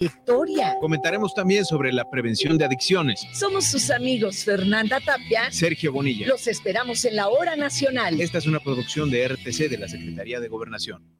Victoria. 0.00 0.76
Comentaremos 0.80 1.34
también 1.34 1.66
sobre 1.66 1.92
la 1.92 2.08
prevención 2.08 2.56
de 2.56 2.64
adicciones. 2.64 3.26
Somos 3.34 3.66
sus 3.66 3.90
amigos 3.90 4.44
Fernanda 4.44 4.98
Tapia, 4.98 5.52
Sergio 5.52 5.92
Bonilla. 5.92 6.26
Los 6.26 6.46
esperamos 6.46 7.04
en 7.04 7.16
la 7.16 7.28
hora 7.28 7.54
nacional. 7.54 8.18
Esta 8.18 8.38
es 8.38 8.46
una 8.46 8.60
producción 8.60 9.10
de 9.10 9.28
RTC 9.28 9.68
de 9.68 9.76
la 9.76 9.88
Secretaría 9.88 10.40
de 10.40 10.48
Gobernación. 10.48 11.19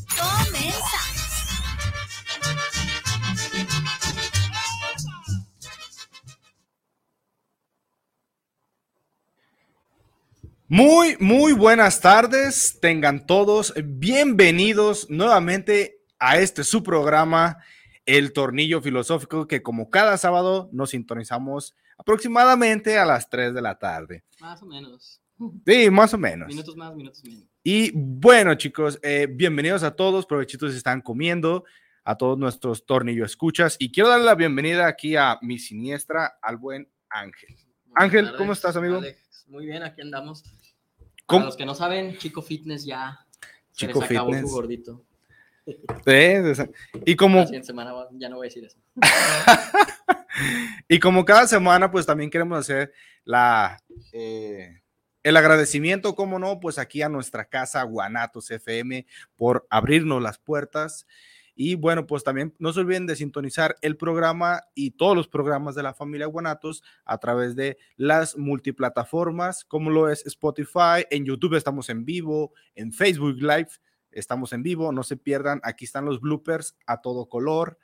Muy, 10.73 11.17
muy 11.19 11.51
buenas 11.51 11.99
tardes. 11.99 12.77
Tengan 12.79 13.25
todos 13.25 13.73
bienvenidos 13.83 15.09
nuevamente 15.09 16.01
a 16.17 16.37
este 16.37 16.63
su 16.63 16.81
programa, 16.81 17.57
El 18.05 18.31
Tornillo 18.31 18.81
Filosófico, 18.81 19.49
que 19.49 19.61
como 19.61 19.89
cada 19.89 20.17
sábado 20.17 20.69
nos 20.71 20.91
sintonizamos 20.91 21.75
aproximadamente 21.97 22.97
a 22.97 23.03
las 23.03 23.29
3 23.29 23.53
de 23.53 23.61
la 23.61 23.77
tarde. 23.79 24.23
Más 24.39 24.63
o 24.63 24.65
menos. 24.65 25.21
Sí, 25.65 25.89
más 25.89 26.13
o 26.13 26.17
menos. 26.17 26.47
Minutos 26.47 26.77
más, 26.77 26.95
minutos 26.95 27.21
menos. 27.25 27.50
Y 27.63 27.91
bueno, 27.93 28.55
chicos, 28.55 28.97
eh, 29.03 29.27
bienvenidos 29.29 29.83
a 29.83 29.95
todos. 29.95 30.25
Provechitos 30.25 30.73
están 30.73 30.99
comiendo, 30.99 31.63
a 32.03 32.17
todos 32.17 32.35
nuestros 32.35 32.87
tornillo 32.87 33.23
escuchas. 33.23 33.75
Y 33.77 33.91
quiero 33.91 34.09
darle 34.09 34.25
la 34.25 34.33
bienvenida 34.33 34.87
aquí 34.87 35.15
a 35.15 35.37
mi 35.43 35.59
siniestra, 35.59 36.39
al 36.41 36.57
buen 36.57 36.89
Ángel. 37.07 37.55
Ángel, 37.93 38.35
¿cómo 38.35 38.53
estás, 38.53 38.75
amigo? 38.75 38.99
Muy 39.47 39.67
bien, 39.67 39.83
aquí 39.83 40.01
andamos. 40.01 40.43
Para 41.27 41.45
los 41.45 41.55
que 41.55 41.67
no 41.67 41.75
saben, 41.75 42.17
Chico 42.17 42.41
Fitness 42.41 42.83
ya 42.83 43.27
Chico 43.73 43.99
se 43.99 44.05
acabó 44.05 44.33
su 44.33 44.47
gordito. 44.47 45.05
Sí, 45.63 46.63
y 47.05 47.15
como... 47.15 47.45
semana 47.45 47.93
ya 48.13 48.27
no 48.27 48.37
voy 48.37 48.47
a 48.47 48.49
decir 48.49 48.65
eso. 48.65 48.79
y 50.87 50.99
como 50.99 51.23
cada 51.23 51.45
semana, 51.45 51.91
pues 51.91 52.07
también 52.07 52.31
queremos 52.31 52.57
hacer 52.57 52.91
la... 53.23 53.77
Eh, 54.13 54.80
el 55.23 55.37
agradecimiento, 55.37 56.15
como 56.15 56.39
no, 56.39 56.59
pues 56.59 56.77
aquí 56.77 57.01
a 57.01 57.09
nuestra 57.09 57.45
casa 57.45 57.83
Guanatos 57.83 58.49
FM 58.51 59.05
por 59.35 59.67
abrirnos 59.69 60.21
las 60.21 60.37
puertas. 60.37 61.05
Y 61.53 61.75
bueno, 61.75 62.07
pues 62.07 62.23
también 62.23 62.55
no 62.59 62.73
se 62.73 62.79
olviden 62.79 63.05
de 63.05 63.15
sintonizar 63.15 63.75
el 63.81 63.97
programa 63.97 64.63
y 64.73 64.91
todos 64.91 65.15
los 65.15 65.27
programas 65.27 65.75
de 65.75 65.83
la 65.83 65.93
familia 65.93 66.25
Guanatos 66.25 66.81
a 67.05 67.17
través 67.17 67.55
de 67.55 67.77
las 67.97 68.37
multiplataformas, 68.37 69.65
como 69.65 69.89
lo 69.89 70.09
es 70.09 70.25
Spotify, 70.25 71.05
en 71.09 71.25
YouTube 71.25 71.55
estamos 71.55 71.89
en 71.89 72.05
vivo, 72.05 72.53
en 72.73 72.93
Facebook 72.93 73.35
Live 73.41 73.69
estamos 74.11 74.53
en 74.53 74.63
vivo, 74.63 74.91
no 74.91 75.03
se 75.03 75.17
pierdan, 75.17 75.59
aquí 75.63 75.85
están 75.85 76.05
los 76.05 76.19
bloopers 76.19 76.75
a 76.85 77.01
todo 77.01 77.27
color. 77.27 77.77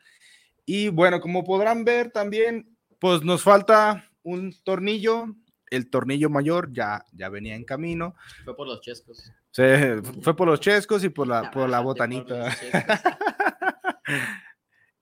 Y 0.65 0.89
bueno, 0.89 1.21
como 1.21 1.43
podrán 1.43 1.85
ver 1.85 2.11
también, 2.11 2.75
pues 2.99 3.23
nos 3.23 3.43
falta 3.43 4.09
un 4.23 4.53
tornillo, 4.63 5.35
el 5.69 5.89
tornillo 5.89 6.29
mayor 6.29 6.71
ya, 6.71 7.05
ya 7.13 7.29
venía 7.29 7.55
en 7.55 7.63
camino. 7.63 8.15
Fue 8.43 8.55
por 8.55 8.67
los 8.67 8.81
chescos. 8.81 9.31
Sí, 9.51 9.63
fue 10.21 10.35
por 10.35 10.47
los 10.47 10.59
chescos 10.59 11.03
y 11.03 11.09
por 11.09 11.27
la, 11.27 11.51
por 11.51 11.69
la 11.69 11.79
botanita. 11.79 12.55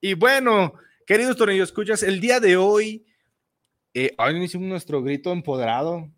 y 0.01 0.13
bueno, 0.13 0.73
queridos 1.05 1.37
tornillos, 1.37 1.69
escuchas, 1.69 2.03
el 2.03 2.19
día 2.19 2.39
de 2.39 2.57
hoy, 2.57 3.05
eh, 3.93 4.13
hoy 4.17 4.43
hicimos 4.43 4.67
nuestro 4.67 5.01
grito 5.01 5.31
empoderado. 5.31 6.09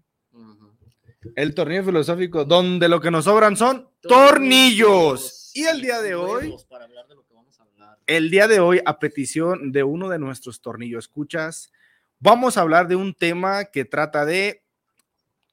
El 1.35 1.53
tornillo 1.53 1.83
filosófico, 1.83 2.45
donde 2.45 2.87
lo 2.87 3.01
que 3.01 3.11
nos 3.11 3.25
sobran 3.25 3.57
son 3.57 3.89
tornillos. 4.01 5.51
Y 5.53 5.65
el 5.65 5.81
día 5.81 6.01
de 6.01 6.15
hoy, 6.15 6.55
el 8.05 8.29
día 8.29 8.47
de 8.47 8.59
hoy, 8.59 8.79
a 8.85 8.99
petición 8.99 9.71
de 9.71 9.83
uno 9.83 10.07
de 10.07 10.19
nuestros 10.19 10.61
tornillos 10.61 11.05
escuchas, 11.05 11.73
Vamos 12.19 12.57
a 12.57 12.61
hablar 12.61 12.87
de 12.87 12.95
un 12.95 13.13
tema 13.13 13.65
que 13.65 13.85
trata 13.85 14.25
de 14.25 14.63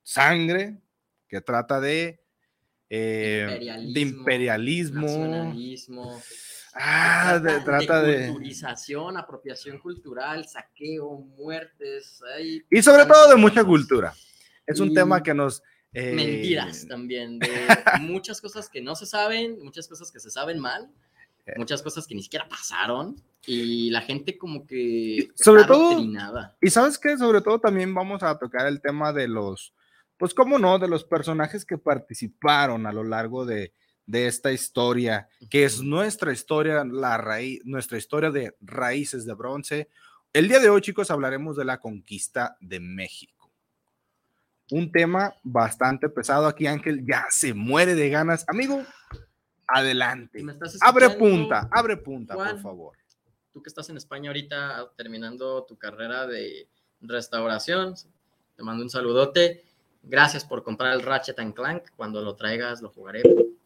sangre, 0.02 0.78
que 1.28 1.42
trata 1.42 1.78
de, 1.78 2.20
eh, 2.88 3.90
de 3.92 4.00
imperialismo, 4.00 5.06
nacionalismo, 5.06 6.22
ah, 6.72 7.38
de, 7.38 7.60
trata 7.60 8.00
de, 8.02 8.28
culturización, 8.28 9.18
apropiación 9.18 9.78
cultural, 9.78 10.46
saqueo, 10.46 11.18
muertes. 11.36 12.22
y 12.70 12.82
sobre 12.82 13.04
todo 13.04 13.28
de 13.28 13.36
mucha 13.36 13.62
cultura. 13.62 14.14
Es 14.66 14.80
un 14.80 14.94
tema 14.94 15.22
que 15.22 15.34
nos... 15.34 15.62
Eh, 15.92 16.12
mentiras 16.14 16.86
también, 16.88 17.38
de 17.38 17.48
muchas 18.00 18.40
cosas 18.40 18.70
que 18.70 18.80
no 18.80 18.96
se 18.96 19.04
saben, 19.04 19.62
muchas 19.62 19.86
cosas 19.86 20.10
que 20.10 20.18
se 20.18 20.30
saben 20.30 20.58
mal. 20.58 20.90
Muchas 21.56 21.82
cosas 21.82 22.06
que 22.06 22.14
ni 22.14 22.22
siquiera 22.22 22.48
pasaron 22.48 23.16
y 23.46 23.90
la 23.90 24.00
gente 24.00 24.38
como 24.38 24.66
que 24.66 25.28
sobre 25.34 25.64
todo 25.64 26.00
y 26.60 26.70
sabes 26.70 26.98
que 26.98 27.18
sobre 27.18 27.42
todo 27.42 27.58
también 27.58 27.94
vamos 27.94 28.22
a 28.22 28.38
tocar 28.38 28.66
el 28.66 28.80
tema 28.80 29.12
de 29.12 29.28
los 29.28 29.74
pues 30.16 30.32
cómo 30.32 30.58
no 30.58 30.78
de 30.78 30.88
los 30.88 31.04
personajes 31.04 31.64
que 31.64 31.76
participaron 31.76 32.86
a 32.86 32.92
lo 32.92 33.04
largo 33.04 33.44
de, 33.44 33.74
de 34.06 34.26
esta 34.26 34.52
historia 34.52 35.28
que 35.50 35.64
es 35.64 35.82
nuestra 35.82 36.32
historia 36.32 36.84
la 36.84 37.18
raíz 37.18 37.60
nuestra 37.64 37.98
historia 37.98 38.30
de 38.30 38.56
raíces 38.60 39.26
de 39.26 39.34
bronce. 39.34 39.88
El 40.32 40.48
día 40.48 40.58
de 40.58 40.68
hoy 40.68 40.80
chicos 40.80 41.10
hablaremos 41.10 41.56
de 41.56 41.64
la 41.64 41.78
conquista 41.78 42.56
de 42.60 42.80
México. 42.80 43.52
Un 44.70 44.90
tema 44.90 45.32
bastante 45.44 46.08
pesado. 46.08 46.48
Aquí 46.48 46.66
Ángel 46.66 47.06
ya 47.06 47.26
se 47.30 47.54
muere 47.54 47.94
de 47.94 48.08
ganas. 48.08 48.44
Amigo 48.48 48.82
adelante 49.74 50.44
abre 50.80 51.10
punta 51.10 51.68
abre 51.70 51.96
punta 51.96 52.34
por 52.34 52.60
favor 52.60 52.96
tú 53.54 53.62
que 53.62 53.68
estás 53.68 53.88
en 53.88 53.96
España 53.96 54.30
ahorita 54.30 54.90
terminando 54.96 55.64
tu 55.64 55.78
carrera 55.78 56.26
de 56.26 56.68
restauración, 57.00 57.94
te 58.56 58.62
mando 58.62 58.82
un 58.82 58.90
saludote. 58.90 59.64
Gracias 60.02 60.44
por 60.44 60.62
comprar 60.62 60.92
el 60.92 61.02
Ratchet 61.02 61.38
and 61.38 61.54
Clank. 61.54 61.84
Cuando 61.96 62.20
lo 62.20 62.34
traigas, 62.34 62.82
lo 62.82 62.90
jugaré. 62.90 63.22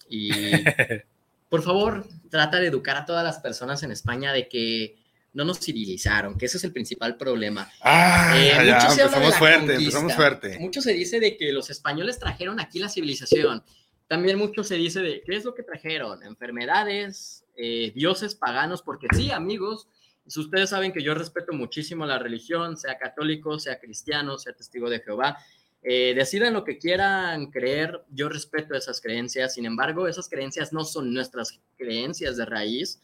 Y 0.09 0.31
por 1.49 1.63
favor, 1.63 2.07
trata 2.31 2.61
de 2.61 2.67
educar 2.67 2.97
a 2.97 3.07
todas 3.07 3.25
las 3.25 3.39
personas 3.39 3.83
en 3.83 3.91
España 3.91 4.33
de 4.33 4.49
que 4.49 4.99
no 5.33 5.45
nos 5.45 5.61
civilizaron, 5.61 6.37
que 6.37 6.47
ese 6.47 6.57
es 6.57 6.65
el 6.65 6.73
principal 6.73 7.17
problema. 7.17 7.71
Ah, 7.81 8.35
eh, 8.37 8.53
empezamos 8.57 9.35
fuerte, 9.37 9.75
empezamos 9.75 10.13
fuerte. 10.15 10.59
Mucho 10.59 10.81
se 10.81 10.93
dice 10.93 11.21
de 11.21 11.37
que 11.37 11.53
los 11.53 11.71
españoles 11.71 12.19
trajeron 12.19 12.61
aquí 12.61 12.79
la 12.79 12.89
civilización. 12.89 13.63
También 14.09 14.39
mucho 14.39 14.65
se 14.65 14.77
dice 14.77 15.01
de 15.01 15.23
qué 15.23 15.37
es 15.37 15.45
lo 15.45 15.55
que 15.55 15.63
trajeron, 15.63 16.23
enfermedades, 16.23 17.45
eh, 17.57 17.93
dioses 17.95 18.35
paganos, 18.35 18.83
porque 18.83 19.07
sí, 19.15 19.31
amigos, 19.31 19.87
si 20.27 20.41
ustedes 20.41 20.71
saben 20.71 20.93
que 20.93 21.03
yo 21.03 21.15
respeto 21.15 21.53
muchísimo 21.53 22.07
la 22.07 22.19
religión, 22.19 22.79
sea 22.79 22.97
católico, 22.99 23.59
sea 23.59 23.79
cristiano, 23.79 24.39
sea 24.39 24.55
testigo 24.55 24.89
de 24.89 25.01
Jehová, 25.01 25.37
eh, 25.83 26.13
decidan 26.15 26.55
lo 26.55 26.65
que 26.65 26.79
quieran 26.79 27.51
creer, 27.51 28.03
yo 28.11 28.29
respeto 28.29 28.75
esas 28.75 29.01
creencias, 29.01 29.55
sin 29.55 29.67
embargo, 29.67 30.09
esas 30.09 30.29
creencias 30.29 30.73
no 30.73 30.85
son 30.85 31.13
nuestras 31.13 31.61
creencias 31.77 32.37
de 32.37 32.47
raíz. 32.47 33.01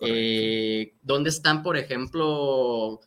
Eh, 0.00 0.94
¿Dónde 1.02 1.30
están, 1.30 1.62
por 1.62 1.76
ejemplo, 1.76 3.00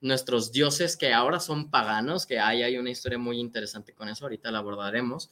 nuestros 0.00 0.52
dioses 0.52 0.96
que 0.96 1.12
ahora 1.12 1.40
son 1.40 1.70
paganos? 1.70 2.26
Que 2.26 2.38
hay, 2.38 2.62
hay 2.62 2.76
una 2.76 2.90
historia 2.90 3.18
muy 3.18 3.38
interesante 3.38 3.94
con 3.94 4.08
eso, 4.08 4.24
ahorita 4.24 4.50
la 4.50 4.58
abordaremos. 4.58 5.30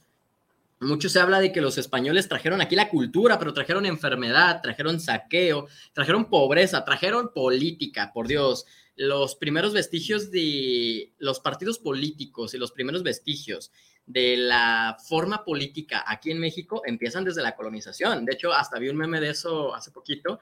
Mucho 0.81 1.09
se 1.09 1.21
habla 1.21 1.41
de 1.41 1.53
que 1.53 1.61
los 1.61 1.79
españoles 1.79 2.29
trajeron 2.29 2.61
aquí 2.61 2.77
la 2.77 2.89
cultura, 2.89 3.39
pero 3.39 3.53
trajeron 3.53 3.87
enfermedad, 3.87 4.61
trajeron 4.63 5.01
saqueo, 5.01 5.67
trajeron 5.93 6.31
pobreza, 6.31 6.85
trajeron 6.85 7.33
política, 7.33 8.13
por 8.13 8.29
Dios. 8.29 8.65
Los 8.97 9.37
primeros 9.37 9.73
vestigios 9.73 10.31
de 10.31 11.13
los 11.19 11.41
partidos 11.41 11.79
políticos 11.79 12.55
y 12.55 12.59
los 12.59 12.73
primeros 12.73 13.03
vestigios 13.03 13.71
de 14.07 14.37
la 14.37 14.97
forma 15.07 15.45
política 15.45 16.03
aquí 16.07 16.31
en 16.31 16.39
México 16.39 16.83
empiezan 16.87 17.25
desde 17.25 17.43
la 17.43 17.55
colonización. 17.55 18.25
De 18.25 18.33
hecho, 18.33 18.53
hasta 18.53 18.79
vi 18.79 18.89
un 18.89 18.97
meme 18.97 19.21
de 19.21 19.31
eso 19.31 19.75
hace 19.75 19.91
poquito 19.91 20.41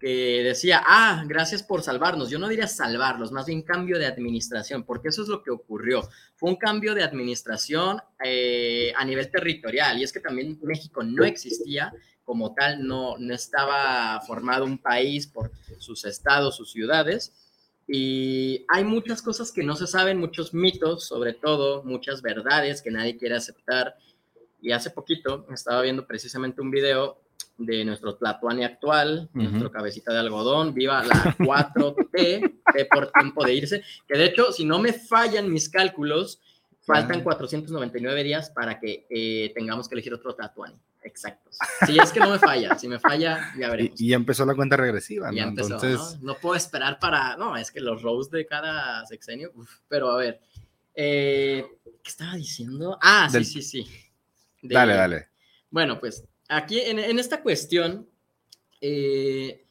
que 0.00 0.42
decía, 0.42 0.82
ah, 0.84 1.22
gracias 1.28 1.62
por 1.62 1.82
salvarnos. 1.82 2.30
Yo 2.30 2.38
no 2.38 2.48
diría 2.48 2.66
salvarlos, 2.66 3.32
más 3.32 3.44
bien 3.44 3.62
cambio 3.62 3.98
de 3.98 4.06
administración, 4.06 4.82
porque 4.84 5.08
eso 5.08 5.22
es 5.22 5.28
lo 5.28 5.42
que 5.42 5.50
ocurrió. 5.50 6.08
Fue 6.36 6.48
un 6.48 6.56
cambio 6.56 6.94
de 6.94 7.04
administración 7.04 8.00
eh, 8.24 8.94
a 8.96 9.04
nivel 9.04 9.30
territorial, 9.30 9.98
y 9.98 10.02
es 10.02 10.12
que 10.12 10.20
también 10.20 10.58
México 10.62 11.02
no 11.02 11.22
existía 11.24 11.92
como 12.24 12.54
tal, 12.54 12.86
no, 12.86 13.18
no 13.18 13.34
estaba 13.34 14.20
formado 14.22 14.64
un 14.64 14.78
país 14.78 15.26
por 15.26 15.52
sus 15.78 16.04
estados, 16.06 16.56
sus 16.56 16.72
ciudades, 16.72 17.34
y 17.86 18.64
hay 18.68 18.84
muchas 18.84 19.20
cosas 19.20 19.52
que 19.52 19.64
no 19.64 19.74
se 19.74 19.86
saben, 19.86 20.16
muchos 20.16 20.54
mitos, 20.54 21.04
sobre 21.04 21.34
todo, 21.34 21.82
muchas 21.82 22.22
verdades 22.22 22.82
que 22.82 22.90
nadie 22.92 23.18
quiere 23.18 23.34
aceptar. 23.34 23.96
Y 24.62 24.70
hace 24.70 24.90
poquito 24.90 25.44
estaba 25.52 25.82
viendo 25.82 26.06
precisamente 26.06 26.60
un 26.60 26.70
video 26.70 27.20
de 27.60 27.84
nuestro 27.84 28.14
Tlatuani 28.16 28.64
actual, 28.64 29.28
nuestro 29.34 29.70
cabecita 29.70 30.12
de 30.12 30.20
algodón, 30.20 30.72
viva 30.72 31.04
la 31.04 31.36
4T, 31.38 32.88
por 32.90 33.12
tiempo 33.12 33.44
de 33.44 33.54
irse, 33.54 33.82
que 34.08 34.18
de 34.18 34.26
hecho, 34.26 34.50
si 34.52 34.64
no 34.64 34.78
me 34.78 34.92
fallan 34.92 35.52
mis 35.52 35.68
cálculos, 35.68 36.40
faltan 36.80 37.22
499 37.22 38.24
días 38.24 38.50
para 38.50 38.80
que 38.80 39.06
eh, 39.10 39.52
tengamos 39.54 39.88
que 39.88 39.94
elegir 39.94 40.14
otro 40.14 40.34
Tlatuani. 40.34 40.76
Exacto. 41.02 41.50
Si 41.86 41.98
es 41.98 42.12
que 42.12 42.20
no 42.20 42.30
me 42.30 42.38
falla, 42.38 42.78
si 42.78 42.88
me 42.88 42.98
falla, 42.98 43.52
ya 43.58 43.70
veremos. 43.70 44.00
Y, 44.00 44.08
ya 44.08 44.16
empezó 44.16 44.44
la 44.44 44.54
cuenta 44.54 44.76
regresiva, 44.76 45.30
¿no? 45.30 45.38
Entonces... 45.38 46.18
¿no? 46.20 46.34
puedo 46.34 46.56
esperar 46.56 46.98
para, 46.98 47.36
no, 47.36 47.56
es 47.56 47.70
que 47.70 47.80
los 47.80 48.02
rows 48.02 48.30
de 48.30 48.46
cada 48.46 49.04
sexenio, 49.06 49.50
pero 49.88 50.10
a 50.10 50.16
ver, 50.16 50.40
eh, 50.94 51.64
¿qué 52.02 52.10
estaba 52.10 52.34
diciendo? 52.34 52.98
Ah, 53.00 53.28
sí, 53.30 53.44
sí, 53.44 53.62
sí. 53.62 53.86
dale, 54.62 54.94
dale. 54.94 55.28
Bueno, 55.70 55.98
pues 56.00 56.24
aquí 56.50 56.80
en, 56.80 57.18
esta 57.18 57.42
cuestión, 57.42 58.08
eh, 58.80 59.64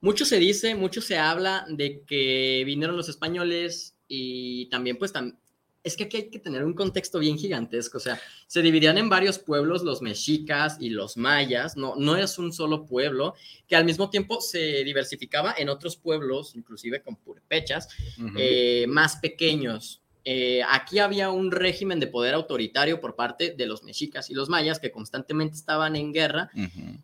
mucho 0.00 0.24
se 0.24 0.38
dice, 0.38 0.74
mucho 0.74 1.00
se 1.00 1.18
habla 1.18 1.66
de 1.68 2.02
que 2.02 2.62
vinieron 2.64 2.96
los 2.96 3.08
españoles 3.08 3.96
y 4.06 4.66
también 4.66 4.98
pues 4.98 5.12
es 5.82 5.96
que 5.96 6.04
aquí 6.04 6.16
hay 6.16 6.30
que 6.30 6.38
tener 6.38 6.64
un 6.64 6.74
contexto 6.74 7.18
bien 7.18 7.38
gigantesco, 7.38 7.98
o 7.98 8.00
sea, 8.00 8.20
se 8.46 8.60
dividían 8.60 8.98
en 8.98 9.08
varios 9.08 9.38
pueblos 9.38 9.82
los 9.82 10.02
mexicas 10.02 10.76
y 10.80 10.90
los 10.90 11.16
mayas, 11.16 11.76
no, 11.76 11.94
no 11.96 12.16
es 12.16 12.38
un 12.38 12.52
solo 12.52 12.86
pueblo, 12.86 13.34
que 13.66 13.76
al 13.76 13.84
mismo 13.84 14.10
tiempo 14.10 14.40
se 14.40 14.84
diversificaba 14.84 15.54
en 15.56 15.68
otros 15.68 15.96
pueblos, 15.96 16.54
inclusive 16.54 17.02
con 17.02 17.16
purpechas, 17.16 17.88
eh, 18.36 18.84
más 18.88 19.16
pequeños. 19.16 20.02
Eh, 20.28 20.60
aquí 20.68 20.98
había 20.98 21.30
un 21.30 21.52
régimen 21.52 22.00
de 22.00 22.08
poder 22.08 22.34
autoritario 22.34 23.00
por 23.00 23.14
parte 23.14 23.54
de 23.56 23.64
los 23.64 23.84
mexicas 23.84 24.28
y 24.28 24.34
los 24.34 24.48
mayas 24.48 24.80
que 24.80 24.90
constantemente 24.90 25.54
estaban 25.54 25.94
en 25.94 26.12
guerra. 26.12 26.50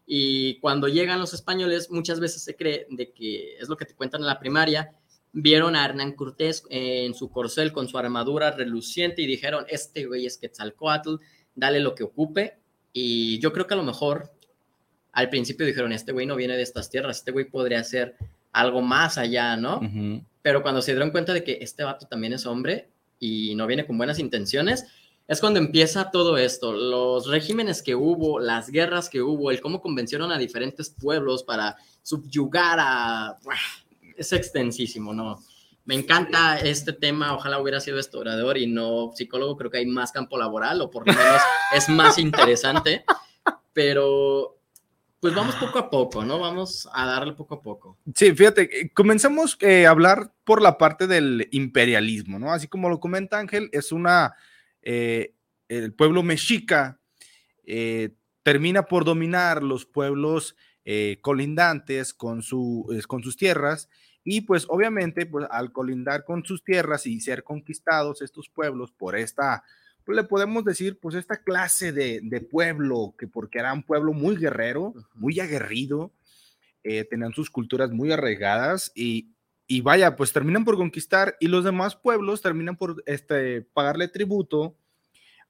Y 0.04 0.58
cuando 0.58 0.88
llegan 0.88 1.20
los 1.20 1.32
españoles 1.32 1.88
muchas 1.88 2.18
veces 2.18 2.42
se 2.42 2.56
cree 2.56 2.88
de 2.90 3.12
que 3.12 3.58
es 3.58 3.68
lo 3.68 3.76
que 3.76 3.84
te 3.84 3.94
cuentan 3.94 4.22
en 4.22 4.26
la 4.26 4.40
primaria, 4.40 4.90
vieron 5.30 5.76
a 5.76 5.84
Hernán 5.84 6.16
Cortés 6.16 6.64
en 6.68 7.14
su 7.14 7.30
corcel 7.30 7.72
con 7.72 7.86
su 7.86 7.96
armadura 7.96 8.50
reluciente 8.50 9.22
y 9.22 9.28
dijeron, 9.28 9.66
este 9.68 10.04
güey 10.06 10.26
es 10.26 10.36
Quetzalcoatl, 10.36 11.14
dale 11.54 11.78
lo 11.78 11.94
que 11.94 12.02
ocupe 12.02 12.58
y 12.92 13.38
yo 13.38 13.52
creo 13.52 13.68
que 13.68 13.74
a 13.74 13.76
lo 13.76 13.84
mejor 13.84 14.32
al 15.12 15.30
principio 15.30 15.64
dijeron, 15.64 15.92
este 15.92 16.10
güey 16.10 16.26
no 16.26 16.34
viene 16.34 16.56
de 16.56 16.62
estas 16.64 16.90
tierras, 16.90 17.18
este 17.18 17.30
güey 17.30 17.44
podría 17.44 17.84
ser 17.84 18.16
algo 18.50 18.82
más 18.82 19.16
allá, 19.16 19.56
¿no? 19.56 19.80
Pero 20.42 20.62
cuando 20.62 20.82
se 20.82 20.90
dieron 20.90 21.12
cuenta 21.12 21.32
de 21.32 21.44
que 21.44 21.58
este 21.60 21.84
vato 21.84 22.08
también 22.08 22.32
es 22.32 22.46
hombre, 22.46 22.88
y 23.22 23.54
no 23.54 23.68
viene 23.68 23.86
con 23.86 23.96
buenas 23.96 24.18
intenciones, 24.18 24.84
es 25.28 25.40
cuando 25.40 25.60
empieza 25.60 26.10
todo 26.10 26.36
esto, 26.36 26.72
los 26.72 27.28
regímenes 27.28 27.80
que 27.80 27.94
hubo, 27.94 28.40
las 28.40 28.68
guerras 28.68 29.08
que 29.08 29.22
hubo, 29.22 29.52
el 29.52 29.60
cómo 29.60 29.80
convencieron 29.80 30.32
a 30.32 30.38
diferentes 30.38 30.90
pueblos 30.90 31.44
para 31.44 31.76
subyugar 32.02 32.78
a... 32.80 33.38
Es 34.16 34.32
extensísimo, 34.32 35.14
¿no? 35.14 35.40
Me 35.84 35.94
encanta 35.94 36.58
este 36.58 36.92
tema, 36.92 37.32
ojalá 37.32 37.60
hubiera 37.60 37.78
sido 37.78 38.00
historiador 38.00 38.58
y 38.58 38.66
no 38.66 39.12
psicólogo, 39.14 39.56
creo 39.56 39.70
que 39.70 39.78
hay 39.78 39.86
más 39.86 40.10
campo 40.10 40.36
laboral 40.36 40.80
o 40.80 40.90
por 40.90 41.06
lo 41.06 41.12
menos 41.12 41.40
es 41.72 41.88
más 41.88 42.18
interesante, 42.18 43.04
pero 43.72 44.58
pues 45.22 45.36
vamos 45.36 45.54
poco 45.54 45.78
a 45.78 45.88
poco, 45.88 46.24
¿no? 46.24 46.40
Vamos 46.40 46.88
a 46.92 47.06
darle 47.06 47.34
poco 47.34 47.54
a 47.54 47.62
poco. 47.62 47.96
Sí, 48.12 48.34
fíjate, 48.34 48.62
eh, 48.62 48.90
comenzamos 48.92 49.56
eh, 49.60 49.86
a 49.86 49.90
hablar 49.90 50.32
por 50.42 50.60
la 50.60 50.78
parte 50.78 51.06
del 51.06 51.46
imperialismo, 51.52 52.40
¿no? 52.40 52.52
Así 52.52 52.66
como 52.66 52.88
lo 52.88 52.98
comenta 52.98 53.38
Ángel, 53.38 53.68
es 53.70 53.92
una, 53.92 54.34
eh, 54.82 55.32
el 55.68 55.94
pueblo 55.94 56.24
mexica 56.24 56.98
termina 58.42 58.86
por 58.86 59.04
dominar 59.04 59.62
los 59.62 59.86
pueblos 59.86 60.56
colindantes 61.20 62.12
con, 62.12 62.42
su, 62.42 62.92
con 63.06 63.22
sus 63.22 63.36
tierras 63.36 63.88
y 64.24 64.40
pues 64.40 64.66
obviamente 64.68 65.24
pues 65.26 65.46
al 65.48 65.70
colindar 65.70 66.24
con 66.24 66.44
sus 66.44 66.64
tierras 66.64 67.06
y 67.06 67.20
ser 67.20 67.44
conquistados 67.44 68.20
estos 68.20 68.48
pueblos 68.48 68.90
por 68.90 69.16
esta 69.16 69.62
le 70.06 70.24
podemos 70.24 70.64
decir, 70.64 70.98
pues 70.98 71.14
esta 71.14 71.42
clase 71.42 71.92
de, 71.92 72.40
pueblo, 72.50 73.14
que 73.18 73.26
porque 73.26 73.58
era 73.58 73.72
un 73.72 73.82
pueblo 73.82 74.12
muy 74.12 74.36
guerrero, 74.36 74.94
muy 75.14 75.38
aguerrido, 75.40 76.12
eh, 76.82 77.04
tenían 77.04 77.32
sus 77.32 77.50
culturas 77.50 77.90
muy 77.90 78.10
arraigadas 78.10 78.90
y, 78.94 79.28
y, 79.66 79.80
vaya, 79.80 80.16
pues 80.16 80.32
terminan 80.32 80.64
por 80.64 80.76
conquistar 80.76 81.36
y 81.40 81.48
los 81.48 81.64
demás 81.64 81.94
pueblos 81.94 82.42
terminan 82.42 82.76
por 82.76 83.02
este, 83.06 83.62
pagarle 83.62 84.08
tributo 84.08 84.76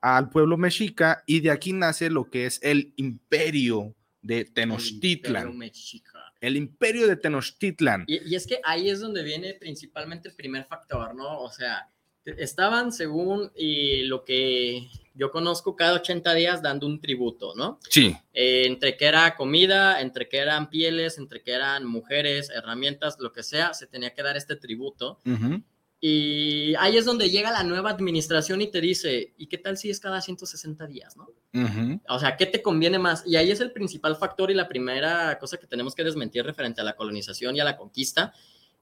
al 0.01 0.29
pueblo 0.29 0.57
mexica 0.57 1.23
y 1.27 1.41
de 1.41 1.51
aquí 1.51 1.73
nace 1.73 2.11
lo 2.11 2.29
que 2.29 2.47
es 2.47 2.59
el 2.63 2.93
imperio 2.97 3.95
de 4.21 4.45
Tenochtitlan. 4.45 5.59
El 6.41 6.57
imperio, 6.57 7.07
de 7.07 7.17
Tenochtitlan. 7.17 8.05
Y, 8.09 8.29
y, 8.29 8.35
es 8.35 8.47
que 8.47 8.61
ahí 8.65 8.91
es 8.91 9.01
donde 9.01 9.23
viene 9.23 9.55
principalmente 9.55 10.29
el 10.29 10.35
primer 10.35 10.65
factor, 10.67 11.15
¿no? 11.15 11.41
O 11.41 11.51
sea, 11.51 11.89
estaban 12.25 12.93
según 12.93 13.51
y 13.57 14.03
lo 14.03 14.25
que 14.25 14.89
yo 15.15 15.31
conozco 15.31 15.77
cada 15.77 15.95
80 15.95 16.35
días 16.35 16.63
dando 16.63 16.87
un 16.87 17.01
tributo, 17.01 17.55
¿no? 17.55 17.79
Sí. 17.89 18.17
Eh, 18.33 18.65
entre 18.67 18.97
que 18.97 19.07
era 19.07 19.37
comida, 19.37 20.01
entre 20.01 20.29
que 20.29 20.39
eran 20.39 20.71
pieles, 20.71 21.19
entre 21.19 21.43
que 21.43 21.53
eran 21.53 21.85
mujeres, 21.85 22.51
herramientas, 22.51 23.17
lo 23.19 23.33
que 23.33 23.43
sea, 23.43 23.75
se 23.75 23.87
tenía 23.87 24.15
que 24.15 24.23
dar 24.23 24.37
este 24.37 24.57
tributo. 24.57 25.19
Y 26.05 26.75
ahí 26.81 26.97
es 26.97 27.05
donde 27.05 27.31
llega 27.31 27.53
la 27.53 27.63
nueva 27.63 27.91
administración 27.91 28.61
y 28.61 28.71
te 28.73 28.81
dice, 28.81 29.35
¿y 29.37 29.47
qué 29.47 29.57
tal 29.57 29.77
si 29.77 29.89
es 29.89 30.01
cada 30.01 30.21
160 30.21 30.85
días, 30.89 31.17
no? 31.17 31.29
O 32.09 32.19
sea, 32.19 32.37
¿qué 32.37 32.47
te 32.47 32.61
conviene 32.61 32.99
más? 32.99 33.23
Y 33.25 33.37
ahí 33.37 33.53
es 33.53 33.61
el 33.61 33.71
principal 33.71 34.17
factor 34.17 34.51
y 34.51 34.55
la 34.55 34.67
primera 34.67 35.39
cosa 35.39 35.59
que 35.59 35.69
tenemos 35.69 35.95
que 35.95 36.03
desmentir 36.03 36.45
referente 36.45 36.81
a 36.81 36.85
la 36.85 36.97
colonización 36.97 37.55
y 37.55 37.61
a 37.61 37.65
la 37.65 37.77
conquista, 37.77 38.33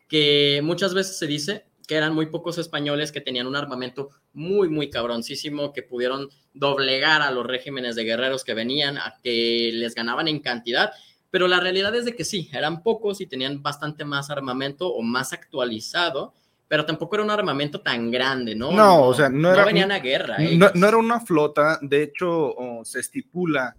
que 0.08 0.60
muchas 0.64 0.94
veces 0.94 1.18
se 1.18 1.26
dice, 1.26 1.66
que 1.90 1.96
eran 1.96 2.14
muy 2.14 2.26
pocos 2.26 2.56
españoles 2.56 3.10
que 3.10 3.20
tenían 3.20 3.48
un 3.48 3.56
armamento 3.56 4.10
muy, 4.32 4.68
muy 4.68 4.90
cabroncísimo, 4.90 5.72
que 5.72 5.82
pudieron 5.82 6.28
doblegar 6.54 7.20
a 7.20 7.32
los 7.32 7.44
regímenes 7.44 7.96
de 7.96 8.04
guerreros 8.04 8.44
que 8.44 8.54
venían, 8.54 8.96
a 8.96 9.18
que 9.24 9.72
les 9.74 9.96
ganaban 9.96 10.28
en 10.28 10.38
cantidad. 10.38 10.92
Pero 11.32 11.48
la 11.48 11.58
realidad 11.58 11.92
es 11.96 12.04
de 12.04 12.14
que 12.14 12.24
sí, 12.24 12.48
eran 12.52 12.84
pocos 12.84 13.20
y 13.20 13.26
tenían 13.26 13.60
bastante 13.60 14.04
más 14.04 14.30
armamento 14.30 14.86
o 14.86 15.02
más 15.02 15.32
actualizado, 15.32 16.32
pero 16.68 16.86
tampoco 16.86 17.16
era 17.16 17.24
un 17.24 17.32
armamento 17.32 17.80
tan 17.80 18.12
grande, 18.12 18.54
¿no? 18.54 18.70
No, 18.70 19.06
o 19.06 19.12
sea, 19.12 19.28
no, 19.28 19.52
era, 19.52 19.64
venían 19.64 19.90
a 19.90 19.98
guerra. 19.98 20.36
No, 20.38 20.86
era 20.86 20.96
una 20.96 21.18
flota, 21.18 21.80
de 21.82 22.04
hecho, 22.04 22.54
se 22.84 23.00
estipula, 23.00 23.76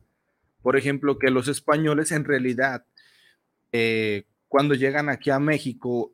por 0.62 0.76
ejemplo, 0.76 1.18
que 1.18 1.32
los 1.32 1.48
españoles 1.48 2.12
en 2.12 2.26
realidad 2.26 2.84
eh, 3.72 4.26
cuando 4.52 4.76
llegan 4.76 5.08
aquí 5.08 5.30
a 5.30 5.40
México 5.40 6.14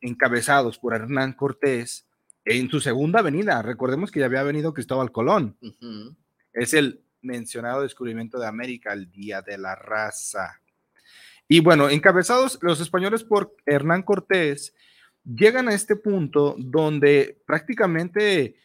encabezados 0.00 0.78
por 0.78 0.94
Hernán 0.94 1.32
Cortés 1.32 2.06
en 2.44 2.70
su 2.70 2.78
segunda 2.78 3.22
venida. 3.22 3.60
Recordemos 3.60 4.12
que 4.12 4.20
ya 4.20 4.26
había 4.26 4.44
venido 4.44 4.72
Cristóbal 4.72 5.10
Colón. 5.10 5.58
Es 6.52 6.74
el 6.74 7.02
mencionado 7.22 7.82
descubrimiento 7.82 8.38
de 8.38 8.46
América, 8.46 8.92
el 8.92 9.10
Día 9.10 9.42
de 9.42 9.58
la 9.58 9.74
Raza. 9.74 10.60
Y 11.48 11.58
bueno, 11.58 11.90
encabezados 11.90 12.56
los 12.62 12.80
españoles 12.80 13.24
por 13.24 13.56
Hernán 13.66 14.04
Cortés, 14.04 14.76
llegan 15.24 15.66
a 15.68 15.74
este 15.74 15.96
punto 15.96 16.54
donde 16.56 17.42
prácticamente, 17.44 18.60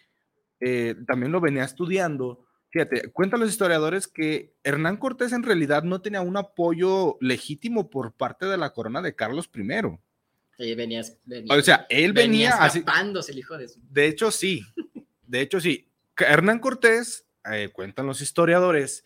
eh, 0.60 0.94
también 1.08 1.32
lo 1.32 1.42
venía 1.42 1.64
estudiando, 1.64 2.46
Fíjate, 2.78 3.12
cuentan 3.12 3.40
los 3.40 3.50
historiadores 3.50 4.08
que 4.08 4.54
Hernán 4.64 4.98
Cortés 4.98 5.34
en 5.34 5.42
realidad 5.42 5.82
no 5.82 6.00
tenía 6.00 6.22
un 6.22 6.38
apoyo 6.38 7.18
legítimo 7.22 7.90
por 7.90 8.14
parte 8.14 8.46
de 8.46 8.56
la 8.56 8.72
corona 8.72 9.02
de 9.02 9.16
Carlos 9.16 9.50
I. 9.52 9.64
Sí, 10.60 10.76
venía, 10.76 11.02
o 11.50 11.62
sea, 11.64 11.88
él 11.90 12.14
venía, 12.14 12.56
venía 12.72 13.22
el 13.30 13.40
hijo 13.40 13.58
de 13.58 13.68
De 13.90 14.06
hecho, 14.06 14.30
sí. 14.30 14.62
De 15.24 15.42
hecho, 15.42 15.60
sí. 15.60 15.92
Hernán 16.16 16.60
Cortés 16.60 17.26
eh, 17.52 17.70
cuentan 17.74 18.06
los 18.06 18.22
historiadores, 18.22 19.04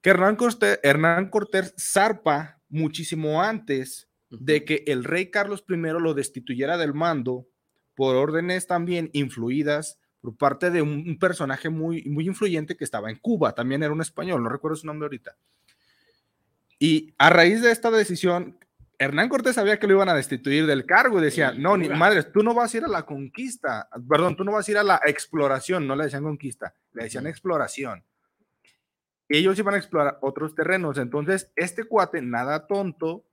que 0.00 0.10
Hernán 0.10 0.34
Cortés, 0.34 0.80
Hernán 0.82 1.30
Cortés 1.30 1.76
zarpa 1.78 2.60
muchísimo 2.68 3.40
antes 3.42 4.08
de 4.28 4.64
que 4.64 4.82
el 4.88 5.04
rey 5.04 5.30
Carlos 5.30 5.64
I 5.68 5.76
lo 5.76 6.14
destituyera 6.14 6.76
del 6.78 6.94
mando 6.94 7.46
por 7.94 8.16
órdenes 8.16 8.66
también 8.66 9.08
influidas 9.12 10.00
por 10.22 10.36
parte 10.36 10.70
de 10.70 10.80
un, 10.80 11.04
un 11.06 11.18
personaje 11.18 11.68
muy, 11.68 12.04
muy 12.04 12.26
influyente 12.26 12.76
que 12.76 12.84
estaba 12.84 13.10
en 13.10 13.16
Cuba, 13.16 13.54
también 13.54 13.82
era 13.82 13.92
un 13.92 14.00
español, 14.00 14.42
no 14.42 14.48
recuerdo 14.48 14.76
su 14.76 14.86
nombre 14.86 15.06
ahorita. 15.06 15.36
Y 16.78 17.12
a 17.18 17.28
raíz 17.28 17.60
de 17.60 17.70
esta 17.70 17.90
decisión, 17.90 18.56
Hernán 18.98 19.28
Cortés 19.28 19.56
sabía 19.56 19.78
que 19.78 19.86
lo 19.88 19.94
iban 19.94 20.08
a 20.08 20.14
destituir 20.14 20.64
del 20.64 20.86
cargo 20.86 21.18
y 21.18 21.24
decía, 21.24 21.52
no, 21.52 21.76
ni 21.76 21.88
madre, 21.88 22.22
tú 22.22 22.42
no 22.42 22.54
vas 22.54 22.72
a 22.72 22.76
ir 22.76 22.84
a 22.84 22.88
la 22.88 23.04
conquista, 23.04 23.88
perdón, 24.08 24.36
tú 24.36 24.44
no 24.44 24.52
vas 24.52 24.68
a 24.68 24.70
ir 24.70 24.78
a 24.78 24.84
la 24.84 25.00
exploración, 25.04 25.86
no 25.86 25.96
le 25.96 26.04
decían 26.04 26.22
conquista, 26.22 26.74
le 26.92 27.04
decían 27.04 27.26
exploración. 27.26 28.04
Y 29.28 29.38
ellos 29.38 29.58
iban 29.58 29.74
a 29.74 29.78
explorar 29.78 30.18
otros 30.22 30.54
terrenos, 30.54 30.98
entonces 30.98 31.50
este 31.56 31.84
cuate, 31.84 32.22
nada 32.22 32.66
tonto, 32.66 33.24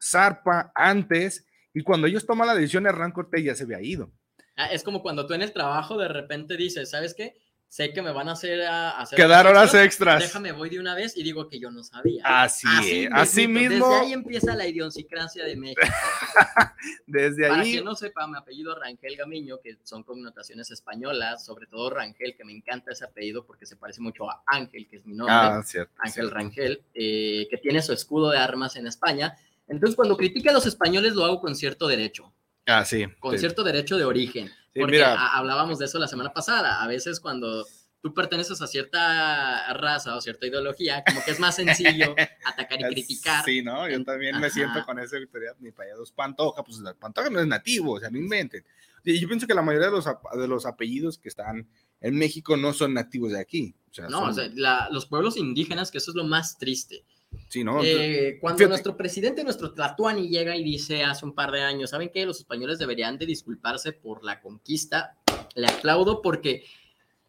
zarpa 0.00 0.70
antes 0.74 1.44
y 1.74 1.82
cuando 1.82 2.06
ellos 2.06 2.24
toman 2.24 2.46
la 2.46 2.54
decisión, 2.54 2.86
Hernán 2.86 3.12
Cortés 3.12 3.42
ya 3.42 3.54
se 3.54 3.64
había 3.64 3.82
ido. 3.82 4.10
Ah, 4.56 4.66
es 4.66 4.82
como 4.82 5.02
cuando 5.02 5.26
tú 5.26 5.34
en 5.34 5.42
el 5.42 5.52
trabajo 5.52 5.98
de 5.98 6.08
repente 6.08 6.56
dices, 6.56 6.90
¿sabes 6.90 7.14
qué? 7.14 7.36
sé 7.68 7.92
que 7.92 8.00
me 8.00 8.12
van 8.12 8.28
a 8.28 8.32
hacer, 8.32 8.62
a, 8.62 8.98
hacer 9.00 9.16
quedar 9.16 9.46
horas 9.46 9.74
extras. 9.74 10.22
Déjame, 10.22 10.52
voy 10.52 10.70
de 10.70 10.78
una 10.78 10.94
vez 10.94 11.16
y 11.16 11.22
digo 11.22 11.48
que 11.48 11.58
yo 11.58 11.70
no 11.70 11.82
sabía. 11.82 12.22
Así, 12.24 12.66
así, 12.78 13.08
así 13.12 13.48
mismo. 13.48 13.88
Desde 13.88 14.00
ahí 14.00 14.12
empieza 14.12 14.54
la 14.54 14.66
idiosincrasia 14.66 15.44
de 15.44 15.56
México. 15.56 15.82
desde 17.06 17.44
ahí. 17.44 17.50
Para 17.50 17.62
quien 17.64 17.84
no 17.84 17.94
sepa, 17.94 18.26
mi 18.26 18.36
apellido 18.36 18.74
Rangel 18.74 19.16
Gamiño, 19.16 19.60
que 19.60 19.76
son 19.82 20.04
connotaciones 20.04 20.70
españolas, 20.70 21.44
sobre 21.44 21.66
todo 21.66 21.90
Rangel, 21.90 22.36
que 22.36 22.44
me 22.44 22.52
encanta 22.52 22.92
ese 22.92 23.04
apellido 23.04 23.44
porque 23.44 23.66
se 23.66 23.76
parece 23.76 24.00
mucho 24.00 24.30
a 24.30 24.42
Ángel, 24.46 24.86
que 24.88 24.96
es 24.96 25.06
mi 25.06 25.14
nombre. 25.14 25.36
Ah, 25.36 25.62
cierto, 25.64 25.92
Ángel 25.98 26.30
Rangel, 26.30 26.82
eh, 26.94 27.46
que 27.50 27.58
tiene 27.58 27.82
su 27.82 27.92
escudo 27.92 28.30
de 28.30 28.38
armas 28.38 28.76
en 28.76 28.86
España. 28.86 29.36
Entonces, 29.68 29.96
cuando 29.96 30.16
critique 30.16 30.48
a 30.48 30.52
los 30.52 30.66
españoles, 30.66 31.14
lo 31.14 31.24
hago 31.24 31.40
con 31.40 31.56
cierto 31.56 31.88
derecho. 31.88 32.32
Ah, 32.66 32.84
sí. 32.84 33.06
Con 33.20 33.32
sí. 33.32 33.38
cierto 33.38 33.62
derecho 33.64 33.96
de 33.96 34.04
origen. 34.04 34.48
Sí, 34.48 34.80
porque 34.80 34.96
mira. 34.96 35.34
hablábamos 35.36 35.78
de 35.78 35.86
eso 35.86 35.98
la 35.98 36.08
semana 36.08 36.32
pasada. 36.32 36.82
A 36.82 36.86
veces 36.86 37.20
cuando 37.20 37.64
tú 38.02 38.12
perteneces 38.12 38.60
a 38.60 38.66
cierta 38.66 39.72
raza 39.74 40.16
o 40.16 40.20
cierta 40.20 40.46
ideología, 40.46 41.02
como 41.06 41.24
que 41.24 41.30
es 41.30 41.40
más 41.40 41.56
sencillo 41.56 42.14
atacar 42.44 42.80
y 42.80 42.84
criticar. 42.84 43.44
Sí, 43.44 43.62
¿no? 43.62 43.88
Yo 43.88 44.02
también 44.04 44.38
me 44.38 44.50
siento 44.50 44.84
con 44.84 44.98
esa 44.98 45.16
autoridad. 45.16 45.56
Mi 45.58 45.72
payados 45.72 46.12
Pantoja, 46.12 46.62
pues 46.62 46.80
Pantoja 46.98 47.30
no 47.30 47.40
es 47.40 47.46
nativo, 47.46 47.92
o 47.94 48.00
sea, 48.00 48.10
no 48.10 48.18
inventen. 48.18 48.64
Y 49.04 49.18
yo 49.20 49.28
pienso 49.28 49.46
que 49.46 49.54
la 49.54 49.62
mayoría 49.62 49.86
de 49.88 49.92
los, 49.92 50.04
de 50.04 50.48
los 50.48 50.66
apellidos 50.66 51.18
que 51.18 51.28
están 51.28 51.68
en 52.00 52.14
México 52.18 52.56
no 52.56 52.72
son 52.72 52.92
nativos 52.94 53.32
de 53.32 53.40
aquí. 53.40 53.74
O 53.90 53.94
sea, 53.94 54.08
No, 54.08 54.18
son- 54.20 54.30
o 54.30 54.34
sea, 54.34 54.50
la- 54.54 54.88
los 54.90 55.06
pueblos 55.06 55.36
indígenas, 55.36 55.90
que 55.92 55.98
eso 55.98 56.10
es 56.10 56.16
lo 56.16 56.24
más 56.24 56.58
triste. 56.58 57.04
Sí, 57.48 57.64
¿no? 57.64 57.82
Eh, 57.82 58.38
cuando 58.40 58.58
fíjate- 58.58 58.68
nuestro 58.68 58.96
presidente, 58.96 59.44
nuestro 59.44 59.72
Tlatuani, 59.72 60.28
llega 60.28 60.56
y 60.56 60.62
dice 60.64 61.04
hace 61.04 61.24
un 61.24 61.34
par 61.34 61.50
de 61.52 61.62
años, 61.62 61.90
¿saben 61.90 62.10
qué? 62.12 62.24
Los 62.26 62.38
españoles 62.40 62.78
deberían 62.78 63.18
de 63.18 63.26
disculparse 63.26 63.92
por 63.92 64.24
la 64.24 64.40
conquista. 64.40 65.16
Le 65.54 65.66
aplaudo 65.66 66.22
porque 66.22 66.64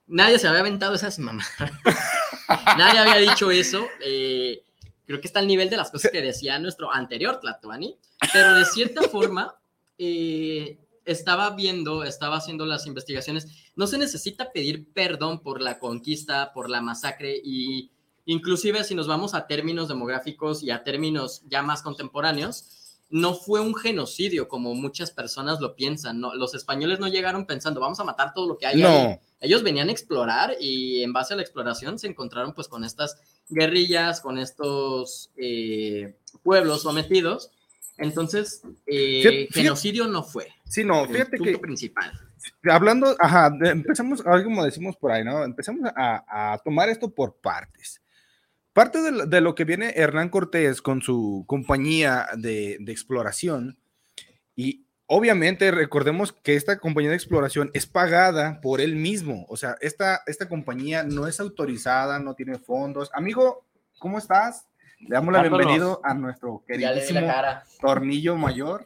nadie 0.07 0.39
se 0.39 0.47
había 0.47 0.61
aventado 0.61 0.95
esas 0.95 1.19
mamadas. 1.19 1.51
nadie 2.77 2.99
había 2.99 3.17
dicho 3.29 3.51
eso. 3.51 3.85
eh, 4.03 4.63
creo 5.05 5.21
que 5.21 5.27
está 5.27 5.39
al 5.39 5.47
nivel 5.47 5.69
de 5.69 5.77
las 5.77 5.89
cosas 5.91 6.11
que 6.11 6.21
decía 6.21 6.59
nuestro 6.59 6.93
anterior 6.93 7.39
Tlatuani, 7.39 7.97
pero 8.33 8.53
de 8.55 8.65
cierta 8.65 9.01
forma 9.09 9.55
eh, 9.97 10.77
estaba 11.05 11.51
viendo, 11.51 12.03
estaba 12.03 12.37
haciendo 12.37 12.65
las 12.65 12.85
investigaciones. 12.87 13.47
No 13.75 13.87
se 13.87 13.97
necesita 13.97 14.51
pedir 14.51 14.91
perdón 14.91 15.39
por 15.41 15.61
la 15.61 15.79
conquista, 15.79 16.51
por 16.53 16.69
la 16.69 16.81
masacre 16.81 17.39
y 17.41 17.89
inclusive 18.27 18.83
si 18.83 18.93
nos 18.93 19.07
vamos 19.07 19.33
a 19.33 19.47
términos 19.47 19.87
demográficos 19.87 20.61
y 20.61 20.69
a 20.69 20.83
términos 20.83 21.41
ya 21.47 21.63
más 21.63 21.81
contemporáneos, 21.81 22.99
no 23.09 23.33
fue 23.33 23.61
un 23.61 23.73
genocidio 23.73 24.47
como 24.49 24.75
muchas 24.75 25.11
personas 25.11 25.59
lo 25.61 25.75
piensan. 25.75 26.19
No, 26.19 26.35
los 26.35 26.53
españoles 26.53 26.99
no 26.99 27.07
llegaron 27.07 27.45
pensando, 27.45 27.79
vamos 27.79 27.99
a 27.99 28.03
matar 28.03 28.33
todo 28.33 28.47
lo 28.47 28.57
que 28.57 28.67
hay. 28.67 28.83
ahí". 28.83 29.03
no, 29.07 29.19
Ellos 29.39 29.63
venían 29.63 29.87
a 29.89 29.91
explorar 29.93 30.55
y 30.59 31.01
en 31.03 31.13
base 31.13 31.33
a 31.33 31.37
la 31.37 31.41
exploración 31.43 31.97
se 31.99 32.07
encontraron 32.07 32.53
pues 32.53 32.67
con 32.67 32.83
estas 32.83 33.17
guerrillas, 33.49 34.19
con 34.19 34.37
estos 34.37 35.29
eh, 35.37 36.17
pueblos 36.43 36.81
sometidos. 36.81 37.49
Entonces, 37.97 38.61
eh, 38.85 39.21
Fíjate- 39.23 39.37
fíjate- 39.47 39.53
genocidio 39.61 40.07
no 40.07 40.21
fue 40.23 40.47
sí, 40.65 40.83
no, 40.83 41.03
el 41.05 41.09
fíjate 41.09 41.37
punto 41.37 41.51
que 41.53 41.59
principal. 41.59 42.11
hablando, 42.69 43.15
ajá, 43.19 43.51
empezamos, 43.63 44.25
a 44.25 44.31
ver 44.35 44.43
como 44.43 44.63
decimos 44.65 44.95
por 44.97 45.11
ahí, 45.13 45.23
¿no? 45.23 45.43
Empezamos 45.45 45.89
a, 45.95 46.53
a 46.53 46.57
tomar 46.59 46.89
esto 46.89 47.09
por 47.09 47.35
partes. 47.37 48.01
Parte 48.77 49.01
de, 49.01 49.11
lo- 49.11 49.25
de 49.25 49.41
lo 49.41 49.55
que 49.55 49.63
viene 49.65 49.93
Hernán 49.95 50.29
Cortés 50.29 50.83
con 50.83 51.01
su 51.01 51.45
compañía 51.47 52.27
de, 52.37 52.77
de 52.79 52.91
exploración, 52.91 53.75
y 54.55 54.85
obviamente 55.07 55.71
recordemos 55.71 56.31
que 56.31 56.53
esta 56.53 56.77
compañía 56.77 57.09
de 57.09 57.15
exploración 57.15 57.71
es 57.73 57.87
pagada 57.87 58.61
por 58.61 58.79
él 58.79 58.95
mismo, 58.95 59.47
o 59.49 59.57
sea, 59.57 59.77
esta, 59.81 60.21
esta 60.27 60.47
compañía 60.47 61.01
no 61.01 61.25
es 61.25 61.39
autorizada, 61.39 62.19
no 62.19 62.35
tiene 62.35 62.59
fondos. 62.59 63.09
Amigo, 63.13 63.65
¿cómo 63.97 64.19
estás? 64.19 64.67
Le 64.99 65.09
damos 65.09 65.33
la 65.33 65.41
bienvenida 65.41 65.97
a 66.03 66.13
nuestro 66.13 66.63
la 66.67 66.75
queridísimo 66.75 67.27
tornillo 67.81 68.35
mayor. 68.35 68.85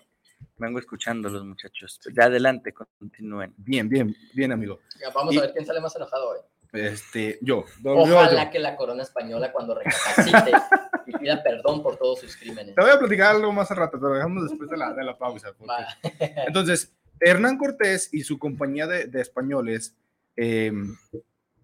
Vengo 0.58 0.80
escuchando 0.80 1.28
los 1.30 1.44
muchachos. 1.44 2.00
Ya 2.16 2.26
adelante, 2.26 2.74
continúen. 2.98 3.54
Bien, 3.58 3.90
bien, 3.90 4.16
bien, 4.34 4.54
amigo. 4.54 4.80
Ya, 5.02 5.10
Vamos 5.14 5.34
Y- 5.34 5.38
a 5.38 5.42
ver 5.42 5.52
quién 5.52 5.66
sale 5.66 5.82
más 5.82 5.94
enojado 5.98 6.30
hoy. 6.30 6.40
Este, 6.74 7.38
yo. 7.42 7.66
Ojalá 7.84 8.46
yo. 8.46 8.52
que 8.52 8.60
la 8.60 8.76
corona 8.76 9.04
española 9.04 9.52
cuando 9.52 9.76
recapacite 9.76 10.52
y 11.06 11.18
pida 11.18 11.44
perdón 11.44 11.84
por 11.84 11.98
todos 11.98 12.20
sus 12.22 12.36
crímenes. 12.38 12.76
Te 12.76 12.82
voy 12.82 12.92
a 12.92 13.00
platicar 13.00 13.36
algo 13.36 13.52
más 13.52 13.70
al 13.72 13.78
rato, 13.78 14.00
pero 14.00 14.14
dejamos 14.14 14.48
después 14.50 14.70
de 14.70 14.78
la, 14.78 14.94
de 14.94 15.04
la 15.04 15.18
pausa. 15.18 15.54
porque-. 15.58 16.34
Entonces, 16.48 16.94
Hernán 17.20 17.58
Cortés 17.58 18.10
y 18.14 18.22
su 18.24 18.40
compañía 18.40 18.88
de, 18.88 19.08
de 19.08 19.22
españoles, 19.22 19.96
eh, 20.38 20.72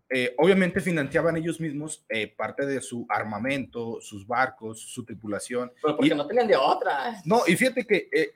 eh, 0.09 0.33
obviamente 0.37 0.81
financiaban 0.81 1.35
ellos 1.37 1.59
mismos 1.59 2.05
eh, 2.09 2.27
parte 2.27 2.65
de 2.65 2.81
su 2.81 3.05
armamento, 3.09 3.99
sus 4.01 4.27
barcos, 4.27 4.79
su 4.81 5.03
tripulación. 5.05 5.71
Pero 5.81 5.95
porque 5.97 6.13
Y- 6.13 6.17
no 6.17 6.27
tenían 6.27 6.47
de 6.47 6.55
otra. 6.57 7.21
No, 7.25 7.41
y 7.47 7.55
fíjate 7.55 7.85
que, 7.85 8.09
eh, 8.11 8.31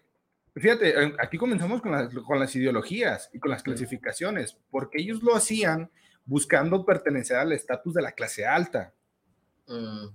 fíjate, 0.55 0.89
eh, 0.89 1.13
aquí 1.19 1.37
comenzamos 1.37 1.81
con 1.81 1.91
las, 1.91 2.13
con 2.25 2.39
las 2.39 2.55
ideologías 2.55 3.29
y 3.33 3.39
con 3.39 3.51
las 3.51 3.61
clasificaciones, 3.63 4.57
porque 4.69 4.99
ellos 5.01 5.21
lo 5.21 5.35
hacían 5.35 5.89
buscando 6.25 6.85
pertenecer 6.85 7.37
al 7.37 7.51
estatus 7.51 7.93
de 7.93 8.01
la 8.01 8.11
clase 8.11 8.45
alta. 8.45 8.93
Mm, 9.67 10.07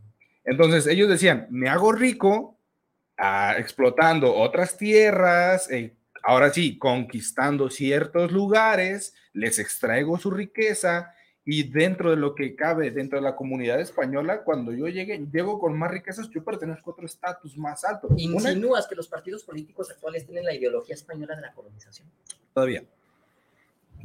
Entonces 0.45 0.87
ellos 0.87 1.09
decían, 1.09 1.47
me 1.51 1.69
hago 1.69 1.93
rico 1.93 2.57
ah, 3.19 3.55
explotando 3.59 4.35
otras 4.35 4.77
tierras, 4.77 5.71
eh, 5.71 5.95
ahora 6.23 6.51
sí, 6.53 6.79
conquistando 6.79 7.71
ciertos 7.71 8.31
lugares, 8.33 9.15
les 9.33 9.59
extraigo 9.59 10.19
su 10.19 10.31
riqueza 10.31 11.13
y 11.45 11.63
dentro 11.71 12.11
de 12.11 12.17
lo 12.17 12.35
que 12.35 12.57
cabe, 12.57 12.91
dentro 12.91 13.19
de 13.19 13.23
la 13.25 13.37
comunidad 13.37 13.81
española, 13.81 14.43
cuando 14.43 14.73
yo 14.73 14.89
llegue, 14.89 15.25
llego 15.33 15.61
con 15.61 15.79
más 15.79 15.93
riquezas, 15.93 16.29
yo 16.31 16.43
pertenezco 16.45 16.91
a 16.91 16.93
otro 16.95 17.07
estatus 17.07 17.57
más 17.57 17.85
alto. 17.85 18.09
Una- 18.09 18.21
Insinúas 18.21 18.87
que 18.89 18.97
los 18.97 19.07
partidos 19.09 19.45
políticos 19.45 19.89
actuales 19.91 20.27
tienen 20.27 20.45
la 20.45 20.55
ideología 20.55 20.95
española 20.97 21.37
de 21.37 21.43
la 21.43 21.53
colonización. 21.53 22.09
Todavía. 22.53 22.83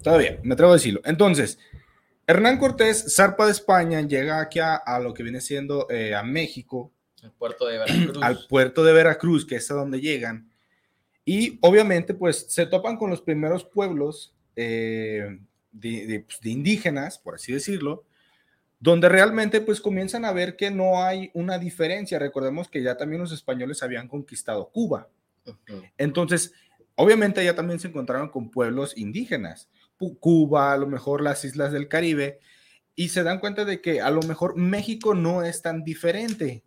Todavía, 0.04 0.40
me 0.44 0.54
atrevo 0.54 0.72
a 0.72 0.76
decirlo. 0.76 1.02
Entonces, 1.04 1.60
Hernán 2.28 2.58
Cortés 2.58 3.16
zarpa 3.16 3.46
de 3.46 3.52
España, 3.52 4.02
llega 4.02 4.40
aquí 4.40 4.60
a, 4.60 4.76
a 4.76 5.00
lo 5.00 5.14
que 5.14 5.24
viene 5.24 5.42
siendo 5.42 5.90
eh, 5.90 6.16
a 6.16 6.24
México, 6.24 6.92
El 7.22 7.32
puerto 7.32 7.68
de 7.68 7.78
Veracruz. 7.80 8.24
al 8.24 8.48
puerto 8.48 8.84
de 8.84 8.94
Veracruz, 8.94 9.46
que 9.46 9.56
es 9.56 9.70
a 9.72 9.76
donde 9.76 10.00
llegan. 10.00 10.50
Y 11.26 11.60
obviamente, 11.62 12.14
pues 12.14 12.46
se 12.50 12.66
topan 12.66 12.98
con 12.98 13.10
los 13.10 13.22
primeros 13.22 13.64
pueblos 13.64 14.34
eh, 14.56 15.40
de, 15.72 16.08
de, 16.08 16.20
pues, 16.22 16.40
de 16.42 16.50
indígenas, 16.50 17.18
por 17.20 17.36
así 17.36 17.52
decirlo, 17.54 18.06
donde 18.80 19.08
realmente 19.10 19.62
pues 19.62 19.80
comienzan 19.80 20.26
a 20.26 20.32
ver 20.32 20.56
que 20.56 20.72
no 20.72 21.04
hay 21.04 21.30
una 21.36 21.60
diferencia. 21.60 22.18
Recordemos 22.18 22.68
que 22.68 22.82
ya 22.82 22.98
también 22.98 23.22
los 23.22 23.32
españoles 23.32 23.84
habían 23.84 24.08
conquistado 24.08 24.70
Cuba. 24.70 25.08
Entonces, 25.98 26.54
obviamente 26.96 27.44
ya 27.46 27.56
también 27.56 27.80
se 27.80 27.90
encontraron 27.90 28.30
con 28.30 28.50
pueblos 28.50 28.98
indígenas, 28.98 29.70
Cuba, 30.20 30.74
a 30.74 30.78
lo 30.78 30.88
mejor 30.88 31.22
las 31.22 31.46
islas 31.46 31.72
del 31.72 31.88
Caribe, 31.88 32.40
y 32.96 33.10
se 33.10 33.24
dan 33.24 33.40
cuenta 33.40 33.66
de 33.66 33.82
que 33.82 34.02
a 34.02 34.12
lo 34.12 34.22
mejor 34.22 34.58
México 34.58 35.14
no 35.14 35.44
es 35.44 35.62
tan 35.62 35.84
diferente, 35.84 36.64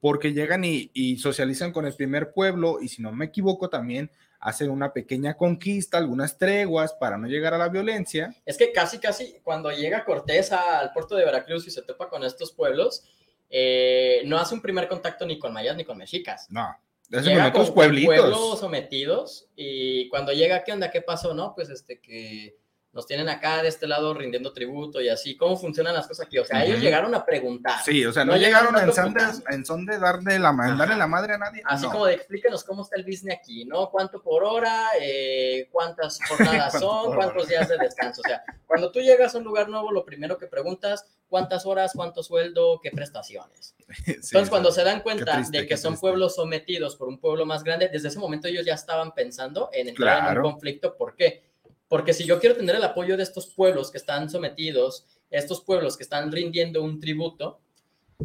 porque 0.00 0.32
llegan 0.32 0.64
y, 0.64 0.90
y 0.94 1.18
socializan 1.18 1.72
con 1.72 1.86
el 1.86 1.94
primer 1.94 2.32
pueblo, 2.32 2.78
y 2.80 2.88
si 2.88 3.02
no 3.02 3.12
me 3.12 3.26
equivoco, 3.26 3.68
también 3.68 4.10
hacen 4.40 4.70
una 4.70 4.92
pequeña 4.92 5.36
conquista, 5.36 5.98
algunas 5.98 6.38
treguas 6.38 6.94
para 6.94 7.18
no 7.18 7.28
llegar 7.28 7.52
a 7.52 7.58
la 7.58 7.68
violencia. 7.68 8.34
Es 8.46 8.56
que 8.56 8.72
casi, 8.72 8.98
casi 8.98 9.36
cuando 9.44 9.70
llega 9.70 10.04
Cortés 10.04 10.50
al 10.52 10.92
puerto 10.92 11.14
de 11.14 11.26
Veracruz 11.26 11.66
y 11.66 11.70
se 11.70 11.82
topa 11.82 12.08
con 12.08 12.24
estos 12.24 12.52
pueblos, 12.52 13.04
eh, 13.50 14.22
no 14.24 14.38
hace 14.38 14.54
un 14.54 14.62
primer 14.62 14.88
contacto 14.88 15.26
ni 15.26 15.38
con 15.38 15.52
mayas 15.52 15.76
ni 15.76 15.84
con 15.84 15.98
mexicas. 15.98 16.46
No, 16.50 16.74
Llega 17.10 17.52
con 17.52 17.74
pueblitos. 17.74 18.06
pueblos 18.16 18.60
sometidos 18.60 19.48
y 19.56 20.08
cuando 20.08 20.32
llega, 20.32 20.62
¿qué 20.64 20.72
onda? 20.72 20.90
¿Qué 20.90 21.02
pasó? 21.02 21.34
No, 21.34 21.54
pues 21.54 21.68
este 21.68 22.00
que 22.00 22.56
nos 22.92 23.06
tienen 23.06 23.28
acá 23.28 23.62
de 23.62 23.68
este 23.68 23.86
lado 23.86 24.14
rindiendo 24.14 24.52
tributo 24.52 25.00
y 25.00 25.08
así. 25.08 25.36
¿Cómo 25.36 25.56
funcionan 25.56 25.94
las 25.94 26.08
cosas 26.08 26.26
aquí? 26.26 26.38
O 26.38 26.44
sea, 26.44 26.64
ellos 26.64 26.76
Ujú. 26.76 26.84
llegaron 26.84 27.14
a 27.14 27.24
preguntar. 27.24 27.80
Sí, 27.84 28.04
o 28.04 28.12
sea, 28.12 28.24
no, 28.24 28.32
No 28.32 28.38
llegaron 28.38 28.74
llegaron 28.74 28.88
en 28.88 28.94
son, 28.94 29.14
de, 29.14 29.54
en 29.54 29.64
son 29.64 29.86
de 29.86 29.98
darle 29.98 30.38
la, 30.40 30.52
darle 30.76 30.96
la 30.96 31.06
madre 31.06 31.34
a 31.34 31.38
nadie. 31.38 31.62
Así 31.64 31.84
no. 31.86 31.92
como 31.92 32.06
de 32.06 32.14
explíquenos 32.14 32.64
cómo 32.64 32.82
está 32.82 32.96
el 32.96 33.04
business 33.04 33.38
aquí, 33.38 33.64
¿no? 33.64 33.90
¿Cuánto 33.90 34.20
por 34.22 34.42
hora? 34.42 34.88
Eh, 35.00 35.68
¿Cuántas 35.70 36.18
jornadas 36.28 36.70
¿Cuánto 36.72 36.78
son? 36.88 37.14
¿Cuántos 37.14 37.48
días 37.48 37.68
de 37.68 37.78
descanso? 37.78 38.22
O 38.24 38.28
sea, 38.28 38.42
cuando 38.66 38.90
tú 38.90 39.00
llegas 39.00 39.34
a 39.34 39.38
un 39.38 39.44
lugar 39.44 39.68
nuevo, 39.68 39.92
lo 39.92 40.04
primero 40.04 40.36
que 40.36 40.46
preguntas, 40.48 41.06
¿cuántas 41.30 41.64
horas? 41.64 41.92
¿Cuánto 41.94 42.22
sueldo? 42.22 42.80
¿Qué 42.82 42.90
prestaciones? 42.90 43.74
Sí, 44.06 44.12
Entonces, 44.12 44.50
cuando 44.50 44.70
se 44.70 44.84
dan 44.84 45.00
cuenta 45.00 45.32
triste, 45.36 45.62
de 45.62 45.66
que 45.66 45.76
son 45.76 45.92
triste. 45.94 46.00
pueblos 46.02 46.34
sometidos 46.36 46.94
por 46.96 47.08
un 47.08 47.18
pueblo 47.18 47.44
más 47.46 47.64
grande, 47.64 47.88
desde 47.88 48.08
ese 48.08 48.18
momento 48.18 48.46
ellos 48.46 48.64
ya 48.66 48.74
estaban 48.74 49.12
pensando 49.14 49.68
en 49.72 49.88
entrar 49.88 50.18
en 50.18 50.24
Claro. 50.26 50.44
un 50.46 50.52
conflicto. 50.52 50.96
¿Por 50.96 51.16
qué? 51.16 51.42
Porque 51.88 52.12
si 52.12 52.24
yo 52.24 52.38
quiero 52.38 52.54
tener 52.56 52.76
el 52.76 52.84
apoyo 52.84 53.16
de 53.16 53.22
estos 53.24 53.46
pueblos 53.48 53.90
que 53.90 53.98
están 53.98 54.30
sometidos, 54.30 55.06
estos 55.30 55.60
pueblos 55.62 55.96
que 55.96 56.04
están 56.04 56.30
rindiendo 56.30 56.82
un 56.84 57.00
tributo, 57.00 57.60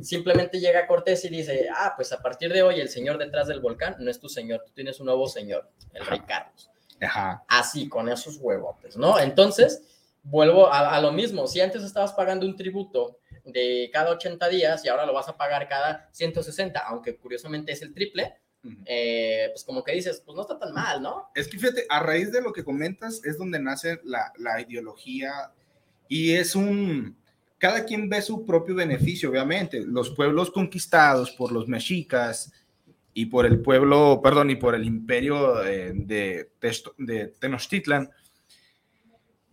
simplemente 0.02 0.60
llega 0.60 0.86
Cortés 0.88 1.26
y 1.26 1.30
dice, 1.30 1.68
ah, 1.76 1.94
pues 1.96 2.12
a 2.12 2.22
partir 2.22 2.52
de 2.54 2.62
hoy 2.64 2.80
el 2.80 2.90
señor 2.90 3.18
detrás 3.18 3.48
del 3.48 3.60
volcán 3.62 3.96
no 4.00 4.12
es 4.12 4.20
tu 4.20 4.30
señor, 4.30 4.62
tú 4.66 4.72
tienes 4.74 5.00
un 5.00 5.08
nuevo 5.08 5.28
señor, 5.28 5.70
el 5.94 6.06
rey 6.06 6.20
Carlos. 6.28 6.70
Ajá. 7.02 7.44
Así, 7.48 7.90
con 7.90 8.08
esos 8.10 8.38
huevotes, 8.38 8.98
¿no? 8.98 9.20
Entonces, 9.20 9.82
vuelvo 10.26 10.68
a, 10.72 10.96
a 10.96 11.02
lo 11.02 11.12
mismo, 11.12 11.48
si 11.48 11.62
antes 11.62 11.84
estabas 11.84 12.12
pagando 12.14 12.46
un 12.46 12.56
tributo 12.56 13.20
de 13.46 13.90
cada 13.94 14.12
80 14.12 14.50
días 14.50 14.84
y 14.84 14.90
ahora 14.90 15.06
lo 15.06 15.14
vas 15.14 15.30
a 15.30 15.38
pagar 15.38 15.68
cada 15.70 16.10
160, 16.12 16.80
aunque 16.80 17.16
curiosamente 17.16 17.72
es 17.72 17.82
el 17.82 17.94
triple, 17.94 18.34
Ujú. 18.64 18.76
eh, 18.86 19.50
pues 19.54 19.64
como 19.64 19.84
que 19.84 19.94
dices, 19.94 20.22
pues 20.26 20.36
no 20.36 20.42
está 20.42 20.58
tan 20.58 20.74
mal, 20.74 21.02
¿no? 21.02 21.30
Es 21.36 21.48
que 21.48 21.60
fíjate, 21.60 21.86
a 21.88 22.00
raíz 22.02 22.32
de 22.32 22.42
lo 22.42 22.52
que 22.52 22.64
comentas 22.64 23.22
es 23.24 23.38
donde 23.38 23.60
nace 23.60 24.00
la, 24.04 24.34
la 24.40 24.60
ideología 24.62 25.52
y 26.10 26.34
es 26.34 26.56
un... 26.56 27.16
Cada 27.58 27.86
quien 27.86 28.10
ve 28.10 28.22
su 28.22 28.46
propio 28.46 28.76
beneficio, 28.76 29.30
obviamente. 29.30 29.80
Los 29.86 30.10
pueblos 30.10 30.52
conquistados 30.52 31.32
por 31.32 31.52
los 31.54 31.68
mexicas 31.70 32.52
y 33.14 33.28
por 33.28 33.46
el 33.46 33.62
pueblo, 33.62 34.20
perdón, 34.22 34.50
y 34.50 34.56
por 34.56 34.76
el 34.76 34.84
imperio 34.84 35.64
eh, 35.64 35.94
de, 35.96 36.50
Testo- 36.60 36.94
de 36.98 37.28
Tenochtitlan, 37.28 38.10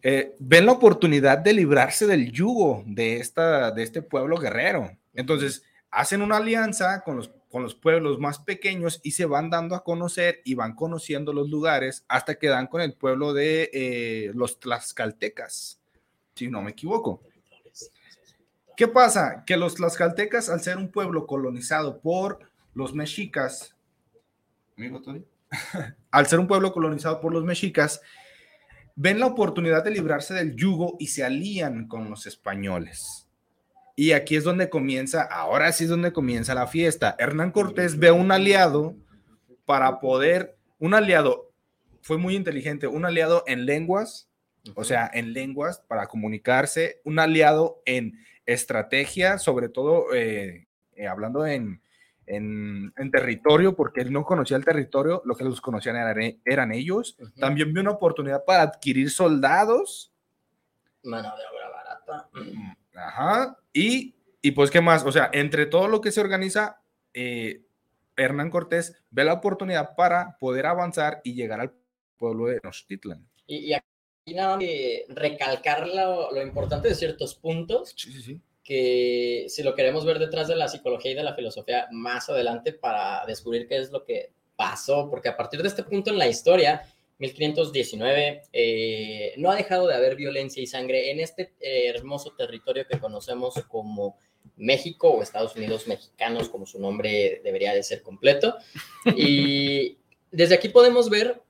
eh, 0.02 0.34
ven 0.40 0.66
la 0.66 0.72
oportunidad 0.72 1.38
de 1.38 1.52
librarse 1.52 2.06
del 2.06 2.32
yugo 2.32 2.82
de, 2.86 3.18
esta, 3.18 3.70
de 3.70 3.84
este 3.84 4.02
pueblo 4.02 4.36
guerrero. 4.36 4.90
Entonces, 5.14 5.62
hacen 5.90 6.22
una 6.22 6.38
alianza 6.38 7.02
con 7.04 7.16
los, 7.16 7.30
con 7.50 7.62
los 7.62 7.76
pueblos 7.76 8.18
más 8.18 8.40
pequeños 8.40 8.98
y 9.04 9.12
se 9.12 9.26
van 9.26 9.50
dando 9.50 9.76
a 9.76 9.84
conocer 9.84 10.40
y 10.44 10.54
van 10.54 10.74
conociendo 10.74 11.32
los 11.32 11.48
lugares 11.50 12.04
hasta 12.08 12.34
que 12.34 12.48
dan 12.48 12.66
con 12.66 12.80
el 12.80 12.94
pueblo 12.94 13.32
de 13.32 13.70
eh, 13.72 14.32
los 14.34 14.58
tlaxcaltecas, 14.58 15.78
si 16.34 16.48
no 16.48 16.62
me 16.62 16.72
equivoco. 16.72 17.22
¿Qué 18.76 18.88
pasa? 18.88 19.44
Que 19.46 19.56
los 19.56 19.74
tlaxcaltecas, 19.76 20.48
al 20.48 20.62
ser 20.62 20.78
un 20.78 20.90
pueblo 20.90 21.26
colonizado 21.26 22.00
por 22.00 22.40
los 22.74 22.94
mexicas, 22.94 23.76
amigo 24.76 25.00
Tony, 25.00 25.24
al 26.10 26.26
ser 26.26 26.40
un 26.40 26.48
pueblo 26.48 26.72
colonizado 26.72 27.20
por 27.20 27.32
los 27.32 27.44
mexicas, 27.44 28.00
ven 28.94 29.20
la 29.20 29.26
oportunidad 29.26 29.84
de 29.84 29.90
librarse 29.90 30.34
del 30.34 30.56
yugo 30.56 30.96
y 30.98 31.08
se 31.08 31.24
alían 31.24 31.88
con 31.88 32.08
los 32.10 32.26
españoles. 32.26 33.28
Y 33.94 34.12
aquí 34.12 34.36
es 34.36 34.44
donde 34.44 34.70
comienza, 34.70 35.22
ahora 35.22 35.70
sí 35.72 35.84
es 35.84 35.90
donde 35.90 36.12
comienza 36.12 36.54
la 36.54 36.66
fiesta. 36.66 37.14
Hernán 37.18 37.50
Cortés 37.50 37.98
ve 37.98 38.10
un 38.10 38.32
aliado 38.32 38.96
para 39.66 40.00
poder, 40.00 40.56
un 40.78 40.94
aliado, 40.94 41.50
fue 42.00 42.16
muy 42.16 42.34
inteligente, 42.34 42.86
un 42.86 43.04
aliado 43.04 43.44
en 43.46 43.66
lenguas, 43.66 44.28
o 44.74 44.84
sea, 44.84 45.10
en 45.12 45.34
lenguas 45.34 45.82
para 45.86 46.06
comunicarse, 46.06 47.00
un 47.04 47.18
aliado 47.18 47.82
en 47.84 48.18
estrategia, 48.46 49.38
sobre 49.38 49.68
todo 49.68 50.14
eh, 50.14 50.66
eh, 50.96 51.06
hablando 51.06 51.46
en, 51.46 51.81
en, 52.26 52.92
en 52.96 53.10
territorio, 53.10 53.74
porque 53.74 54.00
él 54.00 54.12
no 54.12 54.24
conocía 54.24 54.56
el 54.56 54.64
territorio, 54.64 55.22
lo 55.24 55.34
que 55.34 55.44
los 55.44 55.60
conocían 55.60 55.96
eran, 55.96 56.40
eran 56.44 56.72
ellos. 56.72 57.16
Ujú. 57.20 57.30
También 57.40 57.72
vio 57.72 57.82
una 57.82 57.92
oportunidad 57.92 58.44
para 58.44 58.62
adquirir 58.62 59.10
soldados. 59.10 60.12
Mano 61.02 61.34
de 61.36 61.42
obra 61.44 61.68
barata. 61.70 62.28
Ajá. 62.94 63.58
Y, 63.72 64.14
y 64.40 64.50
pues, 64.52 64.70
¿qué 64.70 64.80
más? 64.80 65.04
O 65.04 65.12
sea, 65.12 65.30
entre 65.32 65.66
todo 65.66 65.88
lo 65.88 66.00
que 66.00 66.12
se 66.12 66.20
organiza, 66.20 66.82
eh, 67.14 67.64
Hernán 68.16 68.50
Cortés 68.50 69.02
ve 69.10 69.24
la 69.24 69.34
oportunidad 69.34 69.94
para 69.96 70.36
poder 70.38 70.66
avanzar 70.66 71.20
y 71.24 71.34
llegar 71.34 71.60
al 71.60 71.74
pueblo 72.16 72.46
de 72.46 72.60
Tenochtitlan. 72.60 73.26
Y, 73.46 73.56
y 73.70 73.74
aquí 73.74 73.84
nada 74.34 74.56
más 74.56 74.64
recalcar 75.08 75.88
lo, 75.88 76.30
lo 76.32 76.42
importante 76.42 76.88
de 76.88 76.94
ciertos 76.94 77.34
puntos 77.34 77.92
Sí, 77.96 78.12
sí, 78.12 78.22
sí. 78.22 78.42
Que 78.62 79.46
si 79.48 79.62
lo 79.62 79.74
queremos 79.74 80.04
ver 80.04 80.18
detrás 80.18 80.48
de 80.48 80.56
la 80.56 80.68
psicología 80.68 81.12
y 81.12 81.14
de 81.14 81.24
la 81.24 81.34
filosofía 81.34 81.88
más 81.90 82.28
adelante 82.28 82.72
para 82.72 83.24
descubrir 83.26 83.66
qué 83.66 83.78
es 83.78 83.90
lo 83.90 84.04
que 84.04 84.30
pasó, 84.56 85.08
porque 85.10 85.28
a 85.28 85.36
partir 85.36 85.62
de 85.62 85.68
este 85.68 85.82
punto 85.82 86.10
en 86.10 86.18
la 86.18 86.28
historia, 86.28 86.82
1519, 87.18 88.42
eh, 88.52 89.34
no 89.36 89.50
ha 89.50 89.56
dejado 89.56 89.86
de 89.86 89.94
haber 89.94 90.16
violencia 90.16 90.62
y 90.62 90.66
sangre 90.66 91.10
en 91.10 91.20
este 91.20 91.52
eh, 91.60 91.88
hermoso 91.88 92.34
territorio 92.36 92.86
que 92.86 92.98
conocemos 92.98 93.54
como 93.68 94.16
México 94.56 95.10
o 95.10 95.22
Estados 95.22 95.54
Unidos 95.56 95.86
mexicanos, 95.86 96.48
como 96.48 96.66
su 96.66 96.80
nombre 96.80 97.40
debería 97.44 97.74
de 97.74 97.82
ser 97.82 98.02
completo. 98.02 98.56
Y 99.16 99.98
desde 100.30 100.54
aquí 100.54 100.68
podemos 100.68 101.10
ver 101.10 101.40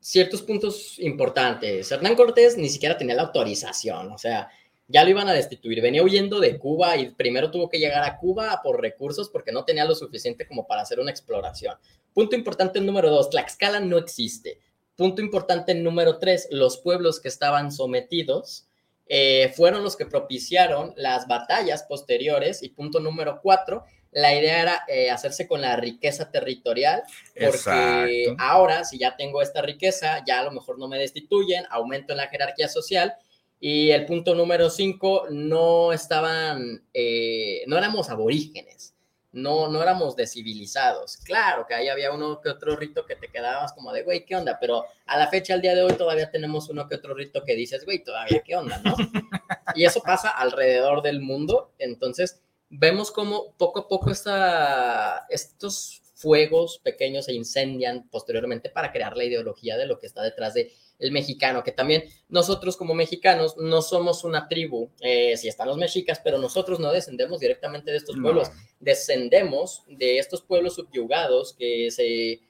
ciertos 0.00 0.42
puntos 0.42 0.98
importantes. 0.98 1.90
Hernán 1.90 2.16
Cortés 2.16 2.56
ni 2.56 2.68
siquiera 2.68 2.96
tenía 2.96 3.14
la 3.14 3.22
autorización, 3.22 4.12
o 4.12 4.18
sea, 4.18 4.50
ya 4.90 5.04
lo 5.04 5.10
iban 5.10 5.28
a 5.28 5.32
destituir. 5.32 5.80
Venía 5.80 6.02
huyendo 6.02 6.40
de 6.40 6.58
Cuba 6.58 6.96
y 6.96 7.10
primero 7.10 7.50
tuvo 7.50 7.68
que 7.68 7.78
llegar 7.78 8.02
a 8.02 8.18
Cuba 8.18 8.60
por 8.62 8.80
recursos 8.80 9.30
porque 9.30 9.52
no 9.52 9.64
tenía 9.64 9.84
lo 9.84 9.94
suficiente 9.94 10.46
como 10.46 10.66
para 10.66 10.82
hacer 10.82 10.98
una 10.98 11.10
exploración. 11.10 11.76
Punto 12.12 12.34
importante 12.34 12.80
número 12.80 13.10
dos, 13.10 13.30
Tlaxcala 13.30 13.80
no 13.80 13.98
existe. 13.98 14.60
Punto 14.96 15.22
importante 15.22 15.74
número 15.74 16.18
tres, 16.18 16.48
los 16.50 16.78
pueblos 16.78 17.20
que 17.20 17.28
estaban 17.28 17.70
sometidos 17.70 18.66
eh, 19.06 19.52
fueron 19.56 19.82
los 19.82 19.96
que 19.96 20.06
propiciaron 20.06 20.92
las 20.96 21.26
batallas 21.28 21.84
posteriores. 21.84 22.62
Y 22.62 22.70
punto 22.70 22.98
número 22.98 23.40
cuatro, 23.42 23.84
la 24.10 24.34
idea 24.34 24.60
era 24.60 24.84
eh, 24.88 25.10
hacerse 25.10 25.46
con 25.46 25.60
la 25.60 25.76
riqueza 25.76 26.30
territorial, 26.32 27.02
porque 27.32 28.24
Exacto. 28.24 28.36
ahora 28.38 28.84
si 28.84 28.98
ya 28.98 29.16
tengo 29.16 29.40
esta 29.40 29.62
riqueza, 29.62 30.24
ya 30.26 30.40
a 30.40 30.44
lo 30.44 30.50
mejor 30.50 30.78
no 30.78 30.88
me 30.88 30.98
destituyen, 30.98 31.64
aumento 31.70 32.12
en 32.12 32.18
la 32.18 32.28
jerarquía 32.28 32.68
social. 32.68 33.14
Y 33.60 33.90
el 33.90 34.06
punto 34.06 34.34
número 34.34 34.70
cinco, 34.70 35.26
no 35.30 35.92
estaban, 35.92 36.82
eh, 36.94 37.62
no 37.66 37.76
éramos 37.76 38.08
aborígenes, 38.08 38.94
no, 39.32 39.68
no 39.68 39.82
éramos 39.82 40.16
descivilizados. 40.16 41.18
Claro 41.18 41.66
que 41.66 41.74
ahí 41.74 41.88
había 41.88 42.10
uno 42.10 42.40
que 42.40 42.48
otro 42.48 42.74
rito 42.74 43.04
que 43.04 43.16
te 43.16 43.28
quedabas 43.28 43.74
como 43.74 43.92
de, 43.92 44.02
güey, 44.02 44.24
¿qué 44.24 44.34
onda? 44.34 44.58
Pero 44.58 44.86
a 45.04 45.18
la 45.18 45.28
fecha, 45.28 45.52
al 45.52 45.60
día 45.60 45.74
de 45.74 45.82
hoy, 45.82 45.92
todavía 45.92 46.30
tenemos 46.30 46.70
uno 46.70 46.88
que 46.88 46.94
otro 46.94 47.12
rito 47.12 47.44
que 47.44 47.54
dices, 47.54 47.84
güey, 47.84 48.02
todavía, 48.02 48.42
¿qué 48.42 48.56
onda? 48.56 48.80
¿no? 48.82 48.96
y 49.74 49.84
eso 49.84 50.00
pasa 50.00 50.30
alrededor 50.30 51.02
del 51.02 51.20
mundo. 51.20 51.72
Entonces, 51.78 52.40
vemos 52.70 53.10
cómo 53.10 53.52
poco 53.58 53.80
a 53.80 53.88
poco 53.88 54.10
esta, 54.10 55.26
estos 55.28 56.00
fuegos 56.14 56.80
pequeños 56.82 57.26
se 57.26 57.34
incendian 57.34 58.08
posteriormente 58.10 58.70
para 58.70 58.92
crear 58.92 59.16
la 59.16 59.24
ideología 59.24 59.76
de 59.76 59.86
lo 59.86 59.98
que 59.98 60.06
está 60.06 60.22
detrás 60.22 60.54
de 60.54 60.72
el 61.00 61.10
mexicano, 61.12 61.64
que 61.64 61.72
también 61.72 62.04
nosotros 62.28 62.76
como 62.76 62.94
mexicanos 62.94 63.56
no 63.56 63.82
somos 63.82 64.22
una 64.22 64.46
tribu, 64.48 64.90
eh, 65.00 65.36
si 65.36 65.48
están 65.48 65.66
los 65.68 65.76
mexicas, 65.78 66.20
pero 66.22 66.38
nosotros 66.38 66.78
no 66.78 66.92
descendemos 66.92 67.40
directamente 67.40 67.90
de 67.90 67.96
estos 67.96 68.16
No. 68.16 68.22
pueblos, 68.22 68.50
descendemos 68.78 69.82
de 69.88 70.18
estos 70.18 70.42
pueblos 70.42 70.74
subyugados 70.74 71.54
que 71.54 71.90
se 71.90 72.40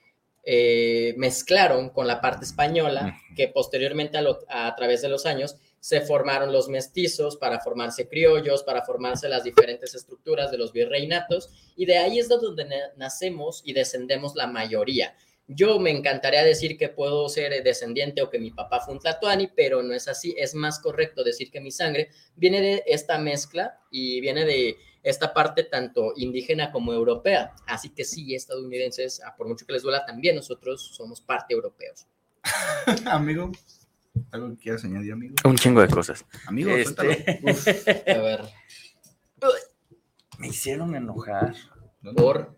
eh, 0.43 1.13
mezclaron 1.17 1.89
con 1.91 2.07
la 2.07 2.19
parte 2.19 2.45
española, 2.45 3.15
que 3.35 3.47
posteriormente 3.47 4.17
a, 4.17 4.21
lo- 4.23 4.39
a 4.49 4.73
través 4.75 5.03
de 5.03 5.07
los 5.09 5.27
años 5.27 5.55
se 5.79 6.01
formaron 6.01 6.51
los 6.51 6.67
mestizos 6.67 7.37
para 7.37 7.59
formarse 7.59 8.07
criollos, 8.07 8.63
para 8.63 8.83
formarse 8.83 9.29
las 9.29 9.43
diferentes 9.43 9.93
estructuras 9.93 10.49
de 10.49 10.57
los 10.57 10.73
virreinatos, 10.73 11.49
y 11.75 11.85
de 11.85 11.97
ahí 11.99 12.17
es 12.17 12.27
de 12.27 12.37
donde 12.37 12.65
na- 12.65 12.91
nacemos 12.97 13.61
y 13.63 13.73
descendemos 13.73 14.33
la 14.35 14.47
mayoría. 14.47 15.15
Yo 15.53 15.79
me 15.79 15.89
encantaría 15.89 16.43
decir 16.43 16.77
que 16.77 16.89
puedo 16.89 17.27
ser 17.27 17.51
eh, 17.51 17.61
descendiente 17.61 18.21
o 18.21 18.29
que 18.29 18.39
mi 18.39 18.51
papá 18.51 18.79
fue 18.79 18.93
un 18.93 18.99
tlatoani, 18.99 19.47
pero 19.55 19.83
no 19.83 19.93
es 19.93 20.07
así. 20.07 20.33
Es 20.37 20.55
más 20.55 20.79
correcto 20.79 21.23
decir 21.23 21.51
que 21.51 21.59
mi 21.59 21.71
sangre 21.71 22.09
viene 22.35 22.61
de 22.61 22.83
esta 22.87 23.17
mezcla 23.17 23.79
y 23.91 24.21
viene 24.21 24.45
de 24.45 24.77
esta 25.03 25.33
parte 25.33 25.63
tanto 25.63 26.13
indígena 26.15 26.71
como 26.71 26.93
europea. 26.93 27.53
Así 27.67 27.89
que 27.89 28.05
sí, 28.05 28.33
estadounidenses, 28.33 29.21
ah, 29.25 29.35
por 29.35 29.47
mucho 29.47 29.65
que 29.65 29.73
les 29.73 29.83
duela, 29.83 30.05
también 30.05 30.35
nosotros 30.35 30.93
somos 30.95 31.19
parte 31.21 31.53
europeos. 31.53 32.07
amigo, 33.05 33.51
¿algo 34.31 34.49
que 34.51 34.57
quieras 34.57 34.85
añadir, 34.85 35.13
amigo? 35.13 35.35
Un 35.43 35.57
chingo 35.57 35.81
de 35.81 35.87
cosas. 35.87 36.25
Amigo, 36.45 36.71
Este. 36.71 37.41
A 38.11 38.17
ver, 38.19 38.41
me 40.37 40.47
hicieron 40.47 40.95
enojar. 40.95 41.55
¿Dónde? 42.01 42.21
por, 42.21 42.57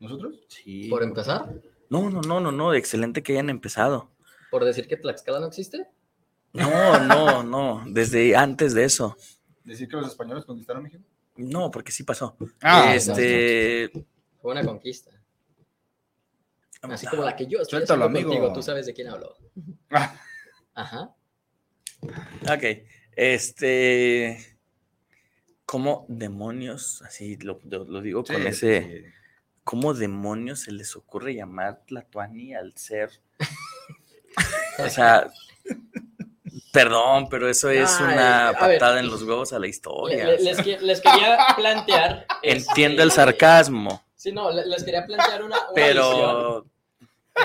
¿Nosotros? 0.00 0.40
Sí. 0.48 0.88
por 0.88 1.02
empezar, 1.02 1.52
No, 1.90 2.10
no, 2.10 2.20
no, 2.20 2.40
no, 2.40 2.52
no. 2.52 2.74
Excelente 2.74 3.22
que 3.22 3.32
hayan 3.32 3.50
empezado. 3.50 4.10
por 4.50 4.64
decir 4.64 4.88
que 4.88 4.96
Tlaxcala 4.96 5.40
no 5.40 5.46
existe. 5.46 5.86
No, 6.52 6.98
no, 7.00 7.42
no, 7.42 7.84
desde 7.88 8.34
antes 8.34 8.74
de 8.74 8.84
eso. 8.84 9.16
¿Decir 9.64 9.88
que 9.88 9.96
los 9.96 10.08
españoles 10.08 10.44
conquistaron 10.44 10.82
México? 10.82 11.04
No, 11.36 11.70
porque 11.70 11.92
sí 11.92 12.02
pasó. 12.04 12.36
Ah, 12.62 12.94
este, 12.94 13.90
Fue 14.40 14.52
una 14.52 14.64
conquista. 14.64 15.10
Así 16.82 17.06
como 17.06 17.24
la 17.24 17.36
que 17.36 17.46
yo 17.46 17.60
estoy 17.60 17.78
Suéltalo, 17.78 18.04
haciendo 18.04 18.18
amigo. 18.18 18.30
contigo, 18.30 18.52
tú 18.54 18.62
sabes 18.62 18.86
de 18.86 18.94
quién 18.94 19.08
hablo. 19.08 19.36
Ah. 19.90 20.14
Ajá. 20.74 21.14
Ok, 22.42 22.64
este, 23.16 24.58
¿cómo 25.66 26.06
demonios, 26.08 27.02
así 27.02 27.36
lo, 27.38 27.60
digo 28.00 28.22
con 28.24 28.46
ese, 28.46 28.82
sí. 28.82 29.04
¿Cómo 29.68 29.92
demonios 29.92 30.60
se 30.60 30.72
les 30.72 30.96
ocurre 30.96 31.34
llamar 31.34 31.82
Tlatuani 31.86 32.54
al 32.54 32.74
ser? 32.74 33.10
o 34.78 34.88
sea, 34.88 35.30
perdón, 36.72 37.28
pero 37.28 37.50
eso 37.50 37.68
es 37.68 37.90
Ay, 38.00 38.14
una 38.14 38.52
ver. 38.52 38.58
patada 38.78 38.98
en 38.98 39.08
los 39.10 39.22
huevos 39.24 39.52
a 39.52 39.58
la 39.58 39.66
historia. 39.66 40.24
le- 40.24 40.34
o 40.36 40.38
sea, 40.38 40.54
les, 40.54 40.62
que- 40.64 40.80
les 40.80 41.00
quería 41.02 41.36
plantear. 41.54 42.26
entiendo 42.42 43.02
el 43.02 43.08
este, 43.10 43.20
sarcasmo, 43.20 44.02
Sí, 44.16 44.32
no, 44.32 44.50
le- 44.50 44.64
les 44.64 44.82
quería 44.84 45.04
plantear 45.04 45.42
una, 45.42 45.58
pero 45.74 46.64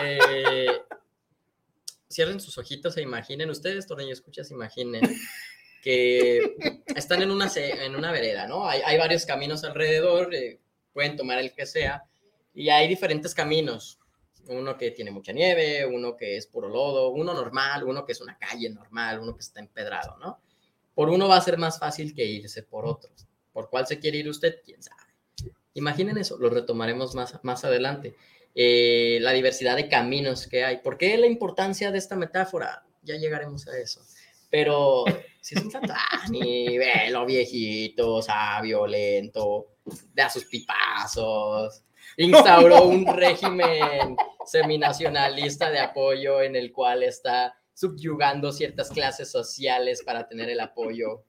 Eh, 0.02 0.82
cierren 2.10 2.40
sus 2.40 2.58
ojitos 2.58 2.96
e 2.96 3.02
imaginen, 3.02 3.50
ustedes, 3.50 3.86
Torreño, 3.86 4.14
escuchas, 4.14 4.50
imaginen 4.50 5.02
que 5.84 6.56
están 6.96 7.22
en 7.22 7.32
una, 7.32 7.52
en 7.54 7.98
una 7.98 8.14
vereda, 8.14 8.48
¿no? 8.48 8.66
Hay, 8.66 8.82
hay 8.86 8.98
varios 8.98 9.26
caminos 9.26 9.66
alrededor, 9.66 10.34
eh, 10.34 10.62
pueden 10.94 11.18
tomar 11.18 11.38
el 11.40 11.54
que 11.54 11.66
sea, 11.66 12.06
y 12.54 12.70
hay 12.70 12.88
diferentes 12.88 13.34
caminos. 13.34 14.00
Uno 14.48 14.78
que 14.78 14.92
tiene 14.92 15.12
mucha 15.12 15.32
nieve, 15.32 15.86
uno 15.86 16.18
que 16.18 16.36
es 16.36 16.48
puro 16.48 16.68
lodo, 16.68 17.10
uno 17.10 17.34
normal, 17.34 17.84
uno 17.86 18.06
que 18.06 18.12
es 18.12 18.22
una 18.22 18.38
calle 18.38 18.70
normal, 18.70 19.20
uno 19.20 19.34
que 19.36 19.42
está 19.42 19.60
empedrado, 19.62 20.18
¿no? 20.18 20.40
Por 20.94 21.10
uno 21.10 21.28
va 21.28 21.38
a 21.38 21.42
ser 21.42 21.58
más 21.58 21.80
fácil 21.80 22.14
que 22.14 22.26
irse 22.26 22.64
por 22.64 22.86
otro. 22.86 23.12
¿Por 23.54 23.70
cuál 23.70 23.88
se 23.88 24.00
quiere 24.00 24.18
ir 24.18 24.30
usted? 24.30 24.60
¿Quién 24.66 24.84
sabe? 24.84 25.02
Imaginen 25.76 26.18
eso, 26.18 26.38
lo 26.38 26.50
retomaremos 26.50 27.16
más, 27.16 27.40
más 27.44 27.64
adelante. 27.64 28.16
Eh, 28.54 29.18
la 29.22 29.32
diversidad 29.32 29.76
de 29.76 29.88
caminos 29.88 30.46
que 30.48 30.64
hay. 30.64 30.78
¿Por 30.78 30.98
qué 30.98 31.18
la 31.18 31.26
importancia 31.26 31.92
de 31.92 31.98
esta 31.98 32.16
metáfora? 32.16 32.86
Ya 33.02 33.16
llegaremos 33.16 33.68
a 33.68 33.78
eso. 33.78 34.02
Pero 34.50 35.06
si 35.42 35.56
es 35.56 35.62
un 35.62 35.72
Tlatuani, 35.72 36.78
velo 36.78 37.26
viejito, 37.26 38.22
sabio, 38.22 38.86
lento, 38.86 39.78
da 40.14 40.30
sus 40.30 40.46
pipazos, 40.46 41.84
instauró 42.18 42.84
un 42.84 43.06
régimen 43.08 44.16
seminacionalista 44.46 45.70
de 45.70 45.80
apoyo 45.80 46.42
en 46.42 46.56
el 46.56 46.72
cual 46.72 47.04
está 47.04 47.56
subyugando 47.74 48.52
ciertas 48.52 48.90
clases 48.90 49.32
sociales 49.32 50.04
para 50.04 50.28
tener 50.28 50.50
el 50.50 50.60
apoyo. 50.60 51.24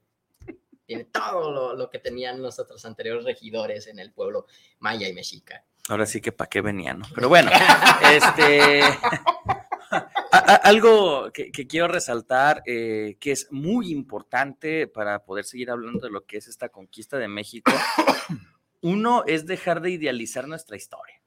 Tiene 0.87 1.05
todo 1.05 1.51
lo, 1.51 1.75
lo 1.75 1.89
que 1.91 1.99
tenían 1.99 2.43
los 2.43 2.59
otros 2.59 2.85
anteriores 2.85 3.25
regidores 3.25 3.87
en 3.87 3.99
el 3.99 4.13
pueblo 4.13 4.47
maya 4.81 5.09
y 5.09 5.15
mexica. 5.15 5.65
ahora 5.89 6.05
sí 6.05 6.21
que 6.21 6.33
para 6.33 6.51
qué 6.51 6.61
venían, 6.61 6.99
¿no? 6.99 7.07
Pero 7.15 7.31
bueno, 7.31 7.51
este, 8.13 8.83
a- 9.91 10.07
a- 10.33 10.61
algo 10.65 11.31
que, 11.33 11.51
que 11.51 11.67
quiero 11.67 11.89
resaltar, 11.89 12.63
eh, 12.67 13.17
que 13.19 13.33
es 13.33 13.49
muy 13.51 13.91
importante 13.93 14.87
para 14.87 15.25
poder 15.25 15.47
seguir 15.47 15.71
hablando 15.71 16.01
de 16.01 16.11
lo 16.13 16.27
que 16.27 16.37
es 16.37 16.49
esta 16.49 16.69
conquista 16.69 17.17
de 17.17 17.29
México, 17.29 17.73
uno 18.85 19.25
es 19.27 19.47
dejar 19.47 19.81
de 19.81 19.93
idealizar 19.93 20.47
nuestra 20.47 20.77
historia. 20.77 21.23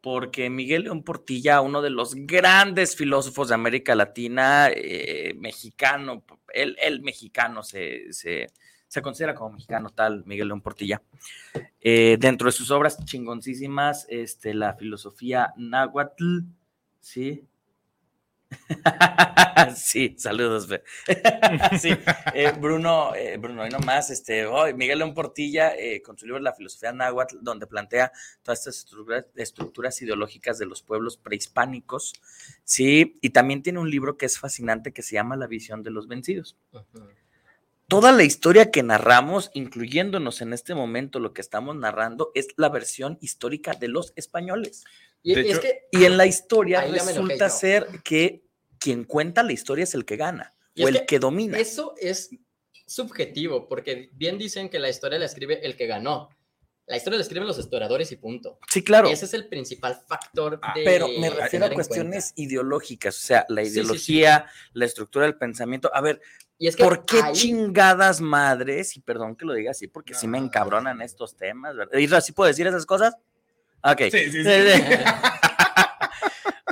Porque 0.00 0.48
Miguel 0.48 0.84
León 0.84 1.02
Portilla, 1.02 1.60
uno 1.60 1.82
de 1.82 1.90
los 1.90 2.14
grandes 2.14 2.96
filósofos 2.96 3.48
de 3.48 3.54
América 3.54 3.94
Latina, 3.94 4.70
eh, 4.74 5.34
mexicano, 5.36 6.24
él, 6.54 7.02
mexicano 7.02 7.62
se, 7.62 8.10
se, 8.10 8.46
se 8.88 9.02
considera 9.02 9.34
como 9.34 9.50
mexicano 9.50 9.90
tal, 9.90 10.24
Miguel 10.24 10.48
León 10.48 10.62
Portilla. 10.62 11.02
Eh, 11.82 12.16
dentro 12.18 12.46
de 12.46 12.52
sus 12.52 12.70
obras 12.70 13.04
chingoncísimas, 13.04 14.06
este, 14.08 14.54
la 14.54 14.72
filosofía 14.72 15.52
náhuatl, 15.58 16.40
¿sí? 17.00 17.44
sí, 19.76 20.14
saludos. 20.18 20.68
Sí, 21.80 21.90
eh, 22.34 22.52
Bruno, 22.58 23.14
eh, 23.14 23.36
Bruno, 23.36 23.66
y 23.66 23.70
nomás, 23.70 24.10
este, 24.10 24.46
oh, 24.46 24.72
Miguel 24.74 24.98
León 24.98 25.14
Portilla, 25.14 25.74
eh, 25.76 26.02
con 26.02 26.18
su 26.18 26.26
libro 26.26 26.40
La 26.40 26.52
filosofía 26.52 26.92
náhuatl, 26.92 27.36
donde 27.40 27.66
plantea 27.66 28.12
todas 28.42 28.60
estas 28.60 28.78
estructuras, 28.78 29.26
estructuras 29.34 30.02
ideológicas 30.02 30.58
de 30.58 30.66
los 30.66 30.82
pueblos 30.82 31.16
prehispánicos, 31.16 32.14
sí, 32.64 33.18
y 33.20 33.30
también 33.30 33.62
tiene 33.62 33.78
un 33.78 33.90
libro 33.90 34.16
que 34.16 34.26
es 34.26 34.38
fascinante 34.38 34.92
que 34.92 35.02
se 35.02 35.14
llama 35.14 35.36
La 35.36 35.46
visión 35.46 35.82
de 35.82 35.90
los 35.90 36.08
vencidos 36.08 36.56
toda 37.88 38.12
la 38.12 38.24
historia 38.24 38.70
que 38.70 38.82
narramos, 38.82 39.50
incluyéndonos 39.54 40.40
en 40.40 40.52
este 40.52 40.74
momento 40.74 41.20
lo 41.20 41.32
que 41.32 41.40
estamos 41.40 41.76
narrando, 41.76 42.30
es 42.34 42.48
la 42.56 42.68
versión 42.68 43.18
histórica 43.20 43.74
de 43.74 43.88
los 43.88 44.12
españoles. 44.16 44.84
Y, 45.22 45.38
es 45.38 45.58
que, 45.58 45.86
en 45.92 46.16
la 46.16 46.26
historia 46.26 46.84
enojé 46.84 47.12
resulta 47.12 47.48
ser 47.48 47.86
que 48.02 48.43
quien 48.84 49.04
cuenta 49.04 49.42
la 49.42 49.52
historia 49.52 49.84
es 49.84 49.94
el 49.94 50.04
que 50.04 50.16
gana 50.16 50.52
Y 50.74 50.84
o 50.84 50.88
el 50.88 50.98
que 51.00 51.06
que 51.06 51.18
domina. 51.18 51.58
eso 51.58 51.94
es 51.98 52.28
subjetivo, 52.86 53.66
porque 53.66 54.10
bien 54.12 54.36
dicen 54.36 54.68
que 54.68 54.78
la 54.78 54.90
historia 54.90 55.18
la 55.18 55.24
escribe 55.24 55.64
el 55.64 55.74
que 55.76 55.86
ganó. 55.86 56.28
La 56.86 56.98
historia 56.98 57.16
la 57.16 57.22
escriben 57.22 57.46
los 57.48 57.58
historiadores 57.58 58.12
y 58.12 58.16
punto. 58.16 58.58
Sí, 58.70 58.84
claro. 58.84 59.08
Ese 59.08 59.24
es 59.24 59.32
el 59.32 59.48
principal 59.48 59.98
factor 60.06 60.58
Ah, 60.60 60.74
de 60.76 60.84
Pero 60.84 61.08
me 61.18 61.30
refiero 61.30 61.64
a 61.64 61.70
cuestiones 61.70 62.34
ideológicas, 62.36 63.16
o 63.16 63.26
sea, 63.26 63.46
la 63.48 63.62
Sí, 63.62 63.68
sí, 63.68 63.72
sí. 63.74 63.80
ideología, 63.80 64.46
la 64.74 64.84
estructura 64.84 65.24
del 65.24 65.36
pensamiento. 65.38 65.90
A 65.94 66.02
ver. 66.02 66.20
Y 66.58 66.68
es 66.68 66.76
que 66.76 66.84
¿por 66.84 67.06
qué 67.06 67.22
ahí- 67.22 67.32
chingadas 67.32 68.20
madres? 68.20 68.98
Y 68.98 69.00
perdón 69.00 69.34
que 69.34 69.46
lo 69.46 69.54
diga 69.54 69.70
así, 69.70 69.88
porque 69.88 70.12
sí 70.12 70.28
me 70.28 70.38
No. 70.38 70.44
encabronan 70.44 71.00
estos 71.00 71.36
temas, 71.38 71.74
¿verdad? 71.74 71.96
¿Y 71.98 72.06
¿sí 72.20 72.32
puedo 72.32 72.48
decir 72.48 72.66
esas 72.66 72.84
cosas? 72.84 73.16
Ok. 73.82 74.02
Sí, 74.10 74.30
sí, 74.30 74.44
sí. 74.44 74.50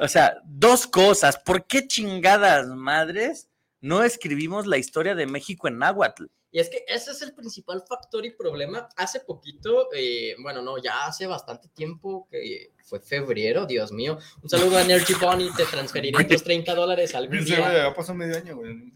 o 0.02 0.08
sea, 0.08 0.36
dos 0.44 0.86
cosas. 0.86 1.38
¿Por 1.38 1.66
qué 1.66 1.86
chingadas 1.86 2.66
madres 2.68 3.48
no 3.80 4.02
escribimos 4.02 4.66
la 4.66 4.78
historia 4.78 5.14
de 5.14 5.26
México 5.26 5.68
en 5.68 5.78
náhuatl? 5.78 6.24
Y 6.54 6.58
es 6.60 6.68
que 6.68 6.84
ese 6.86 7.12
es 7.12 7.22
el 7.22 7.32
principal 7.32 7.82
factor 7.88 8.26
y 8.26 8.30
problema. 8.30 8.86
Hace 8.96 9.20
poquito, 9.20 9.88
eh, 9.94 10.34
bueno, 10.42 10.60
no, 10.60 10.76
ya 10.82 11.06
hace 11.06 11.26
bastante 11.26 11.68
tiempo 11.68 12.28
que 12.30 12.72
fue 12.84 13.00
febrero, 13.00 13.64
Dios 13.64 13.90
mío. 13.90 14.18
Un 14.42 14.50
saludo 14.50 14.76
a 14.76 14.82
Energy 14.82 15.14
Bunny, 15.14 15.50
te 15.56 15.64
transferiré 15.64 16.22
tus 16.24 16.42
30 16.42 16.74
dólares 16.74 17.14
güey, 17.14 17.44
día. 17.44 17.72
ya 17.88 17.94
pasó 17.94 18.12
medio 18.14 18.36
año, 18.36 18.56
güey. 18.56 18.92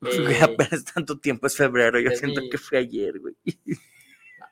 Güey, 0.00 0.32
Eh, 0.34 0.38
apenas 0.42 0.84
tanto 0.84 1.18
tiempo 1.18 1.46
es 1.46 1.56
febrero. 1.56 2.00
Yo 2.00 2.08
es 2.10 2.18
siento 2.18 2.40
mi- 2.40 2.48
que 2.48 2.56
fue 2.56 2.78
ayer, 2.78 3.18
güey. 3.20 3.34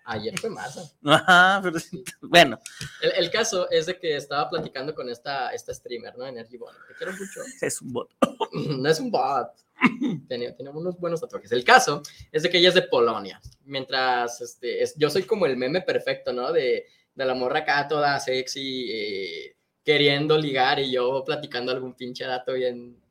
Ayer 0.04 0.38
fue 0.38 0.50
marzo. 0.50 0.90
Ajá, 1.04 1.60
pero 1.62 1.78
bueno, 2.22 2.58
El, 3.00 3.12
el 3.12 3.30
caso 3.30 3.70
es 3.70 3.86
de 3.86 3.98
que 3.98 4.16
estaba 4.16 4.48
platicando 4.50 4.94
con 4.94 5.08
esta, 5.08 5.50
esta 5.50 5.72
streamer, 5.72 6.16
¿no? 6.16 6.26
Energy 6.26 6.56
Bunny. 6.56 6.76
Te 6.88 6.94
quiero 6.94 7.12
mucho. 7.12 7.40
es 7.60 7.80
un 7.80 7.92
bot. 7.92 8.10
no 8.52 8.88
es 8.88 9.00
un 9.00 9.10
bot. 9.10 9.48
Tenía, 10.28 10.54
tenía 10.54 10.70
unos 10.72 10.98
buenos 10.98 11.20
tatuajes. 11.20 11.50
El 11.52 11.64
caso 11.64 12.02
es 12.30 12.42
de 12.44 12.50
que 12.50 12.58
ella 12.58 12.68
es 12.68 12.74
de 12.74 12.82
Polonia. 12.82 13.40
Mientras 13.64 14.40
este, 14.40 14.82
es, 14.82 14.94
yo 14.96 15.10
soy 15.10 15.24
como 15.24 15.46
el 15.46 15.56
meme 15.56 15.80
perfecto, 15.80 16.32
¿no? 16.32 16.52
De, 16.52 16.86
de 17.14 17.24
la 17.24 17.34
morra 17.34 17.60
acá 17.60 17.88
toda 17.88 18.18
sexy, 18.20 18.90
eh, 18.90 19.56
queriendo 19.84 20.38
ligar 20.38 20.78
y 20.78 20.92
yo 20.92 21.24
platicando 21.24 21.72
algún 21.72 21.94
pinche 21.94 22.24
dato 22.24 22.52
bien, 22.52 23.01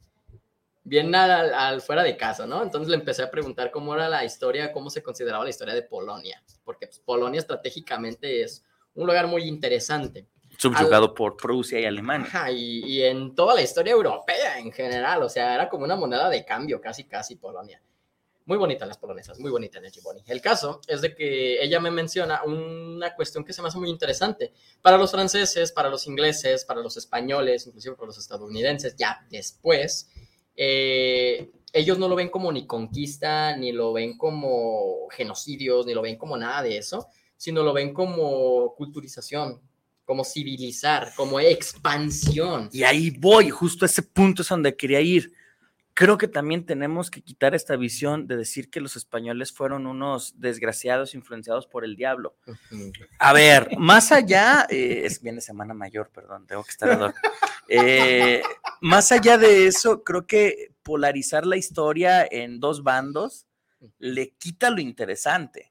bien 0.84 1.14
al, 1.14 1.54
al 1.54 1.82
fuera 1.82 2.04
de 2.04 2.18
casa, 2.18 2.48
¿no? 2.48 2.64
Entonces 2.64 2.90
le 2.90 2.96
empecé 2.96 3.24
a 3.24 3.32
preguntar 3.32 3.72
cómo 3.72 3.94
era 3.94 4.10
la 4.10 4.26
historia, 4.26 4.72
cómo 4.72 4.90
se 4.90 5.04
consideraba 5.04 5.44
la 5.44 5.50
historia 5.50 5.74
de 5.74 5.84
Polonia. 5.84 6.44
Porque 6.64 6.88
pues, 6.88 7.00
Polonia 7.00 7.40
estratégicamente 7.40 8.42
es 8.42 8.64
un 8.96 9.08
lugar 9.08 9.28
muy 9.28 9.44
interesante. 9.44 10.28
Subyugado 10.58 11.14
por 11.14 11.38
Prusia 11.38 11.80
y 11.80 11.86
Alemania. 11.86 12.28
Ajá, 12.28 12.52
y, 12.52 12.84
y 12.86 13.04
en 13.04 13.34
toda 13.36 13.56
la 13.56 13.62
historia 13.62 13.94
europea 13.94 14.60
en 14.60 14.72
general, 14.72 15.24
o 15.24 15.30
sea, 15.30 15.56
era 15.56 15.70
como 15.70 15.86
una 15.86 15.96
moneda 15.96 16.30
de 16.30 16.44
cambio, 16.46 16.82
casi, 16.82 17.06
casi 17.06 17.36
Polonia. 17.36 17.82
Muy 18.46 18.58
bonita 18.58 18.86
las 18.86 18.98
polonesas, 18.98 19.40
muy 19.40 19.52
bonita 19.52 19.80
Nechi 19.80 20.02
Boni. 20.02 20.24
El 20.28 20.42
caso 20.42 20.82
es 20.88 21.02
de 21.02 21.16
que 21.16 21.64
ella 21.64 21.80
me 21.80 21.92
menciona 21.92 22.44
una 22.44 23.16
cuestión 23.16 23.46
que 23.46 23.54
se 23.54 23.62
me 23.62 23.68
hace 23.68 23.78
muy 23.78 23.90
interesante. 23.90 24.52
Para 24.82 24.98
los 24.98 25.12
franceses, 25.12 25.72
para 25.72 25.90
los 25.90 26.08
ingleses, 26.08 26.66
para 26.66 26.82
los 26.82 26.98
españoles, 26.98 27.68
inclusive 27.68 27.96
para 27.96 28.08
los 28.08 28.18
estadounidenses, 28.18 28.96
ya 28.96 29.26
después, 29.30 30.10
eh, 30.56 31.50
ellos 31.74 31.98
no 31.98 32.08
lo 32.08 32.16
ven 32.16 32.30
como 32.30 32.52
ni 32.52 32.66
conquista, 32.66 33.56
ni 33.56 33.72
lo 33.72 33.94
ven 33.94 34.18
como 34.18 35.08
genocidios, 35.10 35.86
ni 35.86 35.94
lo 35.94 36.02
ven 36.02 36.18
como 36.18 36.38
nada 36.38 36.62
de 36.64 36.78
eso, 36.78 37.08
sino 37.38 37.64
lo 37.64 37.74
ven 37.74 37.94
como 37.94 38.76
culturización, 38.76 39.62
como 40.04 40.24
civilizar, 40.24 41.14
como 41.16 41.40
expansión. 41.40 42.70
Y 42.74 42.84
ahí 42.84 43.12
voy, 43.12 43.50
justo 43.50 43.86
a 43.86 43.88
ese 43.88 44.04
punto 44.04 44.42
es 44.42 44.50
donde 44.50 44.76
quería 44.76 45.02
ir. 45.02 45.32
Creo 46.02 46.18
que 46.18 46.28
también 46.28 46.66
tenemos 46.66 47.12
que 47.12 47.22
quitar 47.22 47.54
esta 47.54 47.76
visión 47.76 48.26
de 48.26 48.36
decir 48.36 48.72
que 48.72 48.82
los 48.82 48.96
españoles 48.96 49.52
fueron 49.52 49.86
unos 49.86 50.34
desgraciados 50.42 51.14
influenciados 51.14 51.68
por 51.68 51.86
el 51.86 51.96
diablo. 51.96 52.36
A 53.20 53.34
ver, 53.34 53.78
más 53.78 54.12
allá, 54.12 54.66
eh, 54.68 55.04
es 55.06 55.22
viene 55.22 55.42
Semana 55.42 55.76
Mayor, 55.76 56.10
perdón, 56.10 56.48
tengo 56.48 56.64
que 56.64 56.72
estar 56.72 57.00
hoc. 57.04 57.16
Eh, 57.74 58.42
más 58.82 59.12
allá 59.12 59.38
de 59.38 59.68
eso, 59.68 60.04
creo 60.04 60.26
que 60.26 60.74
polarizar 60.82 61.46
la 61.46 61.56
historia 61.56 62.28
en 62.30 62.60
dos 62.60 62.82
bandos 62.82 63.46
le 64.00 64.32
quita 64.32 64.72
lo 64.72 64.82
interesante. 64.82 65.71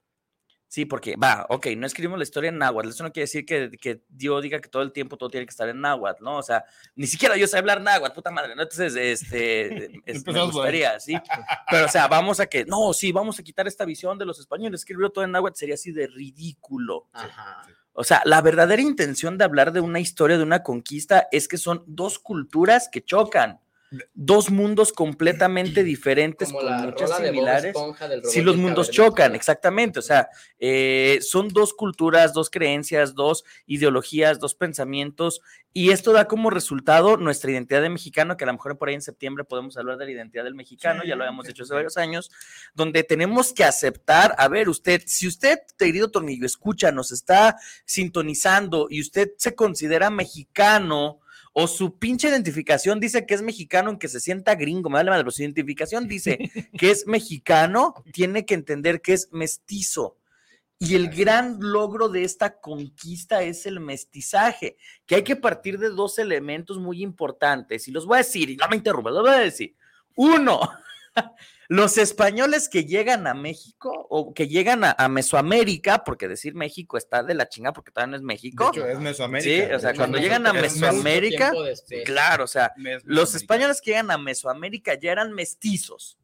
Sí, 0.73 0.85
porque 0.85 1.17
va, 1.17 1.47
ok, 1.49 1.67
no 1.77 1.85
escribimos 1.85 2.17
la 2.17 2.23
historia 2.23 2.49
en 2.49 2.59
náhuatl. 2.59 2.91
Eso 2.91 3.03
no 3.03 3.11
quiere 3.11 3.25
decir 3.25 3.45
que, 3.45 3.73
que 3.73 4.03
Dios 4.09 4.41
diga 4.41 4.61
que 4.61 4.69
todo 4.69 4.83
el 4.83 4.93
tiempo 4.93 5.17
todo 5.17 5.29
tiene 5.29 5.45
que 5.45 5.51
estar 5.51 5.69
en 5.69 5.81
náhuatl, 5.81 6.23
¿no? 6.23 6.37
O 6.37 6.43
sea, 6.45 6.65
ni 6.95 7.09
siquiera 7.09 7.37
yo 7.37 7.49
sé 7.49 7.59
hablar 7.59 7.81
náhuatl, 7.81 8.15
puta 8.15 8.31
madre, 8.31 8.55
¿no? 8.55 8.63
Entonces, 8.63 8.95
este, 8.95 10.01
es- 10.07 10.25
me 10.25 10.45
gustaría, 10.45 11.01
¿sí? 11.01 11.15
Pero, 11.73 11.87
o 11.87 11.89
sea, 11.89 12.07
vamos 12.07 12.39
a 12.39 12.47
que, 12.47 12.65
no, 12.67 12.93
sí, 12.93 13.11
vamos 13.11 13.37
a 13.41 13.43
quitar 13.43 13.67
esta 13.67 13.85
visión 13.85 14.17
de 14.17 14.27
los 14.27 14.39
españoles, 14.39 14.83
escribirlo 14.83 15.11
todo 15.11 15.25
en 15.25 15.33
náhuatl 15.33 15.59
sería 15.59 15.75
así 15.75 15.91
de 15.91 16.07
ridículo. 16.07 17.09
Ajá. 17.15 17.63
O 17.93 18.05
sea, 18.05 18.23
la 18.25 18.41
verdadera 18.41 18.81
intención 18.81 19.39
de 19.39 19.45
hablar 19.45 19.73
de 19.73 19.81
una 19.81 19.99
historia, 19.99 20.39
de 20.39 20.45
una 20.45 20.63
conquista, 20.63 21.27
es 21.33 21.49
que 21.49 21.59
son 21.59 21.83
dos 21.89 22.21
culturas 22.21 22.89
que 22.91 23.05
chocan, 23.05 23.59
dos 24.15 24.51
mundos 24.51 24.93
completamente 24.93 25.85
diferentes 25.85 26.49
Como 26.49 26.61
con 26.61 26.71
la 26.71 26.79
muchas 26.79 27.11
rola 27.11 27.21
de 27.21 27.29
Bob 27.29 27.35
similares. 27.35 27.77
Esponja 27.77 28.09
del 28.09 28.25
Sí, 28.25 28.41
robot 28.41 28.47
los 28.47 28.57
mundos 28.57 28.91
chocan, 28.91 29.35
exactamente. 29.35 29.99
O 29.99 30.03
sea, 30.03 30.29
eh, 30.59 31.19
son 31.23 31.49
dos 31.49 31.75
culturas, 31.75 32.33
dos 32.33 32.51
creencias, 32.51 33.15
dos 33.15 33.45
ideologías, 33.67 34.39
dos 34.39 34.55
pensamientos, 34.55 35.41
y 35.73 35.91
esto 35.91 36.13
da 36.13 36.27
como 36.27 36.51
resultado 36.51 37.17
nuestra 37.17 37.53
identidad 37.53 37.81
de 37.81 37.91
mexicano, 37.91 38.37
que 38.37 38.43
a 38.43 38.49
lo 38.49 38.55
mejor 38.55 38.77
por 38.77 38.89
ahí 38.89 38.97
en 38.97 39.03
septiembre 39.03 39.45
podemos 39.45 39.77
hablar 39.77 39.99
de 39.99 40.07
la 40.07 40.11
identidad 40.11 40.43
del 40.43 40.57
mexicano, 40.57 41.05
ya 41.05 41.15
lo 41.15 41.23
habíamos 41.23 41.49
hecho 41.49 41.63
hace 41.63 41.75
varios 41.75 41.97
años, 41.97 42.33
donde 42.75 43.05
tenemos 43.05 43.53
que 43.53 43.63
aceptar, 43.63 44.35
a 44.37 44.49
ver, 44.49 44.69
usted, 44.69 45.03
si 45.07 45.29
usted, 45.29 45.61
querido 45.79 46.11
Tornillo, 46.11 46.45
escucha, 46.45 46.91
nos 46.91 47.13
está 47.13 47.57
sintonizando 47.85 48.89
y 48.91 49.01
usted 49.01 49.31
se 49.37 49.55
considera 49.55 50.11
mexicano, 50.11 51.21
o 51.53 51.67
su 51.67 51.99
pinche 51.99 52.29
identificación 52.29 53.01
dice 53.01 53.27
que 53.27 53.35
es 53.35 53.43
mexicano 53.43 53.89
aunque 53.89 54.09
se 54.09 54.21
sienta 54.21 54.55
gringo, 54.55 54.89
me 54.89 54.95
vale 54.95 55.11
madre, 55.11 55.25
pero 55.25 55.33
su 55.33 55.43
identificación 55.43 56.07
dice 56.07 56.39
que 56.79 56.91
es 56.91 57.07
mexicano, 57.07 57.95
tiene 58.13 58.47
que 58.47 58.55
entender 58.55 59.01
que 59.01 59.15
es 59.15 59.29
mestizo. 59.33 60.17
Y 60.83 60.95
el 60.95 61.11
gran 61.11 61.59
logro 61.61 62.09
de 62.09 62.25
esta 62.25 62.59
conquista 62.59 63.43
es 63.43 63.67
el 63.67 63.81
mestizaje, 63.81 64.79
que 65.05 65.17
hay 65.17 65.25
que 65.25 65.37
partir 65.37 65.79
de 65.79 65.91
dos 65.91 66.19
elementos 66.19 66.79
muy 66.79 67.03
importantes. 67.03 67.87
Y 67.87 67.91
los 67.91 68.07
voy 68.07 68.15
a 68.15 68.19
decir, 68.19 68.49
y 68.49 68.57
no 68.57 68.67
me 68.67 68.77
interrumpa, 68.77 69.11
los 69.11 69.21
voy 69.21 69.31
a 69.31 69.41
decir. 69.41 69.77
Uno, 70.17 70.59
los 71.73 71.99
españoles 71.99 72.69
que 72.69 72.85
llegan 72.85 73.29
a 73.29 73.33
México 73.35 73.93
o 74.11 74.35
que 74.35 74.49
llegan 74.49 74.83
a, 74.83 74.91
a 74.99 75.09
Mesoamérica, 75.09 76.03
porque 76.03 76.27
decir 76.27 76.57
México 76.57 76.97
está 76.97 77.23
de 77.23 77.35
la 77.35 77.49
chinga 77.49 77.73
porque 77.73 77.93
todavía 77.93 78.11
no 78.11 78.17
es 78.17 78.23
De 78.23 78.27
México. 78.27 78.71
hecho, 78.73 78.87
es 78.89 78.99
Mesoamérica. 78.99 79.49
Sí, 79.67 79.71
o 79.71 79.75
De 79.75 79.79
sea, 79.81 79.91
hecho, 79.91 79.99
cuando 79.99 80.19
llegan 80.19 80.49
a 80.49 80.53
Meso- 80.53 80.65
es 80.67 80.77
Mesoamérica, 80.81 81.53
claro, 82.05 82.43
o 82.43 82.49
sea, 82.49 82.73
los 83.05 83.37
españoles 83.37 83.81
que 83.81 83.93
llegan 83.93 84.11
a 84.11 84.19
Mesoamérica 84.19 84.95
ya 84.99 85.13
eran 85.13 85.33
mestizos. 85.33 86.19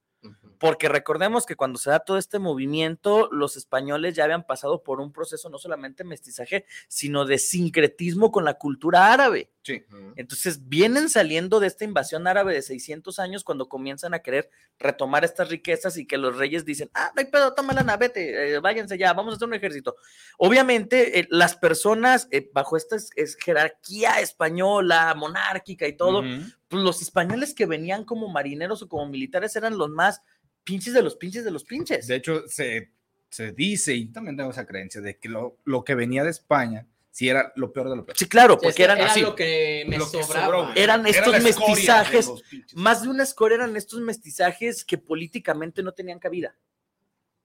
Porque 0.59 0.89
recordemos 0.89 1.47
que 1.47 1.55
cuando 1.55 1.79
se 1.79 1.91
da 1.91 2.01
todo 2.01 2.19
este 2.19 2.41
movimiento, 2.41 3.29
los 3.31 3.57
españoles 3.57 4.17
ya 4.17 4.25
habían 4.25 4.45
pasado 4.45 4.83
por 4.83 5.01
un 5.01 5.13
proceso 5.13 5.49
no 5.51 5.59
solamente 5.59 6.03
de 6.03 6.09
mestizaje, 6.09 6.65
sino 6.89 7.25
de 7.27 7.39
sincretismo 7.39 8.33
con 8.33 8.45
la 8.45 8.55
cultura 8.55 9.13
árabe. 9.13 9.51
Sí. 9.67 9.83
Entonces 10.15 10.69
vienen 10.69 11.09
saliendo 11.09 11.59
de 11.59 11.67
esta 11.67 11.85
invasión 11.85 12.29
árabe 12.29 12.55
de 12.55 12.63
600 12.63 13.19
años 13.19 13.43
cuando 13.43 13.69
comienzan 13.69 14.15
a 14.15 14.21
querer 14.21 14.49
retomar 14.79 15.25
estas 15.25 15.49
riquezas 15.49 15.97
y 15.97 16.07
que 16.07 16.19
los 16.19 16.37
reyes 16.37 16.65
dicen, 16.65 16.89
ah, 16.95 17.11
no 17.17 17.21
hay 17.21 17.27
pedo, 17.27 17.53
toma 17.53 17.73
la 17.73 17.99
eh, 18.15 18.61
váyanse 18.61 18.97
ya, 18.97 19.13
vamos 19.13 19.33
a 19.33 19.37
hacer 19.37 19.49
un 19.49 19.55
ejército. 19.55 19.97
Obviamente 20.39 21.19
eh, 21.19 21.27
las 21.31 21.57
personas 21.57 22.29
eh, 22.31 22.49
bajo 22.53 22.77
esta 22.77 22.95
es- 22.97 23.11
es 23.17 23.37
jerarquía 23.37 24.21
española, 24.21 25.13
monárquica 25.17 25.87
y 25.89 25.97
todo, 25.97 26.23
pues 26.69 26.83
los 26.83 27.03
españoles 27.03 27.53
que 27.55 27.67
venían 27.67 28.05
como 28.05 28.29
marineros 28.29 28.83
o 28.83 28.89
como 28.89 29.09
militares 29.09 29.57
eran 29.57 29.77
los 29.79 29.89
más 29.91 30.23
pinches 30.63 30.95
de 30.95 31.03
los 31.03 31.17
pinches 31.17 31.45
de 31.45 31.51
los 31.51 31.65
pinches. 31.65 32.07
De 32.07 32.17
hecho, 32.17 32.47
se, 32.47 32.93
se 33.31 33.51
dice, 33.53 33.95
y 33.95 34.07
también 34.13 34.37
tengo 34.37 34.51
esa 34.51 34.67
creencia, 34.67 35.01
de 35.01 35.19
que 35.19 35.29
lo, 35.29 35.59
lo 35.65 35.83
que 35.85 35.95
venía 35.97 36.23
de 36.23 36.31
España, 36.31 36.87
sí 37.17 37.31
era 37.31 37.51
lo 37.57 37.73
peor 37.73 37.89
de 37.89 37.97
lo 37.97 38.05
peor. 38.05 38.15
Sí, 38.19 38.29
claro, 38.29 38.55
Sí, 38.55 38.59
es 38.59 38.63
porque 38.65 38.77
que 38.77 38.83
eran 38.85 38.99
era 38.99 39.11
así. 39.11 39.23
lo 39.23 39.35
que 39.35 39.85
me 39.89 39.97
Lo 39.97 40.11
que 40.11 40.23
sobraba. 40.23 40.73
Eran 40.77 41.01
Era 41.07 41.19
estos 41.19 41.33
de 41.33 41.41
mestizajes, 41.41 42.31
más 42.75 43.03
de 43.03 43.09
una 43.09 43.23
escoria 43.23 43.55
eran 43.57 43.75
estos 43.75 44.01
mestizajes 44.01 44.85
que 44.85 44.99
políticamente 44.99 45.83
no 45.83 45.93
tenían 45.93 46.19
cabida. 46.19 46.55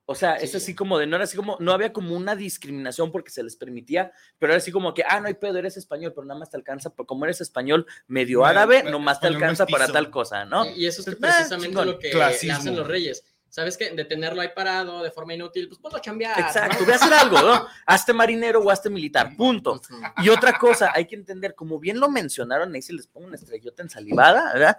O 0.05 0.13
sea, 0.15 0.35
es 0.35 0.51
Sí. 0.51 0.57
así 0.57 0.75
como 0.75 0.97
de, 0.97 1.07
no 1.07 1.15
era 1.15 1.23
así 1.23 1.37
como, 1.37 1.55
no 1.61 1.71
había 1.71 1.93
como 1.93 2.17
una 2.17 2.35
discriminación 2.35 3.13
porque 3.13 3.31
se 3.31 3.43
les 3.43 3.55
permitía, 3.55 4.11
pero 4.39 4.51
era 4.51 4.57
así 4.57 4.69
como 4.69 4.93
que, 4.93 5.03
ah, 5.07 5.21
no 5.21 5.27
hay 5.27 5.35
pedo, 5.35 5.57
eres 5.57 5.77
español, 5.77 6.11
pero 6.13 6.25
nada 6.27 6.37
más 6.37 6.49
te 6.49 6.57
alcanza, 6.57 6.89
por- 6.93 7.05
como 7.05 7.23
eres 7.23 7.39
español 7.39 7.85
medio 8.07 8.41
Me- 8.41 8.47
árabe, 8.49 8.83
me- 8.83 8.91
nomás 8.91 9.21
te 9.21 9.27
alcanza 9.27 9.65
para 9.67 9.87
tal 9.87 10.09
cosa, 10.09 10.43
¿no? 10.43 10.65
Y 10.75 10.85
eso 10.85 10.99
es 11.01 11.05
que 11.05 11.11
Entonces, 11.13 11.33
ah, 11.33 11.47
precisamente 11.47 11.85
lo 11.85 11.97
que 11.97 12.13
le 12.13 12.23
hacen 12.23 12.75
los 12.75 12.87
reyes. 12.87 13.23
¿Sabes 13.51 13.75
qué? 13.75 13.89
De 13.91 14.05
tenerlo 14.05 14.39
ahí 14.41 14.47
parado 14.55 15.03
de 15.03 15.11
forma 15.11 15.33
inútil, 15.33 15.67
pues 15.67 15.77
ponlo 15.77 15.97
a 15.97 16.01
chambear. 16.01 16.39
Exacto, 16.39 16.77
¿no? 16.79 16.85
voy 16.85 16.93
a 16.93 16.95
hacer 16.95 17.13
algo, 17.13 17.41
¿no? 17.41 17.67
Hazte 17.85 18.13
marinero 18.13 18.61
o 18.61 18.69
hazte 18.71 18.89
militar, 18.89 19.35
punto. 19.35 19.81
Y 20.23 20.29
otra 20.29 20.57
cosa, 20.57 20.91
hay 20.95 21.05
que 21.05 21.15
entender, 21.15 21.53
como 21.53 21.77
bien 21.77 21.99
lo 21.99 22.09
mencionaron, 22.09 22.73
ahí 22.73 22.81
si 22.81 22.93
les 22.93 23.07
pongo 23.07 23.27
una 23.27 23.35
estrellota 23.35 23.83
ensalivada, 23.83 24.53
¿verdad? 24.53 24.77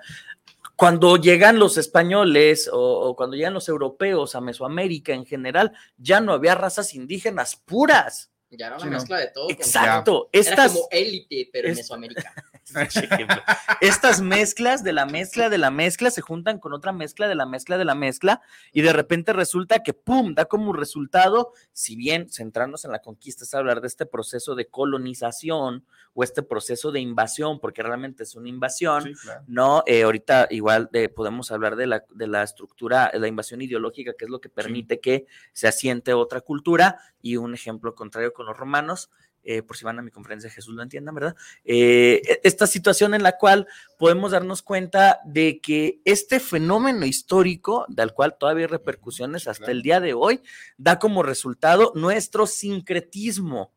Cuando 0.75 1.19
llegan 1.19 1.59
los 1.59 1.77
españoles 1.77 2.71
o, 2.73 2.79
o 2.81 3.15
cuando 3.15 3.37
llegan 3.37 3.53
los 3.53 3.69
europeos 3.69 4.35
a 4.35 4.41
Mesoamérica 4.41 5.13
en 5.13 5.27
general, 5.27 5.73
ya 5.99 6.21
no 6.23 6.33
había 6.33 6.55
razas 6.55 6.95
indígenas 6.95 7.57
puras. 7.57 8.31
Ya 8.51 8.69
era 8.69 8.77
una 8.77 8.85
Sí, 8.85 8.91
no. 8.91 8.97
mezcla 8.97 9.19
de 9.19 9.27
todo. 9.29 9.51
Exacto. 9.51 10.31
Era 10.33 10.51
Estas, 10.51 10.73
como 10.73 10.89
élite, 10.91 11.51
pero 11.53 11.67
en 11.69 11.73
es- 11.73 11.79
Mesoamérica. 11.79 12.33
Estas 13.81 14.21
mezclas 14.21 14.85
de 14.85 14.93
la 14.93 15.07
mezcla 15.07 15.49
de 15.49 15.59
la 15.59 15.71
mezcla 15.71 16.11
se 16.11 16.21
juntan 16.21 16.59
con 16.59 16.73
otra 16.73 16.93
mezcla 16.93 17.29
de 17.29 17.35
la 17.35 17.47
mezcla 17.47 17.79
de 17.79 17.85
la 17.85 17.95
mezcla 17.95 18.41
y 18.73 18.83
de 18.83 18.93
repente 18.93 19.33
resulta 19.33 19.83
que, 19.83 19.93
¡pum!, 19.95 20.35
da 20.35 20.45
como 20.45 20.73
resultado, 20.73 21.53
si 21.73 21.97
bien 21.97 22.31
centrarnos 22.31 22.85
en 22.85 22.93
la 22.93 23.01
conquista 23.01 23.45
es 23.45 23.55
hablar 23.55 23.81
de 23.81 23.89
este 23.89 24.07
proceso 24.07 24.55
de 24.55 24.67
colonización 24.67 25.85
o 26.15 26.25
este 26.25 26.43
proceso 26.43 26.93
de 26.93 27.01
invasión, 27.01 27.59
porque 27.59 27.83
realmente 27.83 28.23
es 28.23 28.35
una 28.35 28.49
invasión, 28.49 29.03
Sí, 29.03 29.15
claro. 29.15 29.45
no, 29.47 29.83
eh, 29.87 30.03
ahorita 30.03 30.49
igual 30.51 30.91
eh, 30.93 31.09
podemos 31.09 31.51
hablar 31.51 31.77
de 31.77 31.87
la, 31.87 32.05
de 32.15 32.27
la 32.27 32.43
estructura, 32.43 33.11
de 33.13 33.19
la 33.19 33.29
invasión 33.29 33.63
ideológica, 33.63 34.13
que 34.17 34.27
es 34.27 34.31
lo 34.31 34.41
que 34.41 34.49
permite 34.49 35.01
que 35.01 35.27
se 35.53 35.69
asiente 35.69 36.13
otra 36.13 36.41
cultura, 36.41 36.99
y 37.21 37.37
un 37.37 37.55
ejemplo 37.55 37.95
contrario 37.95 38.33
con 38.33 38.47
los 38.47 38.57
romanos, 38.57 39.11
eh, 39.45 39.63
por 39.63 39.77
si 39.77 39.85
van 39.85 39.99
a 39.99 40.03
mi 40.03 40.11
conferencia 40.11 40.51
Jesús 40.51 40.75
lo 40.75 40.83
entiendan, 40.83 41.15
¿verdad? 41.15 41.37
Eh, 41.65 42.23
e- 42.25 42.41
esta 42.45 42.67
situación 42.67 43.15
en 43.15 43.23
la 43.23 43.39
cual 43.39 43.67
podemos 43.99 44.33
darnos 44.33 44.63
cuenta 44.63 45.21
de 45.25 45.61
que 45.61 46.01
este 46.05 46.41
fenómeno 46.41 47.07
histórico, 47.07 47.85
del 47.89 48.13
cual 48.13 48.37
todavía 48.39 48.67
hay 48.67 48.71
repercusiones 48.71 49.49
hasta 49.49 49.65
claro. 49.65 49.73
el 49.73 49.83
día 49.83 50.01
de 50.01 50.15
hoy, 50.15 50.41
da 50.77 50.99
como 50.99 51.23
resultado 51.23 51.93
nuestro 51.95 52.47
sincretismo. 52.47 53.73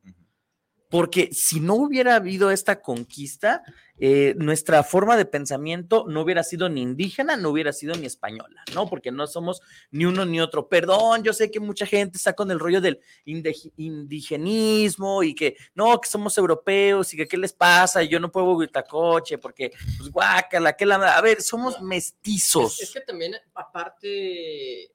Porque 0.96 1.28
si 1.34 1.60
no 1.60 1.74
hubiera 1.76 2.16
habido 2.16 2.52
esta 2.52 2.82
conquista, 2.82 3.64
eh, 4.00 4.34
nuestra 4.38 4.82
forma 4.82 5.18
de 5.18 5.26
pensamiento 5.26 6.06
no 6.08 6.22
hubiera 6.22 6.42
sido 6.42 6.70
ni 6.70 6.82
indígena, 6.82 7.36
no 7.36 7.50
hubiera 7.50 7.74
sido 7.74 7.96
ni 7.96 8.06
española, 8.06 8.64
¿no? 8.74 8.88
Porque 8.88 9.12
no 9.12 9.28
somos 9.28 9.60
ni 9.92 10.06
uno 10.06 10.24
ni 10.24 10.40
otro. 10.40 10.70
Perdón, 10.70 11.22
yo 11.22 11.34
sé 11.34 11.52
que 11.52 11.60
mucha 11.60 11.86
gente 11.86 12.16
está 12.16 12.32
con 12.32 12.50
el 12.50 12.60
rollo 12.60 12.80
del 12.80 13.02
indigenismo 13.26 15.22
y 15.22 15.36
que 15.36 15.58
no, 15.74 16.00
que 16.00 16.08
somos 16.08 16.38
europeos 16.38 17.14
y 17.14 17.18
que 17.18 17.28
qué 17.28 17.36
les 17.36 17.52
pasa, 17.52 18.02
y 18.02 18.08
yo 18.08 18.18
no 18.22 18.32
puedo 18.32 18.58
coche 18.90 19.38
porque, 19.38 19.74
pues 19.98 20.10
guácala, 20.10 20.78
que 20.78 20.86
la. 20.86 20.96
A 21.18 21.20
ver, 21.20 21.42
somos 21.42 21.82
mestizos. 21.82 22.80
Es, 22.80 22.88
es 22.88 22.94
que 22.94 23.02
también, 23.02 23.36
aparte, 23.54 24.94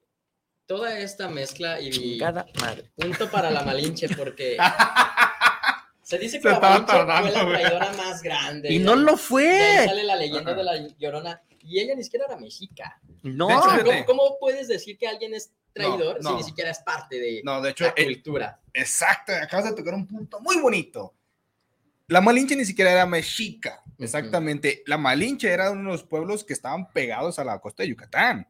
toda 0.65 0.97
esta 0.97 1.27
mezcla 1.27 1.79
y 1.79 1.91
Chingada 1.91 2.47
madre. 2.59 2.89
punto 2.95 3.29
para 3.29 3.51
la 3.51 3.61
Malinche, 3.61 4.09
porque 4.15 4.57
se 6.11 6.17
dice 6.19 6.37
que 6.37 6.43
Se 6.43 6.49
la 6.49 6.59
fue 6.59 6.69
la 6.69 6.85
traidora 6.85 7.93
más 7.93 8.21
grande. 8.21 8.71
Y 8.73 8.79
no 8.79 8.95
lo 8.95 9.05
De 9.05 9.11
ahí 9.11 9.17
fue. 9.17 9.85
sale 9.85 10.03
la 10.03 10.15
leyenda 10.17 10.53
de 10.53 10.63
la 10.63 10.87
llorona. 10.99 11.41
Y 11.63 11.79
ella 11.79 11.95
ni 11.95 12.03
siquiera 12.03 12.25
era 12.27 12.37
mexica. 12.37 12.99
No. 13.23 13.47
De 13.47 13.53
hecho, 13.53 13.85
¿Cómo, 13.85 14.05
cómo 14.05 14.37
puedes 14.39 14.67
decir 14.67 14.97
que 14.97 15.07
alguien 15.07 15.33
es 15.33 15.51
traidor 15.73 16.21
No, 16.21 16.31
si 16.31 16.35
ni 16.37 16.43
siquiera 16.43 16.69
es 16.71 16.79
parte 16.79 17.19
de 17.19 17.41
No, 17.45 17.61
de 17.61 17.69
hecho, 17.69 17.85
la 17.85 17.93
eh, 17.95 18.03
cultura? 18.05 18.59
exacto, 18.73 19.31
acabas 19.33 19.69
de 19.69 19.75
tocar 19.75 19.93
un 19.93 20.05
punto 20.05 20.39
muy 20.41 20.57
bonito. 20.59 21.13
La 22.07 22.19
Malinche 22.19 22.57
ni 22.57 22.65
siquiera 22.65 22.91
era 22.91 23.05
mexica, 23.05 23.81
exactamente. 23.97 24.83
La 24.85 24.97
Malinche 24.97 25.49
era 25.49 25.71
uno 25.71 25.91
de 25.91 25.97
los 25.97 26.03
pueblos 26.03 26.43
que 26.43 26.51
estaban 26.51 26.91
pegados 26.91 27.39
a 27.39 27.45
la 27.45 27.57
costa 27.59 27.83
de 27.83 27.89
Yucatán. 27.89 28.49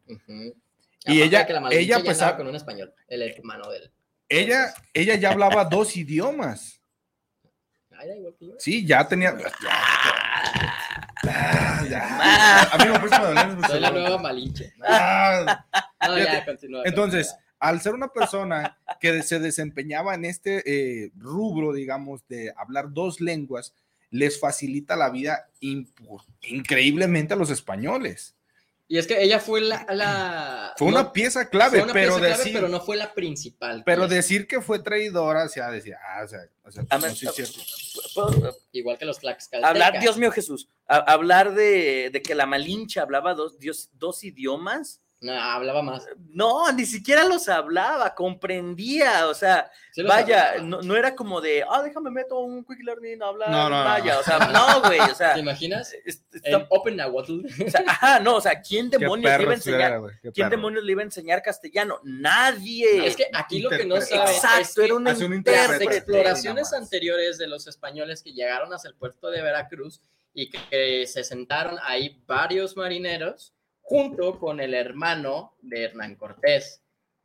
Y 1.04 1.22
ella- 1.22 1.46
que 1.46 1.52
la 1.52 1.68
ella, 1.70 2.02
pues, 2.02 2.18
con 2.36 2.48
un 2.48 2.56
español, 2.56 2.92
el 3.06 3.22
hermano 3.22 3.70
del. 3.70 3.92
Ella, 4.28 4.74
ella 4.94 5.14
ya 5.14 5.30
hablaba 5.30 5.64
dos 5.66 5.96
idiomas. 5.96 6.81
Era 8.02 8.16
igual 8.16 8.34
que 8.38 8.46
yo. 8.48 8.54
Sí, 8.58 8.84
ya 8.86 9.06
tenía. 9.06 9.36
Ah, 11.28 11.84
ya. 11.88 12.64
A 12.72 12.78
mí 12.78 12.90
me 12.90 12.98
parece 12.98 13.16
que 13.16 13.56
me 13.56 13.68
Soy 13.68 13.80
la 13.80 13.90
nueva 13.90 14.18
Malinche. 14.18 14.72
Ah, 14.82 15.64
No, 16.08 16.18
ya, 16.18 16.44
continúa. 16.44 16.82
Entonces, 16.84 17.34
al 17.60 17.80
ser 17.80 17.94
una 17.94 18.08
persona 18.08 18.76
que 19.00 19.22
se 19.22 19.38
desempeñaba 19.38 20.14
en 20.14 20.24
este 20.24 20.62
eh, 20.66 21.12
rubro, 21.16 21.72
digamos, 21.72 22.26
de 22.26 22.52
hablar 22.56 22.92
dos 22.92 23.20
lenguas, 23.20 23.72
les 24.10 24.40
facilita 24.40 24.96
la 24.96 25.10
vida 25.10 25.48
increíblemente 25.60 27.34
a 27.34 27.36
los 27.36 27.50
españoles. 27.50 28.34
Y 28.92 28.98
es 28.98 29.06
que 29.06 29.22
ella 29.22 29.40
fue 29.40 29.62
la... 29.62 29.86
la- 29.88 30.74
Fue 30.76 30.88
una 30.88 31.04
no- 31.04 31.12
pieza 31.14 31.48
clave, 31.48 31.78
fue 31.78 31.84
una 31.84 31.92
pero, 31.94 32.08
pieza 32.16 32.18
clave, 32.26 32.36
decir, 32.36 32.52
pero 32.52 32.68
no 32.68 32.78
fue 32.82 32.96
la 32.98 33.14
principal. 33.14 33.82
pero 33.86 34.02
pieza. 34.02 34.14
decir 34.16 34.46
que 34.46 34.60
fue 34.60 34.80
traidora, 34.80 35.44
o 35.44 35.48
sea, 35.48 35.70
decir, 35.70 35.94
ah, 35.94 36.22
o 36.24 36.28
sea, 36.28 36.40
o 36.62 36.70
sea, 36.70 36.84
no, 36.98 37.06
es 37.06 37.18
cierto. 37.18 37.58
¿puedo- 38.14 38.54
Igual 38.72 38.98
que 38.98 39.06
los 39.06 39.18
Tlaxcaltecas. 39.18 39.70
hablar, 39.70 39.98
Dios 39.98 40.18
mío 40.18 40.30
Jesús, 40.30 40.68
a- 40.86 40.96
hablar 41.10 41.54
de, 41.54 42.10
de 42.12 42.20
que 42.22 42.34
la 42.34 42.44
Malinche 42.44 43.00
hablaba 43.00 43.32
dos, 43.32 43.58
Dios, 43.58 43.88
dos 43.94 44.22
idiomas. 44.24 45.00
No, 45.22 45.32
hablaba 45.40 45.82
más. 45.82 46.06
No, 46.30 46.70
ni 46.72 46.84
siquiera 46.84 47.24
los 47.24 47.48
hablaba, 47.48 48.12
comprendía, 48.14 49.28
o 49.28 49.34
sea, 49.34 49.70
Sí 49.92 50.02
vaya, 50.02 50.56
no, 50.60 50.82
no 50.82 50.96
era 50.96 51.14
como 51.14 51.40
de, 51.40 51.64
ah, 51.68 51.80
déjame 51.80 52.10
meto 52.10 52.40
un 52.40 52.64
quick 52.64 52.82
learning 52.82 53.22
a 53.22 53.26
hablar, 53.28 53.50
No, 53.50 53.70
no, 53.70 53.78
no. 53.78 53.84
vaya, 53.84 54.18
o 54.18 54.22
sea, 54.24 54.38
no, 54.38 54.80
güey, 54.82 54.98
o 54.98 55.14
sea, 55.14 55.32
¿Te 55.34 55.40
imaginas? 55.40 55.92
es- 56.04 56.24
En 56.32 56.40
está- 56.60 56.66
Open 56.70 56.96
Nahuatl. 56.96 57.40
o 57.66 57.70
sea, 57.70 57.84
ajá, 57.86 58.18
no, 58.20 58.34
o 58.36 58.40
sea, 58.40 58.60
¿quién 58.60 58.90
demonios 58.90 59.36
le 59.36 59.42
iba 59.44 59.52
a 59.52 59.54
enseñar? 59.54 60.00
qué 60.22 60.32
¿Quién 60.32 60.50
demonios 60.50 60.82
le 60.82 60.90
iba 60.92 61.02
a 61.02 61.04
enseñar 61.04 61.40
castellano? 61.40 62.00
Nadie. 62.02 63.06
Es 63.06 63.14
que 63.14 63.26
aquí 63.32 63.60
lo 63.60 63.70
que 63.70 63.84
no 63.86 64.00
sabe 64.00 64.30
es 64.30 64.36
Exacto, 64.38 64.80
que 64.80 64.84
era 64.86 64.94
un 64.96 65.06
hace 65.06 65.24
un 65.24 65.30
las 65.30 65.38
intérprete, 65.38 65.96
exploraciones 65.98 66.72
anteriores 66.72 67.38
de 67.38 67.46
los 67.46 67.66
españoles 67.68 68.22
que 68.24 68.32
llegaron 68.32 68.72
hacia 68.74 68.88
el 68.88 68.94
puerto 68.96 69.30
de 69.30 69.40
Veracruz 69.40 70.00
y 70.34 70.50
que 70.50 71.06
se 71.06 71.22
sentaron 71.22 71.78
ahí 71.84 72.20
varios 72.26 72.76
marineros 72.76 73.52
junto 73.92 74.38
con 74.38 74.58
el 74.58 74.72
hermano 74.72 75.52
de 75.60 75.84
Hernán 75.84 76.16
Cortés, 76.16 76.80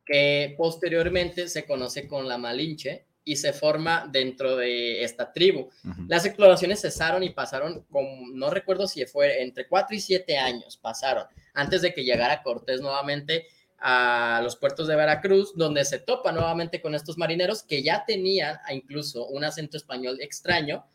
que 0.06 0.54
posteriormente 0.58 1.48
se 1.48 1.66
conoce 1.66 2.10
con 2.10 2.28
la 2.28 2.38
Malinche 2.38 3.06
y 3.24 3.38
se 3.38 3.54
forma 3.54 4.06
dentro 4.12 4.58
de 4.58 5.02
esta 5.02 5.32
tribu. 5.32 5.70
Las 6.10 6.26
exploraciones 6.26 6.82
cesaron 6.82 7.24
y 7.24 7.30
pasaron, 7.30 7.86
como, 7.90 8.28
no 8.34 8.50
recuerdo 8.50 8.86
si 8.86 9.06
fue 9.06 9.44
entre 9.44 9.70
4 9.70 9.96
y 9.96 10.02
7 10.02 10.38
años 10.38 10.76
pasaron, 10.76 11.24
antes 11.54 11.82
de 11.82 11.94
que 11.94 12.04
llegara 12.04 12.44
Cortés 12.44 12.82
nuevamente 12.82 13.48
a 13.80 14.42
los 14.44 14.58
puertos 14.58 14.90
de 14.90 14.98
Veracruz, 14.98 15.54
donde 15.56 15.86
se 15.86 16.00
topa 16.00 16.34
nuevamente 16.34 16.82
con 16.82 16.96
estos 16.96 17.18
marineros 17.18 17.64
que 17.64 17.82
ya 17.82 18.04
tenían 18.06 18.58
incluso 18.72 19.26
un 19.28 19.46
acento 19.46 19.78
español 19.78 20.20
extraño. 20.20 20.86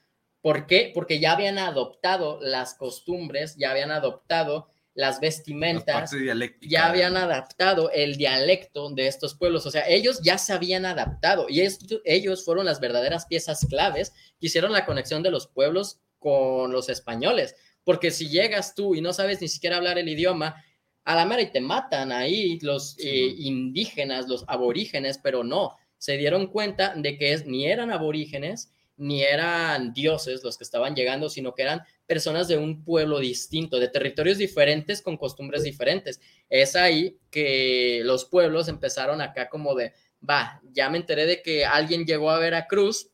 ¿Por 0.42 0.66
qué? 0.66 0.90
Porque 0.94 1.18
ya 1.18 1.32
habían 1.32 1.58
adoptado 1.58 2.40
las 2.42 2.74
costumbres, 2.74 3.56
ya 3.56 3.70
habían 3.70 3.90
adoptado 3.90 4.71
las 4.94 5.20
vestimentas, 5.20 6.10
ya 6.60 6.86
habían 6.86 7.16
adaptado 7.16 7.90
el 7.90 8.16
dialecto 8.16 8.90
de 8.90 9.06
estos 9.06 9.34
pueblos, 9.34 9.64
o 9.66 9.70
sea, 9.70 9.88
ellos 9.88 10.20
ya 10.22 10.36
se 10.38 10.52
habían 10.52 10.84
adaptado 10.84 11.46
y 11.48 11.60
esto- 11.60 12.00
ellos 12.04 12.44
fueron 12.44 12.66
las 12.66 12.78
verdaderas 12.78 13.26
piezas 13.26 13.66
claves 13.68 14.10
que 14.38 14.46
hicieron 14.48 14.72
la 14.72 14.84
conexión 14.84 15.22
de 15.22 15.30
los 15.30 15.46
pueblos 15.46 16.00
con 16.18 16.72
los 16.72 16.88
españoles, 16.88 17.54
porque 17.84 18.10
si 18.10 18.28
llegas 18.28 18.74
tú 18.74 18.94
y 18.94 19.00
no 19.00 19.12
sabes 19.12 19.40
ni 19.40 19.48
siquiera 19.48 19.76
hablar 19.78 19.98
el 19.98 20.08
idioma, 20.08 20.62
a 21.04 21.16
la 21.16 21.24
mera 21.24 21.42
y 21.42 21.50
te 21.50 21.60
matan 21.60 22.12
ahí 22.12 22.58
los 22.60 22.96
eh, 23.00 23.34
indígenas, 23.38 24.28
los 24.28 24.44
aborígenes, 24.46 25.18
pero 25.18 25.42
no, 25.42 25.76
se 25.98 26.16
dieron 26.16 26.46
cuenta 26.48 26.94
de 26.94 27.16
que 27.16 27.32
es, 27.32 27.46
ni 27.46 27.66
eran 27.66 27.90
aborígenes, 27.90 28.70
ni 29.02 29.24
eran 29.24 29.92
dioses 29.92 30.44
los 30.44 30.56
que 30.56 30.62
estaban 30.62 30.94
llegando, 30.94 31.28
sino 31.28 31.54
que 31.54 31.62
eran 31.62 31.82
personas 32.06 32.46
de 32.46 32.56
un 32.56 32.84
pueblo 32.84 33.18
distinto, 33.18 33.80
de 33.80 33.88
territorios 33.88 34.38
diferentes, 34.38 35.02
con 35.02 35.16
costumbres 35.16 35.64
diferentes. 35.64 36.20
Es 36.48 36.76
ahí 36.76 37.18
que 37.28 38.02
los 38.04 38.24
pueblos 38.24 38.68
empezaron 38.68 39.20
acá 39.20 39.48
como 39.48 39.74
de, 39.74 39.92
va, 40.28 40.60
ya 40.70 40.88
me 40.88 40.98
enteré 40.98 41.26
de 41.26 41.42
que 41.42 41.64
alguien 41.64 42.04
llegó 42.04 42.30
a 42.30 42.38
Veracruz, 42.38 43.10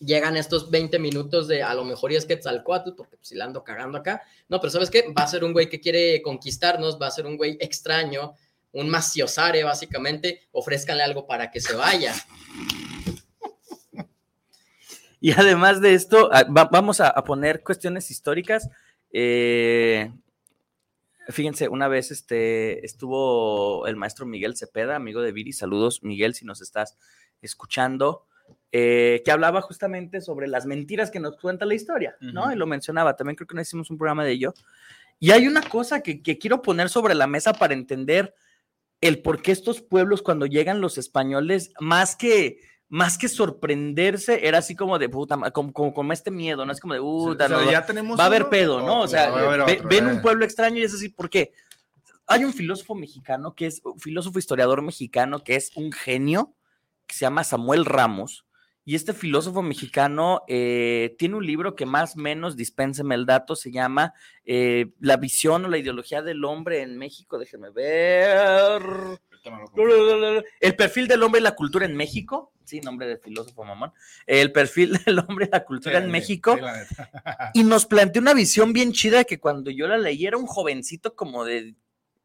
llegan 0.00 0.34
estos 0.38 0.70
20 0.70 0.98
minutos 0.98 1.46
de, 1.46 1.62
a 1.62 1.74
lo 1.74 1.84
mejor 1.84 2.10
y 2.10 2.16
es 2.16 2.24
Quetzalcoatl, 2.24 2.94
porque 2.96 3.18
pues, 3.18 3.28
si 3.28 3.34
la 3.34 3.44
ando 3.44 3.62
cagando 3.62 3.98
acá, 3.98 4.22
no, 4.48 4.58
pero 4.60 4.70
¿sabes 4.70 4.88
qué? 4.88 5.12
Va 5.12 5.24
a 5.24 5.28
ser 5.28 5.44
un 5.44 5.52
güey 5.52 5.68
que 5.68 5.78
quiere 5.78 6.22
conquistarnos, 6.22 6.98
va 6.98 7.08
a 7.08 7.10
ser 7.10 7.26
un 7.26 7.36
güey 7.36 7.58
extraño, 7.60 8.32
un 8.72 8.88
maciosare, 8.88 9.62
básicamente, 9.62 10.48
ofrézcanle 10.52 11.02
algo 11.02 11.26
para 11.26 11.50
que 11.50 11.60
se 11.60 11.74
vaya. 11.74 12.14
Y 15.20 15.32
además 15.32 15.80
de 15.80 15.94
esto, 15.94 16.28
ah, 16.32 16.44
va- 16.44 16.68
vamos 16.70 17.00
a, 17.00 17.08
a 17.08 17.24
poner 17.24 17.62
cuestiones 17.62 18.10
históricas. 18.10 18.68
Eh, 19.12 20.12
fíjense, 21.28 21.68
una 21.68 21.88
vez 21.88 22.10
este, 22.10 22.84
estuvo 22.84 23.86
el 23.86 23.96
maestro 23.96 24.26
Miguel 24.26 24.56
Cepeda, 24.56 24.96
amigo 24.96 25.20
de 25.20 25.32
Viri. 25.32 25.52
Saludos, 25.52 26.02
Miguel, 26.02 26.34
si 26.34 26.44
nos 26.44 26.60
estás 26.62 26.96
escuchando. 27.42 28.24
eh, 28.72 29.22
que 29.24 29.30
hablaba 29.30 29.60
justamente 29.60 30.20
sobre 30.22 30.46
las 30.48 30.64
mentiras 30.64 31.10
que 31.10 31.20
nos 31.20 31.36
cuenta 31.36 31.66
la 31.66 31.74
historia, 31.74 32.16
¿no? 32.20 32.50
Y 32.50 32.56
lo 32.56 32.66
mencionaba, 32.66 33.14
también 33.14 33.36
creo 33.36 33.46
que 33.46 33.54
no 33.54 33.60
hicimos 33.60 33.90
un 33.90 33.98
programa 33.98 34.24
de 34.24 34.32
ello. 34.32 34.54
Y 35.20 35.32
hay 35.32 35.46
una 35.46 35.60
cosa 35.62 36.00
que, 36.00 36.22
que 36.22 36.38
quiero 36.38 36.62
poner 36.62 36.88
sobre 36.88 37.14
la 37.14 37.26
mesa 37.26 37.52
para 37.52 37.74
entender 37.74 38.34
el 39.02 39.20
por 39.20 39.42
qué 39.42 39.52
estos 39.52 39.82
pueblos 39.82 40.22
cuando 40.22 40.46
llegan 40.46 40.80
los 40.80 40.96
españoles, 40.96 41.72
más 41.78 42.16
que, 42.16 42.60
más 42.88 43.18
que 43.18 43.28
sorprenderse, 43.28 44.46
era 44.46 44.58
así 44.58 44.74
como 44.74 44.98
de 44.98 45.08
puta, 45.08 45.36
como, 45.52 45.72
como, 45.72 45.92
como 45.92 46.12
este 46.12 46.30
miedo, 46.30 46.64
¿no? 46.64 46.72
Es 46.72 46.80
como 46.80 46.94
de, 46.94 47.00
O 47.00 47.26
puta, 47.26 47.48
sea, 47.48 47.58
no, 47.58 47.70
ya 47.70 47.84
tenemos 47.84 48.18
va 48.18 48.24
a 48.24 48.26
haber 48.28 48.48
pedo, 48.48 48.80
¿no? 48.80 49.02
O 49.02 49.08
sea, 49.08 49.30
ve- 49.66 49.82
ven 49.88 50.08
eh. 50.08 50.12
un 50.12 50.22
pueblo 50.22 50.44
extraño 50.44 50.78
y 50.78 50.84
es 50.84 50.94
así, 50.94 51.08
¿por 51.10 51.28
qué? 51.28 51.52
Hay 52.26 52.44
un 52.44 52.52
filósofo 52.52 52.94
mexicano 52.94 53.54
que 53.54 53.66
es 53.66 53.80
un 53.84 53.98
filósofo 54.00 54.38
historiador 54.38 54.82
mexicano 54.82 55.42
que 55.42 55.56
es 55.56 55.70
un 55.76 55.92
genio, 55.92 56.54
que 57.06 57.14
se 57.14 57.20
llama 57.20 57.44
Samuel 57.44 57.84
Ramos. 57.84 58.44
Y 58.84 58.94
este 58.94 59.12
filósofo 59.12 59.60
mexicano 59.60 60.42
eh, 60.48 61.14
tiene 61.18 61.34
un 61.36 61.46
libro 61.46 61.74
que 61.74 61.84
más 61.84 62.16
o 62.16 62.20
menos, 62.20 62.56
dispénseme 62.56 63.14
el 63.16 63.26
dato, 63.26 63.54
se 63.54 63.70
llama 63.70 64.14
eh, 64.46 64.92
La 64.98 65.18
visión 65.18 65.66
o 65.66 65.68
la 65.68 65.76
ideología 65.76 66.22
del 66.22 66.42
hombre 66.42 66.80
en 66.80 66.96
México. 66.96 67.38
Déjenme 67.38 67.68
ver. 67.68 68.80
El 70.60 70.76
perfil 70.76 71.08
del 71.08 71.22
hombre 71.22 71.40
y 71.40 71.44
la 71.44 71.54
cultura 71.54 71.86
en 71.86 71.96
México. 71.96 72.52
Sí, 72.64 72.80
nombre 72.80 73.06
de 73.06 73.16
filósofo 73.18 73.64
mamón. 73.64 73.92
El 74.26 74.52
perfil 74.52 74.98
del 75.06 75.18
hombre 75.20 75.46
y 75.46 75.50
la 75.50 75.64
cultura 75.64 75.98
Sí, 75.98 76.04
en 76.04 76.10
México. 76.10 76.56
sí. 76.56 76.94
Y 77.54 77.64
nos 77.64 77.86
planteó 77.86 78.20
una 78.22 78.34
visión 78.34 78.72
bien 78.72 78.92
chida 78.92 79.24
que 79.24 79.40
cuando 79.40 79.70
yo 79.70 79.86
la 79.88 79.96
leí 79.98 80.26
era 80.26 80.36
un 80.36 80.46
jovencito 80.46 81.14
como 81.16 81.44
de 81.44 81.74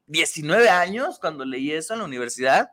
19 0.08 0.70
años 0.70 1.18
cuando 1.20 1.46
leí 1.46 1.72
eso 1.72 1.94
en 1.94 2.00
la 2.00 2.06
universidad. 2.06 2.72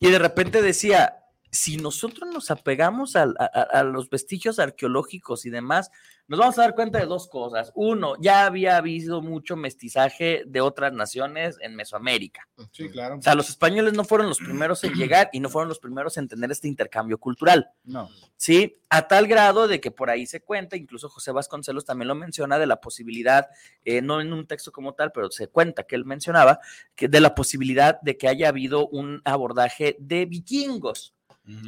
Y 0.00 0.10
de 0.10 0.18
repente 0.18 0.62
decía, 0.62 1.16
si 1.50 1.76
nosotros 1.76 2.28
nos 2.32 2.50
apegamos 2.50 3.16
al- 3.16 3.34
a, 3.38 3.44
a- 3.44 3.80
a 3.80 3.82
los 3.84 4.08
vestigios 4.08 4.58
arqueológicos 4.58 5.44
y 5.44 5.50
demás, 5.50 5.90
nos 6.28 6.38
vamos 6.38 6.58
a 6.58 6.62
dar 6.62 6.74
cuenta 6.74 6.98
de 6.98 7.06
dos 7.06 7.26
cosas. 7.26 7.72
Uno, 7.74 8.14
ya 8.20 8.46
había 8.46 8.76
habido 8.76 9.22
mucho 9.22 9.56
mestizaje 9.56 10.44
de 10.46 10.60
otras 10.60 10.92
naciones 10.92 11.56
en 11.60 11.74
Mesoamérica. 11.74 12.48
Sí, 12.70 12.90
claro. 12.90 13.16
O 13.16 13.22
sea, 13.22 13.34
los 13.34 13.48
españoles 13.48 13.94
no 13.94 14.04
fueron 14.04 14.28
los 14.28 14.38
primeros 14.38 14.84
en 14.84 14.92
llegar 14.94 15.30
y 15.32 15.40
no 15.40 15.48
fueron 15.48 15.68
los 15.68 15.78
primeros 15.78 16.16
en 16.18 16.28
tener 16.28 16.50
este 16.50 16.68
intercambio 16.68 17.18
cultural. 17.18 17.70
No. 17.84 18.08
¿sí? 18.38 18.80
A 18.88 19.08
tal 19.08 19.26
grado 19.26 19.68
de 19.68 19.80
que 19.80 19.90
por 19.90 20.08
ahí 20.08 20.24
se 20.24 20.40
cuenta, 20.40 20.76
incluso 20.76 21.10
José 21.10 21.32
Vasconcelos 21.32 21.84
también 21.84 22.08
lo 22.08 22.14
menciona, 22.14 22.58
de 22.58 22.66
la 22.66 22.80
posibilidad, 22.80 23.48
eh, 23.84 24.00
no 24.00 24.20
en 24.20 24.32
un 24.32 24.46
texto 24.46 24.72
como 24.72 24.94
tal, 24.94 25.12
pero 25.12 25.30
se 25.30 25.48
cuenta 25.48 25.82
que 25.82 25.96
él 25.96 26.06
mencionaba, 26.06 26.60
que 26.94 27.08
de 27.08 27.20
la 27.20 27.34
posibilidad 27.34 28.00
de 28.00 28.16
que 28.16 28.28
haya 28.28 28.48
habido 28.48 28.88
un 28.88 29.20
abordaje 29.24 29.96
de 29.98 30.24
vikingos. 30.24 31.14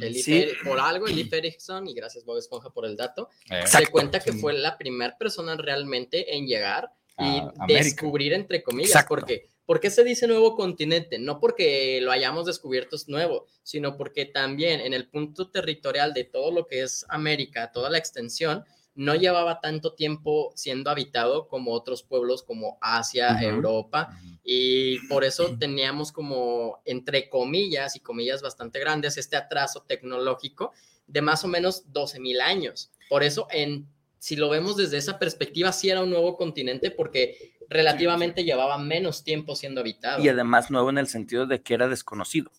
El 0.01 0.15
Sí. 0.15 0.45
Por 0.63 0.79
algo, 0.79 1.07
el 1.07 1.15
Leif 1.15 1.33
Erikson, 1.33 1.87
y 1.87 1.93
gracias 1.93 2.23
Bob 2.25 2.37
Esponja 2.37 2.69
por 2.69 2.85
el 2.85 2.95
dato, 2.95 3.29
se 3.47 3.59
Exacto. 3.59 3.91
cuenta 3.91 4.19
que 4.19 4.33
fue 4.33 4.53
la 4.53 4.77
primera 4.77 5.17
persona 5.17 5.55
realmente 5.57 6.35
en 6.35 6.45
llegar 6.47 6.91
y 7.17 7.23
A 7.39 7.53
América. 7.59 7.83
descubrir, 7.83 8.33
entre 8.33 8.63
comillas, 8.63 8.91
Exacto. 8.91 9.09
porque 9.09 9.49
¿por 9.65 9.79
qué 9.79 9.89
se 9.89 10.03
dice 10.03 10.27
nuevo 10.27 10.55
continente? 10.55 11.19
No 11.19 11.39
porque 11.39 11.99
lo 12.01 12.11
hayamos 12.11 12.45
descubierto 12.45 12.95
es 12.95 13.07
nuevo, 13.07 13.47
sino 13.63 13.97
porque 13.97 14.25
también 14.25 14.79
en 14.81 14.93
el 14.93 15.07
punto 15.07 15.49
territorial 15.49 16.13
de 16.13 16.23
todo 16.25 16.51
lo 16.51 16.67
que 16.67 16.81
es 16.83 17.05
América, 17.09 17.71
toda 17.71 17.89
la 17.89 17.97
extensión, 17.97 18.63
no 18.95 19.15
llevaba 19.15 19.61
tanto 19.61 19.93
tiempo 19.93 20.51
siendo 20.55 20.89
habitado 20.89 21.47
como 21.47 21.73
otros 21.73 22.03
pueblos 22.03 22.43
como 22.43 22.77
Asia. 22.81 23.41
Europa, 23.41 24.09
y 24.43 24.99
por 25.07 25.23
eso 25.23 25.57
teníamos 25.57 26.11
como, 26.11 26.81
entre 26.85 27.29
comillas 27.29 27.95
y 27.95 27.99
comillas 27.99 28.41
bastante 28.41 28.79
grandes, 28.79 29.17
este 29.17 29.37
atraso 29.37 29.83
tecnológico 29.83 30.71
de 31.07 31.21
más 31.21 31.43
o 31.43 31.47
menos 31.47 31.91
12 31.91 32.19
mil 32.19 32.41
años. 32.41 32.91
Por 33.09 33.23
eso, 33.23 33.47
en, 33.51 33.87
si 34.17 34.35
lo 34.35 34.49
vemos 34.49 34.77
desde 34.77 34.97
esa 34.97 35.19
perspectiva, 35.19 35.71
sí 35.71 35.89
era 35.89 36.03
un 36.03 36.09
nuevo 36.09 36.37
continente 36.37 36.91
porque 36.91 37.53
relativamente 37.71 38.43
llevaba 38.43 38.77
menos 38.77 39.23
tiempo 39.23 39.55
siendo 39.55 39.79
habitado. 39.79 40.21
Y 40.21 40.27
además 40.27 40.69
nuevo 40.69 40.89
en 40.89 40.97
el 40.97 41.07
sentido 41.07 41.47
de 41.47 41.61
que 41.61 41.73
era 41.73 41.87
desconocido. 41.87 42.51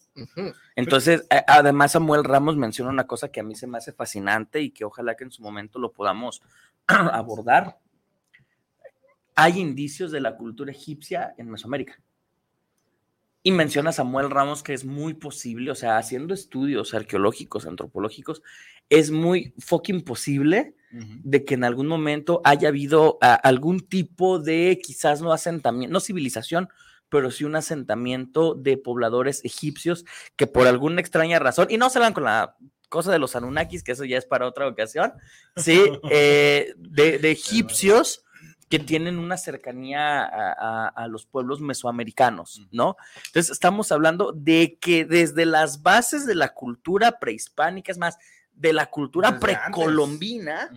Entonces, 0.75 1.27
además 1.47 1.93
Samuel 1.93 2.25
Ramos 2.25 2.57
menciona 2.57 2.91
una 2.91 3.07
cosa 3.07 3.29
que 3.29 3.41
a 3.41 3.43
mí 3.43 3.55
se 3.55 3.67
me 3.67 3.79
hace 3.79 3.93
fascinante 3.93 4.63
y 4.63 4.71
que 4.71 4.85
ojalá 4.85 5.15
que 5.15 5.25
en 5.25 5.31
su 5.31 5.43
momento 5.43 5.79
lo 5.79 5.93
podamos 5.93 6.43
abordar. 6.87 7.79
Hay 9.35 9.59
indicios 9.59 10.11
de 10.13 10.21
la 10.21 10.37
cultura 10.37 10.73
egipcia 10.73 11.35
en 11.37 11.51
Mesoamérica. 11.51 12.01
Y 13.43 13.51
menciona 13.51 13.93
Samuel 13.93 14.31
Ramos 14.31 14.63
que 14.63 14.73
es 14.73 14.85
muy 14.85 15.15
posible, 15.15 15.71
o 15.71 15.75
sea, 15.75 15.99
haciendo 15.99 16.33
estudios 16.33 16.95
arqueológicos, 16.95 17.67
antropológicos, 17.67 18.43
es 18.89 19.11
muy 19.11 19.55
fucking 19.59 20.03
posible 20.03 20.75
de 20.93 21.45
que 21.47 21.55
en 21.55 21.65
algún 21.65 21.87
momento 21.87 22.43
haya 22.45 22.69
habido 22.69 23.17
ah, 23.23 23.35
algún 23.35 23.81
tipo 23.81 24.39
de, 24.39 24.79
quizás 24.83 25.23
no 25.23 25.33
asentamiento, 25.33 25.91
no 25.91 26.01
civilización, 26.01 26.69
pero 27.09 27.31
sí 27.31 27.45
un 27.45 27.57
asentamiento 27.57 28.55
de 28.55 28.77
pobladores 28.77 29.43
egipcios 29.45 30.05
que 30.37 30.47
por 30.47 30.67
alguna 30.67 31.01
extraña 31.01 31.39
razón, 31.39 31.69
y 31.71 31.79
no 31.79 31.89
se 31.89 31.99
van 31.99 32.13
con 32.13 32.25
la 32.25 32.57
cosa 32.91 33.11
de 33.11 33.19
los 33.19 33.35
Anunnakis, 33.35 33.83
que 33.83 33.93
eso 33.93 34.05
ya 34.05 34.19
es 34.19 34.27
para 34.27 34.47
otra 34.47 34.69
ocasión, 34.69 35.15
sí, 35.57 35.83
eh, 36.11 36.75
de, 36.77 37.19
de 37.19 37.31
egipcios 37.31 38.22
que 38.73 38.79
tienen 38.79 39.19
una 39.19 39.37
cercanía 39.37 40.23
a, 40.25 40.53
a- 40.53 40.89
a 40.89 41.07
los 41.07 41.27
pueblos 41.27 41.61
mesoamericanos, 41.61 42.63
¿no? 42.71 42.97
Entonces, 43.27 43.51
estamos 43.53 43.93
hablando 43.93 44.33
de 44.33 44.79
que 44.81 45.05
desde 45.05 45.45
las 45.45 45.83
bases 45.83 46.25
de 46.25 46.35
la 46.35 46.55
cultura 46.55 47.19
prehispánica, 47.19 47.93
es 47.93 47.99
más, 47.99 48.17
de 48.55 48.73
la 48.73 48.87
cultura 48.87 49.31
Desde 49.33 49.41
precolombina, 49.43 50.71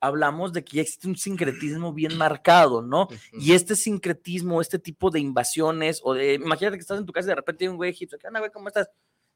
hablamos 0.00 0.52
de 0.52 0.64
que 0.64 0.76
ya 0.76 0.82
existe 0.82 1.08
un 1.08 1.16
sincretismo 1.16 1.94
bien 1.94 2.18
marcado, 2.18 2.82
¿no? 2.82 3.08
Y 3.40 3.52
este 3.54 3.74
sincretismo, 3.74 4.60
este 4.60 4.78
tipo 4.78 5.10
de 5.10 5.20
invasiones, 5.20 6.02
o 6.04 6.12
de, 6.12 6.34
imagínate 6.34 6.76
que 6.76 6.82
estás 6.82 6.98
en 6.98 7.06
tu 7.06 7.12
casa 7.14 7.28
y 7.28 7.30
de 7.30 7.36
repente 7.36 7.64
hay 7.64 7.68
un 7.68 7.76
güey 7.76 7.88
egipcio, 7.90 8.18
¿qué 8.18 8.26
onda, 8.26 8.40
güey? 8.40 8.50
¿Cómo 8.52 8.68
estás? 8.68 8.90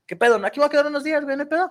¿Qué 0.08 0.16
pedo? 0.16 0.36
Aquí 0.42 0.58
voy 0.58 0.66
a 0.66 0.70
quedar 0.70 0.86
unos 0.86 1.04
días, 1.04 1.22
güey, 1.22 1.36
no 1.36 1.42
hay 1.42 1.48
pedo. 1.50 1.70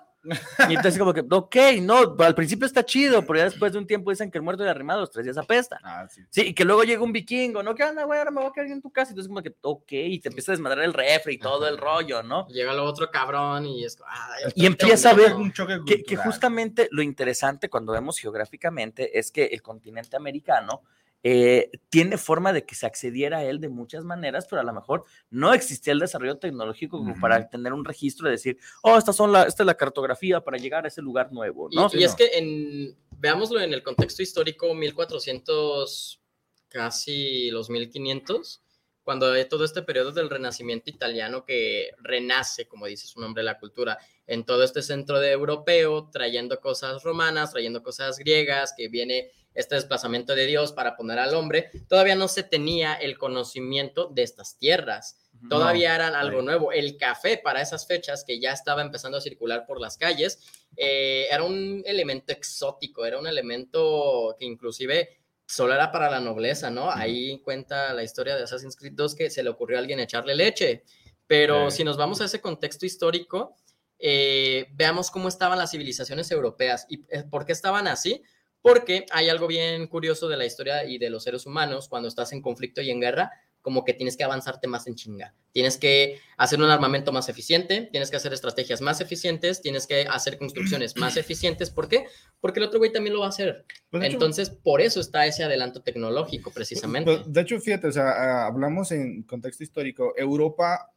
Y 0.69 0.75
entonces 0.75 0.99
como 0.99 1.11
que, 1.11 1.25
ok, 1.27 1.55
no, 1.81 2.15
al 2.19 2.35
principio 2.35 2.67
está 2.67 2.85
chido, 2.85 3.25
pero 3.25 3.39
ya 3.39 3.45
después 3.45 3.73
de 3.73 3.79
un 3.79 3.87
tiempo 3.87 4.11
dicen 4.11 4.29
que 4.29 4.37
el 4.37 4.43
muerto 4.43 4.63
de 4.63 4.69
arrimado 4.69 4.99
los 4.99 5.09
tres 5.09 5.25
días 5.25 5.39
apesta. 5.39 5.79
Ah, 5.83 6.07
sí. 6.07 6.21
Sí, 6.29 6.41
y 6.49 6.53
que 6.53 6.63
luego 6.63 6.83
llega 6.83 7.01
un 7.01 7.11
vikingo, 7.11 7.63
¿no? 7.63 7.73
¿Qué 7.73 7.83
onda, 7.83 8.03
güey? 8.03 8.19
Ahora 8.19 8.29
me 8.29 8.41
voy 8.41 8.51
a 8.51 8.53
quedar 8.53 8.67
en 8.67 8.79
tu 8.79 8.91
casa. 8.91 9.09
Y 9.09 9.13
entonces 9.13 9.27
como 9.27 9.41
que, 9.41 9.55
ok, 9.61 9.91
y 9.91 10.19
te 10.19 10.29
empieza 10.29 10.51
a 10.51 10.53
desmadrar 10.53 10.85
el 10.85 10.93
refri 10.93 11.33
y 11.33 11.39
todo 11.39 11.67
el 11.67 11.79
rollo, 11.79 12.21
¿no? 12.21 12.47
Llega 12.49 12.73
el 12.73 12.79
otro 12.79 13.09
cabrón 13.09 13.65
y 13.65 13.83
es. 13.83 13.97
ay, 14.05 14.51
Y 14.53 14.67
empieza 14.67 15.09
a 15.09 15.13
ver 15.15 15.33
un 15.33 15.51
choque 15.51 15.79
que, 16.05 16.15
justamente 16.15 16.89
lo 16.91 17.01
interesante 17.01 17.71
cuando 17.71 17.93
vemos 17.93 18.19
geográficamente 18.19 19.17
es 19.17 19.31
que 19.31 19.45
el 19.45 19.63
continente 19.63 20.15
americano 20.15 20.83
eh, 21.23 21.71
tiene 21.89 22.17
forma 22.17 22.53
de 22.53 22.65
que 22.65 22.75
se 22.75 22.85
accediera 22.85 23.39
a 23.39 23.43
él 23.43 23.59
de 23.59 23.69
muchas 23.69 24.03
maneras, 24.03 24.47
pero 24.49 24.61
a 24.61 24.65
lo 24.65 24.73
mejor 24.73 25.05
no 25.29 25.53
existía 25.53 25.93
el 25.93 25.99
desarrollo 25.99 26.37
tecnológico 26.37 26.99
como 26.99 27.19
para 27.19 27.49
tener 27.49 27.73
un 27.73 27.85
registro 27.85 28.27
y 28.27 28.31
decir, 28.31 28.57
oh, 28.83 28.97
estas 28.97 29.15
son 29.15 29.31
la, 29.31 29.43
esta 29.43 29.63
es 29.63 29.67
la 29.67 29.75
cartografía 29.75 30.41
para 30.41 30.57
llegar 30.57 30.85
a 30.85 30.87
ese 30.87 31.01
lugar 31.01 31.31
nuevo, 31.31 31.69
Y, 31.71 31.75
¿no? 31.75 31.89
y 31.91 32.03
es 32.03 32.15
que 32.15 32.29
en, 32.33 32.95
veámoslo 33.19 33.59
en 33.59 33.73
el 33.73 33.83
contexto 33.83 34.21
histórico, 34.21 34.73
1400, 34.73 36.21
casi 36.69 37.49
los 37.51 37.69
1500, 37.69 38.61
cuando 39.07 39.31
hay 39.31 39.47
todo 39.47 39.63
este 39.63 39.83
periodo 39.83 40.11
del 40.11 40.29
renacimiento 40.29 40.89
italiano 40.89 41.45
que 41.45 41.91
renace, 41.99 42.67
como 42.67 42.87
dice 42.87 43.07
su 43.07 43.21
nombre, 43.21 43.41
la 43.41 43.57
cultura, 43.57 43.97
en 44.27 44.43
todo 44.43 44.65
este 44.65 44.81
centro 44.81 45.21
de 45.21 45.31
europeo, 45.31 46.09
trayendo 46.11 46.59
cosas 46.59 47.03
romanas, 47.03 47.53
trayendo 47.53 47.81
cosas 47.81 48.17
griegas, 48.17 48.73
que 48.75 48.89
viene 48.89 49.31
este 49.53 49.75
desplazamiento 49.75 50.35
de 50.35 50.45
Dios 50.45 50.73
para 50.73 50.97
poner 50.97 51.19
al 51.19 51.35
hombre, 51.35 51.71
todavía 51.87 52.15
no 52.15 52.27
se 52.27 52.43
tenía 52.43 52.95
el 52.95 53.17
conocimiento 53.17 54.09
de 54.13 54.23
estas 54.23 54.57
tierras. 54.57 55.17
Todavía 55.49 55.95
eran 55.95 56.13
algo 56.13 56.41
nuevo. 56.41 56.73
El 56.73 56.97
café 56.97 57.37
para 57.41 57.61
esas 57.61 57.87
fechas, 57.87 58.25
que 58.27 58.41
ya 58.41 58.51
estaba 58.51 58.81
empezando 58.81 59.19
a 59.19 59.21
circular 59.21 59.65
por 59.65 59.79
las 59.79 59.95
calles, 59.97 60.39
eh, 60.75 61.27
era 61.31 61.43
un 61.43 61.81
elemento 61.85 62.33
exótico, 62.33 63.05
era 63.05 63.19
un 63.19 63.27
elemento 63.27 64.35
que 64.37 64.43
inclusive 64.43 65.17
solo 65.47 65.73
era 65.73 65.91
para 65.91 66.11
la 66.11 66.19
nobleza, 66.19 66.69
¿no? 66.69 66.91
Ahí 66.91 67.39
cuenta 67.41 67.93
la 67.93 68.03
historia 68.03 68.35
de 68.35 68.43
Assassin's 68.43 68.75
Creed 68.75 68.93
2 68.93 69.15
que 69.15 69.29
se 69.31 69.41
le 69.41 69.49
ocurrió 69.49 69.77
a 69.77 69.79
alguien 69.79 69.99
echarle 69.99 70.35
leche. 70.35 70.83
Pero 71.25 71.71
Sí. 71.71 71.77
si 71.77 71.83
nos 71.83 71.97
vamos 71.97 72.21
a 72.21 72.25
ese 72.25 72.39
contexto 72.41 72.85
histórico, 72.85 73.55
eh, 73.97 74.67
veamos 74.73 75.09
cómo 75.09 75.27
estaban 75.27 75.57
las 75.57 75.71
civilizaciones 75.71 76.29
europeas 76.31 76.85
y 76.89 77.03
eh, 77.09 77.23
por 77.29 77.45
qué 77.45 77.53
estaban 77.53 77.87
así. 77.87 78.21
Porque 78.61 79.05
hay 79.11 79.29
algo 79.29 79.47
bien 79.47 79.87
curioso 79.87 80.27
de 80.27 80.35
la 80.35 80.45
historia 80.45 80.83
y 80.83 80.97
de 80.97 81.09
los 81.09 81.23
seres 81.23 81.45
humanos 81.45 81.87
cuando 81.87 82.09
estás 82.09 82.33
en 82.33 82.41
conflicto 82.41 82.81
y 82.81 82.89
en 82.91 82.99
guerra, 82.99 83.31
como 83.67 83.83
que 83.83 83.93
tienes 83.93 84.15
que 84.15 84.23
avanzarte 84.23 84.65
más 84.65 84.87
en 84.87 84.95
chinga. 84.95 85.33
Tienes 85.51 85.75
que 85.75 86.21
hacer 86.37 86.57
un 86.59 86.69
armamento 86.69 87.11
más 87.11 87.27
eficiente, 87.27 87.89
tienes 87.91 88.09
que 88.09 88.15
hacer 88.15 88.31
estrategias 88.31 88.79
más 88.79 89.01
eficientes, 89.01 89.61
tienes 89.61 89.85
que 89.87 90.07
hacer 90.09 90.37
construcciones 90.37 90.95
más 90.95 91.17
eficientes. 91.17 91.69
¿Por 91.69 91.89
qué? 91.89 92.05
Porque 92.39 92.61
el 92.61 92.65
otro 92.65 92.79
güey 92.79 92.93
también 92.93 93.13
lo 93.13 93.19
va 93.19 93.25
a 93.25 93.29
hacer. 93.29 93.65
Pues, 93.91 93.99
de 93.99 94.07
hecho- 94.07 94.15
Entonces, 94.15 94.49
por 94.51 94.79
eso 94.79 95.01
está 95.01 95.25
ese 95.25 95.43
adelanto 95.43 95.81
tecnológico, 95.81 96.49
precisamente. 96.49 97.13
Pues, 97.13 97.33
de 97.33 97.41
hecho, 97.41 97.59
fíjate, 97.59 97.87
o 97.87 97.91
sea, 97.91 98.07
ah, 98.09 98.45
hablamos 98.47 98.93
en 98.93 99.23
contexto 99.23 99.65
histórico. 99.65 100.13
Europa, 100.15 100.93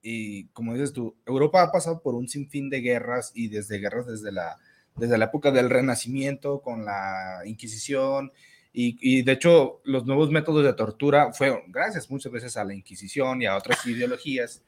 y 0.00 0.44
como 0.50 0.74
dices 0.74 0.92
tú, 0.92 1.16
Europa 1.26 1.60
ha 1.60 1.72
pasado 1.72 2.02
por 2.02 2.14
un 2.14 2.28
sinfín 2.28 2.70
de 2.70 2.82
guerras 2.82 3.32
y 3.34 3.48
desde 3.48 3.78
guerras 3.80 4.06
desde 4.06 4.30
la, 4.30 4.58
desde 4.94 5.18
la 5.18 5.24
época 5.24 5.50
del 5.50 5.70
Renacimiento 5.70 6.62
con 6.62 6.84
la 6.84 7.40
Inquisición. 7.46 8.30
Y, 8.72 8.96
y 9.00 9.22
de 9.22 9.32
hecho, 9.32 9.80
los 9.84 10.06
nuevos 10.06 10.30
métodos 10.30 10.64
de 10.64 10.72
tortura 10.72 11.32
fueron 11.32 11.60
gracias 11.68 12.10
muchas 12.10 12.32
veces 12.32 12.56
a 12.56 12.64
la 12.64 12.74
Inquisición 12.74 13.42
y 13.42 13.46
a 13.46 13.56
otras 13.56 13.84
ideologías. 13.86 14.62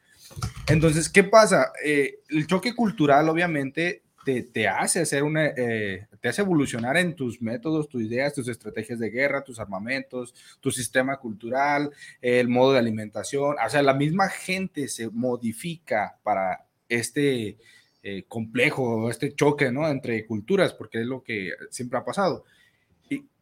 Entonces, 0.69 1.09
¿qué 1.09 1.25
pasa? 1.25 1.73
Eh, 1.85 2.21
el 2.29 2.47
choque 2.47 2.75
cultural, 2.75 3.29
obviamente, 3.29 4.03
te, 4.25 4.43
te 4.43 4.67
hace 4.67 5.01
hacer 5.01 5.23
una, 5.23 5.47
eh, 5.47 6.07
te 6.21 6.29
hace 6.29 6.43
evolucionar 6.43 6.97
en 6.97 7.15
tus 7.15 7.43
métodos, 7.43 7.89
tus 7.89 8.03
ideas, 8.03 8.33
tus 8.33 8.49
estrategias 8.49 8.99
de 8.99 9.11
guerra, 9.11 9.45
tus 9.45 9.61
armamentos, 9.61 10.35
tu 10.61 10.71
sistema 10.71 11.19
cultural, 11.19 11.91
el 12.21 12.49
modo 12.49 12.73
de 12.73 12.79
alimentación. 12.79 13.57
O 13.65 13.71
sea, 13.71 13.83
la 13.83 13.95
misma 13.95 14.29
gente 14.29 14.89
se 14.89 15.11
modifica 15.11 16.19
para 16.23 16.67
este 16.89 17.59
eh, 18.03 18.25
complejo, 18.27 19.11
este 19.11 19.35
choque, 19.35 19.71
¿no? 19.71 19.87
Entre 19.89 20.27
culturas, 20.27 20.73
porque 20.73 21.03
es 21.03 21.07
lo 21.07 21.23
que 21.23 21.51
siempre 21.71 21.99
ha 21.99 22.05
pasado. 22.05 22.45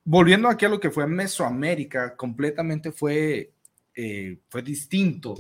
Volviendo 0.05 0.49
aquí 0.49 0.65
a 0.65 0.69
lo 0.69 0.81
que 0.81 0.91
fue 0.91 1.07
Mesoamérica, 1.07 2.17
completamente 2.17 2.91
fue, 2.91 3.53
eh, 3.95 4.39
fue 4.49 4.63
distinto. 4.63 5.37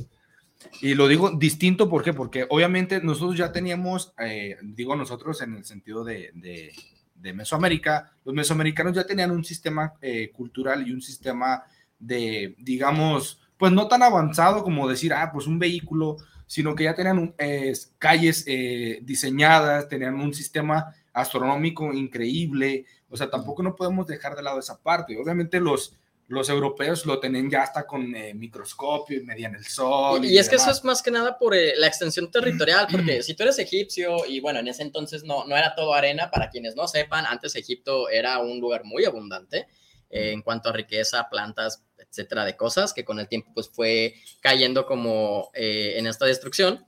Y 0.81 0.95
lo 0.95 1.09
digo 1.09 1.31
distinto, 1.33 1.89
¿por? 1.89 2.13
Porque 2.13 2.47
obviamente 2.49 3.01
nosotros 3.03 3.37
ya 3.37 3.53
teníamos, 3.53 4.15
eh, 4.19 4.57
digo 4.63 4.95
nosotros 4.95 5.41
en 5.43 5.55
el 5.55 5.65
sentido 5.65 6.05
de, 6.05 6.31
de, 6.35 6.73
Mesoamérica, 7.33 8.13
los 8.25 8.35
mesoamericanos 8.35 8.95
ya 8.95 9.07
tenían 9.07 9.31
un 9.31 9.45
sistema 9.45 9.95
eh, 10.03 10.31
cultural 10.33 10.87
y 10.87 10.93
un 10.93 11.01
sistema 11.01 11.63
de, 11.99 12.57
digamos, 12.59 13.41
pues 13.57 13.71
no 13.71 13.87
tan 13.87 14.03
avanzado 14.03 14.65
como 14.65 14.89
decir, 14.89 15.13
ah, 15.13 15.31
pues 15.33 15.47
un 15.47 15.59
vehículo, 15.59 16.17
sino 16.47 16.75
que 16.75 16.85
ya 16.85 16.95
tenían 16.95 17.33
eh, 17.39 17.73
calles 17.99 18.45
diseñadas, 19.03 19.89
tenían 19.89 20.17
un 20.17 20.35
sistema 20.35 20.93
astronómico 21.13 21.93
increíble, 21.93 22.87
o 23.13 23.17
sea, 23.17 23.31
tampoco 23.31 23.63
no 23.63 23.77
podemos 23.77 24.07
dejar 24.07 24.35
de 24.35 24.43
lado 24.43 24.59
esa 24.59 24.81
parte. 24.81 25.17
Obviamente 25.17 25.61
los, 25.61 25.93
los 26.29 26.49
europeos 26.49 27.05
lo 27.05 27.21
tenían 27.21 27.51
ya 27.51 27.63
hasta 27.63 27.87
con 27.87 28.15
eh, 28.17 28.33
microscopio 28.33 29.19
y 29.19 29.25
medían 29.25 29.55
el 29.55 29.65
sol. 29.67 30.25
Y, 30.25 30.35
y 30.35 30.39
es 30.39 30.49
que 30.49 30.57
eso 30.57 30.65
demás. 30.65 30.79
es 30.79 30.85
más 30.85 31.03
que 31.03 31.11
nada 31.11 31.39
por 31.39 31.55
eh, 31.55 31.75
la 31.77 31.87
extensión 31.87 32.31
territorial, 32.31 32.87
porque 32.91 33.23
si 33.23 33.35
tú 33.35 33.43
eres 33.43 33.59
egipcio, 33.59 34.25
y 34.27 34.41
bueno, 34.41 34.61
en 34.61 34.69
ese 34.69 34.83
entonces 34.83 35.25
no, 35.25 35.45
no 35.45 35.57
era 35.57 35.75
todo 35.75 35.93
arena, 35.93 36.31
para 36.31 36.49
quienes 36.49 36.75
no 36.75 36.89
sepan, 36.89 37.27
antes 37.27 37.55
Egipto 37.55 38.09
era 38.09 38.39
un 38.39 38.61
lugar 38.61 38.85
muy 38.85 39.05
abundante 39.05 39.69
eh, 40.13 40.33
en 40.33 40.43
cuanto 40.43 40.69
a 40.69 40.73
riqueza, 40.73 41.29
plantas, 41.31 41.83
etcétera, 41.99 42.45
de 42.45 42.57
cosas, 42.57 42.93
que 42.93 43.05
con 43.05 43.19
el 43.19 43.29
tiempo 43.29 43.51
pues 43.55 43.71
fue 43.71 44.15
cayendo 44.41 44.85
como 44.85 45.51
eh, 45.55 45.95
en 45.97 46.07
esta 46.07 46.27
destrucción. 46.27 46.87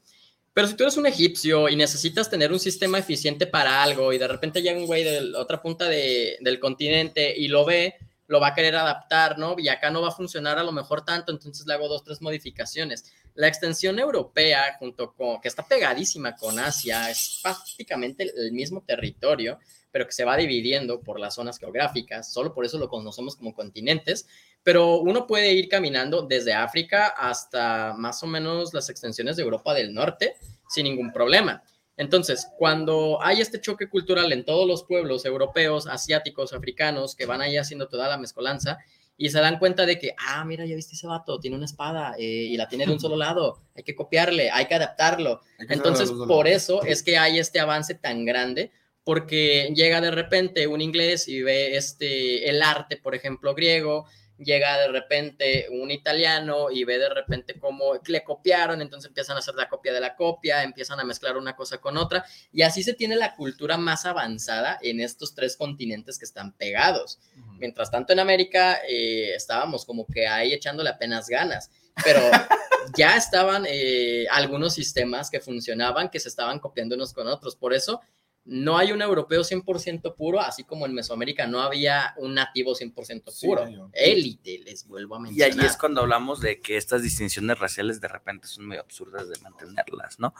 Pero 0.54 0.68
si 0.68 0.74
tú 0.74 0.84
eres 0.84 0.96
un 0.96 1.06
egipcio 1.06 1.68
y 1.68 1.74
necesitas 1.76 2.30
tener 2.30 2.52
un 2.52 2.60
sistema 2.60 2.98
eficiente 2.98 3.46
para 3.46 3.82
algo 3.82 4.12
y 4.12 4.18
de 4.18 4.28
repente 4.28 4.62
llega 4.62 4.78
un 4.78 4.86
güey 4.86 5.02
de 5.02 5.34
otra 5.36 5.60
punta 5.60 5.88
de- 5.88 6.38
del 6.40 6.60
continente 6.60 7.34
y 7.36 7.48
lo 7.48 7.64
ve, 7.64 7.96
lo 8.28 8.38
va 8.40 8.48
a 8.48 8.54
querer 8.54 8.76
adaptar, 8.76 9.36
¿no? 9.36 9.56
Y 9.58 9.68
acá 9.68 9.90
no 9.90 10.00
va 10.00 10.08
a 10.08 10.12
funcionar 10.12 10.58
a 10.58 10.62
lo 10.62 10.70
mejor 10.72 11.04
tanto, 11.04 11.32
entonces 11.32 11.66
le 11.66 11.74
hago 11.74 11.88
dos, 11.88 12.04
tres 12.04 12.22
modificaciones. 12.22 13.12
La 13.34 13.48
extensión 13.48 13.98
europea, 13.98 14.76
junto 14.78 15.12
con, 15.12 15.40
que 15.40 15.48
está 15.48 15.66
pegadísima 15.66 16.36
con 16.36 16.58
Asia, 16.60 17.10
es 17.10 17.40
prácticamente 17.42 18.32
el 18.36 18.52
mismo 18.52 18.80
territorio, 18.86 19.58
pero 19.90 20.06
que 20.06 20.12
se 20.12 20.24
va 20.24 20.36
dividiendo 20.36 21.00
por 21.00 21.18
las 21.20 21.34
zonas 21.34 21.58
geográficas, 21.58 22.32
solo 22.32 22.54
por 22.54 22.64
eso 22.64 22.78
lo 22.78 22.88
conocemos 22.88 23.36
como 23.36 23.54
continentes, 23.54 24.26
pero 24.64 24.96
uno 24.96 25.26
puede 25.26 25.52
ir 25.52 25.68
caminando 25.68 26.22
desde 26.22 26.54
África 26.54 27.08
hasta 27.08 27.94
más 27.96 28.22
o 28.22 28.26
menos 28.26 28.74
las 28.74 28.88
extensiones 28.88 29.36
de 29.36 29.42
Europa 29.42 29.74
del 29.74 29.94
Norte 29.94 30.34
sin 30.68 30.84
ningún 30.84 31.12
problema. 31.12 31.62
Entonces, 31.96 32.48
cuando 32.58 33.22
hay 33.22 33.40
este 33.40 33.60
choque 33.60 33.88
cultural 33.88 34.32
en 34.32 34.44
todos 34.44 34.66
los 34.66 34.82
pueblos 34.82 35.24
europeos, 35.26 35.86
asiáticos, 35.86 36.52
africanos, 36.52 37.14
que 37.14 37.26
van 37.26 37.40
ahí 37.40 37.56
haciendo 37.56 37.88
toda 37.88 38.08
la 38.08 38.18
mezcolanza, 38.18 38.78
y 39.16 39.30
se 39.30 39.38
dan 39.38 39.60
cuenta 39.60 39.86
de 39.86 39.98
que, 39.98 40.14
ah, 40.18 40.44
mira, 40.44 40.66
ya 40.66 40.74
viste 40.74 40.96
ese 40.96 41.06
vato, 41.06 41.38
tiene 41.38 41.56
una 41.56 41.66
espada 41.66 42.14
eh, 42.18 42.24
y 42.24 42.56
la 42.56 42.68
tiene 42.68 42.86
de 42.86 42.92
un 42.92 42.98
solo 42.98 43.16
lado, 43.16 43.60
hay 43.76 43.84
que 43.84 43.94
copiarle, 43.94 44.50
hay 44.50 44.66
que 44.66 44.74
adaptarlo. 44.74 45.40
Hay 45.58 45.68
que 45.68 45.74
Entonces, 45.74 46.10
por 46.10 46.48
eso 46.48 46.82
es 46.82 47.02
que 47.02 47.16
hay 47.16 47.38
este 47.38 47.60
avance 47.60 47.94
tan 47.94 48.24
grande, 48.24 48.72
porque 49.04 49.72
llega 49.76 50.00
de 50.00 50.10
repente 50.10 50.66
un 50.66 50.80
inglés 50.80 51.28
y 51.28 51.42
ve 51.42 51.76
este, 51.76 52.48
el 52.48 52.62
arte, 52.62 52.96
por 52.96 53.14
ejemplo, 53.14 53.54
griego, 53.54 54.06
llega 54.38 54.78
de 54.78 54.88
repente 54.88 55.68
un 55.70 55.90
italiano 55.90 56.70
y 56.70 56.84
ve 56.84 56.98
de 56.98 57.08
repente 57.08 57.58
cómo 57.58 57.94
le 58.06 58.24
copiaron, 58.24 58.82
entonces 58.82 59.08
empiezan 59.08 59.36
a 59.36 59.40
hacer 59.40 59.54
la 59.54 59.68
copia 59.68 59.92
de 59.92 60.00
la 60.00 60.16
copia, 60.16 60.62
empiezan 60.62 61.00
a 61.00 61.04
mezclar 61.04 61.36
una 61.36 61.54
cosa 61.54 61.78
con 61.78 61.96
otra, 61.96 62.24
y 62.52 62.62
así 62.62 62.82
se 62.82 62.94
tiene 62.94 63.16
la 63.16 63.34
cultura 63.34 63.76
más 63.76 64.06
avanzada 64.06 64.78
en 64.82 65.00
estos 65.00 65.34
tres 65.34 65.56
continentes 65.56 66.18
que 66.18 66.24
están 66.24 66.52
pegados. 66.52 67.20
Mientras 67.58 67.90
tanto 67.90 68.12
en 68.12 68.20
América 68.20 68.80
eh, 68.88 69.34
estábamos 69.34 69.84
como 69.84 70.06
que 70.06 70.26
ahí 70.26 70.52
echándole 70.52 70.90
apenas 70.90 71.28
ganas, 71.28 71.70
pero 72.02 72.20
ya 72.96 73.16
estaban 73.16 73.64
eh, 73.68 74.26
algunos 74.30 74.74
sistemas 74.74 75.30
que 75.30 75.40
funcionaban, 75.40 76.10
que 76.10 76.20
se 76.20 76.28
estaban 76.28 76.58
copiando 76.58 76.96
unos 76.96 77.12
con 77.12 77.28
otros, 77.28 77.56
por 77.56 77.72
eso 77.72 78.00
no 78.46 78.76
hay 78.76 78.92
un 78.92 79.00
europeo 79.00 79.42
100% 79.42 80.14
puro, 80.16 80.40
así 80.40 80.64
como 80.64 80.84
en 80.86 80.94
Mesoamérica 80.94 81.46
no 81.46 81.60
había 81.60 82.14
un 82.18 82.34
nativo 82.34 82.74
100% 82.74 83.40
puro. 83.40 83.90
Élite, 83.92 84.58
les 84.58 84.86
vuelvo 84.86 85.16
a 85.16 85.18
Y 85.18 85.22
mencionar. 85.22 85.60
ahí 85.60 85.66
es 85.66 85.76
cuando 85.76 86.02
hablamos 86.02 86.40
de 86.40 86.60
que 86.60 86.76
estas 86.76 87.02
distinciones 87.02 87.58
raciales 87.58 88.00
de 88.00 88.08
repente 88.08 88.46
son 88.46 88.66
medio 88.66 88.82
absurdas 88.82 89.28
de 89.28 89.38
mantenerlas, 89.40 90.18
¿no? 90.18 90.34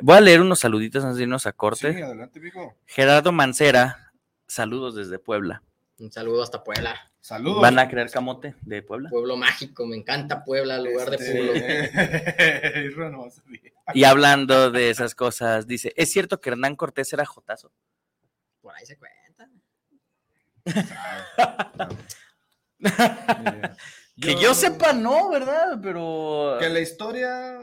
Voy 0.00 0.16
a 0.16 0.20
leer 0.20 0.40
unos 0.40 0.60
saluditos 0.60 1.02
antes 1.02 1.16
de 1.16 1.24
irnos 1.24 1.46
a 1.46 1.52
corte. 1.52 1.94
Sí, 1.94 2.00
adelante. 2.02 2.40
Gerardo 2.86 3.32
Mancera, 3.32 4.12
saludos 4.46 4.94
desde 4.94 5.18
Puebla. 5.18 5.62
Un 5.98 6.12
saludo 6.12 6.42
hasta 6.44 6.62
Puebla. 6.62 7.07
Saludos. 7.28 7.60
¿Van 7.60 7.78
a 7.78 7.86
creer 7.90 8.10
camote 8.10 8.54
de 8.62 8.80
Puebla? 8.82 9.10
Pueblo 9.10 9.36
mágico, 9.36 9.84
me 9.84 9.96
encanta 9.96 10.42
Puebla, 10.42 10.78
lugar 10.78 11.10
de 11.10 11.18
pueblo. 11.18 11.52
Este... 11.56 12.90
Salir. 12.94 13.72
Y 13.92 14.04
hablando 14.04 14.70
de 14.70 14.88
esas 14.88 15.14
cosas, 15.14 15.66
dice, 15.66 15.92
¿es 15.94 16.10
cierto 16.10 16.40
que 16.40 16.48
Hernán 16.48 16.74
Cortés 16.74 17.12
era 17.12 17.26
jotazo? 17.26 17.70
Por 18.62 18.74
ahí 18.74 18.86
se 18.86 18.96
cuenta. 18.96 19.50
Que 24.20 24.34
yo 24.40 24.54
sepa, 24.54 24.94
no, 24.94 25.28
¿verdad? 25.28 25.78
Pero... 25.82 26.56
Que 26.58 26.70
la 26.70 26.80
historia 26.80 27.60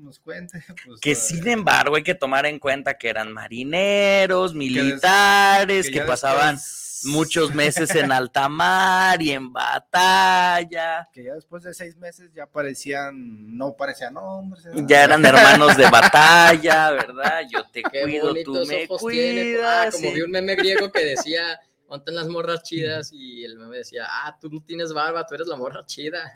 nos 0.00 0.20
cuente. 0.20 0.64
Pues, 0.86 1.00
Que 1.00 1.10
eh, 1.10 1.16
sin 1.16 1.46
embargo 1.48 1.96
hay 1.96 2.04
que 2.04 2.14
tomar 2.14 2.46
en 2.46 2.60
cuenta 2.60 2.96
que 2.96 3.08
eran 3.08 3.32
marineros, 3.32 4.54
militares, 4.54 5.90
que 5.90 6.02
pasaban 6.02 6.54
después- 6.54 6.87
muchos 7.04 7.54
meses 7.54 7.94
en 7.94 8.12
alta 8.12 8.48
mar 8.48 9.20
y 9.22 9.32
en 9.32 9.52
batalla. 9.52 11.08
Que 11.12 11.24
ya 11.24 11.34
después 11.34 11.62
de 11.62 11.74
seis 11.74 11.96
meses 11.96 12.30
ya 12.34 12.46
parecían, 12.46 13.56
no 13.56 13.74
parecían 13.76 14.16
hombres. 14.16 14.64
Ya 14.86 15.04
eran 15.04 15.24
hermanos 15.24 15.76
de 15.76 15.88
batalla, 15.90 16.90
¿verdad? 16.90 17.40
Yo 17.50 17.64
te 17.70 17.82
Qué 17.92 18.02
cuido, 18.02 18.34
tú 18.44 18.52
me 18.66 18.66
tiene. 18.66 18.84
Ah, 18.84 18.98
cuidas. 18.98 19.94
como 19.94 20.08
sí. 20.08 20.14
vi 20.14 20.22
un 20.22 20.30
meme 20.30 20.54
griego 20.56 20.90
que 20.90 21.04
decía, 21.04 21.60
montan 21.88 22.14
las 22.14 22.28
morras 22.28 22.62
chidas 22.62 23.10
y 23.12 23.44
el 23.44 23.58
meme 23.58 23.78
decía, 23.78 24.06
ah, 24.08 24.36
tú 24.40 24.48
no 24.50 24.62
tienes 24.62 24.92
barba, 24.92 25.26
tú 25.26 25.34
eres 25.34 25.46
la 25.46 25.56
morra 25.56 25.84
chida. 25.86 26.32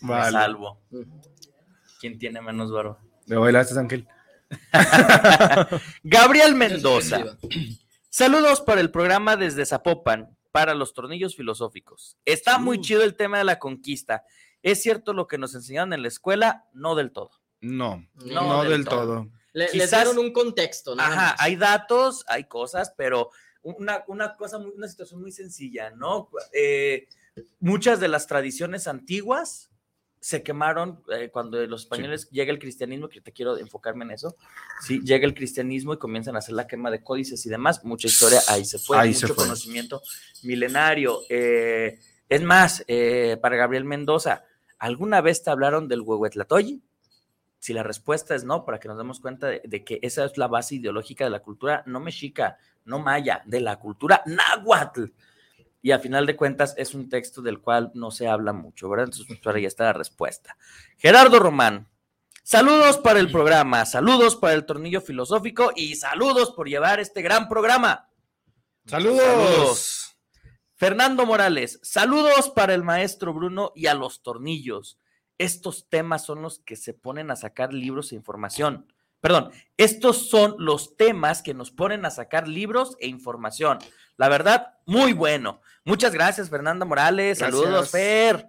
Me 0.00 0.10
Vale. 0.10 0.32
salvo. 0.32 0.80
¿Quién 2.00 2.18
tiene 2.18 2.40
menos 2.40 2.70
barba? 2.70 2.98
Me 3.26 3.36
bailaste, 3.36 3.78
Ángel. 3.78 4.06
Gabriel 6.02 6.54
Mendoza. 6.54 7.36
Saludos 8.10 8.60
para 8.62 8.80
el 8.80 8.90
programa 8.90 9.36
desde 9.36 9.66
Zapopan, 9.66 10.36
para 10.50 10.74
los 10.74 10.94
tornillos 10.94 11.36
filosóficos. 11.36 12.16
Está 12.24 12.58
muy 12.58 12.80
chido 12.80 13.02
el 13.02 13.16
tema 13.16 13.38
de 13.38 13.44
la 13.44 13.58
conquista. 13.58 14.24
¿Es 14.62 14.82
cierto 14.82 15.12
lo 15.12 15.26
que 15.28 15.38
nos 15.38 15.54
enseñaron 15.54 15.92
en 15.92 16.02
la 16.02 16.08
escuela? 16.08 16.64
No 16.72 16.94
del 16.94 17.12
todo. 17.12 17.30
No, 17.60 18.06
No 18.14 18.42
no, 18.42 18.62
del 18.62 18.72
del 18.72 18.84
todo. 18.86 19.00
todo. 19.00 19.28
Le- 19.52 19.72
les 19.72 19.90
dieron 19.90 20.18
un 20.18 20.32
contexto, 20.32 20.94
nada 20.94 21.08
Ajá, 21.12 21.22
más. 21.32 21.40
hay 21.40 21.56
datos, 21.56 22.24
hay 22.28 22.44
cosas, 22.44 22.92
pero 22.96 23.30
una, 23.62 24.04
una 24.06 24.36
cosa, 24.36 24.58
muy- 24.58 24.72
una 24.74 24.88
situación 24.88 25.20
muy 25.20 25.32
sencilla, 25.32 25.90
¿no? 25.90 26.30
Eh, 26.52 27.08
muchas 27.60 27.98
de 28.00 28.08
las 28.08 28.26
tradiciones 28.26 28.86
antiguas 28.86 29.70
se 30.20 30.42
quemaron 30.42 31.02
eh, 31.12 31.30
cuando 31.30 31.64
los 31.66 31.82
españoles 31.82 32.28
llega 32.30 32.50
el 32.52 32.58
cristianismo, 32.58 33.08
que 33.08 33.20
te 33.20 33.32
quiero 33.32 33.56
enfocarme 33.58 34.04
en 34.04 34.10
eso, 34.12 34.34
sí, 34.80 35.00
llega 35.04 35.26
el 35.26 35.34
cristianismo 35.34 35.94
y 35.94 35.98
comienzan 35.98 36.34
a 36.36 36.40
hacer 36.40 36.54
la 36.54 36.66
quema 36.66 36.90
de 36.90 37.02
códices 37.02 37.44
y 37.46 37.48
demás, 37.48 37.84
mucha 37.84 38.08
historia 38.08 38.40
ahí 38.48 38.64
se 38.64 38.78
fue, 38.78 38.98
Ahí 38.98 39.14
se 39.14 39.26
mucho 39.26 39.34
fue. 39.34 39.44
conocimiento 39.44 40.02
milenario. 40.42 41.20
eh, 41.28 41.98
es 42.28 42.42
más, 42.42 42.84
eh, 42.88 43.38
para 43.40 43.56
Gabriel 43.56 43.84
Mendoza, 43.84 44.44
¿alguna 44.78 45.20
vez 45.20 45.42
te 45.42 45.50
hablaron 45.50 45.88
del 45.88 46.02
huehuetlatoyi? 46.02 46.82
Si 47.58 47.72
la 47.72 47.82
respuesta 47.82 48.34
es 48.34 48.44
no, 48.44 48.64
para 48.64 48.78
que 48.78 48.86
nos 48.88 48.98
demos 48.98 49.18
cuenta 49.20 49.46
de, 49.48 49.62
de 49.64 49.82
que 49.82 49.98
esa 50.02 50.24
es 50.24 50.36
la 50.36 50.46
base 50.46 50.76
ideológica 50.76 51.24
de 51.24 51.30
la 51.30 51.40
cultura 51.40 51.82
no 51.86 52.00
mexica, 52.00 52.58
no 52.84 52.98
maya, 52.98 53.42
de 53.46 53.60
la 53.60 53.78
cultura 53.80 54.22
náhuatl. 54.26 55.06
Y 55.80 55.92
a 55.92 55.98
final 55.98 56.26
de 56.26 56.36
cuentas 56.36 56.74
es 56.76 56.94
un 56.94 57.08
texto 57.08 57.40
del 57.40 57.60
cual 57.60 57.90
no 57.94 58.10
se 58.10 58.26
habla 58.26 58.52
mucho, 58.52 58.88
¿verdad? 58.88 59.06
Entonces, 59.06 59.26
pues, 59.42 59.54
ahí 59.54 59.64
está 59.64 59.84
la 59.84 59.92
respuesta. 59.92 60.56
Gerardo 60.96 61.38
Román, 61.38 61.88
saludos 62.42 62.98
para 62.98 63.20
el 63.20 63.30
programa, 63.30 63.86
saludos 63.86 64.36
para 64.36 64.54
el 64.54 64.66
tornillo 64.66 65.00
filosófico 65.00 65.72
y 65.76 65.94
saludos 65.94 66.50
por 66.50 66.68
llevar 66.68 67.00
este 67.00 67.22
gran 67.22 67.48
programa. 67.48 68.08
Saludos. 68.86 69.22
Saludos. 69.22 70.16
Fernando 70.74 71.26
Morales, 71.26 71.80
saludos 71.82 72.50
para 72.50 72.72
el 72.72 72.84
maestro 72.84 73.34
Bruno 73.34 73.72
y 73.74 73.86
a 73.86 73.94
los 73.94 74.22
tornillos. 74.22 74.98
Estos 75.36 75.88
temas 75.88 76.24
son 76.24 76.40
los 76.42 76.60
que 76.60 76.76
se 76.76 76.94
ponen 76.94 77.30
a 77.30 77.36
sacar 77.36 77.72
libros 77.72 78.12
e 78.12 78.14
información. 78.14 78.92
Perdón, 79.20 79.50
estos 79.76 80.28
son 80.28 80.56
los 80.58 80.96
temas 80.96 81.42
que 81.42 81.54
nos 81.54 81.70
ponen 81.70 82.04
a 82.04 82.10
sacar 82.10 82.48
libros 82.48 82.96
e 83.00 83.08
información. 83.08 83.78
La 84.16 84.28
verdad, 84.28 84.74
muy 84.86 85.12
bueno. 85.12 85.60
Muchas 85.84 86.12
gracias, 86.12 86.50
Fernando 86.50 86.86
Morales. 86.86 87.38
Gracias. 87.38 87.60
Saludos, 87.60 87.90
Fer. 87.90 88.48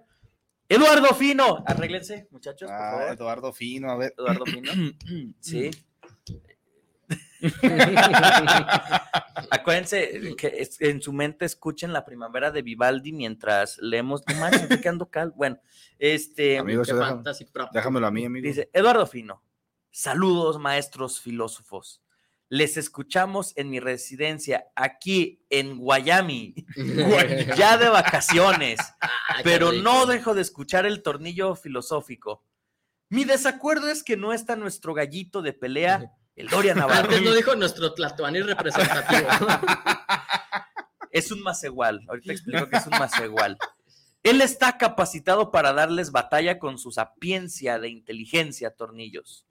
Eduardo 0.68 1.08
Fino, 1.16 1.64
arréglense, 1.66 2.28
muchachos, 2.30 2.70
por 2.70 2.80
Ah, 2.80 2.90
favor. 2.92 3.12
Eduardo 3.14 3.52
Fino, 3.52 3.90
a 3.90 3.96
ver. 3.96 4.14
Eduardo 4.16 4.44
Fino. 4.46 4.70
Sí. 5.40 5.70
Acuérdense 9.50 10.34
que 10.36 10.46
es- 10.58 10.80
en 10.80 11.00
su 11.02 11.12
mente 11.12 11.44
escuchen 11.44 11.92
la 11.92 12.04
primavera 12.04 12.50
de 12.50 12.62
Vivaldi 12.62 13.12
mientras 13.12 13.78
leemos. 13.78 14.22
No 14.28 14.34
manches, 14.38 14.62
estoy 14.62 14.80
quedando 14.80 15.10
cal. 15.10 15.32
Bueno, 15.36 15.58
este 15.98 16.58
Amigos, 16.58 16.88
Qué 16.88 16.94
déjame- 16.94 17.22
déjamelo 17.72 18.06
a 18.06 18.10
mí, 18.10 18.24
amigo. 18.26 18.46
dice 18.46 18.70
Eduardo 18.72 19.06
Fino. 19.06 19.42
Saludos, 19.90 20.58
maestros 20.58 21.20
filósofos. 21.20 22.02
Les 22.48 22.76
escuchamos 22.76 23.52
en 23.56 23.70
mi 23.70 23.78
residencia 23.78 24.66
aquí 24.74 25.44
en 25.50 25.78
Guayami, 25.78 26.54
ya 27.56 27.78
de 27.78 27.88
vacaciones, 27.88 28.78
Ah, 29.00 29.10
pero 29.44 29.72
no 29.72 30.06
dejo 30.06 30.34
de 30.34 30.42
escuchar 30.42 30.84
el 30.86 31.02
tornillo 31.02 31.54
filosófico. 31.54 32.44
Mi 33.08 33.24
desacuerdo 33.24 33.88
es 33.88 34.02
que 34.02 34.16
no 34.16 34.32
está 34.32 34.56
nuestro 34.56 34.94
gallito 34.94 35.42
de 35.42 35.52
pelea, 35.52 36.12
el 36.34 36.48
Doria 36.48 36.74
Navarro. 36.76 37.04
Antes 37.04 37.22
no 37.22 37.32
dijo 37.32 37.54
nuestro 37.54 37.94
Tlatoani 37.94 38.42
representativo. 38.42 39.28
Es 41.10 41.30
un 41.32 41.42
macegual. 41.42 42.04
Ahorita 42.08 42.32
explico 42.32 42.68
que 42.68 42.76
es 42.76 42.86
un 42.86 42.98
macegual. 42.98 43.58
Él 44.22 44.40
está 44.40 44.78
capacitado 44.78 45.50
para 45.50 45.72
darles 45.72 46.12
batalla 46.12 46.58
con 46.58 46.78
su 46.78 46.92
sapiencia 46.92 47.78
de 47.78 47.88
inteligencia, 47.88 48.70
tornillos. 48.74 49.46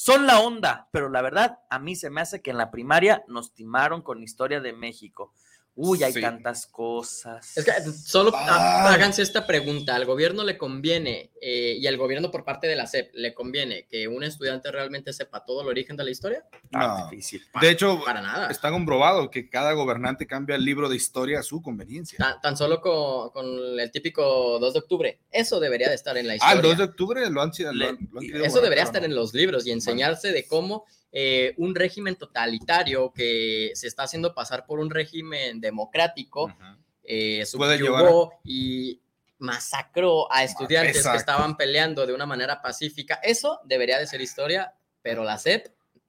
Son 0.00 0.28
la 0.28 0.38
onda, 0.38 0.88
pero 0.92 1.08
la 1.08 1.22
verdad, 1.22 1.58
a 1.70 1.80
mí 1.80 1.96
se 1.96 2.08
me 2.08 2.20
hace 2.20 2.40
que 2.40 2.52
en 2.52 2.56
la 2.56 2.70
primaria 2.70 3.24
nos 3.26 3.52
timaron 3.52 4.00
con 4.00 4.22
historia 4.22 4.60
de 4.60 4.72
México. 4.72 5.32
Uy, 5.80 6.02
hay 6.02 6.12
Sí. 6.12 6.20
tantas 6.20 6.66
cosas. 6.66 7.56
Es 7.56 7.64
que 7.64 7.70
solo 7.92 8.32
Ah. 8.34 8.92
háganse 8.92 9.22
esta 9.22 9.46
pregunta. 9.46 9.94
¿Al 9.94 10.06
gobierno 10.06 10.42
le 10.42 10.58
conviene, 10.58 11.30
eh, 11.40 11.76
y 11.78 11.86
al 11.86 11.96
gobierno 11.96 12.32
por 12.32 12.44
parte 12.44 12.66
de 12.66 12.74
la 12.74 12.88
SEP, 12.88 13.12
le 13.14 13.32
conviene 13.32 13.86
que 13.88 14.08
un 14.08 14.24
estudiante 14.24 14.72
realmente 14.72 15.12
sepa 15.12 15.44
todo 15.44 15.62
el 15.62 15.68
origen 15.68 15.96
de 15.96 16.02
la 16.02 16.10
historia? 16.10 16.42
Ah, 16.72 16.98
No. 17.04 17.10
difícil. 17.10 17.42
De 17.60 17.70
hecho, 17.70 18.02
Para 18.04 18.20
nada. 18.20 18.48
está 18.50 18.70
comprobado 18.72 19.30
que 19.30 19.48
cada 19.48 19.72
gobernante 19.74 20.26
cambia 20.26 20.56
el 20.56 20.64
libro 20.64 20.88
de 20.88 20.96
historia 20.96 21.38
a 21.38 21.42
su 21.44 21.62
conveniencia. 21.62 22.18
Tan, 22.18 22.40
tan 22.40 22.56
solo 22.56 22.80
con, 22.80 23.30
con 23.30 23.78
el 23.78 23.90
típico 23.92 24.58
2 24.58 24.72
de 24.72 24.80
octubre. 24.80 25.20
Eso 25.30 25.60
debería 25.60 25.88
de 25.88 25.94
estar 25.94 26.16
en 26.18 26.26
la 26.26 26.32
Ah, 26.32 26.36
historia. 26.36 26.56
el 26.56 26.62
2 26.62 26.78
de 26.78 26.82
octubre 26.84 27.30
lo 27.30 27.40
han, 27.40 27.52
lo 27.56 27.68
han- 27.68 27.78
Le- 27.78 27.84
lo 28.10 28.18
han 28.20 28.26
querido 28.26 28.44
Eso 28.44 28.60
debería 28.60 28.82
estar 28.82 29.02
no. 29.02 29.06
en 29.06 29.14
los 29.14 29.32
libros 29.32 29.64
y 29.64 29.70
enseñarse 29.70 30.32
de 30.32 30.44
cómo 30.48 30.86
eh, 31.10 31.54
un 31.56 31.74
régimen 31.74 32.16
totalitario 32.16 33.12
que 33.12 33.72
se 33.74 33.86
está 33.86 34.02
haciendo 34.02 34.34
pasar 34.34 34.66
por 34.66 34.78
un 34.78 34.90
régimen 34.90 35.60
democrático 35.60 36.54
eh, 37.02 37.46
subyugó 37.46 38.34
y 38.44 39.00
masacró 39.38 40.30
a 40.30 40.44
estudiantes 40.44 40.96
Exacto. 40.96 41.12
que 41.12 41.20
estaban 41.20 41.56
peleando 41.56 42.06
de 42.06 42.12
una 42.12 42.26
manera 42.26 42.60
pacífica. 42.60 43.20
Eso 43.22 43.60
debería 43.64 43.98
de 43.98 44.06
ser 44.06 44.20
historia, 44.20 44.74
pero 45.00 45.24
la 45.24 45.38
SEP 45.38 45.68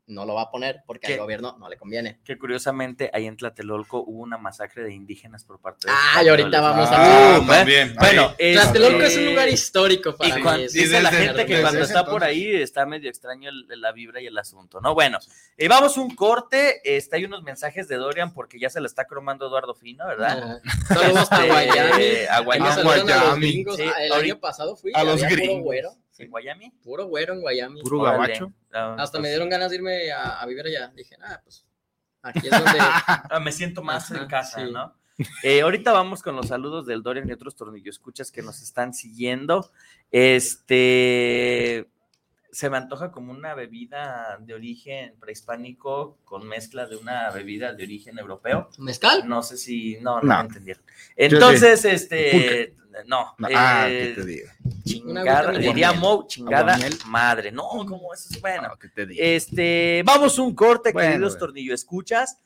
no 0.09 0.25
lo 0.25 0.33
va 0.33 0.41
a 0.43 0.51
poner 0.51 0.81
porque 0.85 1.13
al 1.13 1.19
gobierno 1.19 1.55
no 1.59 1.69
le 1.69 1.77
conviene. 1.77 2.19
Que 2.25 2.37
curiosamente 2.37 3.09
ahí 3.13 3.25
en 3.27 3.37
Tlatelolco 3.37 4.03
hubo 4.05 4.21
una 4.23 4.37
masacre 4.37 4.83
de 4.83 4.93
indígenas 4.93 5.43
por 5.45 5.59
parte 5.61 5.87
de 5.87 5.93
Ah, 5.95 6.21
y 6.23 6.27
ahorita 6.27 6.59
vamos 6.61 6.89
a 6.89 6.95
Ah, 6.95 7.35
hablar. 7.37 7.57
también. 7.59 7.95
Bueno. 7.97 8.33
Tlatelolco 8.37 9.01
este, 9.03 9.05
es 9.13 9.17
un 9.17 9.25
lugar 9.25 9.47
histórico 9.49 10.15
Y 10.19 10.29
para 10.31 10.57
mí. 10.57 10.63
es- 10.63 10.75
y 10.75 10.79
dice 10.83 11.01
la 11.01 11.09
desde- 11.11 11.23
gente 11.25 11.45
que 11.45 11.51
desde 11.53 11.61
cuando 11.61 11.81
está 11.83 12.05
por 12.05 12.23
ahí 12.23 12.55
está 12.55 12.85
medio 12.85 13.09
extraño 13.09 13.49
el- 13.49 13.67
la 13.81 13.91
vibra 13.91 14.19
y 14.21 14.27
el 14.27 14.37
asunto, 14.37 14.81
¿no? 14.81 14.93
Bueno, 14.93 15.19
eh, 15.57 15.67
vamos 15.67 15.97
un 15.97 16.13
corte. 16.15 16.81
Este, 16.83 17.15
hay 17.17 17.25
unos 17.25 17.43
mensajes 17.43 17.87
de 17.87 17.95
Dorian 17.97 18.33
porque 18.33 18.59
ya 18.59 18.69
se 18.69 18.81
le 18.81 18.87
está 18.87 19.05
cromando 19.05 19.47
Eduardo 19.47 19.75
Fino, 19.75 20.05
¿verdad? 20.07 20.59
Ah, 20.65 20.69
Saludos 20.87 21.31
a 21.31 21.35
Este, 21.35 21.47
Guayami. 21.47 22.03
a 22.29 22.39
Guayami. 22.41 23.65
Sí, 23.75 23.83
Ah, 23.83 24.03
el 24.03 24.11
ahorita- 24.11 24.15
año 24.33 24.39
pasado 24.39 24.75
fui 24.75 24.91
a 24.95 25.03
los 25.03 25.21
gringos. 25.23 25.63
güero. 25.63 25.91
¿En 26.19 26.29
Guayami? 26.29 26.71
Puro 26.83 27.05
güero 27.05 27.33
en 27.33 27.41
Guayami. 27.41 27.81
Puro 27.81 28.01
Órale. 28.01 28.17
gabacho. 28.17 28.53
Ah, 28.71 28.95
Hasta 28.99 29.17
pues, 29.17 29.23
me 29.23 29.29
dieron 29.29 29.49
ganas 29.49 29.69
de 29.69 29.77
irme 29.77 30.11
a, 30.11 30.39
a 30.39 30.45
vivir 30.45 30.65
allá. 30.65 30.91
Dije, 30.95 31.15
ah, 31.21 31.39
pues 31.43 31.65
aquí 32.21 32.47
es 32.47 32.51
donde... 32.51 32.77
ah, 32.79 33.39
me 33.41 33.51
siento 33.51 33.81
más 33.81 34.11
en 34.11 34.27
casa, 34.27 34.65
sí. 34.65 34.71
¿no? 34.71 34.93
Eh, 35.43 35.59
ahorita 35.59 35.91
vamos 35.91 36.23
con 36.23 36.37
los 36.37 36.47
saludos 36.47 36.85
del 36.85 37.03
Dorian 37.03 37.27
y 37.27 37.33
otros 37.33 37.53
tornillos 37.53 37.95
escuchas 37.95 38.31
que 38.31 38.41
nos 38.41 38.61
están 38.61 38.93
siguiendo. 38.93 39.69
Este 40.11 41.89
se 42.51 42.69
me 42.69 42.77
antoja 42.77 43.11
como 43.11 43.31
una 43.31 43.53
bebida 43.53 44.37
de 44.41 44.53
origen 44.53 45.13
prehispánico 45.19 46.17
con 46.25 46.47
mezcla 46.47 46.85
de 46.87 46.95
una 46.95 47.29
bebida 47.31 47.73
de 47.73 47.83
origen 47.83 48.17
europeo. 48.19 48.69
¿Mezcal? 48.77 49.27
No 49.27 49.43
sé 49.43 49.57
si 49.57 49.97
no, 50.01 50.21
no, 50.21 50.27
No. 50.27 50.37
me 50.39 50.47
entendieron. 50.47 50.83
Entonces, 51.15 51.85
este, 51.85 52.31
Pulque. 52.31 52.75
no, 53.05 53.35
No, 53.37 53.47
ah, 53.55 53.85
eh, 53.89 54.13
¿qué 54.15 54.21
te 54.21 54.27
digo? 54.27 54.49
chingada, 54.83 55.51
diría. 55.51 55.93
Mo, 55.93 56.25
chingada 56.27 56.77
madre. 57.05 57.51
No, 57.51 57.67
como 57.87 58.13
eso 58.13 58.29
es 58.31 58.41
bueno. 58.41 58.69
No, 58.69 58.77
¿qué 58.77 58.89
te 58.89 59.05
digo? 59.05 59.21
Este, 59.23 60.01
vamos 60.05 60.39
un 60.39 60.55
corte, 60.55 60.91
Bueno, 60.91 61.11
queridos 61.11 61.33
bueno. 61.33 61.45
tornillo 61.45 61.73
escuchas. 61.73 62.39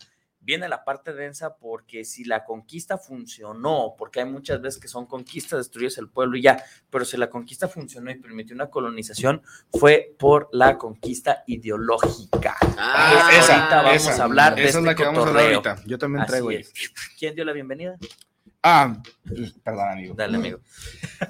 Viene 0.46 0.68
la 0.68 0.84
parte 0.84 1.14
densa 1.14 1.56
porque 1.56 2.04
si 2.04 2.26
la 2.26 2.44
conquista 2.44 2.98
funcionó, 2.98 3.96
porque 3.98 4.20
hay 4.20 4.26
muchas 4.26 4.62
veces 4.62 4.80
que 4.82 4.90
son 4.90 5.06
conquistas, 5.06 5.60
destruyes 5.60 5.98
el 5.98 6.10
pueblo 6.10 6.36
y 6.38 6.42
ya, 6.42 6.62
pero 6.90 7.06
si 7.06 7.16
la 7.16 7.30
conquista 7.30 7.70
funcionó 7.70 8.12
y 8.12 8.16
permitió 8.16 8.54
una 8.54 8.70
colonización, 8.70 9.42
fue 9.72 10.14
por 10.20 10.50
la 10.52 10.78
conquista 10.78 11.44
ideológica. 11.48 12.56
Ah, 12.78 13.30
Esa, 13.40 13.56
ahorita 13.58 13.82
vamos 13.84 14.08
a 14.20 14.24
hablar 14.24 14.56
de 14.56 14.66
esa 14.66 14.80
es 14.80 14.84
la 14.84 14.92
este 14.92 15.02
que 15.02 15.06
vamos 15.08 15.26
a 15.26 15.30
hablar 15.30 15.44
cotorreo. 15.54 15.70
ahorita. 15.72 15.88
Yo 15.88 15.98
también 15.98 16.22
Así 16.24 16.30
traigo. 16.32 16.52
es. 16.52 16.74
¿Quién 17.18 17.36
dio 17.36 17.46
la 17.46 17.54
bienvenida? 17.54 17.98
Ah, 18.62 19.02
perdón, 19.64 19.90
amigo. 19.92 20.14
Dale, 20.16 20.38
amigo. 20.38 20.60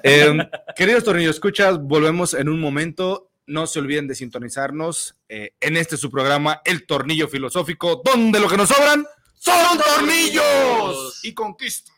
Eh, 0.02 0.36
queridos 0.76 1.04
tornillos, 1.04 1.36
escuchas, 1.36 1.80
volvemos 1.80 2.34
en 2.34 2.48
un 2.48 2.60
momento. 2.60 3.30
No 3.46 3.66
se 3.66 3.78
olviden 3.78 4.08
de 4.08 4.14
sintonizarnos 4.14 5.16
eh, 5.28 5.54
en 5.60 5.76
este 5.76 5.96
su 5.96 6.10
programa, 6.10 6.60
El 6.64 6.86
Tornillo 6.86 7.28
Filosófico, 7.28 8.00
donde 8.04 8.40
lo 8.40 8.48
que 8.48 8.56
nos 8.56 8.68
sobran 8.68 9.06
son 9.34 9.78
tornillos 9.78 11.20
y 11.24 11.34
conquista. 11.34 11.93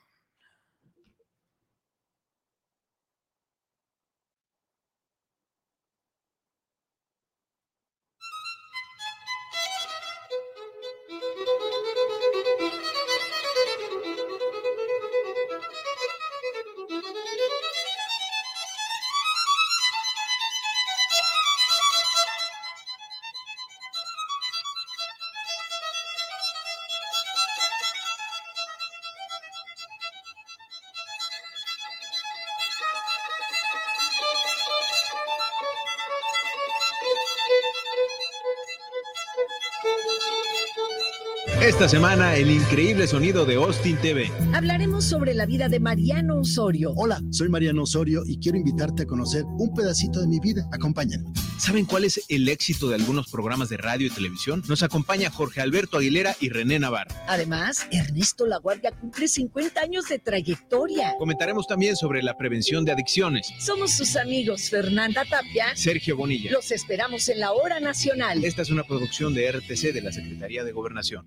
Esta 41.76 41.90
semana, 41.90 42.34
el 42.36 42.50
increíble 42.50 43.06
sonido 43.06 43.44
de 43.44 43.56
Austin 43.56 43.98
TV. 43.98 44.32
Hablaremos 44.54 45.04
sobre 45.04 45.34
la 45.34 45.44
vida 45.44 45.68
de 45.68 45.78
Mariano 45.78 46.38
Osorio. 46.38 46.94
Hola, 46.96 47.20
soy 47.30 47.50
Mariano 47.50 47.82
Osorio 47.82 48.22
y 48.24 48.38
quiero 48.38 48.56
invitarte 48.56 49.02
a 49.02 49.06
conocer 49.06 49.44
un 49.44 49.74
pedacito 49.74 50.22
de 50.22 50.26
mi 50.26 50.40
vida. 50.40 50.66
Acompáñenme. 50.72 51.30
¿Saben 51.58 51.84
cuál 51.84 52.04
es 52.04 52.24
el 52.30 52.48
éxito 52.48 52.88
de 52.88 52.94
algunos 52.94 53.30
programas 53.30 53.68
de 53.68 53.76
radio 53.76 54.06
y 54.06 54.10
televisión? 54.10 54.62
Nos 54.68 54.82
acompaña 54.82 55.30
Jorge 55.30 55.60
Alberto 55.60 55.98
Aguilera 55.98 56.34
y 56.40 56.48
René 56.48 56.78
Navarro. 56.78 57.14
Además, 57.28 57.86
Ernesto 57.90 58.46
Laguardia 58.46 58.92
cumple 58.92 59.28
50 59.28 59.78
años 59.78 60.08
de 60.08 60.18
trayectoria. 60.18 61.14
Comentaremos 61.18 61.66
también 61.66 61.94
sobre 61.94 62.22
la 62.22 62.38
prevención 62.38 62.86
de 62.86 62.92
adicciones. 62.92 63.52
Somos 63.58 63.90
sus 63.90 64.16
amigos 64.16 64.70
Fernanda 64.70 65.26
Tapia. 65.28 65.76
Sergio 65.76 66.16
Bonilla. 66.16 66.52
Los 66.52 66.72
esperamos 66.72 67.28
en 67.28 67.40
la 67.40 67.52
hora 67.52 67.80
nacional. 67.80 68.42
Esta 68.42 68.62
es 68.62 68.70
una 68.70 68.84
producción 68.84 69.34
de 69.34 69.52
RTC 69.52 69.92
de 69.92 70.00
la 70.00 70.10
Secretaría 70.10 70.64
de 70.64 70.72
Gobernación. 70.72 71.26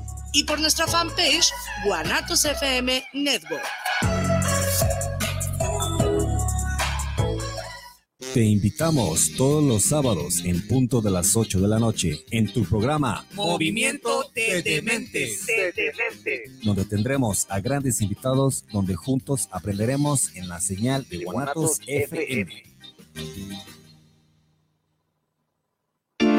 y 0.33 0.43
por 0.43 0.59
nuestra 0.59 0.87
fanpage 0.87 1.51
Guanatos 1.85 2.45
FM 2.45 3.03
Network. 3.13 3.63
Te 8.33 8.45
invitamos 8.45 9.33
todos 9.35 9.61
los 9.61 9.83
sábados 9.83 10.45
en 10.45 10.65
punto 10.65 11.01
de 11.01 11.11
las 11.11 11.35
8 11.35 11.59
de 11.59 11.67
la 11.67 11.79
noche 11.79 12.23
en 12.31 12.47
tu 12.47 12.63
programa 12.63 13.25
Movimiento 13.33 14.23
de 14.33 14.61
Dementes. 14.61 15.45
donde 16.63 16.85
tendremos 16.85 17.45
a 17.49 17.59
grandes 17.59 18.01
invitados 18.01 18.63
donde 18.71 18.95
juntos 18.95 19.49
aprenderemos 19.51 20.33
en 20.35 20.47
la 20.47 20.61
señal 20.61 21.05
de 21.09 21.25
Guanatos 21.25 21.81
FM. 21.85 22.63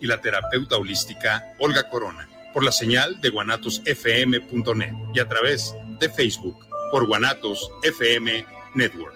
y 0.00 0.06
la 0.06 0.20
terapeuta 0.20 0.76
holística 0.76 1.54
Olga 1.58 1.88
Corona 1.88 2.28
por 2.52 2.64
la 2.64 2.72
señal 2.72 3.20
de 3.20 3.30
guanatosfm.net 3.30 4.94
y 5.14 5.20
a 5.20 5.28
través 5.28 5.74
de 5.98 6.08
Facebook 6.08 6.66
por 6.90 7.06
Guanatos 7.06 7.70
FM 7.82 8.46
Network. 8.74 9.15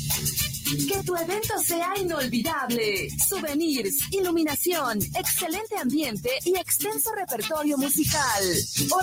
Que 0.71 1.03
tu 1.03 1.15
evento 1.17 1.59
sea 1.59 1.91
inolvidable. 1.99 3.09
Souvenirs, 3.27 3.93
iluminación, 4.11 4.99
excelente 5.17 5.77
ambiente 5.77 6.29
y 6.45 6.55
extenso 6.57 7.11
repertorio 7.13 7.77
musical. 7.77 8.43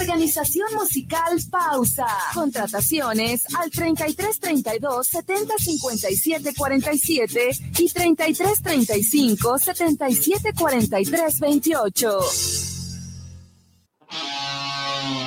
Organización 0.00 0.66
musical 0.74 1.38
Pausa. 1.50 2.06
Contrataciones 2.32 3.42
al 3.54 3.70
33 3.70 4.40
32 4.40 5.06
70 5.06 5.54
57 5.58 6.54
47 6.56 7.50
y 7.78 7.88
33 7.90 8.62
35 8.62 9.58
77 9.58 10.52
43 10.54 11.40
28. 11.40 12.18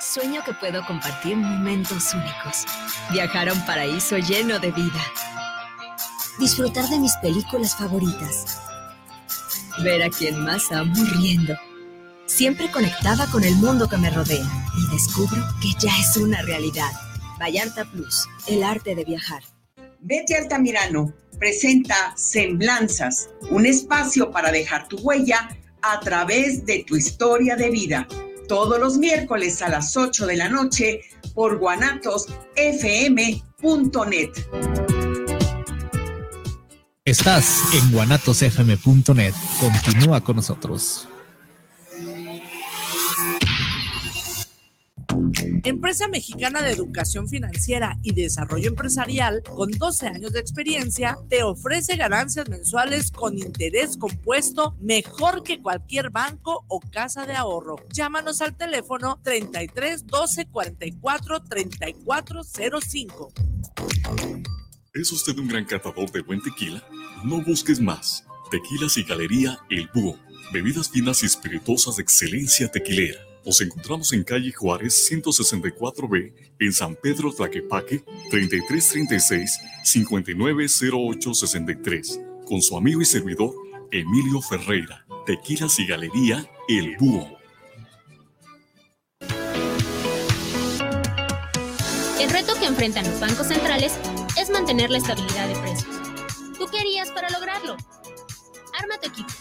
Sueño 0.00 0.42
que 0.42 0.54
puedo 0.54 0.82
compartir 0.86 1.36
momentos 1.36 2.14
únicos. 2.14 2.64
Viajar 3.12 3.50
a 3.50 3.52
un 3.52 3.66
paraíso 3.66 4.16
lleno 4.16 4.58
de 4.58 4.72
vida. 4.72 5.00
Disfrutar 6.38 6.88
de 6.88 6.98
mis 6.98 7.14
películas 7.16 7.76
favoritas. 7.76 8.62
Ver 9.84 10.02
a 10.02 10.08
quien 10.08 10.42
más 10.42 10.72
amo 10.72 10.94
riendo. 11.16 11.54
Siempre 12.24 12.70
conectada 12.70 13.26
con 13.26 13.44
el 13.44 13.54
mundo 13.56 13.90
que 13.90 13.98
me 13.98 14.08
rodea. 14.08 14.46
Y 14.78 14.90
descubro 14.90 15.42
que 15.60 15.68
ya 15.78 15.94
es 16.00 16.16
una 16.16 16.40
realidad. 16.42 16.90
Vallarta 17.38 17.84
Plus, 17.84 18.26
el 18.46 18.62
arte 18.62 18.94
de 18.94 19.04
viajar. 19.04 19.42
Vete 20.00 20.34
Altamirano 20.34 21.12
presenta 21.38 22.14
Semblanzas, 22.16 23.28
un 23.50 23.66
espacio 23.66 24.30
para 24.30 24.50
dejar 24.50 24.88
tu 24.88 24.96
huella 24.98 25.48
a 25.82 26.00
través 26.00 26.64
de 26.64 26.84
tu 26.86 26.96
historia 26.96 27.56
de 27.56 27.70
vida 27.70 28.06
todos 28.50 28.78
los 28.80 28.98
miércoles 28.98 29.62
a 29.62 29.68
las 29.68 29.96
8 29.96 30.26
de 30.26 30.36
la 30.36 30.48
noche 30.48 31.02
por 31.34 31.58
guanatosfm.net. 31.58 34.30
Estás 37.04 37.62
en 37.74 37.92
guanatosfm.net. 37.92 39.34
Continúa 39.60 40.20
con 40.22 40.34
nosotros. 40.34 41.06
Empresa 45.64 46.08
Mexicana 46.08 46.62
de 46.62 46.72
Educación 46.72 47.28
Financiera 47.28 47.98
y 48.02 48.12
Desarrollo 48.12 48.68
Empresarial, 48.68 49.42
con 49.42 49.70
12 49.70 50.06
años 50.06 50.32
de 50.32 50.40
experiencia, 50.40 51.18
te 51.28 51.42
ofrece 51.42 51.96
ganancias 51.96 52.48
mensuales 52.48 53.10
con 53.10 53.36
interés 53.36 53.96
compuesto 53.98 54.74
mejor 54.80 55.42
que 55.42 55.60
cualquier 55.60 56.10
banco 56.10 56.64
o 56.68 56.80
casa 56.80 57.26
de 57.26 57.34
ahorro. 57.34 57.76
Llámanos 57.92 58.40
al 58.40 58.56
teléfono 58.56 59.20
33 59.22 60.06
12 60.06 60.46
44 60.46 61.42
34 61.42 62.42
05. 62.44 63.32
¿Es 64.94 65.12
usted 65.12 65.38
un 65.38 65.48
gran 65.48 65.66
catador 65.66 66.10
de 66.10 66.22
buen 66.22 66.40
tequila? 66.40 66.82
No 67.22 67.42
busques 67.42 67.80
más. 67.80 68.24
Tequilas 68.50 68.96
y 68.96 69.04
Galería 69.04 69.58
El 69.68 69.88
Búho. 69.94 70.18
Bebidas 70.52 70.88
finas 70.88 71.22
y 71.22 71.26
espirituosas 71.26 71.96
de 71.96 72.02
excelencia 72.02 72.68
tequilera 72.68 73.29
nos 73.44 73.60
encontramos 73.60 74.12
en 74.12 74.24
calle 74.24 74.52
Juárez 74.52 75.08
164B, 75.10 76.32
en 76.58 76.72
San 76.72 76.96
Pedro 76.96 77.32
Tlaquepaque, 77.32 78.04
3336-590863, 79.84 82.44
con 82.44 82.60
su 82.62 82.76
amigo 82.76 83.00
y 83.00 83.04
servidor 83.04 83.52
Emilio 83.90 84.40
Ferreira, 84.40 85.04
Tequilas 85.26 85.76
y 85.78 85.86
Galería 85.86 86.48
El 86.68 86.96
Búho. 86.96 87.38
El 92.20 92.30
reto 92.30 92.54
que 92.58 92.66
enfrentan 92.66 93.08
los 93.08 93.20
bancos 93.20 93.46
centrales 93.48 93.98
es 94.38 94.50
mantener 94.50 94.90
la 94.90 94.98
estabilidad 94.98 95.48
de 95.48 95.54
precios. 95.60 95.96
¿Tú 96.58 96.66
qué 96.70 96.80
harías 96.80 97.10
para 97.10 97.30
lograrlo? 97.30 97.76
Arma 98.78 98.98
tu 99.00 99.08
equipo 99.08 99.32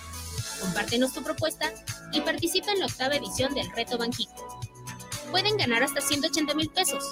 Compártenos 0.60 1.14
tu 1.14 1.24
propuesta 1.24 1.72
y 2.12 2.22
participa 2.22 2.72
en 2.72 2.80
la 2.80 2.88
octava 2.88 3.16
edición 3.16 3.54
del 3.54 3.72
Reto 3.72 3.98
Banjico. 3.98 4.60
Pueden 5.32 5.58
ganar 5.58 5.84
hasta 5.84 6.02
180 6.02 6.54
mil 6.56 6.70
pesos. 6.70 7.04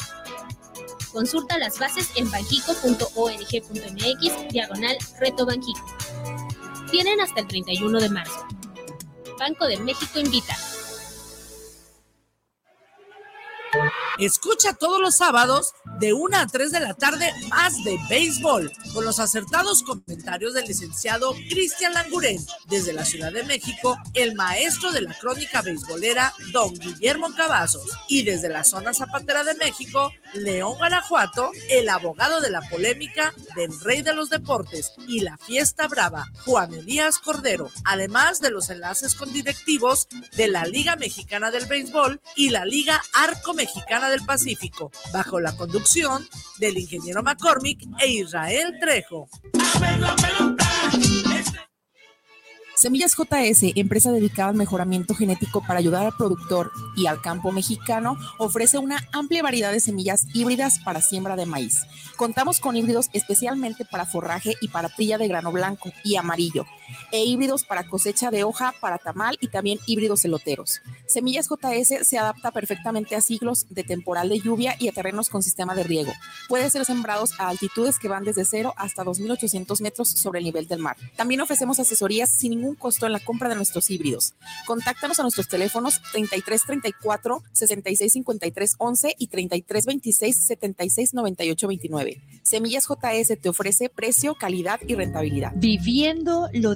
Consulta 1.11 1.57
las 1.57 1.79
bases 1.79 2.09
en 2.15 2.29
banjico.org.mx 2.29 4.49
diagonal 4.49 4.97
Reto 5.19 5.45
Banjico. 5.45 5.85
Tienen 6.91 7.21
hasta 7.21 7.41
el 7.41 7.47
31 7.47 7.99
de 7.99 8.09
marzo. 8.09 8.45
Banco 9.39 9.67
de 9.67 9.77
México 9.77 10.19
invita. 10.19 10.55
Escucha 14.19 14.73
todos 14.73 14.99
los 14.99 15.15
sábados 15.15 15.73
de 15.99 16.13
1 16.13 16.37
a 16.37 16.47
3 16.47 16.71
de 16.71 16.79
la 16.79 16.95
tarde, 16.95 17.31
más 17.49 17.83
de 17.83 17.99
béisbol, 18.09 18.71
con 18.93 19.05
los 19.05 19.19
acertados 19.19 19.83
comentarios 19.83 20.55
del 20.55 20.65
licenciado 20.65 21.33
Cristian 21.49 21.93
Languren. 21.93 22.43
Desde 22.65 22.93
la 22.93 23.05
Ciudad 23.05 23.31
de 23.31 23.43
México, 23.43 23.97
el 24.15 24.33
maestro 24.33 24.91
de 24.91 25.01
la 25.01 25.13
crónica 25.13 25.61
beisbolera, 25.61 26.33
don 26.51 26.73
Guillermo 26.73 27.33
Cavazos. 27.35 27.91
Y 28.07 28.23
desde 28.23 28.49
la 28.49 28.63
zona 28.63 28.93
zapatera 28.93 29.43
de 29.43 29.53
México, 29.53 30.11
León 30.33 30.77
Guanajuato, 30.77 31.51
el 31.69 31.87
abogado 31.87 32.41
de 32.41 32.49
la 32.49 32.61
polémica 32.61 33.33
del 33.55 33.79
rey 33.81 34.01
de 34.01 34.15
los 34.15 34.31
deportes 34.31 34.93
y 35.07 35.19
la 35.19 35.37
fiesta 35.37 35.87
brava, 35.87 36.27
Juan 36.43 36.73
Elías 36.73 37.19
Cordero, 37.19 37.69
además 37.85 38.41
de 38.41 38.49
los 38.49 38.69
enlaces 38.71 39.13
con 39.13 39.31
directivos 39.31 40.07
de 40.35 40.47
la 40.47 40.65
Liga 40.65 40.95
Mexicana 40.95 41.51
del 41.51 41.65
Béisbol 41.67 42.19
y 42.35 42.49
la 42.49 42.65
Liga 42.65 43.01
Arco 43.13 43.53
Mexicana 43.57 44.09
del 44.09 44.23
Pacífico, 44.23 44.91
bajo 45.11 45.39
la 45.39 45.57
conducción 45.57 46.25
del 46.59 46.77
ingeniero 46.77 47.23
McCormick 47.23 47.81
e 47.99 48.07
Israel 48.07 48.77
Trejo. 48.79 49.27
Semillas 52.77 53.15
JS, 53.17 53.73
empresa 53.75 54.11
dedicada 54.11 54.49
al 54.49 54.55
mejoramiento 54.55 55.15
genético 55.15 55.61
para 55.65 55.79
ayudar 55.79 56.05
al 56.05 56.15
productor 56.15 56.71
y 56.95 57.07
al 57.07 57.19
campo 57.21 57.51
mexicano, 57.51 58.19
ofrece 58.37 58.77
una 58.77 59.03
amplia 59.13 59.41
variedad 59.41 59.71
de 59.71 59.79
semillas 59.79 60.27
híbridas 60.35 60.77
para 60.85 61.01
siembra 61.01 61.35
de 61.35 61.47
maíz. 61.47 61.81
Contamos 62.17 62.59
con 62.59 62.77
híbridos 62.77 63.09
especialmente 63.13 63.83
para 63.83 64.05
forraje 64.05 64.53
y 64.61 64.67
para 64.67 64.89
trilla 64.89 65.17
de 65.17 65.27
grano 65.27 65.51
blanco 65.51 65.91
y 66.03 66.17
amarillo, 66.17 66.67
e 67.11 67.23
híbridos 67.23 67.63
para 67.63 67.87
cosecha 67.87 68.31
de 68.31 68.43
hoja, 68.43 68.73
para 68.79 68.97
tamal 68.97 69.37
y 69.41 69.47
también 69.47 69.79
híbridos 69.85 70.25
eloteros. 70.25 70.81
Semillas 71.07 71.47
JS 71.49 72.07
se 72.07 72.17
adapta 72.17 72.51
perfectamente 72.51 73.15
a 73.15 73.21
siglos 73.21 73.65
de 73.69 73.83
temporal 73.83 74.29
de 74.29 74.39
lluvia 74.39 74.75
y 74.79 74.87
a 74.87 74.91
terrenos 74.91 75.29
con 75.29 75.43
sistema 75.43 75.75
de 75.75 75.83
riego. 75.83 76.11
Puede 76.49 76.69
ser 76.69 76.85
sembrados 76.85 77.39
a 77.39 77.49
altitudes 77.49 77.99
que 77.99 78.07
van 78.07 78.23
desde 78.23 78.45
0 78.45 78.73
hasta 78.77 79.03
2.800 79.03 79.81
metros 79.81 80.09
sobre 80.09 80.39
el 80.39 80.45
nivel 80.45 80.67
del 80.67 80.79
mar. 80.79 80.97
También 81.15 81.41
ofrecemos 81.41 81.79
asesorías 81.79 82.29
sin 82.29 82.51
ningún 82.51 82.75
costo 82.75 83.05
en 83.05 83.13
la 83.13 83.19
compra 83.19 83.49
de 83.49 83.55
nuestros 83.55 83.89
híbridos. 83.89 84.33
Contáctanos 84.65 85.19
a 85.19 85.23
nuestros 85.23 85.47
teléfonos 85.47 86.01
3334 86.11 87.43
6653 87.51 88.75
11 88.77 89.15
y 89.17 89.27
3326 89.27 90.37
76 90.37 91.11
29. 91.67 92.21
Semillas 92.43 92.87
JS 92.87 93.39
te 93.39 93.49
ofrece 93.49 93.89
precio, 93.89 94.35
calidad 94.35 94.79
y 94.87 94.95
rentabilidad. 94.95 95.51
Viviendo 95.55 96.49
lo 96.53 96.75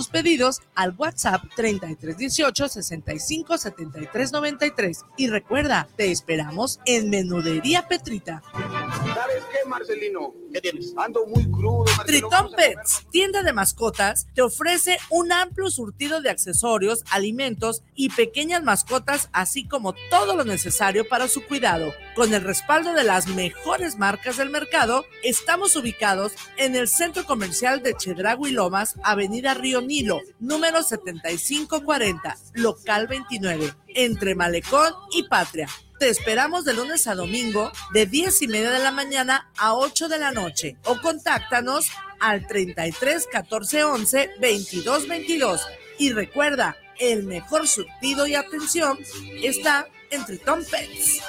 tus 0.00 0.08
pedidos 0.08 0.62
al 0.74 0.94
WhatsApp 0.96 1.42
3318 1.56 2.68
65 2.70 3.58
73 3.58 4.32
93. 4.32 5.04
Y 5.18 5.28
recuerda, 5.28 5.88
te 5.94 6.10
esperamos 6.10 6.80
en 6.86 7.10
Menudería 7.10 7.86
Petrita. 7.86 8.42
¿Sabes 8.54 9.44
qué, 9.52 9.68
Marcelino? 9.68 10.32
¿Qué 10.54 10.62
tienes? 10.62 10.94
Ando 10.96 11.26
muy 11.26 11.50
crudo. 11.50 11.84
Tritón 12.06 12.50
Pets, 12.56 13.06
tienda 13.10 13.42
de 13.42 13.52
mascotas, 13.52 14.26
te 14.34 14.40
ofrece 14.40 14.96
un 15.10 15.32
amplio 15.32 15.68
surtido 15.70 16.22
de 16.22 16.30
accesorios, 16.30 17.04
alimentos 17.10 17.82
y 17.94 18.08
pequeñas 18.08 18.62
mascotas, 18.62 19.28
así 19.32 19.68
como 19.68 19.94
todo 20.08 20.34
lo 20.34 20.44
necesario 20.44 21.06
para 21.06 21.28
su 21.28 21.44
cuidado. 21.44 21.92
Con 22.16 22.32
el 22.32 22.42
respaldo 22.42 22.94
de 22.94 23.04
las 23.04 23.28
mejores 23.28 23.98
marcas 23.98 24.38
del 24.38 24.48
mercado, 24.48 25.04
estamos 25.22 25.76
ubicados 25.76 26.32
en 26.56 26.74
el 26.74 26.88
centro 26.88 27.26
comercial 27.26 27.82
de 27.82 27.94
Chedragui 27.94 28.50
Lomas, 28.50 28.96
Avenida 29.02 29.54
Río 29.54 29.79
Nilo, 29.80 30.20
número 30.38 30.82
7540, 30.82 32.36
local 32.54 33.06
29, 33.06 33.74
entre 33.88 34.34
Malecón 34.34 34.92
y 35.12 35.24
Patria. 35.24 35.68
Te 35.98 36.08
esperamos 36.08 36.64
de 36.64 36.72
lunes 36.72 37.06
a 37.06 37.14
domingo 37.14 37.70
de 37.92 38.06
10 38.06 38.42
y 38.42 38.48
media 38.48 38.70
de 38.70 38.78
la 38.78 38.90
mañana 38.90 39.50
a 39.58 39.74
8 39.74 40.08
de 40.08 40.18
la 40.18 40.32
noche 40.32 40.78
o 40.84 40.98
contáctanos 41.00 41.88
al 42.20 42.46
33 42.46 43.26
14 43.30 43.84
11 43.84 44.30
22 44.40 45.08
22. 45.08 45.66
Y 45.98 46.12
recuerda, 46.12 46.76
el 46.98 47.24
mejor 47.24 47.68
surtido 47.68 48.26
y 48.26 48.34
atención 48.34 48.98
está 49.42 49.88
entre 50.10 50.38
Tom 50.38 50.60
Pets. 50.64 51.20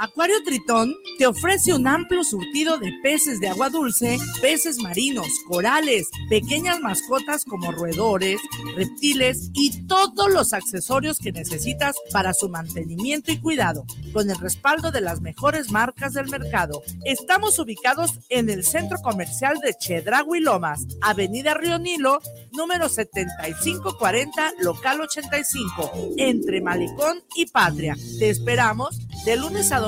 Acuario 0.00 0.40
Tritón 0.44 0.94
te 1.18 1.26
ofrece 1.26 1.74
un 1.74 1.88
amplio 1.88 2.22
surtido 2.22 2.78
de 2.78 2.92
peces 3.02 3.40
de 3.40 3.48
agua 3.48 3.68
dulce, 3.68 4.16
peces 4.40 4.78
marinos, 4.78 5.26
corales, 5.48 6.08
pequeñas 6.28 6.78
mascotas 6.78 7.44
como 7.44 7.72
roedores, 7.72 8.40
reptiles 8.76 9.50
y 9.54 9.88
todos 9.88 10.32
los 10.32 10.52
accesorios 10.52 11.18
que 11.18 11.32
necesitas 11.32 11.96
para 12.12 12.32
su 12.32 12.48
mantenimiento 12.48 13.32
y 13.32 13.40
cuidado, 13.40 13.84
con 14.12 14.30
el 14.30 14.38
respaldo 14.38 14.92
de 14.92 15.00
las 15.00 15.20
mejores 15.20 15.72
marcas 15.72 16.12
del 16.12 16.28
mercado. 16.28 16.80
Estamos 17.04 17.58
ubicados 17.58 18.20
en 18.28 18.50
el 18.50 18.62
centro 18.62 18.98
comercial 18.98 19.58
de 19.58 19.74
Chedragui 19.74 20.38
Lomas, 20.38 20.86
Avenida 21.00 21.54
Río 21.54 21.76
Nilo, 21.80 22.20
número 22.52 22.88
7540, 22.88 24.52
local 24.60 25.00
85, 25.00 26.14
entre 26.18 26.60
Malecón 26.60 27.24
y 27.34 27.46
Patria. 27.46 27.96
Te 28.20 28.30
esperamos 28.30 28.96
de 29.24 29.36
lunes 29.36 29.72
a 29.72 29.80
domingo 29.80 29.87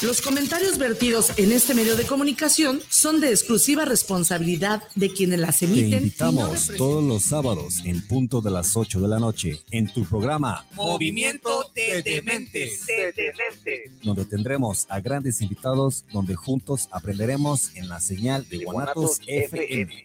los 0.00 0.22
comentarios 0.22 0.78
vertidos 0.78 1.36
en 1.38 1.50
este 1.50 1.74
medio 1.74 1.96
de 1.96 2.06
comunicación 2.06 2.80
son 2.88 3.20
de 3.20 3.30
exclusiva 3.30 3.84
responsabilidad 3.84 4.82
de 4.94 5.12
quienes 5.12 5.40
las 5.40 5.60
emiten. 5.62 5.90
Te 5.90 5.96
invitamos 5.96 6.70
todos 6.76 7.02
los 7.02 7.24
sábados 7.24 7.80
en 7.84 8.06
punto 8.06 8.40
de 8.40 8.52
las 8.52 8.76
8 8.76 9.00
de 9.00 9.08
la 9.08 9.18
noche 9.18 9.60
en 9.72 9.92
tu 9.92 10.04
programa 10.04 10.64
Movimiento 10.74 11.68
de 11.74 12.02
Dementes, 12.02 12.86
donde 14.02 14.24
tendremos 14.24 14.86
a 14.88 15.00
grandes 15.00 15.42
invitados 15.42 16.04
donde 16.12 16.36
juntos 16.36 16.88
aprenderemos 16.92 17.74
en 17.74 17.88
la 17.88 17.98
señal 18.00 18.48
de 18.48 18.64
Guanatos 18.64 19.20
FM. 19.26 20.04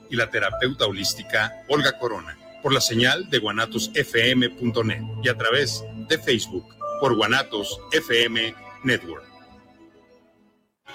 y 0.11 0.15
la 0.15 0.29
terapeuta 0.29 0.85
holística 0.85 1.63
Olga 1.67 1.97
Corona 1.97 2.37
por 2.61 2.73
la 2.73 2.81
señal 2.81 3.29
de 3.29 3.39
guanatosfm.net 3.39 5.01
y 5.23 5.29
a 5.29 5.37
través 5.37 5.83
de 6.07 6.19
Facebook 6.19 6.75
por 6.99 7.15
Guanatos 7.15 7.79
FM 7.91 8.53
Network. 8.83 9.30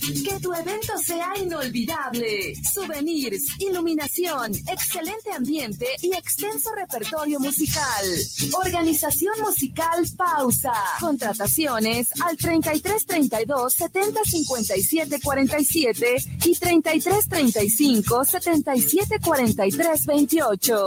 Que 0.00 0.40
tu 0.40 0.52
evento 0.54 0.96
sea 1.04 1.32
inolvidable. 1.36 2.54
Souvenirs, 2.64 3.44
iluminación, 3.58 4.52
excelente 4.66 5.30
ambiente 5.32 5.86
y 6.00 6.14
extenso 6.14 6.70
repertorio 6.74 7.38
musical. 7.38 8.06
Organización 8.54 9.34
musical 9.40 10.06
Pausa. 10.16 10.72
Contrataciones 10.98 12.08
al 12.22 12.36
3332 12.36 13.74
70 13.74 14.20
57 14.24 15.20
47 15.20 16.16
y 16.44 16.54
3335 16.54 18.24
77 18.24 19.18
43 19.20 20.06
28. 20.06 20.86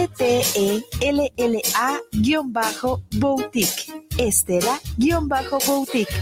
S-T-E-L-L-A-Boutique. 0.00 0.80
Estela-Boutique. 4.16 6.14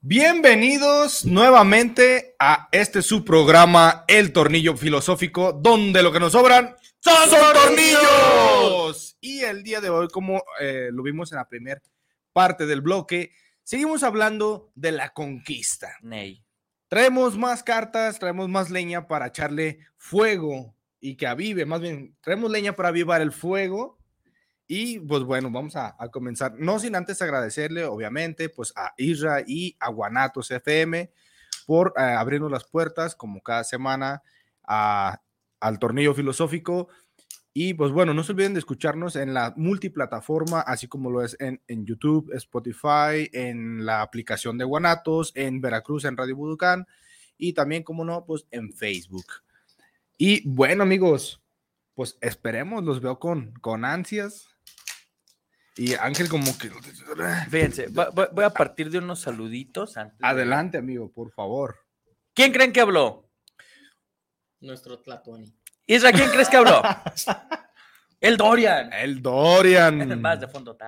Bienvenidos 0.00 1.24
nuevamente 1.24 2.36
a 2.38 2.68
este 2.70 3.02
su 3.02 3.24
programa 3.24 4.04
El 4.06 4.32
Tornillo 4.32 4.76
Filosófico, 4.76 5.52
donde 5.52 6.02
lo 6.04 6.12
que 6.12 6.20
nos 6.20 6.30
sobran 6.32 6.76
son, 7.04 7.52
tornillos. 7.52 9.16
Y 9.20 9.40
el 9.40 9.62
día 9.62 9.80
de 9.80 9.90
hoy, 9.90 10.08
como 10.08 10.42
eh, 10.60 10.88
lo 10.92 11.02
vimos 11.02 11.32
en 11.32 11.38
la 11.38 11.48
primera 11.48 11.80
parte 12.32 12.66
del 12.66 12.80
bloque, 12.80 13.30
seguimos 13.62 14.02
hablando 14.02 14.72
de 14.74 14.92
la 14.92 15.10
conquista. 15.10 15.96
Ney. 16.02 16.44
Traemos 16.88 17.36
más 17.36 17.62
cartas, 17.62 18.18
traemos 18.18 18.48
más 18.48 18.70
leña 18.70 19.06
para 19.06 19.26
echarle 19.26 19.80
fuego 19.96 20.74
y 21.00 21.16
que 21.16 21.26
avive, 21.26 21.66
más 21.66 21.80
bien, 21.80 22.16
traemos 22.20 22.50
leña 22.50 22.74
para 22.74 22.88
avivar 22.88 23.20
el 23.20 23.32
fuego. 23.32 23.98
Y 24.66 24.98
pues 25.00 25.22
bueno, 25.24 25.50
vamos 25.50 25.76
a, 25.76 25.94
a 25.98 26.08
comenzar, 26.08 26.54
no 26.56 26.78
sin 26.78 26.96
antes 26.96 27.20
agradecerle, 27.20 27.84
obviamente, 27.84 28.48
pues 28.48 28.72
a 28.76 28.94
Isra 28.96 29.42
y 29.46 29.76
a 29.78 29.90
Guanatos 29.90 30.50
FM 30.50 31.10
por 31.66 31.94
eh, 31.96 32.02
abrirnos 32.02 32.50
las 32.50 32.64
puertas, 32.64 33.14
como 33.14 33.42
cada 33.42 33.64
semana, 33.64 34.22
a, 34.62 35.20
al 35.64 35.78
tornillo 35.78 36.14
filosófico. 36.14 36.88
Y 37.54 37.74
pues 37.74 37.90
bueno, 37.90 38.12
no 38.12 38.22
se 38.22 38.32
olviden 38.32 38.52
de 38.52 38.58
escucharnos 38.58 39.16
en 39.16 39.32
la 39.32 39.54
multiplataforma, 39.56 40.60
así 40.60 40.88
como 40.88 41.10
lo 41.10 41.22
es 41.22 41.36
en, 41.40 41.62
en 41.68 41.86
YouTube, 41.86 42.32
Spotify, 42.34 43.30
en 43.32 43.86
la 43.86 44.02
aplicación 44.02 44.58
de 44.58 44.64
Guanatos, 44.64 45.32
en 45.34 45.60
Veracruz, 45.60 46.04
en 46.04 46.16
Radio 46.16 46.36
Buducán 46.36 46.86
y 47.38 47.54
también, 47.54 47.82
como 47.82 48.04
no, 48.04 48.26
pues 48.26 48.46
en 48.50 48.72
Facebook. 48.72 49.24
Y 50.18 50.46
bueno, 50.46 50.82
amigos, 50.82 51.40
pues 51.94 52.18
esperemos, 52.20 52.84
los 52.84 53.00
veo 53.00 53.18
con, 53.18 53.52
con 53.54 53.84
ansias. 53.84 54.48
Y 55.76 55.94
Ángel 55.94 56.28
como 56.28 56.56
que... 56.58 56.70
Fíjense, 57.50 57.86
voy 57.88 58.44
a 58.44 58.50
partir 58.50 58.90
de 58.90 58.98
unos 58.98 59.20
saluditos. 59.20 59.96
antes 59.96 60.18
Adelante, 60.22 60.76
amigo, 60.76 61.10
por 61.10 61.32
favor. 61.32 61.76
¿Quién 62.34 62.52
creen 62.52 62.72
que 62.72 62.80
habló? 62.80 63.23
Nuestro 64.64 64.98
Tlatuani. 64.98 65.52
Isra, 65.86 66.12
¿quién 66.12 66.30
crees 66.30 66.48
que 66.48 66.56
habló? 66.56 66.82
El 68.20 68.38
Dorian. 68.38 68.90
El 68.94 69.20
Dorian. 69.20 70.18
Más 70.18 70.40
de 70.40 70.48
fondo. 70.48 70.78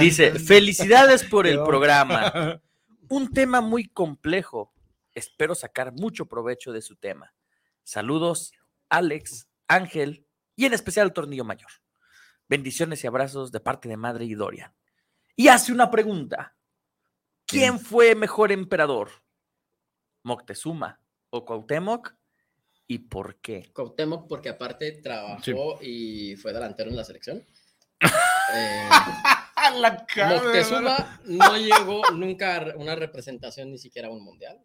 Dice, 0.00 0.32
felicidades 0.40 1.22
por 1.22 1.46
el 1.46 1.62
programa. 1.62 2.60
Un 3.08 3.32
tema 3.32 3.60
muy 3.60 3.86
complejo. 3.86 4.74
Espero 5.14 5.54
sacar 5.54 5.92
mucho 5.92 6.26
provecho 6.26 6.72
de 6.72 6.82
su 6.82 6.96
tema. 6.96 7.32
Saludos, 7.84 8.52
Alex, 8.88 9.46
Ángel 9.68 10.26
y 10.56 10.64
en 10.64 10.72
especial 10.72 11.06
al 11.06 11.12
Tornillo 11.12 11.44
Mayor. 11.44 11.70
Bendiciones 12.48 13.04
y 13.04 13.06
abrazos 13.06 13.52
de 13.52 13.60
parte 13.60 13.88
de 13.88 13.96
Madre 13.96 14.24
y 14.24 14.34
Dorian. 14.34 14.74
Y 15.36 15.46
hace 15.46 15.72
una 15.72 15.92
pregunta. 15.92 16.56
¿Quién 17.46 17.78
fue 17.78 18.16
mejor 18.16 18.50
emperador? 18.50 19.10
¿Moctezuma 20.26 21.00
o 21.30 21.44
Cuauhtémoc? 21.44 22.12
¿Y 22.88 22.98
por 22.98 23.36
qué? 23.36 23.70
Cuauhtémoc 23.72 24.26
porque 24.26 24.48
aparte 24.48 24.90
trabajó 25.00 25.78
y 25.80 26.34
fue 26.34 26.52
delantero 26.52 26.90
en 26.90 26.96
la 26.96 27.04
selección. 27.04 27.44
Eh, 28.54 28.88
la 29.80 30.06
cara, 30.06 30.40
Moctezuma 30.40 31.20
no 31.24 31.56
llegó 31.56 32.00
nunca 32.12 32.58
a 32.58 32.76
una 32.76 32.94
representación 32.94 33.72
ni 33.72 33.78
siquiera 33.78 34.06
a 34.06 34.12
un 34.12 34.22
mundial. 34.22 34.62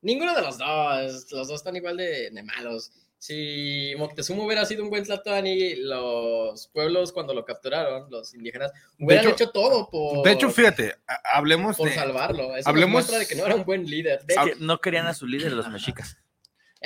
Ninguno 0.00 0.34
de 0.34 0.40
los 0.40 0.56
dos, 0.56 1.30
los 1.30 1.48
dos 1.48 1.60
están 1.60 1.76
igual 1.76 1.98
de, 1.98 2.30
de 2.30 2.42
malos. 2.42 2.90
Si 3.22 3.94
Moctezuma 3.98 4.42
hubiera 4.44 4.64
sido 4.66 4.82
un 4.82 4.90
buen 4.90 5.04
Tlatoani, 5.04 5.76
los 5.76 6.66
pueblos 6.72 7.12
cuando 7.12 7.32
lo 7.32 7.44
capturaron, 7.44 8.10
los 8.10 8.34
indígenas, 8.34 8.72
hubieran 8.98 9.26
hecho- 9.26 9.34
hecho, 9.44 9.50
todo 9.52 9.88
por, 9.88 10.24
De 10.24 10.32
hecho, 10.32 10.50
fíjate, 10.50 10.96
ha- 11.06 11.36
hablemos 11.38 11.76
por 11.76 11.88
de. 11.88 11.94
salvarlo. 11.94 12.56
Eso 12.56 12.68
hablemos- 12.68 13.06
de 13.06 13.24
que 13.24 13.36
no 13.36 13.46
era 13.46 13.54
un 13.54 13.64
buen 13.64 13.86
líder. 13.88 14.24
De 14.24 14.34
que 14.34 14.56
no 14.58 14.80
querían 14.80 15.06
a 15.06 15.14
su 15.14 15.28
líder 15.28 15.52
los 15.52 15.68
mexicas. 15.68 16.16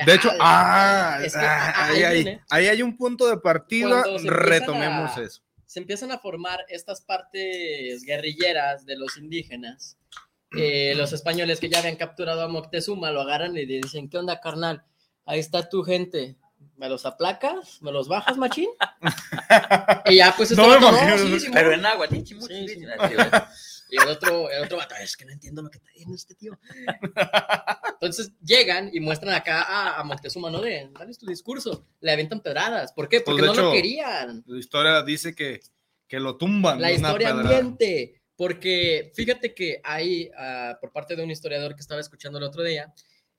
De 0.05 0.12
hecho, 0.12 0.30
ah, 0.39 1.20
Es 1.24 1.32
que 1.32 1.39
ah, 1.39 1.87
ahí 1.87 1.97
ahí, 1.97 2.03
ahí- 2.05 2.22
viene. 2.24 2.41
ahí 2.51 2.66
hay 2.66 2.82
un 2.82 2.99
punto 2.99 3.26
de 3.28 3.39
partida. 3.39 3.89
Cuando 4.03 4.18
se 4.18 4.28
empiezan 4.28 4.47
Retomemos 4.51 5.16
a- 5.16 5.22
eso. 5.22 5.43
se 5.64 5.78
empiezan 5.80 6.12
a 6.12 6.18
formar 6.18 6.66
estas 6.68 7.01
partes 7.01 8.03
guerrilleras 8.05 8.84
de 8.84 8.97
los 8.99 9.16
indígenas. 9.16 9.97
eh, 10.57 10.95
los 10.97 11.12
españoles 11.12 11.59
que 11.61 11.68
ya 11.68 11.80
habían 11.80 11.97
capturado 11.97 12.41
a 12.43 12.49
Moctezuma 12.49 13.11
lo 13.11 13.20
agarran 13.22 13.57
y 13.57 13.66
le 13.66 13.80
dicen, 13.82 14.09
¿qué 14.09 14.16
onda, 14.16 14.41
carnal? 14.41 14.84
Ahí 15.27 15.41
está 15.41 15.68
tu 15.68 15.83
gente. 15.83 16.37
¿Me 16.77 16.89
los 16.89 17.05
aplacas? 17.07 17.81
¿Me 17.83 17.91
los 17.91 18.07
bajas, 18.07 18.37
machín? 18.37 18.68
y 20.07 20.16
ya, 20.16 20.35
pues, 20.37 20.51
este 20.51 20.62
No 20.62 20.68
vato, 20.68 20.89
imagino, 20.89 21.18
sí, 21.18 21.29
no, 21.31 21.41
sí, 21.41 21.47
Pero 21.53 21.72
en 21.72 21.87
agua, 21.87 22.07
ni 22.11 22.22
chimuchi, 22.22 22.55
Sí, 22.55 22.68
sí. 22.68 22.81
ni- 22.81 22.87
Y 23.89 24.03
el 24.03 24.09
otro, 24.09 24.51
el 24.51 24.64
otro 24.64 24.79
vato, 24.79 24.97
es 24.97 25.16
que 25.16 25.24
no 25.24 25.33
entiendo 25.33 25.62
lo 25.62 25.70
que 25.70 25.79
está 25.79 25.89
diciendo 25.91 26.16
este 26.16 26.35
tío. 26.35 26.59
Entonces 27.93 28.33
llegan 28.45 28.91
y 28.93 28.99
muestran 29.01 29.33
acá 29.35 29.62
a, 29.62 30.01
a 30.01 30.05
Moctezuma, 30.05 30.51
no 30.51 30.61
de, 30.61 30.91
dale 30.99 31.14
tu 31.14 31.24
discurso. 31.27 31.87
Le 32.01 32.12
aventan 32.12 32.41
pedradas. 32.41 32.93
¿Por 32.93 33.09
qué? 33.09 33.20
Pues, 33.20 33.37
Porque 33.37 33.43
de 33.43 33.47
no 33.49 33.55
lo 33.55 33.61
hecho, 33.61 33.72
querían. 33.72 34.43
La 34.47 34.59
historia 34.59 35.03
dice 35.03 35.35
que, 35.37 35.61
que 36.09 36.18
lo 36.18 36.37
tumban. 36.37 36.81
La 36.81 36.91
historia 36.91 37.31
ambiente, 37.31 38.20
porque 38.35 39.12
fíjate 39.14 39.55
que 39.55 39.81
hay, 39.85 40.31
ah, 40.37 40.77
por 40.81 40.91
parte 40.93 41.14
de 41.14 41.22
un 41.22 41.31
historiador 41.31 41.74
que 41.74 41.81
estaba 41.81 42.01
escuchando 42.01 42.39
el 42.39 42.45
otro 42.45 42.62
día, 42.64 42.93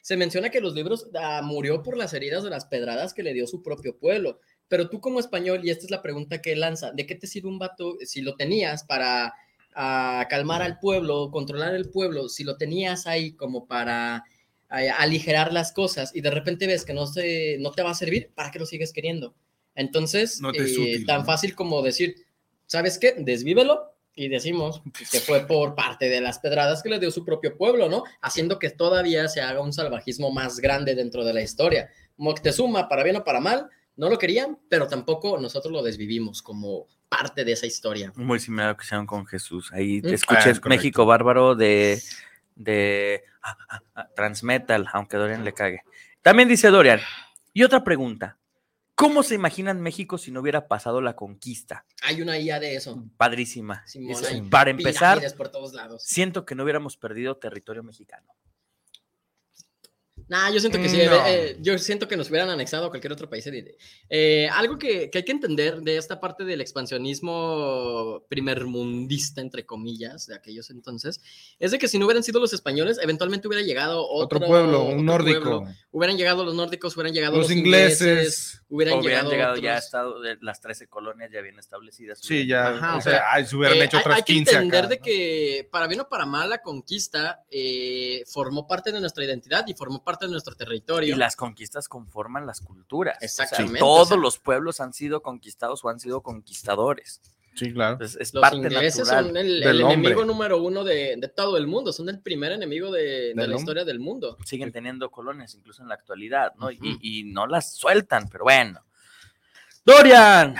se 0.07 0.15
menciona 0.15 0.49
que 0.49 0.61
los 0.61 0.73
libros 0.73 1.09
ah, 1.19 1.41
murió 1.43 1.83
por 1.83 1.97
las 1.97 2.13
heridas 2.13 2.41
de 2.41 2.49
las 2.49 2.63
pedradas 2.63 3.13
que 3.13 3.23
le 3.23 3.33
dio 3.33 3.45
su 3.45 3.61
propio 3.61 3.97
pueblo. 3.97 4.39
Pero 4.69 4.89
tú 4.89 5.01
como 5.01 5.19
español, 5.19 5.59
y 5.65 5.69
esta 5.69 5.83
es 5.83 5.91
la 5.91 6.01
pregunta 6.01 6.41
que 6.41 6.55
lanza, 6.55 6.93
¿de 6.93 7.05
qué 7.05 7.15
te 7.15 7.27
sirve 7.27 7.49
un 7.49 7.59
vato 7.59 7.97
si 8.05 8.21
lo 8.21 8.37
tenías 8.37 8.85
para 8.85 9.33
ah, 9.75 10.25
calmar 10.29 10.61
al 10.61 10.79
pueblo, 10.79 11.29
controlar 11.29 11.75
el 11.75 11.89
pueblo, 11.89 12.29
si 12.29 12.45
lo 12.45 12.55
tenías 12.55 13.05
ahí 13.05 13.33
como 13.33 13.67
para 13.67 14.23
ah, 14.69 14.79
aligerar 14.97 15.51
las 15.51 15.73
cosas 15.73 16.15
y 16.15 16.21
de 16.21 16.31
repente 16.31 16.67
ves 16.67 16.85
que 16.85 16.93
no, 16.93 17.05
se, 17.05 17.57
no 17.59 17.71
te 17.71 17.83
va 17.83 17.89
a 17.91 17.93
servir, 17.93 18.31
¿para 18.33 18.49
qué 18.49 18.59
lo 18.59 18.65
sigues 18.65 18.93
queriendo? 18.93 19.35
Entonces, 19.75 20.39
No 20.39 20.53
eh, 20.53 20.61
útil, 20.61 21.05
tan 21.05 21.19
¿no? 21.19 21.25
fácil 21.25 21.53
como 21.53 21.81
decir, 21.81 22.15
¿sabes 22.65 22.97
qué? 22.97 23.13
Desvívelo 23.17 23.96
y 24.17 24.27
decimos 24.27 24.81
que 25.11 25.19
fue 25.21 25.47
por 25.47 25.75
parte 25.75 26.09
de 26.09 26.19
las 26.19 26.39
pedradas 26.39 26.83
que 26.83 26.89
le 26.89 26.99
dio 26.99 27.11
su 27.11 27.23
propio 27.23 27.55
pueblo, 27.55 27.87
¿no? 27.87 28.03
Haciendo 28.21 28.59
que 28.59 28.69
todavía 28.71 29.29
se 29.29 29.39
haga 29.39 29.61
un 29.61 29.71
salvajismo 29.71 30.31
más 30.31 30.59
grande 30.59 30.95
dentro 30.95 31.23
de 31.23 31.33
la 31.33 31.41
historia. 31.41 31.89
Moctezuma, 32.17 32.89
para 32.89 33.03
bien 33.03 33.15
o 33.17 33.23
para 33.23 33.39
mal, 33.39 33.69
no 33.95 34.09
lo 34.09 34.17
querían, 34.17 34.57
pero 34.69 34.87
tampoco 34.87 35.37
nosotros 35.39 35.71
lo 35.71 35.81
desvivimos 35.83 36.41
como 36.41 36.87
parte 37.09 37.45
de 37.45 37.53
esa 37.53 37.65
historia. 37.67 38.11
Muy 38.15 38.39
similar 38.39 38.67
a 38.67 38.69
lo 38.71 38.77
que 38.77 38.83
hicieron 38.83 39.05
con 39.05 39.25
Jesús. 39.25 39.71
Ahí 39.71 40.01
Mm. 40.03 40.07
escuché 40.13 40.49
Ah, 40.49 40.51
es. 40.51 40.65
México 40.65 41.05
Bárbaro 41.05 41.55
de, 41.55 42.01
de 42.55 43.23
ah, 43.43 43.57
ah, 43.69 43.81
ah, 43.95 44.07
Transmetal, 44.15 44.87
aunque 44.93 45.15
Dorian 45.17 45.43
le 45.45 45.53
cague. 45.53 45.81
También 46.21 46.49
dice 46.49 46.67
Dorian. 46.69 46.99
Y 47.53 47.63
otra 47.63 47.83
pregunta. 47.83 48.37
¿Cómo 48.97 49.21
se 49.21 49.35
imaginan 49.35 49.79
México 49.79 50.17
si 50.17 50.31
no 50.31 50.41
hubiera 50.41 50.67
pasado 50.67 51.01
la 51.01 51.15
conquista? 51.15 51.85
Hay 52.01 52.19
una 52.19 52.39
IA 52.39 52.59
de 52.59 52.75
eso. 52.75 53.03
Padrísima. 53.15 53.83
Es- 53.85 54.41
para 54.49 54.71
empezar, 54.71 55.17
pirámides 55.17 55.33
por 55.35 55.49
todos 55.49 55.73
lados. 55.73 56.01
siento 56.03 56.45
que 56.45 56.55
no 56.55 56.63
hubiéramos 56.63 56.97
perdido 56.97 57.37
territorio 57.37 57.83
mexicano. 57.83 58.33
Nah, 60.29 60.49
yo 60.51 60.59
siento 60.59 60.77
que 60.77 60.89
sí. 60.89 60.97
No. 60.97 61.25
eh, 61.25 61.51
eh, 61.51 61.57
yo 61.61 61.77
siento 61.77 62.07
que 62.07 62.17
nos 62.17 62.29
hubieran 62.29 62.49
anexado 62.49 62.85
a 62.85 62.89
cualquier 62.89 63.13
otro 63.13 63.29
país. 63.29 63.47
eh, 63.47 63.77
eh, 64.09 64.49
algo 64.51 64.77
que, 64.77 65.09
que 65.09 65.19
hay 65.19 65.23
que 65.23 65.31
entender 65.31 65.81
de 65.81 65.97
esta 65.97 66.19
parte 66.19 66.43
del 66.43 66.59
expansionismo 66.61 68.23
primermundista, 68.29 69.41
entre 69.41 69.65
comillas, 69.65 70.27
de 70.27 70.35
aquellos 70.35 70.69
entonces, 70.69 71.21
es 71.59 71.71
de 71.71 71.79
que 71.79 71.87
si 71.87 71.97
no 71.99 72.05
hubieran 72.05 72.23
sido 72.23 72.39
los 72.39 72.53
españoles, 72.53 72.99
eventualmente 73.01 73.47
hubiera 73.47 73.63
llegado 73.65 74.05
otro, 74.07 74.37
Otro 74.37 74.47
pueblo, 74.47 74.83
un 74.83 74.93
otro 74.93 75.03
nórdico. 75.03 75.41
pueblo. 75.59 75.75
Hubieran 75.91 76.17
llegado 76.17 76.43
los 76.43 76.53
nórdicos, 76.53 76.95
hubieran 76.95 77.13
llegado 77.13 77.37
Los 77.37 77.47
los, 77.49 77.57
ingleses. 77.57 78.61
hubieran, 78.69 78.99
Hubieran 78.99 79.25
llegado, 79.27 79.31
llegado 79.31 79.55
ya 79.57 79.77
estado 79.77 80.21
de 80.21 80.37
las 80.41 80.59
13 80.61 80.87
colonias 80.87 81.31
ya 81.31 81.41
bien 81.41 81.57
establecidas. 81.57 82.19
Sí, 82.21 82.45
ya. 82.45 82.69
Ajá, 82.69 82.97
o 82.97 83.01
sea, 83.01 83.23
se 83.45 83.55
hubieran 83.55 83.77
Eh, 83.77 83.83
hecho 83.85 83.97
hay- 83.97 84.01
otras 84.01 84.17
hay, 84.17 84.23
que 84.23 84.33
15 84.33 84.51
entender 84.55 84.79
acá. 84.79 84.87
de 84.89 84.97
¿no? 84.97 85.01
que 85.03 85.69
para 85.71 85.87
bien 85.87 86.01
o 86.01 86.09
para 86.09 86.25
mal 86.25 86.49
la 86.49 86.61
conquista 86.61 87.43
eh, 87.49 88.23
formó 88.27 88.67
parte 88.67 88.91
de 88.91 88.99
nuestra 88.99 89.23
identidad 89.23 89.65
y 89.67 89.73
formó 89.73 90.03
parte 90.03 90.16
de 90.19 90.27
nuestro 90.31 90.53
Y 90.53 90.57
territorio. 90.57 91.15
las 91.15 91.35
conquistas 91.35 91.87
conforman 91.87 92.45
las 92.45 92.61
culturas. 92.61 93.15
O 93.17 93.19
sea, 93.19 93.25
Exactamente, 93.45 93.79
todos 93.79 94.01
o 94.07 94.13
sea- 94.13 94.17
los 94.17 94.39
pueblos 94.39 94.79
han 94.81 94.93
sido 94.93 95.21
conquistados 95.21 95.83
o 95.85 95.89
han 95.89 95.99
sido 95.99 96.21
conquistadores. 96.21 97.21
Sí, 97.55 97.73
claro. 97.73 97.93
Entonces, 97.93 98.21
es 98.21 98.33
Los 98.35 98.41
parte 98.41 98.57
ingleses 98.57 99.07
son 99.07 99.35
el, 99.35 99.63
el 99.63 99.81
enemigo 99.81 100.23
número 100.23 100.61
uno 100.61 100.83
de, 100.83 101.15
de 101.17 101.27
todo 101.27 101.57
el 101.57 101.65
mundo, 101.65 101.91
son 101.91 102.07
el 102.07 102.21
primer 102.21 102.51
enemigo 102.51 102.91
de, 102.91 103.33
la 103.35 103.43
hombre. 103.45 103.57
historia 103.57 103.83
del 103.83 103.99
mundo. 103.99 104.37
Siguen 104.45 104.71
teniendo 104.71 105.09
colonias 105.09 105.55
incluso 105.55 105.81
en 105.81 105.87
la 105.87 105.95
actualidad, 105.95 106.53
¿no? 106.59 106.69
Y- 106.69 106.99
y, 107.01 107.23
no 107.23 107.47
las 107.47 107.73
sueltan, 107.75 108.29
pero 108.29 108.43
bueno. 108.43 108.79
Dorian, 109.85 110.55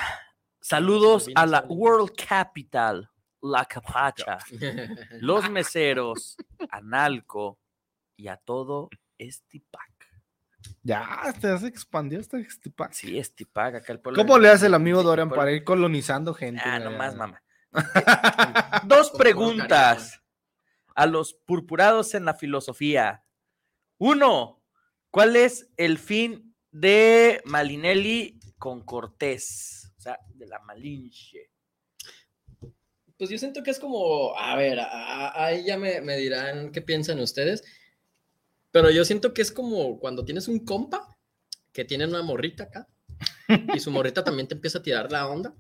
saludos 0.61 1.27
a 1.35 1.45
la. 1.45 1.61
World 1.67 2.13
Capital, 2.15 3.09
La 3.41 3.65
Capacha, 3.65 4.39
los 5.21 5.49
meseros, 5.51 6.35
a 6.71 6.81
Nalco 6.81 7.59
y 8.15 8.27
a 8.27 8.37
todo 8.37 8.89
Estipac. 9.17 9.91
Ya, 10.83 11.33
te 11.39 11.57
se 11.57 11.67
expandió 11.67 12.19
este 12.19 12.39
Estipac. 12.39 12.91
Sí, 12.93 13.17
Estipac, 13.17 13.75
acá 13.75 13.93
el 13.93 13.99
pueblo. 13.99 14.21
¿Cómo 14.21 14.37
le 14.39 14.49
hace 14.49 14.67
el 14.67 14.73
amigo 14.73 15.03
Dorian 15.03 15.29
pueblo- 15.29 15.41
para 15.41 15.51
ir 15.51 15.63
colonizando 15.63 16.33
gente? 16.33 16.61
Ah, 16.63 16.79
nomás, 16.79 17.15
mamá. 17.15 17.43
Dos 18.85 19.11
preguntas 19.11 20.21
a 20.95 21.05
los 21.05 21.33
purpurados 21.33 22.13
en 22.15 22.25
la 22.25 22.33
filosofía. 22.33 23.23
Uno, 23.97 24.63
¿cuál 25.11 25.35
es 25.35 25.69
el 25.77 25.97
fin 25.99 26.55
de 26.71 27.41
Malinelli 27.45 28.39
con 28.57 28.83
Cortés? 28.83 29.91
O 29.97 30.01
sea, 30.01 30.19
de 30.33 30.47
la 30.47 30.59
Malinche. 30.59 31.51
Pues 33.17 33.29
yo 33.31 33.37
siento 33.37 33.63
que 33.63 33.71
es 33.71 33.79
como, 33.79 34.37
a 34.37 34.55
ver, 34.55 34.79
ahí 34.79 35.65
ya 35.65 35.77
me, 35.77 36.01
me 36.01 36.17
dirán 36.17 36.71
qué 36.71 36.81
piensan 36.83 37.19
ustedes, 37.19 37.63
pero 38.77 38.91
yo 38.91 39.03
siento 39.05 39.33
que 39.33 39.41
es 39.41 39.51
como 39.51 39.97
cuando 39.99 40.23
tienes 40.23 40.47
un 40.47 40.63
compa 40.63 41.17
que 41.73 41.83
tiene 41.83 42.05
una 42.05 42.21
morrita 42.21 42.65
acá 42.65 42.87
y 43.75 43.79
su 43.79 43.89
morrita 43.89 44.23
también 44.23 44.47
te 44.47 44.53
empieza 44.53 44.77
a 44.77 44.83
tirar 44.83 45.11
la 45.11 45.27
onda. 45.27 45.55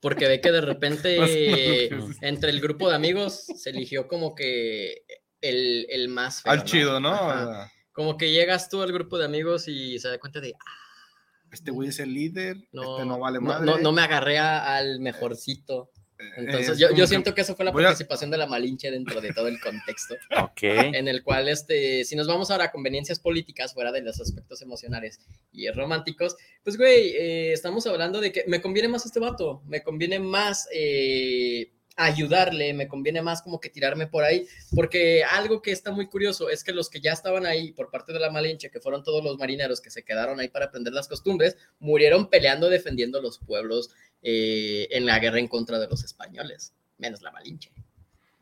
Porque 0.00 0.26
ve 0.26 0.40
que 0.40 0.50
de 0.50 0.60
repente 0.60 1.16
entre 2.20 2.50
el 2.50 2.60
grupo 2.60 2.88
de 2.88 2.96
amigos 2.96 3.44
se 3.56 3.70
eligió 3.70 4.08
como 4.08 4.34
que 4.34 5.04
el, 5.40 5.86
el 5.88 6.08
más 6.08 6.42
feo, 6.42 6.52
Al 6.52 6.64
chido, 6.64 6.98
¿no? 6.98 7.10
Ajá. 7.14 7.70
Como 7.92 8.16
que 8.16 8.32
llegas 8.32 8.68
tú 8.68 8.82
al 8.82 8.90
grupo 8.92 9.18
de 9.18 9.26
amigos 9.26 9.68
y 9.68 9.98
se 10.00 10.08
da 10.08 10.18
cuenta 10.18 10.40
de, 10.40 10.54
"Ah, 10.58 11.46
Este 11.52 11.70
güey 11.70 11.90
es 11.90 12.00
el 12.00 12.12
líder, 12.12 12.56
no, 12.72 12.96
este 12.96 13.06
no 13.06 13.18
vale 13.20 13.38
no, 13.38 13.44
madre. 13.46 13.66
no- 13.66 13.78
no 13.78 13.92
me 13.92 14.02
agarré 14.02 14.38
a- 14.38 14.76
al 14.76 14.98
mejorcito. 15.00 15.90
Entonces, 16.36 16.70
es 16.70 16.78
yo, 16.78 16.94
yo 16.94 17.06
siento 17.06 17.34
que 17.34 17.40
eso 17.42 17.54
fue 17.56 17.64
la 17.64 17.70
a- 17.70 17.74
participación 17.74 18.30
de 18.30 18.38
la 18.38 18.46
Malinche 18.46 18.90
dentro 18.90 19.20
de 19.20 19.32
todo 19.32 19.48
el 19.48 19.60
contexto, 19.60 20.14
Ok. 20.42 20.62
en 20.62 21.08
el 21.08 21.22
cual, 21.22 21.48
este, 21.48 22.04
si 22.04 22.16
nos 22.16 22.26
vamos 22.26 22.50
ahora 22.50 22.64
a 22.64 22.70
conveniencias 22.72 23.18
políticas, 23.18 23.74
fuera 23.74 23.92
de 23.92 24.02
los 24.02 24.20
aspectos 24.20 24.62
emocionales 24.62 25.20
y 25.52 25.68
románticos, 25.70 26.36
pues, 26.64 26.76
güey, 26.76 27.10
eh, 27.16 27.52
estamos 27.52 27.86
hablando 27.86 28.20
de 28.20 28.32
que 28.32 28.44
me 28.46 28.60
conviene 28.60 28.88
más 28.88 29.04
este 29.06 29.20
vato, 29.20 29.62
me 29.66 29.82
conviene 29.82 30.18
más 30.18 30.68
eh, 30.72 31.72
ayudarle, 31.96 32.72
me 32.72 32.88
conviene 32.88 33.20
más 33.20 33.42
como 33.42 33.60
que 33.60 33.68
tirarme 33.68 34.06
por 34.06 34.24
ahí, 34.24 34.46
porque 34.74 35.24
algo 35.24 35.60
que 35.60 35.72
está 35.72 35.90
muy 35.90 36.06
curioso 36.06 36.48
es 36.48 36.64
que 36.64 36.72
los 36.72 36.88
que 36.88 37.00
ya 37.00 37.12
estaban 37.12 37.44
ahí 37.44 37.72
por 37.72 37.90
parte 37.90 38.12
de 38.14 38.18
la 38.20 38.30
Malinche, 38.30 38.70
que 38.70 38.80
fueron 38.80 39.02
todos 39.04 39.22
los 39.22 39.36
marineros 39.38 39.80
que 39.82 39.90
se 39.90 40.02
quedaron 40.02 40.40
ahí 40.40 40.48
para 40.48 40.66
aprender 40.66 40.94
las 40.94 41.06
costumbres, 41.08 41.56
murieron 41.80 42.30
peleando, 42.30 42.70
defendiendo 42.70 43.20
los 43.20 43.38
pueblos 43.38 43.90
eh, 44.22 44.88
en 44.90 45.04
la 45.06 45.18
guerra 45.18 45.38
en 45.38 45.48
contra 45.48 45.78
de 45.78 45.88
los 45.88 46.04
españoles, 46.04 46.72
menos 46.98 47.22
la 47.22 47.30
Malinche. 47.32 47.70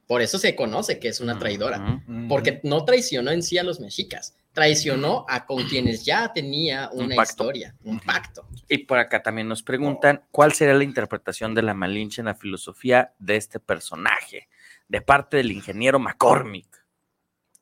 Por 0.06 0.22
eso 0.22 0.38
se 0.38 0.54
conoce 0.56 0.98
que 0.98 1.08
es 1.08 1.20
una 1.20 1.38
traidora, 1.38 2.02
porque 2.28 2.60
no 2.64 2.84
traicionó 2.84 3.30
en 3.30 3.42
sí 3.44 3.58
a 3.58 3.62
los 3.62 3.78
mexicas, 3.78 4.36
traicionó 4.52 5.24
a 5.28 5.46
con 5.46 5.62
quienes 5.68 6.04
ya 6.04 6.32
tenía 6.32 6.90
Un 6.92 7.04
una 7.04 7.22
historia, 7.22 7.76
un 7.84 8.00
pacto. 8.00 8.44
Y 8.68 8.78
por 8.78 8.98
acá 8.98 9.22
también 9.22 9.46
nos 9.46 9.62
preguntan 9.62 10.24
cuál 10.32 10.52
sería 10.52 10.74
la 10.74 10.82
interpretación 10.82 11.54
de 11.54 11.62
la 11.62 11.74
Malinche 11.74 12.20
en 12.22 12.26
la 12.26 12.34
filosofía 12.34 13.14
de 13.20 13.36
este 13.36 13.61
personaje, 13.61 14.48
de 14.88 15.00
parte 15.00 15.36
del 15.36 15.52
ingeniero 15.52 16.00
McCormick. 16.00 16.84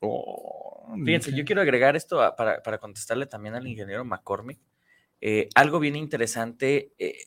Oh. 0.01 0.95
Fíjense, 1.05 1.32
yo 1.36 1.45
quiero 1.45 1.61
agregar 1.61 1.97
esto 1.97 2.23
a- 2.23 2.35
para, 2.35 2.62
para 2.62 2.78
contestarle 2.78 3.27
también 3.27 3.55
al 3.55 3.66
ingeniero 3.66 4.05
McCormick. 4.05 4.59
Eh, 5.20 5.49
algo 5.55 5.81
bien 5.81 5.97
interesante, 5.97 6.93
eh, 6.99 7.19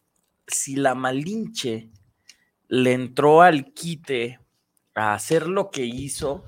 si 0.48 0.76
la 0.76 0.96
Malinche 0.96 1.90
le 2.68 2.94
entró 2.94 3.42
al 3.42 3.74
quite 3.74 4.40
a 4.96 5.14
hacer 5.14 5.48
lo 5.48 5.70
que 5.72 5.86
hizo, 5.86 6.44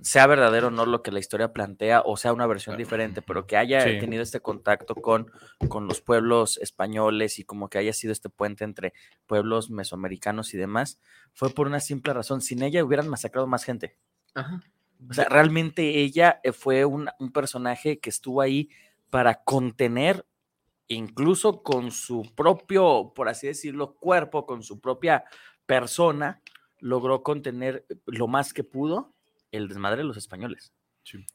sea 0.00 0.26
verdadero 0.26 0.68
o 0.68 0.70
no 0.70 0.84
lo 0.86 1.02
que 1.02 1.10
la 1.12 1.18
historia 1.20 1.52
plantea, 1.52 2.02
o 2.04 2.16
sea 2.16 2.32
una 2.32 2.46
versión 2.46 2.76
diferente, 2.76 3.22
pero 3.22 3.46
que 3.46 3.56
haya 3.56 3.80
Sí. 3.82 3.98
tenido 3.98 4.22
este 4.22 4.40
contacto 4.40 4.94
con, 4.94 5.30
con 5.68 5.86
los 5.86 6.00
pueblos 6.00 6.58
españoles 6.58 7.38
y 7.38 7.44
como 7.44 7.68
que 7.68 7.78
haya 7.78 7.92
sido 7.92 8.12
este 8.12 8.28
puente 8.28 8.64
entre 8.64 8.92
pueblos 9.26 9.70
mesoamericanos 9.70 10.52
y 10.54 10.58
demás, 10.58 10.98
fue 11.32 11.50
por 11.50 11.66
una 11.66 11.80
simple 11.80 12.12
razón. 12.12 12.40
Sin 12.42 12.62
ella 12.62 12.84
hubieran 12.84 13.08
masacrado 13.08 13.46
más 13.46 13.64
gente. 13.64 13.96
Ajá. 14.34 14.62
O 15.08 15.12
sea, 15.14 15.24
realmente 15.28 16.00
ella 16.00 16.40
eh, 16.44 16.52
fue 16.52 16.84
un, 16.84 17.08
un 17.18 17.32
personaje 17.32 17.98
que 17.98 18.10
estuvo 18.10 18.40
ahí 18.40 18.68
para 19.10 19.42
contener, 19.44 20.26
incluso 20.88 21.62
con 21.62 21.90
su 21.90 22.32
propio, 22.34 23.12
por 23.14 23.28
así 23.28 23.46
decirlo, 23.46 23.94
cuerpo, 23.94 24.46
con 24.46 24.62
su 24.62 24.80
propia 24.80 25.24
persona, 25.66 26.40
logró 26.80 27.22
contener 27.22 27.86
lo 28.06 28.26
más 28.26 28.52
que 28.52 28.64
pudo 28.64 29.12
el 29.52 29.68
desmadre 29.68 29.98
de 29.98 30.04
los 30.04 30.16
españoles. 30.16 30.72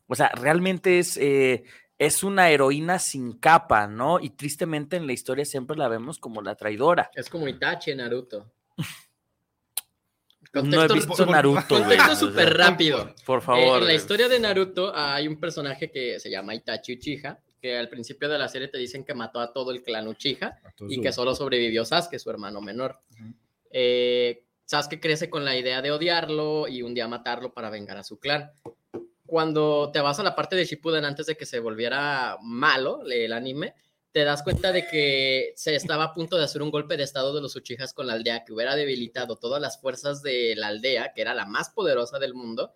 O 0.08 0.16
sea, 0.16 0.30
realmente 0.30 1.00
es, 1.00 1.16
eh, 1.18 1.64
es 1.98 2.24
una 2.24 2.50
heroína 2.50 3.00
sin 3.00 3.34
capa, 3.34 3.88
¿no? 3.88 4.20
Y 4.20 4.32
tristemente 4.32 4.98
en 4.98 5.06
la 5.08 5.14
historia 5.14 5.46
siempre 5.46 5.78
la 5.78 5.88
vemos 5.88 6.20
como 6.20 6.42
la 6.42 6.56
traidora. 6.56 7.10
Es 7.14 7.30
como 7.30 7.48
Itachi 7.48 7.92
en 7.92 7.98
Naruto. 7.98 8.52
No 10.54 10.84
he 10.84 10.88
visto 10.94 11.26
Naruto, 11.28 11.62
Contexto 11.68 12.16
súper 12.16 12.58
rápido. 12.58 13.14
Por 13.26 13.40
Eh, 13.40 13.42
favor. 13.42 13.80
en 13.82 13.86
la 13.88 13.94
historia 13.94 14.28
de 14.28 14.40
Naruto 14.40 14.92
hay 14.96 15.28
un 15.28 15.40
personaje 15.40 15.92
que 15.92 16.20
se 16.20 16.30
llama 16.32 16.56
Itachi 16.56 16.94
Uchiha, 16.94 17.40
que 17.60 17.78
al 17.78 17.90
principio 17.90 18.30
de 18.30 18.38
la 18.38 18.48
serie 18.48 18.68
te 18.68 18.78
dicen 18.78 19.04
que 19.04 19.14
mató 19.14 19.40
a 19.40 19.54
todo 19.54 19.72
el 19.72 19.84
clan 19.84 20.08
Uchiha 20.08 20.60
y 20.88 21.02
que 21.02 21.12
solo 21.12 21.36
sobrevivió 21.36 21.86
Sasuke, 21.86 22.20
su 22.20 22.30
hermano 22.30 22.62
menor. 22.62 23.00
Eh, 23.72 24.46
Sasuke 24.66 25.00
crece 25.00 25.30
con 25.30 25.46
la 25.46 25.58
idea 25.58 25.82
de 25.82 25.92
odiarlo 25.92 26.68
y 26.68 26.82
un 26.82 26.94
día 26.94 27.08
matarlo 27.08 27.54
para 27.54 27.70
vengar 27.70 27.98
a 27.98 28.04
su 28.04 28.20
clan. 28.20 28.52
Cuando 29.26 29.92
te 29.92 30.02
vas 30.02 30.20
a 30.20 30.24
la 30.24 30.36
parte 30.36 30.56
de 30.56 30.66
Shippuden 30.66 31.06
antes 31.06 31.26
de 31.26 31.38
que 31.38 31.46
se 31.46 31.60
volviera 31.60 32.38
malo 32.42 33.04
el 33.06 33.34
anime, 33.34 33.76
te 34.12 34.24
das 34.24 34.42
cuenta 34.42 34.72
de 34.72 34.88
que 34.88 35.54
se 35.56 35.76
estaba 35.76 36.06
a 36.06 36.14
punto 36.14 36.38
de 36.38 36.44
hacer 36.44 36.62
un 36.62 36.72
golpe 36.72 36.98
de 36.98 37.04
estado 37.04 37.34
de 37.34 37.42
los 37.42 37.56
Uchijas 37.56 37.94
con 37.94 38.08
la 38.08 38.14
aldea 38.14 38.44
que 38.44 38.54
hubiera 38.54 38.76
debilitado 38.76 39.36
todas 39.38 39.62
las 39.62 39.80
fuerzas 39.80 40.24
de 40.24 40.56
la 40.56 40.68
aldea, 40.68 41.14
que 41.14 41.22
era 41.22 41.36
la 41.36 41.46
más 41.46 41.70
poderosa 41.70 42.18
del 42.18 42.34
mundo. 42.34 42.74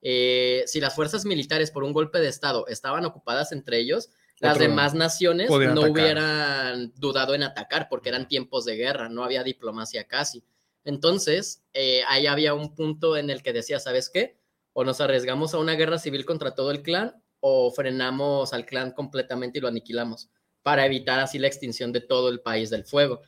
Eh, 0.00 0.62
si 0.66 0.80
las 0.80 0.94
fuerzas 0.94 1.24
militares 1.24 1.72
por 1.72 1.82
un 1.82 1.92
golpe 1.92 2.20
de 2.20 2.28
estado 2.28 2.66
estaban 2.68 3.04
ocupadas 3.04 3.50
entre 3.50 3.78
ellos, 3.78 4.10
las 4.40 4.54
Otro- 4.56 4.68
demás 4.68 4.94
naciones 4.94 5.50
no 5.50 5.56
atacar. 5.56 5.90
hubieran 5.90 6.92
dudado 6.96 7.34
en 7.34 7.42
atacar 7.42 7.88
porque 7.88 8.08
eran 8.08 8.28
tiempos 8.28 8.64
de 8.64 8.76
guerra, 8.76 9.08
no 9.08 9.24
había 9.24 9.42
diplomacia 9.42 10.04
casi. 10.06 10.44
Entonces, 10.84 11.62
eh, 11.74 12.02
ahí 12.08 12.26
había 12.26 12.54
un 12.54 12.74
punto 12.74 13.16
en 13.16 13.30
el 13.30 13.42
que 13.42 13.52
decía, 13.52 13.78
¿sabes 13.80 14.08
qué? 14.10 14.38
O 14.72 14.84
nos 14.84 15.00
arriesgamos 15.00 15.54
a 15.54 15.58
una 15.58 15.74
guerra 15.74 15.98
civil 15.98 16.24
contra 16.24 16.54
todo 16.54 16.70
el 16.70 16.82
clan 16.82 17.20
o 17.40 17.70
frenamos 17.72 18.52
al 18.52 18.64
clan 18.64 18.92
completamente 18.92 19.58
y 19.58 19.60
lo 19.62 19.68
aniquilamos 19.68 20.28
para 20.62 20.86
evitar 20.86 21.20
así 21.20 21.38
la 21.38 21.46
extinción 21.46 21.92
de 21.92 22.00
todo 22.00 22.28
el 22.28 22.40
país 22.40 22.70
del 22.70 22.84
fuego. 22.84 23.22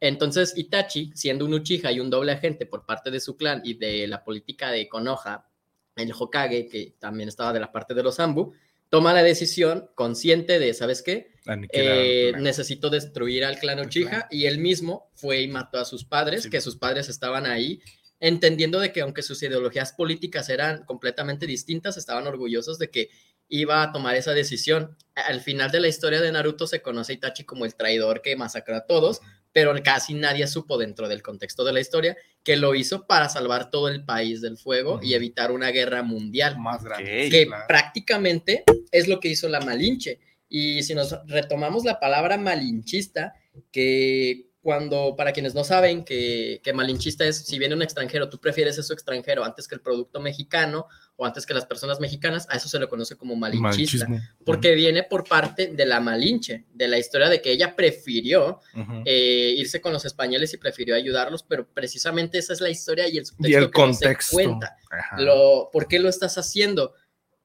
Entonces, 0.00 0.56
Itachi, 0.56 1.12
siendo 1.14 1.44
un 1.44 1.54
Uchiha 1.54 1.92
y 1.92 2.00
un 2.00 2.10
doble 2.10 2.32
agente 2.32 2.66
por 2.66 2.84
parte 2.84 3.10
de 3.10 3.20
su 3.20 3.36
clan 3.36 3.62
y 3.64 3.74
de 3.74 4.06
la 4.06 4.22
política 4.24 4.70
de 4.70 4.88
Konoha, 4.88 5.48
el 5.96 6.12
Hokage, 6.18 6.68
que 6.68 6.96
también 6.98 7.28
estaba 7.28 7.52
de 7.52 7.60
la 7.60 7.70
parte 7.72 7.94
de 7.94 8.02
los 8.02 8.18
Ambu, 8.20 8.52
toma 8.94 9.12
la 9.12 9.24
decisión 9.24 9.90
consciente 9.96 10.60
de, 10.60 10.72
¿sabes 10.72 11.02
qué? 11.02 11.32
Eh, 11.72 12.32
necesito 12.38 12.90
destruir 12.90 13.44
al 13.44 13.58
clan 13.58 13.80
Uchiha 13.80 14.28
y 14.30 14.46
él 14.46 14.58
mismo 14.58 15.10
fue 15.16 15.40
y 15.40 15.48
mató 15.48 15.80
a 15.80 15.84
sus 15.84 16.04
padres, 16.04 16.46
que 16.48 16.60
sus 16.60 16.76
padres 16.76 17.08
estaban 17.08 17.44
ahí, 17.44 17.80
entendiendo 18.20 18.78
de 18.78 18.92
que 18.92 19.00
aunque 19.00 19.22
sus 19.22 19.42
ideologías 19.42 19.94
políticas 19.94 20.48
eran 20.48 20.84
completamente 20.84 21.44
distintas, 21.44 21.96
estaban 21.96 22.28
orgullosos 22.28 22.78
de 22.78 22.90
que 22.90 23.08
iba 23.48 23.82
a 23.82 23.90
tomar 23.90 24.14
esa 24.14 24.30
decisión. 24.30 24.96
Al 25.16 25.40
final 25.40 25.72
de 25.72 25.80
la 25.80 25.88
historia 25.88 26.20
de 26.20 26.30
Naruto 26.30 26.68
se 26.68 26.80
conoce 26.80 27.14
a 27.14 27.16
Itachi 27.16 27.42
como 27.42 27.64
el 27.64 27.74
traidor 27.74 28.22
que 28.22 28.36
masacró 28.36 28.76
a 28.76 28.86
todos, 28.86 29.20
pero 29.54 29.72
casi 29.84 30.14
nadie 30.14 30.48
supo 30.48 30.76
dentro 30.76 31.08
del 31.08 31.22
contexto 31.22 31.64
de 31.64 31.72
la 31.72 31.80
historia 31.80 32.16
que 32.42 32.56
lo 32.56 32.74
hizo 32.74 33.06
para 33.06 33.28
salvar 33.28 33.70
todo 33.70 33.88
el 33.88 34.04
país 34.04 34.40
del 34.42 34.58
fuego 34.58 34.98
y 35.00 35.14
evitar 35.14 35.52
una 35.52 35.70
guerra 35.70 36.02
mundial. 36.02 36.58
Más 36.58 36.82
grande. 36.82 37.28
Que 37.30 37.48
prácticamente 37.68 38.64
es 38.90 39.06
lo 39.06 39.20
que 39.20 39.28
hizo 39.28 39.48
la 39.48 39.60
Malinche. 39.60 40.18
Y 40.48 40.82
si 40.82 40.94
nos 40.94 41.16
retomamos 41.26 41.84
la 41.84 42.00
palabra 42.00 42.36
malinchista, 42.36 43.34
que 43.70 44.48
cuando, 44.64 45.14
para 45.14 45.32
quienes 45.32 45.54
no 45.54 45.62
saben, 45.62 46.04
que, 46.04 46.60
que 46.64 46.72
malinchista 46.72 47.26
es, 47.26 47.36
si 47.44 47.58
viene 47.58 47.74
un 47.74 47.82
extranjero, 47.82 48.30
tú 48.30 48.40
prefieres 48.40 48.78
eso 48.78 48.94
extranjero 48.94 49.44
antes 49.44 49.68
que 49.68 49.74
el 49.74 49.82
producto 49.82 50.20
mexicano 50.20 50.86
o 51.16 51.26
antes 51.26 51.44
que 51.44 51.52
las 51.52 51.66
personas 51.66 52.00
mexicanas, 52.00 52.46
a 52.50 52.56
eso 52.56 52.68
se 52.68 52.80
le 52.80 52.88
conoce 52.88 53.14
como 53.16 53.36
malinchista, 53.36 54.08
Malinchismo. 54.08 54.20
porque 54.44 54.74
viene 54.74 55.02
por 55.02 55.22
parte 55.28 55.66
de 55.68 55.84
la 55.86 56.00
Malinche, 56.00 56.64
de 56.72 56.88
la 56.88 56.98
historia 56.98 57.28
de 57.28 57.42
que 57.42 57.52
ella 57.52 57.76
prefirió 57.76 58.60
eh, 59.04 59.54
irse 59.56 59.80
con 59.82 59.92
los 59.92 60.04
españoles 60.06 60.52
y 60.54 60.56
prefirió 60.56 60.96
ayudarlos, 60.96 61.42
pero 61.42 61.68
precisamente 61.68 62.38
esa 62.38 62.54
es 62.54 62.60
la 62.62 62.70
historia 62.70 63.06
y 63.08 63.18
el 63.18 63.26
subtexto 63.26 63.48
Y 63.50 63.54
el 63.54 63.70
que 63.70 63.80
no 63.82 63.92
se 63.92 64.00
contexto. 64.04 64.32
cuenta. 64.34 64.76
Ajá. 64.90 65.20
Lo, 65.20 65.68
¿Por 65.72 65.86
qué 65.86 65.98
lo 66.00 66.08
estás 66.08 66.38
haciendo? 66.38 66.94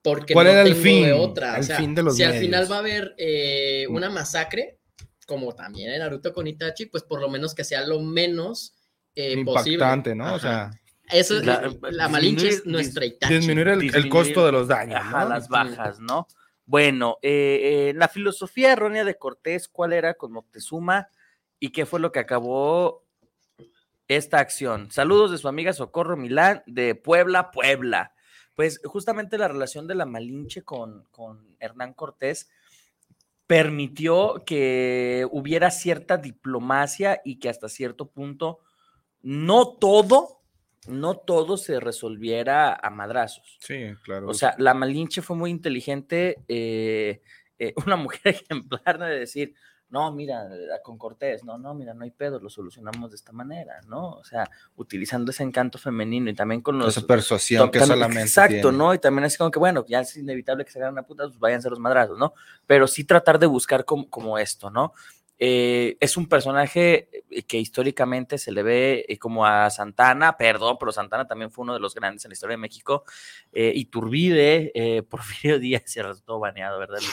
Porque 0.02 0.34
¿Cuál 0.34 0.46
no 0.48 0.52
era 0.54 0.62
el 0.62 0.70
tengo 0.70 0.82
fin? 0.82 1.04
de 1.04 1.12
otra. 1.14 1.54
O 1.54 1.58
El 1.58 1.64
sea, 1.66 1.78
fin 1.78 1.94
de 1.94 2.02
los 2.04 2.16
si 2.16 2.24
al 2.24 2.36
final 2.40 2.72
va 2.72 2.78
a 2.78 2.80
haber 2.80 3.14
eh, 3.18 3.86
una 3.90 4.10
masacre, 4.10 4.79
como 5.30 5.54
también 5.54 5.92
en 5.92 6.00
Naruto 6.00 6.34
con 6.34 6.48
Itachi, 6.48 6.88
pues 6.88 7.04
por 7.04 7.22
lo 7.22 7.30
menos 7.30 7.54
que 7.54 7.64
sea 7.64 7.86
lo 7.86 8.00
menos 8.02 8.74
eh, 9.16 9.46
posible. 9.46 9.74
Impactante, 9.76 10.16
¿no? 10.16 10.34
O 10.34 10.40
sea, 10.40 10.72
Eso 11.12 11.38
es 11.38 11.46
La- 11.46 11.62
la, 11.62 11.92
la 11.92 12.10
Malinche 12.10 12.48
es 12.50 12.66
nuestra 12.66 13.06
Itachi. 13.06 13.36
disminuir 13.36 13.68
el, 13.68 14.10
costo 14.10 14.44
de 14.44 14.52
los 14.52 14.68
daños, 14.68 15.00
Ajá, 15.00 15.24
¿no? 15.24 15.30
las 15.30 15.48
bajas, 15.48 16.00
¿no? 16.00 16.28
Bueno, 16.66 17.18
eh, 17.22 17.90
eh, 17.90 17.94
la 17.96 18.08
filosofía 18.08 18.72
errónea 18.74 19.04
de 19.06 19.18
Cortés, 19.18 19.68
¿cuál 19.68 19.94
era 19.94 20.16
con 20.16 20.32
Moctezuma? 20.32 21.10
¿Y 21.60 21.70
qué 21.72 21.86
fue 21.86 22.00
lo 22.00 22.12
que 22.12 22.20
acabó 22.20 23.06
esta 24.08 24.40
acción? 24.40 24.90
Saludos 24.92 25.32
de 25.32 25.38
su 25.38 25.48
amiga 25.48 25.74
Socorro 25.74 26.18
Milán 26.18 26.64
de 26.66 26.96
Puebla, 26.96 27.52
Puebla. 27.52 28.14
Pues 28.56 28.82
justamente 28.84 29.38
la 29.38 29.48
relación 29.48 29.88
de 29.88 29.96
la 29.96 30.06
Malinche 30.06 30.64
con, 30.64 31.06
con 31.12 31.56
Hernán 31.60 31.94
Cortés 31.94 32.50
permitió 33.50 34.44
que 34.46 35.28
hubiera 35.32 35.72
cierta 35.72 36.18
diplomacia 36.18 37.20
y 37.26 37.40
que 37.40 37.50
hasta 37.50 37.68
cierto 37.68 38.12
punto 38.12 38.60
no 39.24 39.70
todo, 39.70 40.44
no 40.88 41.18
todo 41.18 41.58
se 41.58 41.80
resolviera 41.80 42.76
a 42.76 42.92
madrazos. 42.92 43.58
Sí, 43.60 43.88
claro. 44.04 44.28
O 44.30 44.36
sea, 44.36 44.54
la 44.60 44.76
Malinche 44.76 45.24
fue 45.24 45.36
muy 45.36 45.50
inteligente, 45.50 46.44
eh, 46.48 47.24
eh, 47.58 47.74
una 47.88 47.96
mujer 47.96 48.36
ejemplar 48.36 49.00
de 49.00 49.20
decir, 49.22 49.56
no, 49.90 50.12
mira, 50.12 50.48
con 50.84 50.98
Cortés, 50.98 51.44
no, 51.44 51.58
no, 51.58 51.74
mira, 51.74 51.94
no 51.94 52.04
hay 52.04 52.12
pedo, 52.12 52.40
lo 52.40 52.50
solucionamos 52.50 53.10
de 53.10 53.16
esta 53.16 53.32
manera, 53.32 53.82
¿no? 53.88 54.12
O 54.12 54.24
sea, 54.24 54.50
utilizando 54.76 55.32
ese 55.32 55.44
encanto 55.44 55.80
femenino 55.80 56.30
y 56.30 56.36
también 56.36 56.62
con 56.62 56.78
los... 56.78 56.96
Esa 56.96 57.08
persuasión 57.08 57.72
que 57.72 57.80
solamente 57.80 58.22
Exacto, 58.22 58.70
tiene. 58.70 58.78
¿no? 58.78 58.94
Y 58.94 59.00
también 59.00 59.26
es 59.26 59.38
como 59.38 59.50
que, 59.50 59.58
bueno, 59.58 59.84
ya 59.88 60.02
es 60.02 60.16
inevitable 60.16 60.64
que 60.64 60.72
se 60.72 60.80
hagan 60.80 60.94
una 60.94 61.04
puta, 61.04 61.24
pues 61.24 61.40
váyanse 61.40 61.70
los 61.70 61.80
madrazos, 61.80 62.20
¿no? 62.20 62.34
Pero 62.68 62.88
sí 62.88 63.04
tratar 63.04 63.40
de 63.40 63.48
buscar 63.48 63.84
como, 63.84 64.08
como 64.10 64.38
esto, 64.38 64.70
¿no? 64.70 64.94
Eh, 65.40 65.96
es 66.02 66.18
un 66.18 66.28
personaje 66.28 67.10
eh, 67.32 67.44
que 67.44 67.58
históricamente 67.58 68.38
se 68.38 68.52
le 68.52 68.62
ve 68.62 69.06
eh, 69.08 69.18
como 69.18 69.46
a 69.46 69.70
Santana, 69.70 70.36
perdón, 70.36 70.76
pero 70.78 70.92
Santana 70.92 71.26
también 71.26 71.50
fue 71.50 71.64
uno 71.64 71.74
de 71.74 71.80
los 71.80 71.96
grandes 71.96 72.26
en 72.26 72.30
la 72.30 72.34
historia 72.34 72.54
de 72.56 72.62
México. 72.62 73.06
Eh, 73.54 73.72
Iturbide, 73.74 74.72
eh, 74.76 75.02
Porfirio 75.04 75.58
Díaz, 75.58 75.84
rato 76.04 76.22
todo 76.22 76.40
baneado, 76.40 76.78
¿verdad? 76.80 77.00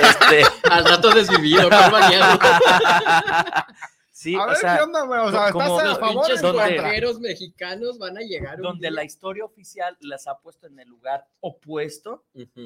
Este, 0.00 0.42
Al 0.70 0.84
rato 0.84 1.10
desvivido, 1.10 1.68
¿cuál 1.68 1.90
baneado? 1.90 2.38
sí, 4.18 4.34
A 4.34 4.44
o 4.44 4.46
ver, 4.48 4.56
sea, 4.56 4.76
¿qué 4.78 4.82
onda, 4.82 5.02
güey? 5.02 5.20
O 5.20 5.30
sea, 5.30 5.52
como- 5.52 5.64
¿estás 5.64 5.80
a 5.84 5.88
Los 5.90 5.98
favor 6.00 6.40
contra? 6.40 6.68
extranjeros 6.68 7.20
mexicanos 7.20 7.98
van 7.98 8.16
a 8.16 8.20
llegar 8.20 8.56
un 8.56 8.62
donde 8.62 8.88
día. 8.88 8.90
la 8.96 9.04
historia 9.04 9.44
oficial 9.44 9.96
las 10.00 10.26
ha 10.26 10.38
puesto 10.38 10.66
en 10.66 10.78
el 10.80 10.88
lugar 10.88 11.26
opuesto 11.40 12.24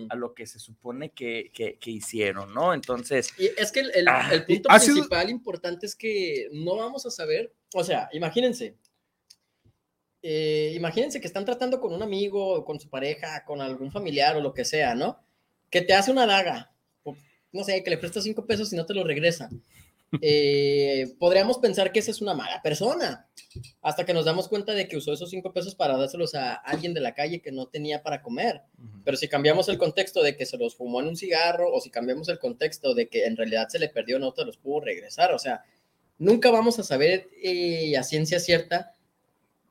a 0.09 0.15
lo 0.15 0.33
que 0.35 0.47
se 0.47 0.59
supone 0.61 1.11
que, 1.11 1.51
que- 1.53 1.77
que 1.79 1.91
hicieron, 1.91 2.55
¿no? 2.55 2.73
Entonces, 2.73 3.35
Y 3.39 3.47
es 3.57 3.73
que 3.73 3.81
el, 3.81 3.91
el- 3.95 4.09
Ah, 4.09 4.29
el 4.33 4.45
punto 4.47 4.71
sido- 4.79 4.95
principal 4.95 5.29
importante 5.31 5.87
es 5.87 5.97
que 5.97 6.49
no 6.53 6.77
vamos 6.77 7.05
a 7.07 7.11
saber, 7.11 7.53
o 7.75 7.83
sea, 7.83 8.09
imagínense, 8.13 8.77
eh, 10.23 10.73
imagínense 10.77 11.21
que 11.21 11.27
están 11.27 11.45
tratando 11.45 11.81
con 11.81 11.93
un 11.95 12.03
amigo, 12.03 12.55
o 12.55 12.65
con 12.65 12.79
su 12.79 12.89
pareja, 12.91 13.45
con 13.45 13.61
algún 13.61 13.91
familiar 13.91 14.37
o 14.37 14.41
lo 14.41 14.53
que 14.53 14.65
sea, 14.65 14.95
¿no? 14.95 15.19
Que 15.71 15.81
te 15.81 15.95
hace 15.95 16.11
una 16.11 16.27
daga, 16.27 16.73
o, 17.05 17.17
no 17.53 17.65
sé, 17.65 17.83
que 17.83 17.91
le 17.91 17.97
prestas 17.99 18.25
cinco 18.25 18.47
pesos 18.47 18.73
y 18.73 18.77
no 18.77 18.85
te 18.87 18.95
lo 18.95 19.03
regresa. 19.05 19.49
Eh, 20.20 21.15
podríamos 21.19 21.59
pensar 21.59 21.93
que 21.93 22.01
esa 22.01 22.11
es 22.11 22.20
una 22.20 22.35
mala 22.35 22.61
persona, 22.62 23.28
hasta 23.82 24.05
que 24.05 24.15
nos 24.15 24.24
damos 24.24 24.49
cuenta 24.49 24.73
de 24.73 24.89
que 24.89 24.97
usó 24.97 25.12
esos 25.12 25.31
cinco 25.31 25.53
pesos 25.53 25.74
para 25.74 25.97
dárselos 25.97 26.35
a 26.35 26.55
alguien 26.55 26.95
de 26.95 27.01
la 27.01 27.15
calle 27.15 27.41
que 27.41 27.53
no 27.53 27.66
tenía 27.66 28.03
para 28.03 28.23
comer. 28.23 28.62
Pero 29.05 29.16
si 29.16 29.28
cambiamos 29.28 29.69
el 29.69 29.78
contexto 29.78 30.23
de 30.23 30.37
que 30.37 30.47
se 30.47 30.59
los 30.59 30.77
fumó 30.77 31.01
en 31.01 31.09
un 31.09 31.16
cigarro, 31.16 31.73
o 31.73 31.81
si 31.81 31.91
cambiamos 31.91 32.28
el 32.28 32.39
contexto 32.39 32.95
de 32.95 33.09
que 33.09 33.24
en 33.24 33.37
realidad 33.37 33.69
se 33.69 33.78
le 33.78 33.89
perdió, 33.89 34.19
no 34.19 34.32
te 34.32 34.45
los 34.45 34.57
pudo 34.57 34.81
regresar, 34.81 35.32
o 35.32 35.39
sea, 35.39 35.65
nunca 36.19 36.51
vamos 36.51 36.78
a 36.78 36.85
saber 36.85 37.28
eh, 37.43 37.97
a 37.97 38.03
ciencia 38.03 38.41
cierta 38.41 38.95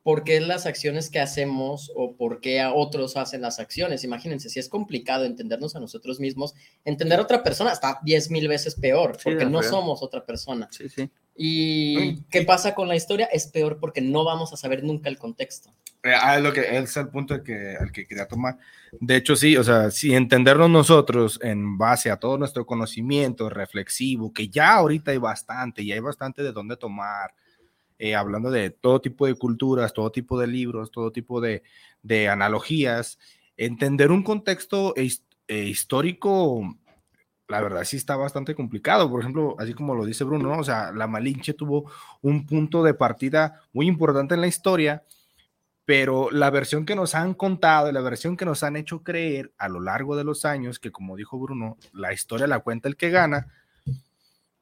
por 0.03 0.23
qué 0.23 0.39
las 0.39 0.65
acciones 0.65 1.09
que 1.09 1.19
hacemos 1.19 1.91
o 1.95 2.15
por 2.15 2.39
qué 2.39 2.61
a 2.61 2.73
otros 2.73 3.17
hacen 3.17 3.41
las 3.41 3.59
acciones. 3.59 4.03
Imagínense, 4.03 4.49
si 4.49 4.59
es 4.59 4.69
complicado 4.69 5.25
entendernos 5.25 5.75
a 5.75 5.79
nosotros 5.79 6.19
mismos, 6.19 6.55
entender 6.85 7.19
a 7.19 7.23
otra 7.23 7.43
persona 7.43 7.71
está 7.71 7.99
diez 8.03 8.31
mil 8.31 8.47
veces 8.47 8.75
peor, 8.75 9.17
Sí, 9.17 9.23
porque 9.25 9.45
no 9.45 9.61
somos 9.61 10.01
otra 10.01 10.25
persona. 10.25 10.67
Sí, 10.71 10.89
sí. 10.89 11.09
¿Y 11.35 12.21
qué 12.23 12.41
pasa 12.41 12.75
con 12.75 12.87
la 12.87 12.95
historia? 12.95 13.27
Es 13.27 13.47
peor 13.47 13.79
porque 13.79 14.01
no 14.01 14.25
vamos 14.25 14.51
a 14.51 14.57
saber 14.57 14.83
nunca 14.83 15.09
el 15.09 15.17
contexto. 15.17 15.69
Eh, 16.03 16.13
ah, 16.13 16.37
es 16.37 16.43
lo 16.43 16.53
que 16.53 16.77
es 16.77 16.97
el 16.97 17.09
punto 17.09 17.33
al 17.33 17.43
que, 17.43 17.75
al 17.79 17.91
que 17.91 18.05
quería 18.05 18.27
tomar. 18.27 18.57
De 18.99 19.17
hecho, 19.17 19.35
sí, 19.35 19.57
o 19.57 19.63
sea, 19.63 19.91
si 19.91 20.13
entendernos 20.13 20.69
nosotros 20.69 21.39
en 21.43 21.77
base 21.77 22.09
a 22.09 22.17
todo 22.17 22.37
nuestro 22.37 22.65
conocimiento 22.65 23.49
reflexivo, 23.49 24.33
que 24.33 24.47
ya 24.49 24.73
ahorita 24.73 25.11
hay 25.11 25.17
bastante, 25.17 25.81
y 25.81 25.91
hay 25.91 25.99
bastante 25.99 26.41
de 26.41 26.51
dónde 26.51 26.77
tomar, 26.77 27.33
eh, 27.99 28.15
hablando 28.15 28.49
de 28.49 28.69
todo 28.69 29.01
tipo 29.01 29.27
de 29.27 29.35
culturas, 29.35 29.93
todo 29.93 30.09
tipo 30.09 30.39
de 30.39 30.47
libros, 30.47 30.89
todo 30.89 31.11
tipo 31.11 31.41
de, 31.41 31.61
analogías, 32.29 33.19
entender 33.57 34.09
un 34.09 34.23
contexto 34.23 34.93
eh, 34.95 35.09
histórico, 35.49 36.77
la 37.49 37.59
verdad 37.59 37.83
sí 37.83 37.97
está 37.97 38.15
bastante 38.15 38.55
complicado. 38.55 39.09
Por 39.09 39.19
ejemplo, 39.19 39.55
así 39.59 39.73
como 39.73 39.95
lo 39.95 40.05
dice 40.05 40.23
Bruno, 40.23 40.49
¿no? 40.49 40.59
o 40.59 40.63
sea, 40.63 40.93
la 40.93 41.07
Malinche 41.07 41.53
tuvo 41.53 41.91
un 42.21 42.45
punto 42.45 42.83
de 42.83 42.93
partida 42.93 43.61
muy 43.73 43.87
importante 43.87 44.33
en 44.33 44.41
la 44.41 44.47
historia, 44.47 45.03
pero 45.83 46.31
la 46.31 46.51
versión 46.51 46.85
que 46.85 46.95
nos 46.95 47.15
han 47.15 47.33
contado 47.33 47.89
y 47.89 47.93
la 47.93 48.01
versión 48.01 48.37
que 48.37 48.45
nos 48.45 48.63
han 48.63 48.77
hecho 48.77 49.03
creer 49.03 49.51
a 49.57 49.67
lo 49.67 49.81
largo 49.81 50.15
de 50.15 50.23
los 50.23 50.45
años, 50.45 50.79
que 50.79 50.91
como 50.91 51.17
dijo 51.17 51.37
Bruno, 51.37 51.77
la 51.91 52.13
historia 52.13 52.47
la 52.47 52.59
cuenta 52.59 52.87
el 52.87 52.95
que 52.95 53.09
gana, 53.09 53.47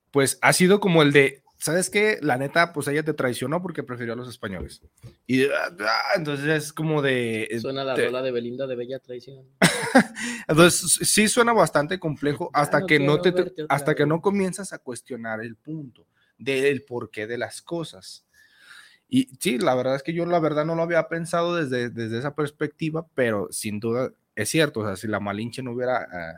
pues 0.10 0.40
ha 0.42 0.54
sido 0.54 0.80
como 0.80 1.04
el 1.04 1.12
de, 1.12 1.44
¿sabes 1.58 1.90
qué? 1.90 2.20
La 2.22 2.38
neta, 2.38 2.74
pues 2.74 2.88
ella 2.88 3.04
te 3.04 3.14
traicionó 3.14 3.62
porque 3.62 3.84
prefirió 3.84 4.14
a 4.14 4.16
los 4.16 4.30
españoles. 4.30 4.82
Y 5.26 5.46
ah, 5.46 5.76
ah, 5.80 6.12
entonces 6.16 6.46
es 6.48 6.74
como 6.74 7.02
de... 7.02 7.44
eh, 7.50 7.60
Suena 7.60 7.84
la 7.84 7.96
te- 7.96 8.06
rola 8.06 8.22
de 8.22 8.32
Belinda 8.32 8.68
de 8.68 8.76
Bella 8.76 9.00
Traición. 9.00 9.46
entonces 10.48 11.00
sí 11.10 11.28
suena 11.28 11.54
bastante 11.54 12.00
complejo 12.00 12.50
hasta 12.54 12.82
no 12.82 12.86
que 12.86 13.00
no 13.00 13.22
te, 13.22 13.54
hasta 13.70 13.96
que 13.96 14.06
no 14.06 14.22
comienzas 14.22 14.74
a 14.74 14.80
cuestionar 14.80 15.42
el 15.42 15.56
punto 15.56 16.08
del 16.38 16.84
porqué 16.84 17.28
de 17.28 17.38
las 17.38 17.62
cosas. 17.62 18.26
Y 19.10 19.30
sí, 19.40 19.58
la 19.58 19.74
verdad 19.74 19.96
es 19.96 20.04
que 20.04 20.14
yo 20.14 20.26
la 20.26 20.40
verdad 20.40 20.66
no 20.66 20.76
lo 20.76 20.84
había 20.84 21.08
pensado 21.08 21.56
desde, 21.56 21.90
desde 21.90 22.20
esa 22.20 22.36
perspectiva, 22.36 23.08
pero 23.16 23.48
sin 23.52 23.80
duda 23.80 24.12
es 24.36 24.50
cierto, 24.50 24.82
o 24.82 24.86
sea, 24.86 24.96
si 24.96 25.08
la 25.08 25.20
Malinche 25.20 25.64
no 25.64 25.72
hubiera 25.72 25.98
ah, 26.12 26.34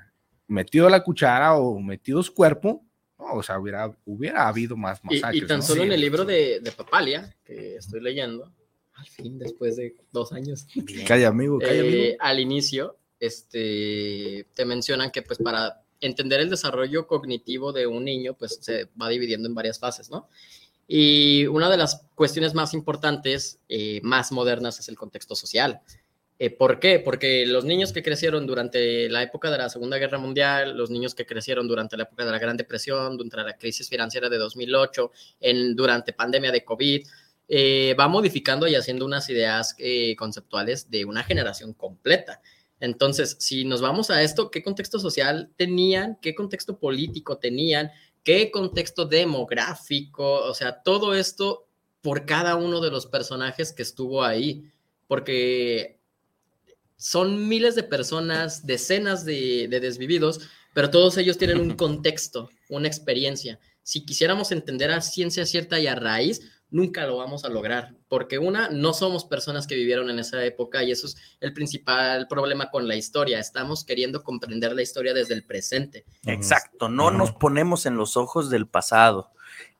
metido 0.48 0.88
la 0.88 1.04
cuchara 1.04 1.56
o 1.56 1.80
metido 1.80 2.22
su 2.24 2.34
cuerpo, 2.34 2.86
no, 3.20 3.34
o 3.34 3.44
sea, 3.44 3.60
hubiera, 3.60 3.94
hubiera 4.06 4.48
habido 4.48 4.76
más 4.78 5.00
Y, 5.10 5.16
masacres. 5.16 5.44
y 5.44 5.46
tan 5.46 5.58
¿no? 5.60 5.64
solo 5.66 5.82
Sí. 5.82 5.88
en 5.88 5.91
el 5.94 6.02
libro 6.02 6.24
de, 6.26 6.60
de 6.62 6.72
Papalia, 6.72 7.36
que 7.44 7.76
estoy 7.76 8.00
leyendo, 8.02 8.52
al 8.94 9.06
fin, 9.08 9.38
después 9.38 9.76
de 9.76 9.96
dos 10.12 10.32
años. 10.34 10.66
Calla, 11.08 11.28
amigo, 11.28 11.60
calla, 11.60 11.74
eh, 11.74 11.80
amigo. 11.80 12.18
Al 12.20 12.40
inicio, 12.40 12.98
este, 13.20 14.48
te 14.54 14.66
mencionan 14.66 15.12
que 15.12 15.22
pues 15.22 15.40
para 15.40 15.82
entender 16.02 16.40
el 16.40 16.50
desarrollo 16.50 17.08
cognitivo 17.08 17.74
de 17.74 17.88
un 17.88 18.06
niño, 18.06 18.34
pues 18.36 18.58
se 18.62 18.88
va 19.02 19.10
dividiendo 19.10 19.48
en 19.50 19.56
varias 19.56 19.80
fases, 19.80 20.10
¿no? 20.10 20.30
Y 20.88 21.46
una 21.48 21.70
de 21.70 21.78
las 21.78 22.06
cuestiones 22.16 22.54
más 22.56 22.74
importantes, 22.74 23.60
eh, 23.70 24.00
más 24.02 24.32
modernas, 24.32 24.80
es 24.80 24.90
el 24.90 24.96
contexto 24.96 25.36
social. 25.36 25.82
Eh, 26.41 26.49
¿Por 26.52 26.80
qué? 26.80 26.99
Porque 26.99 27.45
los 27.45 27.66
niños 27.66 27.91
que 27.91 28.02
crecieron 28.02 28.48
durante 28.48 29.10
la 29.10 29.22
época 29.22 29.52
de 29.52 29.57
la 29.57 29.68
Segunda 29.68 29.98
Guerra 29.98 30.18
Mundial, 30.18 30.78
los 30.78 30.90
niños 30.90 31.14
que 31.14 31.26
crecieron 31.26 31.68
durante 31.68 31.98
la 31.98 32.03
época 32.03 32.24
de 32.24 32.32
la 32.32 32.40
Gran 32.40 32.56
Depresión, 32.56 33.18
durante 33.18 33.36
la 33.36 33.57
crisis 33.57 33.90
financiera 33.90 34.30
de 34.30 34.38
2008, 34.38 35.11
en, 35.41 35.76
durante 35.76 36.14
pandemia 36.14 36.53
de 36.53 36.64
COVID, 36.64 37.06
eh, 37.49 37.94
va 37.99 38.07
modificando 38.07 38.68
y 38.70 38.76
haciendo 38.76 39.06
unas 39.06 39.30
ideas 39.30 39.76
eh, 39.80 40.16
conceptuales 40.16 40.90
de 40.90 41.03
una 41.03 41.24
generación 41.24 41.74
completa. 41.74 42.41
Entonces, 42.80 43.36
si 43.40 43.66
nos 43.66 43.82
vamos 43.82 44.10
a 44.10 44.24
esto, 44.24 44.49
¿qué 44.49 44.64
contexto 44.64 44.98
social 44.98 45.52
tenían? 45.57 46.18
¿Qué 46.22 46.36
contexto 46.36 46.80
político 46.80 47.38
tenían? 47.38 47.91
¿Qué 48.24 48.49
contexto 48.49 49.06
demográfico? 49.06 50.36
O 50.45 50.53
sea, 50.53 50.84
todo 50.84 51.16
esto 51.16 51.68
por 51.99 52.26
cada 52.26 52.56
uno 52.56 52.80
de 52.80 52.91
los 52.91 53.07
personajes 53.07 53.74
que 53.74 53.82
estuvo 53.82 54.24
ahí. 54.24 54.72
Porque 55.07 55.99
son 57.00 57.48
miles 57.48 57.76
de 57.76 57.84
personas, 57.84 58.66
decenas 58.68 59.24
de, 59.24 59.68
de 59.70 59.80
desvividos, 59.80 60.42
pero 60.74 60.90
todos 60.90 61.18
ellos 61.18 61.38
tienen 61.38 61.62
un 61.62 61.72
contexto, 61.72 62.50
una 62.68 62.90
experiencia. 62.90 63.58
Si 63.84 64.06
quisiéramos 64.06 64.52
entender 64.52 64.92
a 64.92 65.00
ciencia 65.00 65.46
cierta 65.46 65.80
y 65.80 65.88
a 65.88 65.96
raíz, 65.96 66.42
nunca 66.72 67.08
lo 67.08 67.16
vamos 67.16 67.46
a 67.46 67.50
lograr, 67.50 67.96
porque 68.10 68.38
una, 68.38 68.68
no 68.70 68.94
somos 68.94 69.24
personas 69.24 69.66
que 69.66 69.76
vivieron 69.76 70.10
en 70.10 70.20
esa 70.20 70.44
época 70.44 70.84
y 70.84 70.92
eso 70.92 71.08
es 71.08 71.16
el 71.40 71.54
principal 71.54 72.28
problema 72.28 72.70
con 72.70 72.86
la 72.86 72.98
historia. 72.98 73.40
Estamos 73.40 73.86
queriendo 73.86 74.22
comprender 74.22 74.74
la 74.74 74.82
historia 74.82 75.14
desde 75.14 75.36
el 75.36 75.46
presente. 75.46 76.04
Exacto, 76.26 76.90
no 76.90 77.12
nos 77.12 77.32
ponemos 77.32 77.86
en 77.86 77.96
los 77.96 78.18
ojos 78.18 78.50
del 78.50 78.68
pasado. 78.68 79.32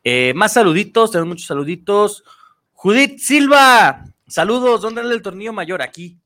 Eh, 0.06 0.34
más 0.36 0.54
saluditos, 0.54 1.12
tenemos 1.12 1.34
muchos 1.34 1.48
saluditos. 1.48 2.24
Judith 2.72 3.20
Silva, 3.20 4.06
saludos, 4.26 4.82
¿dónde 4.82 5.02
anda 5.02 5.14
el 5.14 5.22
tornillo 5.22 5.52
mayor? 5.52 5.82
Aquí. 5.82 6.18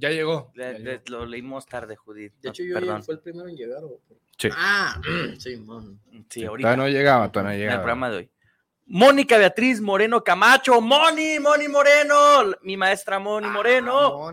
Ya 0.00 0.10
llegó. 0.10 0.52
Le- 0.54 0.78
le- 0.78 1.02
lo 1.08 1.26
leímos 1.26 1.66
tarde, 1.66 1.96
Judith. 1.96 2.32
De 2.40 2.48
no, 2.48 2.50
hecho, 2.52 2.62
yo 2.62 2.74
perdón. 2.74 3.02
fue 3.02 3.14
el 3.14 3.20
primero 3.20 3.48
en 3.48 3.56
llegar. 3.56 3.82
¿o? 3.82 4.00
Sí. 4.38 4.48
Ah, 4.54 5.00
sí, 5.38 5.56
man. 5.56 5.98
Sí, 6.30 6.44
ahorita. 6.44 6.68
Todavía 6.68 6.84
no 6.84 6.88
llegaba, 6.88 7.32
todavía 7.32 7.48
no 7.50 7.54
en 7.54 7.60
el 7.60 7.60
llegaba. 7.66 7.82
programa 7.82 8.10
de 8.10 8.16
hoy. 8.18 8.30
Mónica 8.86 9.36
Beatriz 9.36 9.80
Moreno 9.80 10.22
Camacho, 10.24 10.80
Moni, 10.80 11.38
Moni 11.40 11.68
Moreno, 11.68 12.16
mi 12.62 12.76
maestra 12.76 13.18
Moni 13.18 13.48
Moreno. 13.48 14.32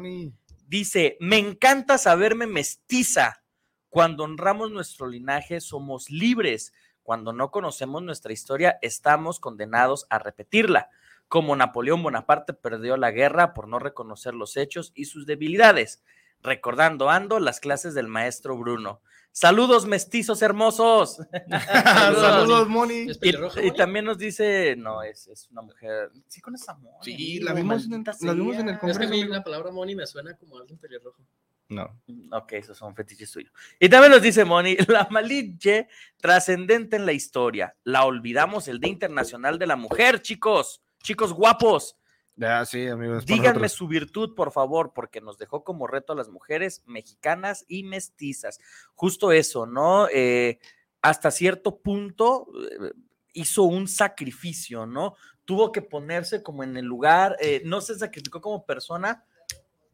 Dice, 0.68 1.18
me 1.20 1.38
encanta 1.38 1.98
saberme 1.98 2.48
mestiza. 2.48 3.42
Cuando 3.90 4.24
honramos 4.24 4.72
nuestro 4.72 5.08
linaje 5.08 5.60
somos 5.62 6.10
libres. 6.10 6.74
Cuando 7.04 7.34
no 7.34 7.52
conocemos 7.52 8.02
nuestra 8.04 8.32
historia 8.34 8.78
estamos 8.82 9.40
condenados 9.40 10.06
a 10.10 10.20
repetirla. 10.20 10.90
Como 11.28 11.56
Napoleón 11.56 12.04
Bonaparte 12.04 12.54
perdió 12.54 12.98
la 12.98 13.12
guerra 13.12 13.54
por 13.54 13.68
no 13.68 13.80
reconocer 13.80 14.34
los 14.34 14.58
hechos 14.58 14.92
y 14.96 15.06
sus 15.06 15.26
debilidades. 15.26 16.04
Recordando 16.42 17.10
ando 17.10 17.40
las 17.40 17.60
clases 17.60 17.94
del 17.94 18.08
maestro 18.08 18.58
Bruno. 18.58 19.02
Saludos 19.32 19.86
mestizos 19.86 20.42
hermosos. 20.42 21.18
Saludos, 21.50 22.70
Moni. 22.70 23.10
¿Es 23.10 23.20
Y, 23.22 23.30
y 23.30 23.34
Moni? 23.34 23.72
también 23.76 24.06
nos 24.06 24.18
dice, 24.18 24.76
no, 24.78 25.04
es, 25.04 25.28
es 25.28 25.50
una 25.52 25.62
mujer. 25.62 26.10
Sí, 26.28 26.40
con 26.40 26.56
esa 26.56 26.74
Moni. 26.76 26.98
Sí, 27.02 27.40
la 27.42 27.52
vimos, 27.54 27.86
en, 27.86 28.04
la 28.22 28.34
vimos 28.34 28.56
en 28.58 28.70
el 28.70 28.80
sea. 28.80 28.92
Es 28.92 28.98
que 28.98 29.04
a 29.04 29.08
congreso. 29.08 29.10
mí 29.12 29.20
amigo. 29.22 29.34
la 29.34 29.44
palabra 29.44 29.72
Moni 29.72 29.94
me 29.94 30.08
suena 30.08 30.38
como 30.38 30.58
alguien 30.58 30.78
pelirrojo. 30.80 31.22
No. 31.68 32.00
Ok, 32.32 32.54
esos 32.54 32.78
son 32.78 32.96
fetiches 32.96 33.32
tuyos. 33.32 33.52
Y 33.80 33.90
también 33.90 34.12
nos 34.14 34.22
dice 34.22 34.46
Moni, 34.46 34.78
la 34.88 35.08
Malinche 35.10 35.90
trascendente 36.18 36.96
en 36.96 37.06
la 37.06 37.12
historia. 37.12 37.76
La 37.84 38.06
olvidamos 38.06 38.68
el 38.70 38.80
Día 38.80 38.92
Internacional 38.92 39.60
de 39.60 39.68
la 39.68 39.76
Mujer, 39.76 40.22
chicos. 40.22 40.82
Chicos 41.06 41.34
guapos. 41.34 41.96
Ya, 42.36 42.66
sí, 42.66 42.88
amigos. 42.88 43.28
Díganme 43.28 43.50
nosotros. 43.50 43.72
su 43.74 43.88
virtud, 43.88 44.34
por 44.34 44.52
favor, 44.52 44.92
porque 44.94 45.22
nos 45.22 45.38
dejó 45.38 45.64
como 45.64 45.86
reto 45.86 46.14
a 46.14 46.16
las 46.16 46.30
mujeres 46.30 46.82
mexicanas 46.88 47.64
y 47.68 47.84
mestizas. 47.84 48.60
Justo 48.96 49.32
eso, 49.32 49.68
¿no? 49.68 50.08
Eh, 50.12 50.58
hasta 51.04 51.30
cierto 51.30 51.78
punto 51.78 52.48
eh, 52.72 52.92
hizo 53.34 53.64
un 53.64 53.88
sacrificio, 53.88 54.88
¿no? 54.88 55.16
Tuvo 55.46 55.72
que 55.72 55.84
ponerse 55.84 56.42
como 56.42 56.64
en 56.64 56.76
el 56.76 56.86
lugar, 56.86 57.38
eh, 57.40 57.62
no 57.66 57.82
se 57.82 57.94
sacrificó 57.94 58.42
como 58.42 58.66
persona, 58.66 59.24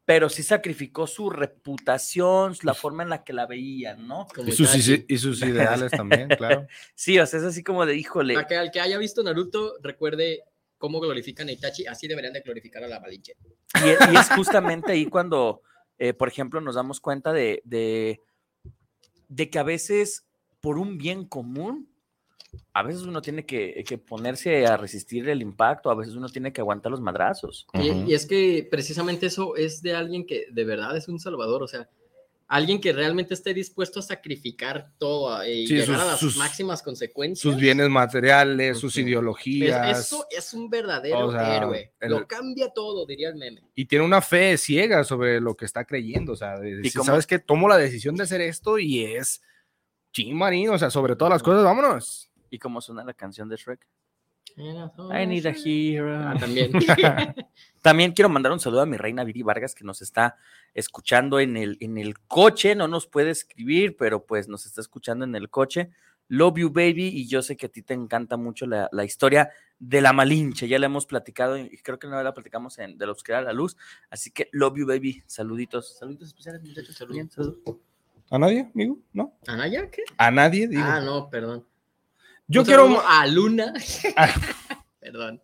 pero 0.06 0.30
sí 0.30 0.44
sacrificó 0.44 1.08
su 1.08 1.30
reputación, 1.30 2.56
la 2.64 2.74
forma 2.74 3.04
en 3.04 3.10
la 3.10 3.26
que 3.26 3.34
la 3.34 3.48
veían, 3.48 4.08
¿no? 4.08 4.28
Como 4.34 4.48
Y 4.48 4.54
sus, 4.54 4.76
y 4.88 5.18
sus 5.18 5.42
ideales 5.44 5.92
también, 5.92 6.30
claro. 6.30 6.68
Sí, 6.96 7.20
o 7.20 7.26
sea, 7.26 7.40
es 7.40 7.46
así 7.46 7.64
como 7.64 7.86
de, 7.86 7.98
híjole. 7.98 8.34
Para 8.36 8.48
que 8.48 8.56
al 8.56 8.72
que 8.72 8.80
haya 8.80 8.98
visto 8.98 9.22
Naruto 9.22 9.74
recuerde 9.82 10.46
cómo 10.82 11.00
glorifican 11.00 11.48
a 11.48 11.54
Itachi, 11.54 11.86
así 11.86 12.08
deberían 12.08 12.34
de 12.34 12.42
glorificar 12.42 12.84
a 12.84 12.88
la 12.90 13.00
Malinche. 13.00 13.36
Y, 13.76 14.14
y 14.14 14.18
es 14.18 14.30
justamente 14.36 14.92
ahí 14.92 15.06
cuando, 15.06 15.62
eh, 15.98 16.14
por 16.14 16.28
ejemplo, 16.28 16.60
nos 16.60 16.76
damos 16.76 17.00
cuenta 17.00 17.32
de, 17.32 17.62
de, 17.64 18.20
de 19.30 19.50
que 19.50 19.60
a 19.60 19.64
veces, 19.64 20.26
por 20.60 20.78
un 20.78 20.98
bien 20.98 21.26
común, 21.26 21.88
a 22.74 22.84
veces 22.84 23.04
uno 23.04 23.22
tiene 23.22 23.46
que, 23.46 23.84
que 23.88 23.98
ponerse 23.98 24.66
a 24.66 24.76
resistir 24.76 25.30
el 25.30 25.42
impacto, 25.42 25.90
a 25.90 25.96
veces 25.96 26.16
uno 26.16 26.28
tiene 26.28 26.52
que 26.52 26.60
aguantar 26.60 26.92
los 26.92 27.00
madrazos. 27.00 27.66
Y, 27.74 28.12
y 28.12 28.14
es 28.14 28.26
que 28.26 28.68
precisamente 28.70 29.28
eso 29.28 29.56
es 29.56 29.82
de 29.82 29.96
alguien 29.96 30.26
que 30.26 30.48
de 30.52 30.66
verdad 30.66 30.98
es 30.98 31.08
un 31.08 31.20
salvador, 31.20 31.64
o 31.64 31.68
sea, 31.68 31.88
alguien 32.54 32.82
que 32.82 32.92
realmente 32.92 33.34
esté 33.34 33.54
dispuesto 33.54 34.02
a 34.02 34.04
sacrificar 34.04 34.92
todo 34.98 35.42
eh, 35.42 35.54
y 35.62 35.68
Sí, 35.68 35.76
llegar 35.76 35.88
sus- 35.88 36.02
a 36.02 36.06
las 36.06 36.20
sus- 36.20 36.36
máximas 36.38 36.82
consecuencias. 36.84 37.40
Sus 37.42 37.56
bienes 37.56 37.90
materiales, 37.90 38.78
sus 38.78 38.98
ideologías. 38.98 39.98
Es- 39.98 40.06
eso 40.08 40.26
es 40.30 40.54
un 40.54 40.70
verdadero 40.70 41.28
O 41.28 41.32
sea, 41.32 41.56
héroe. 41.56 41.94
el- 42.02 42.12
Lo 42.12 42.28
cambia 42.28 42.70
todo, 42.74 43.06
diría 43.06 43.30
el 43.30 43.36
meme. 43.36 43.64
y 43.74 43.86
tiene 43.86 44.04
una 44.04 44.22
fe 44.22 44.58
ciega 44.58 45.06
sobre 45.06 45.40
lo 45.40 45.56
que 45.56 45.64
está 45.64 45.86
creyendo. 45.86 46.34
O 46.34 46.36
sea, 46.36 46.60
de 46.60 46.76
decir, 46.76 46.94
cómo- 46.94 47.06
sabes 47.06 47.26
que 47.26 47.40
tomo 47.40 47.70
la 47.70 47.78
decisión 47.78 48.16
de 48.16 48.24
hacer 48.24 48.42
esto 48.42 48.78
y 48.78 49.06
es 49.06 49.42
ching 50.12 50.36
marino. 50.36 50.74
O 50.74 50.78
sea, 50.78 50.90
sobre 50.90 51.16
todas 51.16 51.32
las 51.32 51.42
cosas, 51.44 51.64
vámonos. 51.64 52.30
¿Y 52.50 52.60
cómo 52.60 52.82
suena 52.82 53.06
la 53.06 53.14
canción 53.14 53.48
de 53.48 53.56
Shrek? 53.56 53.88
I 54.58 55.26
need 55.26 55.46
a 55.46 55.54
hero. 55.56 56.14
Ah, 56.20 56.36
también. 56.38 56.72
También 57.82 58.12
quiero 58.12 58.28
mandar 58.28 58.52
un 58.52 58.60
saludo 58.60 58.82
a 58.82 58.86
mi 58.86 58.98
reina 58.98 59.24
Viri 59.24 59.42
Vargas 59.42 59.74
que 59.74 59.86
nos 59.86 60.02
está 60.02 60.38
escuchando 60.74 61.40
en 61.40 61.58
el, 61.58 61.78
en 61.80 61.98
el 61.98 62.20
coche. 62.20 62.76
No 62.76 62.88
nos 62.88 63.08
puede 63.08 63.32
escribir, 63.32 63.96
pero 63.98 64.26
pues 64.26 64.48
nos 64.48 64.66
está 64.66 64.82
escuchando 64.82 65.26
en 65.26 65.36
el 65.36 65.50
coche. 65.50 65.92
Love 66.28 66.60
you, 66.60 66.70
baby. 66.70 67.08
Y 67.08 67.28
yo 67.28 67.42
sé 67.42 67.58
que 67.58 67.66
a 67.66 67.70
ti 67.70 67.82
te 67.82 67.94
encanta 67.94 68.38
mucho 68.38 68.66
la, 68.66 68.90
la 68.92 69.04
historia 69.04 69.52
de 69.80 70.02
la 70.02 70.14
Malinche. 70.14 70.68
Ya 70.68 70.80
la 70.80 70.86
hemos 70.86 71.06
platicado 71.06 71.58
y 71.58 71.78
creo 71.78 72.00
que 72.00 72.08
no 72.08 72.22
la 72.22 72.34
platicamos 72.34 72.78
en 72.80 72.98
De 72.98 73.06
la 73.06 73.12
Oscuridad 73.12 73.42
a 73.42 73.46
la 73.46 73.54
Luz. 73.54 73.76
Así 74.10 74.32
que 74.32 74.50
love 74.52 74.78
you, 74.78 74.88
baby. 74.88 75.24
Saluditos. 75.26 75.98
Saluditos 75.98 76.30
especiales, 76.30 76.62
muchachos. 76.64 77.08
Bien, 77.10 77.30
salud. 77.30 77.58
¿A 78.32 78.40
nadie, 78.40 78.72
amigo? 78.74 78.98
¿No? 79.12 79.38
¿Anaya 79.46 79.92
qué? 79.92 80.04
A 80.18 80.32
nadie, 80.32 80.66
digo. 80.66 80.82
Ah, 80.86 81.02
no, 81.02 81.30
perdón. 81.30 81.66
Yo 82.48 82.64
quiero. 82.64 83.02
a 83.06 83.28
Luna. 83.28 83.74
Perdón. 85.02 85.42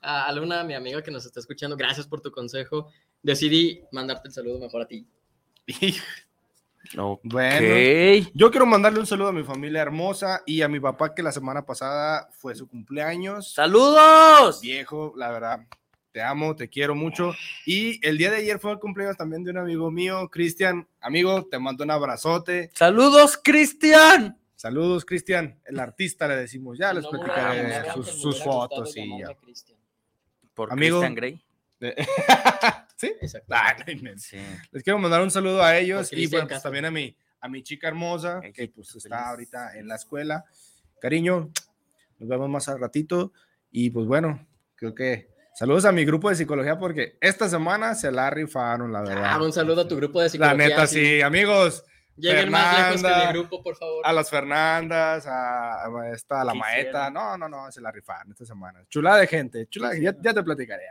A 0.00 0.24
a 0.26 0.32
Luna, 0.32 0.64
mi 0.64 0.72
amiga 0.72 1.02
que 1.02 1.10
nos 1.10 1.26
está 1.26 1.40
escuchando, 1.40 1.76
gracias 1.76 2.06
por 2.06 2.22
tu 2.22 2.30
consejo. 2.30 2.90
Decidí 3.22 3.82
mandarte 3.92 4.28
el 4.28 4.34
saludo 4.34 4.58
mejor 4.58 4.82
a 4.82 4.86
ti. 4.86 5.06
Bueno, 7.22 8.28
yo 8.34 8.50
quiero 8.50 8.66
mandarle 8.66 8.98
un 8.98 9.06
saludo 9.06 9.28
a 9.28 9.32
mi 9.32 9.44
familia 9.44 9.82
hermosa 9.82 10.42
y 10.44 10.62
a 10.62 10.68
mi 10.68 10.80
papá 10.80 11.14
que 11.14 11.22
la 11.22 11.30
semana 11.30 11.64
pasada 11.64 12.28
fue 12.32 12.54
su 12.54 12.66
cumpleaños. 12.66 13.52
¡Saludos! 13.52 14.60
Viejo, 14.60 15.12
la 15.16 15.30
verdad, 15.30 15.60
te 16.10 16.20
amo, 16.22 16.56
te 16.56 16.68
quiero 16.68 16.94
mucho. 16.94 17.32
Y 17.64 18.04
el 18.06 18.18
día 18.18 18.30
de 18.30 18.38
ayer 18.38 18.58
fue 18.58 18.72
el 18.72 18.78
cumpleaños 18.78 19.16
también 19.16 19.44
de 19.44 19.52
un 19.52 19.58
amigo 19.58 19.90
mío, 19.90 20.28
Cristian. 20.28 20.88
Amigo, 21.00 21.46
te 21.48 21.58
mando 21.58 21.84
un 21.84 21.92
abrazote. 21.92 22.70
¡Saludos, 22.74 23.38
Cristian! 23.42 24.36
Saludos, 24.56 25.04
Cristian, 25.04 25.58
el 25.64 25.78
artista 25.78 26.26
le 26.28 26.36
decimos. 26.36 26.76
Ya 26.76 26.92
les 26.92 27.04
No 27.04 27.10
platicaré 27.10 27.92
sus, 27.92 28.06
me 28.06 28.12
sus 28.12 28.42
fotos 28.42 28.94
y 28.96 29.20
ya. 29.20 29.28
Por 30.54 30.72
Amigo. 30.72 30.98
Christian 30.98 31.14
Grey. 31.14 31.42
¿Sí? 33.00 33.14
Exacto. 33.18 33.46
Ah, 33.56 33.74
no 33.86 33.90
inventes. 33.90 34.34
Les 34.72 34.82
quiero 34.82 34.98
mandar 34.98 35.22
un 35.22 35.30
saludo 35.30 35.62
a 35.62 35.78
ellos 35.78 36.12
y 36.12 36.26
bueno, 36.26 36.46
pues, 36.48 36.62
también 36.62 36.84
a 36.84 36.90
mi, 36.90 37.16
a 37.40 37.48
mi 37.48 37.62
chica 37.62 37.88
hermosa 37.88 38.42
que 38.52 38.68
pues 38.68 38.94
está 38.94 39.30
ahorita 39.30 39.78
en 39.78 39.88
la 39.88 39.94
escuela. 39.94 40.44
Cariño, 41.00 41.50
nos 42.18 42.28
vemos 42.28 42.50
más 42.50 42.68
al 42.68 42.78
ratito 42.78 43.32
y 43.72 43.88
pues 43.88 44.04
bueno, 44.06 44.46
creo 44.76 44.94
que 44.94 45.30
saludos 45.54 45.86
a 45.86 45.92
mi 45.92 46.04
grupo 46.04 46.28
de 46.28 46.36
psicología 46.36 46.78
porque 46.78 47.16
esta 47.22 47.48
semana 47.48 47.94
se 47.94 48.12
la 48.12 48.28
rifaron, 48.28 48.92
la 48.92 49.00
verdad. 49.00 49.24
Ah, 49.24 49.42
un 49.42 49.52
saludo 49.54 49.80
a 49.80 49.88
tu 49.88 49.96
grupo 49.96 50.18
de 50.20 50.26
La 50.26 50.30
psicología. 50.30 50.68
neta, 50.68 50.86
sí, 50.86 51.22
amigos. 51.22 51.82
Lleguen 52.16 52.50
más 52.50 52.76
lejos 52.76 52.92
que 52.96 52.98
Fernanda, 53.08 53.26
mi 53.32 53.38
grupo, 53.38 53.62
por 53.62 53.76
favor. 53.76 54.02
A 54.06 54.12
las 54.12 54.28
Fernandas, 54.28 55.26
a, 55.26 55.86
a 55.86 56.10
esta, 56.12 56.42
a 56.42 56.44
la 56.44 56.52
¿Qué 56.52 56.58
maeta. 56.58 56.80
hicieron? 57.08 57.14
No, 57.14 57.38
no, 57.38 57.48
no, 57.48 57.72
se 57.72 57.80
la 57.80 57.90
rifaron 57.90 58.30
esta 58.32 58.44
semana. 58.44 58.84
Chulada 58.90 59.20
de 59.20 59.26
gente, 59.26 59.66
chulada, 59.68 59.94
ya, 59.96 60.14
ya 60.20 60.34
te 60.34 60.42
platicaré. 60.42 60.82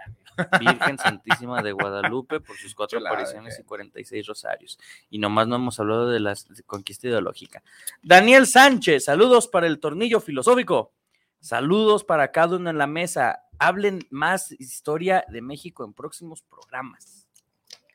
Virgen 0.60 0.98
Santísima 0.98 1.62
de 1.62 1.72
Guadalupe 1.72 2.40
por 2.40 2.58
sus 2.58 2.76
cuatro 2.76 3.00
Chulada, 3.00 3.16
apariciones 3.16 3.60
y 3.60 3.64
46 3.64 4.28
rosarios. 4.28 4.80
Y 5.10 5.20
nomás 5.20 5.48
no 5.48 5.56
hemos 5.56 5.80
hablado 5.80 6.10
de 6.10 6.20
la 6.20 6.36
conquista 6.66 7.08
ideológica. 7.08 7.64
Daniel 8.02 8.48
Sánchez, 8.48 9.06
saludos 9.06 9.48
para 9.48 9.68
el 9.68 9.80
tornillo 9.80 10.20
filosófico. 10.20 10.94
Saludos 11.40 12.04
para 12.04 12.32
cada 12.32 12.58
uno 12.58 12.70
en 12.70 12.78
la 12.78 12.88
mesa. 12.88 13.44
Hablen 13.60 14.00
más 14.10 14.52
historia 14.54 15.26
de 15.30 15.42
México 15.42 15.86
en 15.86 15.94
próximos 15.94 16.42
programas. 16.42 17.28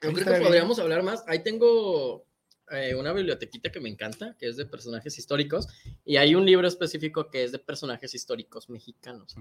Yo 0.03 0.12
creo 0.12 0.35
que 0.35 0.45
podríamos 0.45 0.79
hablar 0.79 1.03
más. 1.03 1.25
Ahí 1.27 1.43
tengo 1.43 2.25
eh, 2.70 2.95
una 2.95 3.12
bibliotequita 3.12 3.70
que 3.70 3.81
me 3.81 3.89
encanta, 3.89 4.36
que 4.39 4.49
es 4.49 4.57
de 4.57 4.65
personajes 4.66 5.19
históricos, 5.19 5.69
y 6.05 6.16
hay 6.16 6.35
un 6.35 6.47
libro 6.47 6.66
específico 6.66 7.31
que 7.31 7.45
es 7.45 7.53
de 7.53 7.59
personajes 7.59 8.15
históricos 8.15 8.69
mexicanos. 8.70 9.35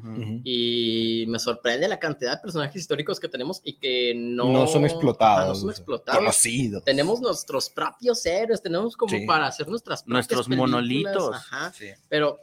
Y 0.44 1.26
me 1.28 1.40
sorprende 1.40 1.88
la 1.88 2.00
cantidad 2.00 2.36
de 2.38 2.42
personajes 2.42 2.82
históricos 2.82 3.20
que 3.20 3.30
tenemos 3.30 3.62
y 3.64 3.78
que 3.80 4.14
no, 4.16 4.52
No 4.52 4.68
son 4.68 4.84
explotados, 4.86 5.40
Ajá, 5.42 5.48
no 5.50 5.56
son 5.56 5.70
explotados. 5.70 6.20
conocidos. 6.20 6.84
Tenemos 6.84 7.22
nuestros 7.22 7.70
propios 7.70 8.26
héroes, 8.26 8.62
tenemos 8.62 8.96
como 8.98 9.18
Sí. 9.18 9.26
para 9.26 9.48
hacer 9.48 9.68
nuestras 9.68 10.04
propias 10.04 10.14
Nuestros 10.14 10.48
películas, 10.48 10.72
monolitos. 10.72 11.36
Ajá. 11.36 11.74
Pero, 12.10 12.40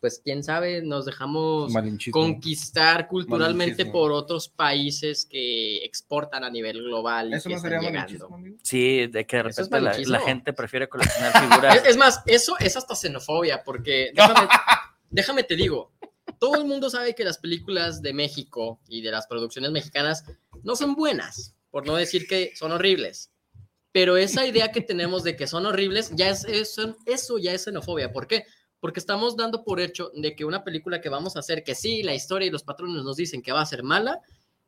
pues 0.00 0.20
quién 0.22 0.42
sabe, 0.42 0.82
nos 0.82 1.04
dejamos 1.04 1.72
Malinchismo. 1.72 2.20
conquistar 2.20 3.08
culturalmente 3.08 3.84
Malinchismo. 3.84 3.92
por 3.92 4.12
otros 4.12 4.48
países 4.48 5.26
que 5.26 5.84
exportan 5.84 6.44
a 6.44 6.50
nivel 6.50 6.82
global. 6.82 7.30
y 7.30 7.34
Eso 7.34 7.48
que 7.48 7.54
no 7.56 7.60
sería 7.60 7.80
llegando. 7.80 8.28
Sí, 8.62 9.06
de 9.06 9.26
que 9.26 9.36
de 9.38 9.42
repente 9.44 9.80
la, 9.80 10.20
gente 10.20 10.52
prefiere 10.52 10.88
coleccionar 10.88 11.32
figuras. 11.42 11.76
Es, 11.76 11.86
es 11.86 11.96
más, 11.96 12.22
eso 12.26 12.56
es 12.58 12.76
hasta 12.76 12.94
xenofobia, 12.94 13.62
porque 13.64 14.12
déjame, 14.14 14.48
déjame 15.10 15.42
te 15.44 15.56
digo, 15.56 15.92
todo 16.38 16.56
el 16.56 16.64
mundo 16.64 16.90
sabe 16.90 17.14
que 17.14 17.24
las 17.24 17.38
películas 17.38 18.02
de 18.02 18.12
México 18.12 18.80
y 18.88 19.02
de 19.02 19.10
las 19.10 19.26
producciones 19.26 19.70
mexicanas 19.70 20.24
no 20.62 20.76
son 20.76 20.94
buenas, 20.94 21.54
por 21.70 21.86
no 21.86 21.96
decir 21.96 22.26
que 22.26 22.52
son 22.54 22.72
horribles. 22.72 23.30
Pero 23.90 24.16
esa 24.16 24.46
idea 24.46 24.70
que 24.70 24.80
tenemos 24.80 25.24
de 25.24 25.34
que 25.34 25.46
son 25.46 25.66
horribles, 25.66 26.10
ya 26.14 26.28
es 26.28 26.44
eso, 26.44 26.96
eso 27.06 27.38
ya 27.38 27.52
es 27.52 27.64
xenofobia. 27.64 28.12
¿Por 28.12 28.26
qué? 28.26 28.44
Porque 28.80 29.00
estamos 29.00 29.36
dando 29.36 29.64
por 29.64 29.80
hecho 29.80 30.10
de 30.14 30.36
que 30.36 30.44
una 30.44 30.62
película 30.64 31.00
que 31.00 31.08
vamos 31.08 31.36
a 31.36 31.40
hacer, 31.40 31.64
que 31.64 31.74
sí, 31.74 32.02
la 32.02 32.14
historia 32.14 32.46
y 32.46 32.50
los 32.50 32.62
patrones 32.62 33.02
nos 33.02 33.16
dicen 33.16 33.42
que 33.42 33.52
va 33.52 33.60
a 33.60 33.66
ser 33.66 33.82
mala, 33.82 34.20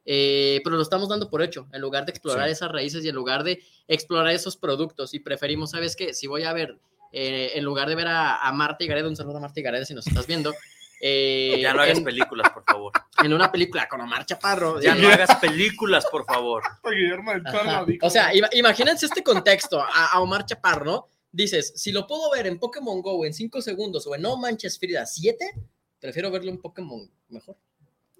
eh, 0.05 0.61
pero 0.65 0.77
lo 0.77 0.83
estamos 0.83 1.09
dando 1.09 1.31
por 1.31 1.43
hecho, 1.43 1.69
en 1.73 1.81
lugar 1.81 2.05
de 2.07 2.11
explorar 2.11 2.47
Sí. 2.47 2.53
esas 2.53 2.73
raíces 2.73 3.05
y 3.05 3.09
en 3.09 3.15
lugar 3.15 3.45
de 3.45 3.63
explorar 3.87 4.33
esos 4.35 4.57
productos. 4.57 5.15
Y 5.15 5.21
preferimos, 5.21 5.71
¿sabes 5.71 5.95
qué? 5.95 6.15
Si 6.15 6.27
voy 6.27 6.43
a 6.45 6.53
ver, 6.53 6.79
eh, 7.13 7.53
en 7.55 7.65
lugar 7.65 7.89
de 7.89 7.95
ver 7.95 8.09
a, 8.09 8.39
a 8.39 8.53
Marta 8.53 8.83
y 8.83 8.87
Gareda, 8.89 9.09
un 9.09 9.17
saludo 9.17 9.37
a 9.37 9.41
Marta 9.41 9.61
y 9.61 9.63
Gareda 9.63 9.85
si 9.85 9.95
nos 9.95 10.07
estás 10.07 10.27
viendo. 10.27 10.53
eh, 11.03 11.59
Ya 11.61 11.73
no 11.73 11.83
hagas 11.83 11.99
en, 11.99 12.05
películas, 12.05 12.51
por 12.51 12.65
favor. 12.65 12.93
en 13.25 13.33
una 13.33 13.53
película 13.53 13.89
con 13.89 14.01
Omar 14.01 14.27
Chaparro. 14.27 14.81
Ya 14.81 14.95
no 14.97 15.09
hagas 15.09 15.37
películas, 15.37 16.05
por 16.11 16.25
favor. 16.25 16.63
O 18.03 18.11
sea, 18.11 18.35
ima- 18.35 18.49
imagínense 18.53 19.07
este 19.07 19.23
contexto 19.23 19.81
a, 19.81 20.07
a 20.07 20.21
Omar 20.21 20.45
Chaparro, 20.47 20.85
¿no? 20.85 21.09
Dices, 21.33 21.73
si 21.77 21.93
lo 21.93 22.07
puedo 22.07 22.31
ver 22.33 22.47
en 22.47 22.59
Pokémon 22.59 23.01
Go 23.03 23.25
en 23.25 23.33
5 23.33 23.63
segundos 23.63 24.07
o 24.07 24.15
en 24.15 24.23
No 24.23 24.37
Manches 24.37 24.79
Frida 24.79 25.07
7, 25.07 25.53
prefiero 26.01 26.31
verlo 26.31 26.51
en 26.51 26.59
Pokémon 26.61 27.11
mejor. 27.29 27.57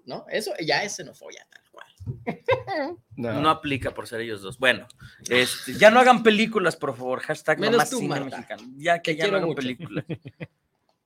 ¿No? 0.05 0.25
Eso 0.29 0.51
ya 0.65 0.83
es 0.83 0.95
xenofobia, 0.95 1.45
tal 1.49 1.63
cual. 1.71 2.97
No. 3.15 3.49
aplica 3.49 3.93
por 3.93 4.07
ser 4.07 4.21
ellos 4.21 4.41
dos. 4.41 4.57
Bueno, 4.57 4.87
este, 5.29 5.73
ya 5.75 5.91
no 5.91 5.99
hagan 5.99 6.23
películas, 6.23 6.75
por 6.75 6.95
favor. 6.95 7.19
Hashtag 7.21 7.59
Menos 7.59 7.73
nomás 7.73 7.89
tú, 7.91 7.97
cine 7.99 8.09
Marta. 8.19 8.37
mexicano. 8.37 8.63
Ya 8.77 8.99
que 9.01 9.13
Te 9.13 9.19
ya 9.19 9.27
no 9.27 9.37
hagan 9.37 9.49
mucho. 9.49 9.57
películas. 9.61 10.05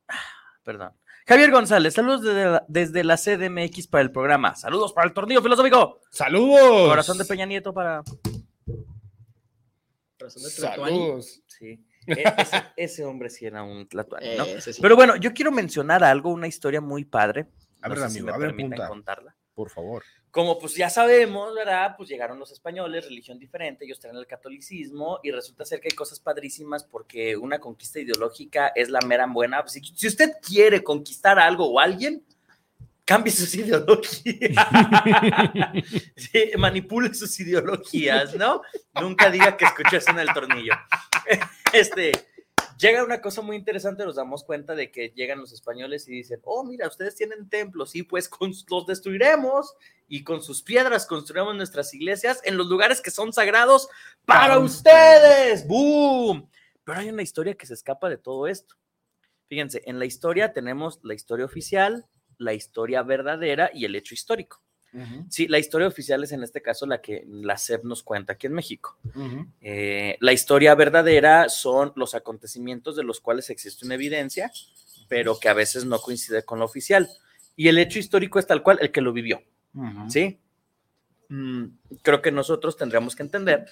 Ah, 0.08 0.20
Perdón. 0.64 0.94
Javier 1.28 1.52
González, 1.52 1.94
saludos 1.96 2.22
desde 2.22 2.46
la, 2.46 2.66
desde 2.68 3.04
la 3.04 3.18
CDMX 3.18 3.88
para 3.88 4.04
el 4.04 4.12
programa. 4.12 4.56
Saludos 4.56 4.94
para 4.94 5.08
el 5.08 5.14
tornillo 5.14 5.42
filosófico. 5.42 6.00
Saludos. 6.12 6.88
Corazón 6.88 7.18
de 7.18 7.26
Peña 7.26 7.46
Nieto 7.48 7.74
para. 7.74 8.04
Corazón 10.18 10.44
de. 10.44 10.50
Saludos. 10.50 11.42
Sí. 11.48 11.84
E- 12.08 12.24
Ese, 12.38 12.56
ese 12.78 13.06
hombre 13.06 13.30
sí 13.30 13.46
era 13.46 13.64
un 13.64 13.88
tlatuani, 13.88 14.36
¿no? 14.38 14.44
Ese 14.46 14.74
sí. 14.74 14.82
Pero 14.82 14.96
bueno, 14.96 15.16
yo 15.16 15.34
quiero 15.34 15.52
mencionar 15.52 16.04
algo, 16.04 16.32
una 16.32 16.48
historia 16.48 16.82
muy 16.82 17.06
padre. 17.06 17.48
A 17.82 17.90
No 17.90 17.96
ver, 17.96 18.10
si 18.10 18.18
amigo, 18.20 18.26
me 18.28 18.34
a 18.34 18.38
ver, 18.38 18.56
punta. 18.56 18.88
contarla. 18.88 19.36
Por 19.54 19.70
favor. 19.70 20.04
Como 20.32 20.60
pues 20.60 20.76
ya 20.76 20.90
sabemos, 20.90 21.56
¿verdad? 21.56 21.96
Pues 21.96 22.10
llegaron 22.10 22.38
los 22.38 22.52
españoles, 22.52 23.06
religión 23.06 23.40
diferente, 23.40 23.86
ellos 23.86 24.02
traen 24.02 24.18
el 24.18 24.28
catolicismo 24.28 25.20
y 25.24 25.32
resulta 25.32 25.64
ser 25.64 25.80
que 25.80 25.88
hay 25.90 25.96
cosas 25.96 26.20
padrísimas 26.20 26.84
porque 26.84 27.38
una 27.38 27.60
conquista 27.60 28.02
ideológica 28.02 28.68
es 28.76 28.90
la 28.90 29.00
mera 29.00 29.26
buena. 29.28 29.62
Pues, 29.62 29.72
Si, 29.74 29.80
si 29.96 30.08
usted 30.08 30.34
quiere 30.46 30.84
conquistar 30.84 31.40
algo 31.40 31.72
o 31.72 31.80
alguien, 31.80 32.22
cambie 33.06 33.32
sus 33.32 33.54
ideologías. 33.56 34.68
Sí, 36.16 36.52
manipule 36.58 37.14
sus 37.14 37.40
ideologías, 37.40 38.36
¿no? 38.36 38.62
Nunca 39.00 39.30
diga 39.30 39.56
que 39.58 39.66
escuchó 39.66 39.98
eso 39.98 40.12
en 40.12 40.20
el 40.20 40.34
tornillo. 40.34 40.74
Este, 41.74 42.12
llega 42.78 43.04
una 43.04 43.20
cosa 43.20 43.42
muy 43.42 43.56
interesante, 43.58 44.06
nos 44.06 44.16
damos 44.16 44.44
cuenta 44.44 44.76
de 44.76 44.92
que 44.92 45.10
llegan 45.10 45.40
los 45.40 45.52
españoles 45.52 46.08
y 46.08 46.12
dicen, 46.12 46.40
oh, 46.44 46.64
mira, 46.64 46.88
ustedes 46.88 47.16
tienen 47.16 47.50
templos, 47.50 47.90
sí, 47.92 48.04
pues 48.04 48.30
con- 48.30 48.54
los 48.70 48.86
destruiremos 48.86 49.74
y 50.08 50.24
con 50.24 50.42
sus 50.42 50.62
piedras 50.62 51.06
construiremos 51.06 51.56
nuestras 51.56 51.94
iglesias 51.94 52.40
en 52.46 52.58
los 52.58 52.68
lugares 52.68 53.02
que 53.02 53.12
son 53.12 53.34
sagrados 53.34 53.90
para 54.26 54.42
Para 54.48 54.60
ustedes. 54.60 55.68
¡Boom! 55.68 56.50
Pero 56.86 57.00
hay 57.00 57.10
una 57.10 57.24
historia 57.24 57.56
que 57.56 57.66
se 57.66 57.74
escapa 57.74 58.08
de 58.08 58.18
todo 58.18 58.48
esto. 58.48 58.76
Fíjense, 59.50 59.82
en 59.86 60.00
la 60.00 60.06
historia 60.06 60.54
tenemos 60.54 61.00
la 61.04 61.14
historia 61.16 61.46
oficial, 61.46 62.06
la 62.38 62.54
historia 62.54 63.04
verdadera 63.04 63.70
y 63.74 63.86
el 63.86 63.96
hecho 63.96 64.14
histórico. 64.14 64.62
Sí, 65.30 65.48
la 65.50 65.60
historia 65.60 65.88
oficial 65.88 66.24
es 66.24 66.32
en 66.32 66.42
este 66.42 66.62
caso 66.62 66.86
la 66.86 67.02
que 67.02 67.26
la 67.28 67.58
SEP 67.58 67.84
nos 67.84 68.02
cuenta 68.02 68.34
aquí 68.34 68.48
en 68.48 68.54
México. 68.54 68.98
Eh, 69.60 70.16
la 70.22 70.32
historia 70.32 70.74
verdadera 70.74 71.50
son 71.50 71.92
los 71.98 72.16
acontecimientos 72.16 72.96
de 72.96 73.04
los 73.04 73.20
cuales 73.20 73.50
existe 73.50 73.86
una 73.86 73.96
evidencia, 73.96 74.52
pero 75.10 75.38
que 75.38 75.50
a 75.50 75.54
veces 75.54 75.84
no 75.84 76.00
coincide 76.00 76.46
con 76.46 76.60
lo 76.60 76.66
oficial. 76.66 77.10
Y 77.58 77.68
el 77.68 77.78
hecho 77.78 78.00
histórico 78.00 78.40
es 78.40 78.48
tal 78.48 78.64
cual 78.64 78.78
el 78.80 78.92
que 78.92 79.02
lo 79.02 79.12
vivió. 79.12 79.42
¿Sí? 80.08 80.40
Mm, 81.28 81.66
creo 82.02 82.22
que 82.22 82.32
nosotros 82.32 82.78
tendríamos 82.78 83.16
que 83.16 83.24
entender 83.24 83.66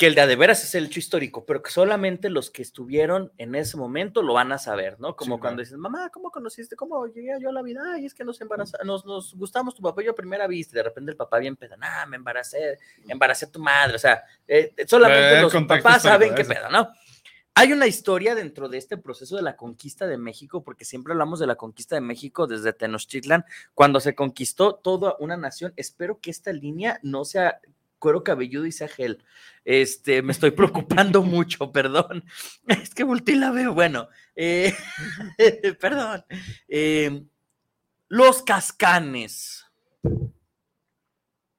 que 0.00 0.06
el 0.06 0.14
de 0.14 0.26
de 0.26 0.34
veras 0.34 0.64
es 0.64 0.74
el 0.74 0.86
hecho 0.86 0.98
histórico, 0.98 1.44
pero 1.44 1.62
que 1.62 1.70
solamente 1.70 2.30
los 2.30 2.50
que 2.50 2.62
estuvieron 2.62 3.30
en 3.36 3.54
ese 3.54 3.76
momento 3.76 4.22
lo 4.22 4.32
van 4.32 4.50
a 4.50 4.56
saber, 4.56 4.98
¿no? 4.98 5.14
Como 5.14 5.38
cuando 5.38 5.60
dices, 5.60 5.76
mamá, 5.76 6.08
¿cómo 6.08 6.30
conociste? 6.30 6.74
¿Cómo 6.74 7.06
llegué 7.08 7.36
yo 7.38 7.50
a 7.50 7.52
la 7.52 7.60
vida? 7.60 7.82
Ay, 7.92 8.06
es 8.06 8.14
que 8.14 8.24
nos 8.24 8.40
embarazamos, 8.40 8.86
nos, 8.86 9.04
nos 9.04 9.34
gustamos 9.34 9.74
tu 9.74 9.82
papá 9.82 10.00
y 10.00 10.06
yo 10.06 10.12
a 10.12 10.14
primera 10.14 10.46
vista, 10.46 10.74
y 10.74 10.78
de 10.78 10.84
repente 10.84 11.10
el 11.10 11.18
papá 11.18 11.38
bien 11.38 11.54
pedo, 11.54 11.74
ah, 11.82 12.06
me 12.08 12.16
embaracé, 12.16 12.78
embaracé 13.08 13.44
a 13.44 13.50
tu 13.50 13.60
madre, 13.60 13.96
o 13.96 13.98
sea, 13.98 14.22
eh, 14.48 14.72
solamente 14.86 15.38
Eh, 15.38 15.42
los 15.42 15.52
papás 15.52 16.00
saben 16.00 16.34
qué 16.34 16.46
pedo, 16.46 16.70
¿no? 16.70 16.88
Hay 17.54 17.74
una 17.74 17.86
historia 17.86 18.34
dentro 18.34 18.70
de 18.70 18.78
este 18.78 18.96
proceso 18.96 19.36
de 19.36 19.42
la 19.42 19.54
conquista 19.54 20.06
de 20.06 20.16
México, 20.16 20.64
porque 20.64 20.86
siempre 20.86 21.12
hablamos 21.12 21.40
de 21.40 21.46
la 21.46 21.56
conquista 21.56 21.96
de 21.96 22.00
México 22.00 22.46
desde 22.46 22.72
Tenochtitlan, 22.72 23.44
cuando 23.74 24.00
se 24.00 24.14
conquistó 24.14 24.76
toda 24.76 25.16
una 25.18 25.36
nación. 25.36 25.74
Espero 25.76 26.20
que 26.20 26.30
esta 26.30 26.54
línea 26.54 26.98
no 27.02 27.26
sea 27.26 27.60
cuero 28.00 28.24
cabelludo 28.24 28.66
y 28.66 28.72
sea 28.72 28.88
gel. 28.88 29.22
Este, 29.64 30.22
me 30.22 30.32
estoy 30.32 30.50
preocupando 30.50 31.22
mucho, 31.22 31.70
perdón. 31.70 32.24
Es 32.66 32.92
que 32.92 33.04
volteé 33.04 33.36
la 33.36 33.52
veo. 33.52 33.72
Bueno, 33.74 34.08
eh, 34.34 34.74
perdón. 35.80 36.24
Eh, 36.66 37.22
los 38.08 38.42
cascanes. 38.42 39.64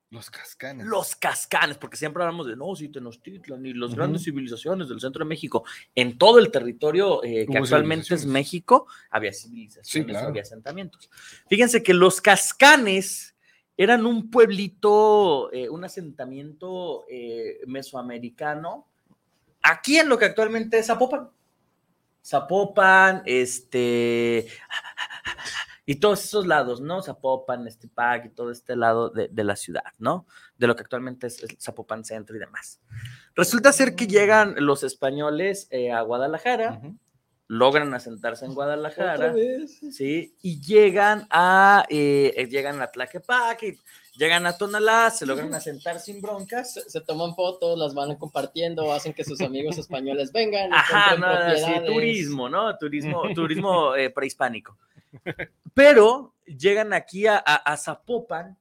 Los 0.09 0.29
cascanes. 0.29 0.85
Los 0.85 1.15
cascanes, 1.15 1.77
porque 1.77 1.95
siempre 1.95 2.21
hablamos 2.21 2.45
de 2.45 2.57
no, 2.57 2.75
sí, 2.75 2.89
Tenochtitlan 2.89 3.65
y 3.65 3.73
las 3.73 3.95
grandes 3.95 4.23
civilizaciones 4.23 4.89
del 4.89 4.99
centro 4.99 5.23
de 5.23 5.29
México. 5.29 5.63
En 5.95 6.17
todo 6.17 6.39
el 6.39 6.51
territorio 6.51 7.23
eh, 7.23 7.47
que 7.49 7.57
actualmente 7.57 8.13
es. 8.13 8.25
México, 8.25 8.87
había 9.09 9.31
civilizaciones, 9.31 9.89
Sí, 9.89 10.03
claro. 10.03 10.27
había 10.27 10.41
asentamientos. 10.41 11.09
Fíjense 11.47 11.81
que 11.81 11.93
los 11.93 12.19
cascanes 12.19 13.30
eran 13.83 14.05
un 14.05 14.29
pueblito, 14.29 15.51
eh, 15.51 15.67
un 15.67 15.83
asentamiento 15.83 17.03
eh, 17.09 17.61
mesoamericano, 17.65 18.87
aquí 19.63 19.97
en 19.97 20.07
lo 20.07 20.19
que 20.19 20.25
actualmente 20.25 20.77
es 20.77 20.85
Zapopan. 20.85 21.29
Zapopan, 22.23 23.23
este, 23.25 24.47
y 25.87 25.95
todos 25.95 26.23
esos 26.23 26.45
lados, 26.45 26.79
¿no? 26.79 27.01
Zapopan, 27.01 27.65
Estipac 27.65 28.25
y 28.25 28.29
todo 28.29 28.51
este 28.51 28.75
lado 28.75 29.09
de, 29.09 29.43
la 29.43 29.55
ciudad, 29.55 29.93
¿no? 29.97 30.27
De 30.59 30.67
lo 30.67 30.75
que 30.75 30.83
actualmente 30.83 31.25
es 31.25 31.43
Zapopan 31.59 32.05
Centro 32.05 32.35
y 32.35 32.39
demás. 32.39 32.79
Resulta 33.33 33.73
ser 33.73 33.95
que 33.95 34.05
llegan 34.05 34.53
los 34.59 34.83
españoles 34.83 35.67
eh, 35.71 35.91
a 35.91 36.01
Guadalajara, 36.01 36.79
logran 37.51 37.93
asentarse 37.93 38.45
en 38.45 38.53
Guadalajara. 38.53 39.33
¿sí? 39.91 40.33
Y 40.41 40.61
llegan 40.61 41.27
a, 41.29 41.85
eh, 41.89 42.33
eh, 42.37 42.47
llegan 42.47 42.81
a 42.81 42.87
Tlaquepaque, 42.91 43.77
llegan 44.15 44.45
a 44.45 44.57
Tonalá, 44.57 45.09
se 45.09 45.25
logran 45.25 45.53
asentar 45.53 45.99
sin 45.99 46.21
broncas. 46.21 46.73
Se, 46.75 46.89
se 46.89 47.01
toman 47.01 47.35
fotos, 47.35 47.77
las 47.77 47.93
van 47.93 48.15
compartiendo, 48.15 48.93
hacen 48.93 49.13
que 49.13 49.25
sus 49.25 49.41
amigos 49.41 49.77
españoles 49.77 50.31
vengan. 50.31 50.73
Ajá, 50.73 51.17
no, 51.17 51.55
sí, 51.57 51.85
turismo, 51.85 52.47
¿no? 52.47 52.77
Turismo, 52.77 53.23
turismo 53.35 53.95
eh, 53.95 54.09
prehispánico. 54.09 54.77
Pero 55.73 56.33
llegan 56.45 56.93
aquí 56.93 57.27
a, 57.27 57.35
a- 57.37 57.55
a 57.55 57.75
Zapopan 57.75 58.57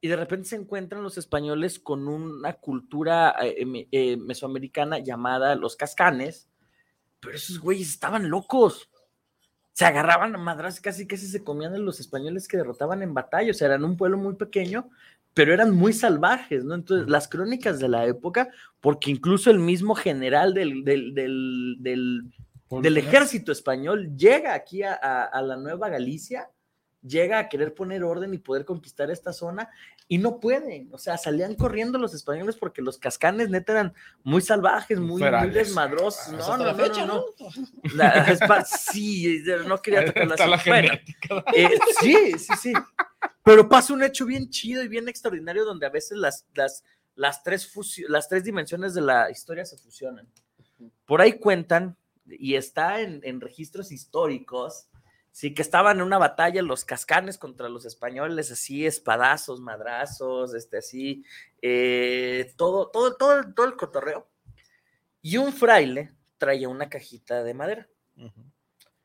y 0.00 0.08
de 0.08 0.16
repente 0.16 0.48
se 0.48 0.56
encuentran 0.56 1.04
los 1.04 1.18
españoles 1.18 1.78
con 1.78 2.08
una 2.08 2.54
cultura 2.54 3.36
eh, 3.42 3.64
me- 3.64 3.86
eh, 3.92 4.16
mesoamericana 4.16 4.98
llamada 4.98 5.54
los 5.54 5.76
cascanes, 5.76 6.48
pero 7.20 7.34
esos 7.36 7.58
güeyes 7.58 7.88
estaban 7.88 8.28
locos. 8.30 8.90
Se 9.72 9.84
agarraban 9.84 10.34
a 10.34 10.38
madras, 10.38 10.80
casi 10.80 11.06
casi 11.06 11.26
se 11.26 11.44
comían 11.44 11.74
a 11.74 11.78
los 11.78 12.00
españoles 12.00 12.48
que 12.48 12.56
derrotaban 12.56 13.02
en 13.02 13.12
batalla, 13.12 13.50
o 13.50 13.54
sea, 13.54 13.66
eran 13.68 13.84
un 13.84 13.96
pueblo 13.96 14.16
muy 14.16 14.34
pequeño, 14.34 14.88
pero 15.34 15.52
eran 15.52 15.70
muy 15.74 15.92
salvajes, 15.92 16.64
¿no? 16.64 16.74
Entonces, 16.74 17.10
las 17.10 17.28
crónicas 17.28 17.78
de 17.78 17.88
la 17.88 18.06
época, 18.06 18.48
porque 18.80 19.10
incluso 19.10 19.50
el 19.50 19.58
mismo 19.58 19.94
general 19.94 20.54
del, 20.54 20.82
del, 20.82 21.12
del, 21.12 21.76
del, 21.80 22.22
del 22.70 22.96
ejército 22.96 23.52
español 23.52 24.16
llega 24.16 24.54
aquí 24.54 24.82
a, 24.82 24.94
a- 24.94 25.24
a 25.24 25.42
la 25.42 25.56
Nueva 25.58 25.90
Galicia, 25.90 26.48
llega 27.02 27.38
a 27.38 27.48
querer 27.50 27.74
poner 27.74 28.02
orden 28.02 28.32
y 28.32 28.38
poder 28.38 28.64
conquistar 28.64 29.10
esta 29.10 29.32
zona 29.34 29.68
y 30.08 30.18
no 30.18 30.38
pueden, 30.38 30.88
o 30.92 30.98
sea, 30.98 31.18
salían 31.18 31.54
corriendo 31.56 31.98
los 31.98 32.14
españoles 32.14 32.56
porque 32.56 32.80
los 32.80 32.96
cascanes 32.96 33.50
neta 33.50 33.72
eran 33.72 33.94
muy 34.22 34.40
salvajes, 34.40 35.00
muy, 35.00 35.20
muy 35.20 35.50
desmadrosos. 35.50 36.26
Pues 36.28 36.38
No, 36.38 36.38
hasta 36.44 36.56
no, 36.58 36.64
la 36.64 36.72
no, 36.72 36.78
fecha, 36.78 37.06
no, 37.06 37.14
¿no? 37.14 37.24
no. 37.40 37.94
La- 37.94 38.24
es 38.30 38.38
pa- 38.38 38.64
sí, 38.64 39.42
no 39.66 39.82
quería 39.82 40.04
tocar 40.06 40.26
la 40.28 40.62
Bueno, 40.66 40.92
eh, 41.54 41.70
sí, 42.00 42.38
sí, 42.38 42.52
sí. 42.60 42.72
Pero 43.42 43.68
pasa 43.68 43.92
un 43.94 44.02
hecho 44.04 44.26
bien 44.26 44.48
chido 44.50 44.82
y 44.84 44.88
bien 44.88 45.08
extraordinario 45.08 45.64
donde 45.64 45.86
a 45.86 45.90
veces 45.90 46.18
las, 46.18 46.46
las, 46.54 46.84
las, 47.16 47.42
tres, 47.42 47.72
las 48.08 48.28
tres 48.28 48.44
dimensiones 48.44 48.94
de 48.94 49.00
la 49.00 49.30
historia 49.30 49.64
se 49.64 49.76
fusionan. 49.76 50.28
Por 51.04 51.20
ahí 51.20 51.32
cuentan, 51.34 51.96
y 52.28 52.54
está 52.54 53.00
en, 53.00 53.20
en 53.24 53.40
registros 53.40 53.90
históricos, 53.92 54.88
sí, 55.36 55.54
que 55.54 55.62
estaban 55.62 55.98
en 55.98 56.02
una 56.04 56.18
batalla 56.18 56.62
los 56.62 56.84
cascanes 56.84 57.36
contra 57.38 57.68
los 57.68 57.84
españoles, 57.84 58.50
así, 58.50 58.86
espadazos, 58.86 59.60
madrazos, 59.60 60.54
este, 60.54 60.78
así, 60.78 61.24
eh, 61.62 62.52
todo, 62.56 62.90
todo, 62.90 63.16
todo, 63.16 63.38
el- 63.40 63.54
todo 63.54 63.66
el 63.66 63.76
cotorreo. 63.76 64.28
Y 65.22 65.36
un 65.38 65.52
fraile 65.52 66.14
traía 66.38 66.68
una 66.70 66.88
cajita 66.88 67.42
de 67.44 67.54
madera. 67.54 67.88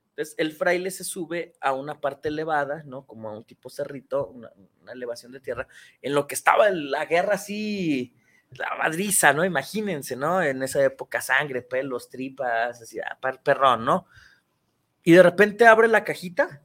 Entonces, 0.09 0.35
el 0.37 0.51
fraile 0.51 0.91
se 0.91 1.03
sube 1.03 1.53
a 1.61 1.73
una 1.73 2.01
parte 2.01 2.27
elevada, 2.29 2.83
¿no? 2.85 3.05
Como 3.05 3.29
a 3.29 3.37
un 3.37 3.45
tipo 3.45 3.69
cerrito, 3.69 4.27
una, 4.27 4.51
una 4.81 4.91
elevación 4.91 5.31
de 5.31 5.39
tierra, 5.39 5.67
en 6.01 6.13
lo 6.13 6.27
que 6.27 6.35
estaba 6.35 6.69
la 6.69 7.05
guerra 7.05 7.35
así, 7.35 8.13
la 8.51 8.75
madriza, 8.77 9.31
¿no? 9.33 9.45
Imagínense, 9.45 10.15
¿no? 10.17 10.41
En 10.43 10.61
esa 10.63 10.83
época, 10.83 11.21
sangre, 11.21 11.61
pelos, 11.61 12.09
tripas, 12.09 12.81
así, 12.81 12.99
ah, 12.99 13.17
per- 13.21 13.41
perrón, 13.41 13.85
¿no? 13.85 14.05
Y 15.03 15.13
de 15.13 15.23
repente 15.23 15.65
abre 15.65 15.87
la 15.87 16.03
cajita 16.03 16.61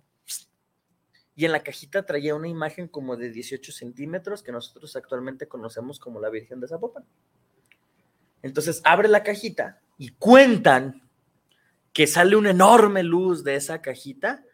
y 1.34 1.44
en 1.44 1.52
la 1.52 1.62
cajita 1.62 2.06
traía 2.06 2.34
una 2.34 2.48
imagen 2.48 2.88
como 2.88 3.16
de 3.16 3.30
18 3.30 3.70
centímetros 3.70 4.42
que 4.42 4.52
nosotros 4.52 4.96
actualmente 4.96 5.46
conocemos 5.46 5.98
como 5.98 6.18
la 6.18 6.30
Virgen 6.30 6.60
de 6.60 6.68
Zapopan. 6.68 7.04
Entonces 8.42 8.80
abre 8.84 9.08
la 9.08 9.22
cajita 9.22 9.80
y 9.98 10.10
cuentan 10.10 11.02
que 11.92 12.06
sale 12.06 12.36
una 12.36 12.50
enorme 12.50 13.02
luz 13.02 13.44
de 13.44 13.56
esa 13.56 13.82
cajita, 13.82 14.44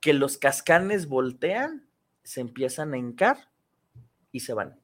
que 0.00 0.14
los 0.14 0.38
cascanes 0.38 1.08
voltean, 1.08 1.86
se 2.22 2.40
empiezan 2.40 2.94
a 2.94 2.98
hincar 2.98 3.50
y 4.32 4.40
se 4.40 4.54
van. 4.54 4.78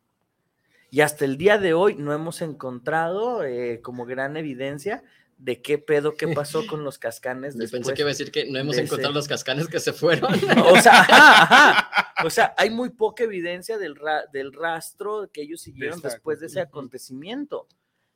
Y 0.91 1.01
hasta 1.01 1.25
el 1.25 1.39
día 1.39 1.59
de 1.59 1.75
hoy 1.75 1.95
no 1.97 2.13
hemos 2.13 2.43
encontrado 2.43 3.45
eh, 3.45 3.81
como 3.83 4.05
gran 4.05 4.37
evidencia 4.37 5.03
de 5.39 5.61
qué 5.61 5.77
pedo, 5.79 6.15
qué 6.15 6.29
pasó 6.29 6.67
con 6.67 6.83
los 6.83 6.99
cascanes. 6.99 7.55
Yo 7.55 7.61
después 7.61 7.81
pensé 7.83 7.95
que 7.95 8.01
iba 8.03 8.09
a 8.09 8.13
decir 8.13 8.31
que 8.33 8.47
no 8.51 8.59
hemos 8.59 8.79
encontrado 8.79 9.11
ese- 9.11 9.19
los 9.19 9.29
cascanes 9.29 9.69
que 9.69 9.81
se 9.81 9.93
fueron. 9.93 10.33
o 10.67 10.81
sea, 10.81 11.01
ajá, 11.01 11.43
ajá. 11.43 12.13
O 12.25 12.31
sea, 12.31 12.55
hay 12.57 12.71
muy 12.71 12.91
poca 12.91 13.25
evidencia 13.25 13.77
del, 13.77 13.97
ra- 13.97 14.25
del 14.33 14.53
rastro 14.53 15.29
que 15.33 15.43
ellos 15.43 15.61
siguieron 15.61 16.01
después 16.01 16.41
de 16.41 16.47
ese 16.47 16.61
acontecimiento. 16.61 17.69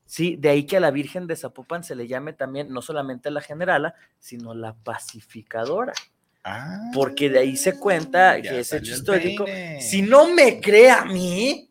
Sí, 0.06 0.36
de 0.36 0.48
ahí 0.48 0.64
que 0.66 0.78
a 0.78 0.80
la 0.80 0.90
Virgen 0.90 1.26
de 1.26 1.36
Zapopan 1.36 1.84
se 1.84 1.94
le 1.94 2.08
llame 2.08 2.32
también 2.32 2.72
no 2.72 2.82
solamente 2.82 3.30
la 3.30 3.40
generala, 3.42 3.94
sino 4.18 4.54
la 4.54 4.74
pacificadora. 4.74 5.92
Porque 6.94 7.28
de 7.28 7.38
ahí 7.40 7.56
se 7.56 7.78
cuenta 7.78 8.40
que 8.40 8.60
ese 8.60 8.78
hecho 8.78 8.94
histórico. 8.94 9.44
peine. 9.44 9.80
Si 9.82 10.00
no 10.02 10.26
me 10.32 10.60
cree 10.60 10.90
a 10.90 11.04
mí, 11.04 11.70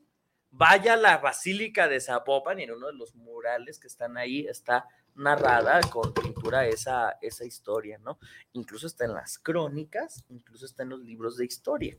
vaya 0.51 0.93
a 0.93 0.97
la 0.97 1.17
Basílica 1.17 1.87
de 1.87 1.99
Zapopan 1.99 2.59
y 2.59 2.63
en 2.63 2.71
uno 2.71 2.87
de 2.87 2.93
los 2.93 3.15
murales 3.15 3.79
que 3.79 3.87
están 3.87 4.15
ahí 4.17 4.45
está 4.47 4.85
narrada 5.19 5.81
con 5.81 6.13
pintura 6.13 6.67
esa, 6.67 7.17
esa 7.21 7.45
historia, 7.45 7.99
¿no? 7.99 8.19
Incluso 8.53 8.87
está 8.87 9.05
en 9.05 9.13
las 9.13 9.37
crónicas, 9.37 10.23
incluso 10.29 10.65
está 10.65 10.83
en 10.83 10.89
los 10.89 11.01
libros 11.01 11.37
de 11.37 11.45
historia. 11.45 11.97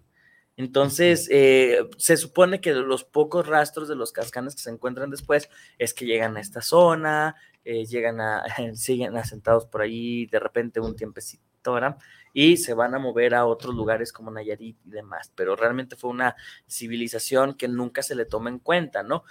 Entonces, 0.56 1.28
eh, 1.30 1.88
se 1.96 2.16
supone 2.16 2.60
que 2.60 2.72
los 2.72 3.04
pocos 3.04 3.46
rastros 3.46 3.88
de 3.88 3.96
los 3.96 4.12
cascanes 4.12 4.54
que 4.54 4.62
se 4.62 4.70
encuentran 4.70 5.10
después 5.10 5.48
es 5.78 5.94
que 5.94 6.06
llegan 6.06 6.36
a 6.36 6.40
esta 6.40 6.60
zona, 6.60 7.36
eh, 7.64 7.86
llegan 7.86 8.20
a, 8.20 8.42
siguen 8.74 9.16
asentados 9.16 9.66
por 9.66 9.82
ahí, 9.82 10.26
de 10.26 10.40
repente 10.40 10.80
un 10.80 10.96
tiempecito, 10.96 11.72
¿verdad? 11.72 11.96
y 12.32 12.56
se 12.56 12.74
van 12.74 12.94
a 12.94 12.98
mover 12.98 13.34
a 13.34 13.46
otros 13.46 13.74
lugares 13.74 14.12
como 14.12 14.30
Nayarit 14.30 14.78
y 14.84 14.90
demás, 14.90 15.32
pero 15.34 15.56
realmente 15.56 15.96
fue 15.96 16.10
una 16.10 16.36
civilización 16.68 17.54
que 17.54 17.68
nunca 17.68 18.02
se 18.02 18.14
le 18.14 18.24
toma 18.24 18.50
en 18.50 18.58
cuenta, 18.58 19.02
¿no? 19.02 19.24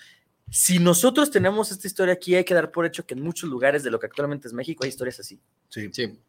Si 0.52 0.80
nosotros 0.80 1.32
tenemos 1.32 1.72
esta 1.72 1.88
historia 1.88 2.14
aquí, 2.14 2.36
hay 2.36 2.44
que 2.44 2.54
dar 2.54 2.72
por 2.72 2.86
hecho 2.86 3.06
que 3.06 3.14
en 3.14 3.22
muchos 3.22 3.50
lugares 3.50 3.84
de 3.84 3.92
lo 3.92 4.00
que 4.00 4.08
actualmente 4.08 4.48
es 4.48 4.54
México 4.54 4.84
hay 4.84 4.90
historias 4.90 5.20
así. 5.20 5.40
Sí. 5.70 5.90
Sí. 5.92 6.20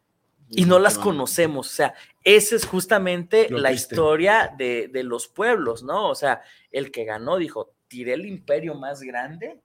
y 0.50 0.64
no 0.64 0.78
las 0.78 0.98
conocemos. 0.98 1.68
O 1.68 1.72
sea, 1.72 1.94
esa 2.24 2.56
es 2.56 2.66
justamente 2.66 3.48
Lo 3.48 3.58
la 3.58 3.72
historia 3.72 4.52
de, 4.56 4.88
de 4.88 5.02
los 5.04 5.28
pueblos, 5.28 5.82
¿no? 5.82 6.08
O 6.08 6.14
sea, 6.14 6.42
el 6.70 6.90
que 6.90 7.04
ganó 7.04 7.36
dijo, 7.36 7.72
tiré 7.88 8.14
el 8.14 8.26
imperio 8.26 8.74
más 8.74 9.02
grande, 9.02 9.60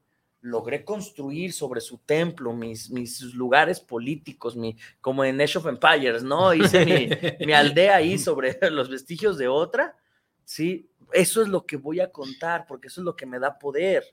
logré 0.45 0.85
construir 0.85 1.53
sobre 1.53 1.81
su 1.81 1.97
templo 1.97 2.53
mis, 2.53 2.91
mis 2.91 3.21
lugares 3.33 3.79
políticos, 3.79 4.55
mi, 4.55 4.77
como 5.01 5.25
en 5.25 5.41
Age 5.41 5.57
of 5.57 5.65
Empires, 5.65 6.23
¿no? 6.23 6.53
Hice 6.53 6.85
mi, 6.85 7.09
mi 7.45 7.53
aldea 7.53 7.95
ahí 7.95 8.19
sobre 8.19 8.57
los 8.71 8.89
vestigios 8.89 9.39
de 9.39 9.47
otra, 9.47 9.97
¿sí? 10.43 10.87
Eso 11.11 11.41
es 11.41 11.47
lo 11.47 11.65
que 11.65 11.77
voy 11.77 11.99
a 11.99 12.11
contar, 12.11 12.65
porque 12.67 12.87
eso 12.87 13.01
es 13.01 13.05
lo 13.05 13.15
que 13.15 13.25
me 13.25 13.39
da 13.39 13.57
poder. 13.59 14.03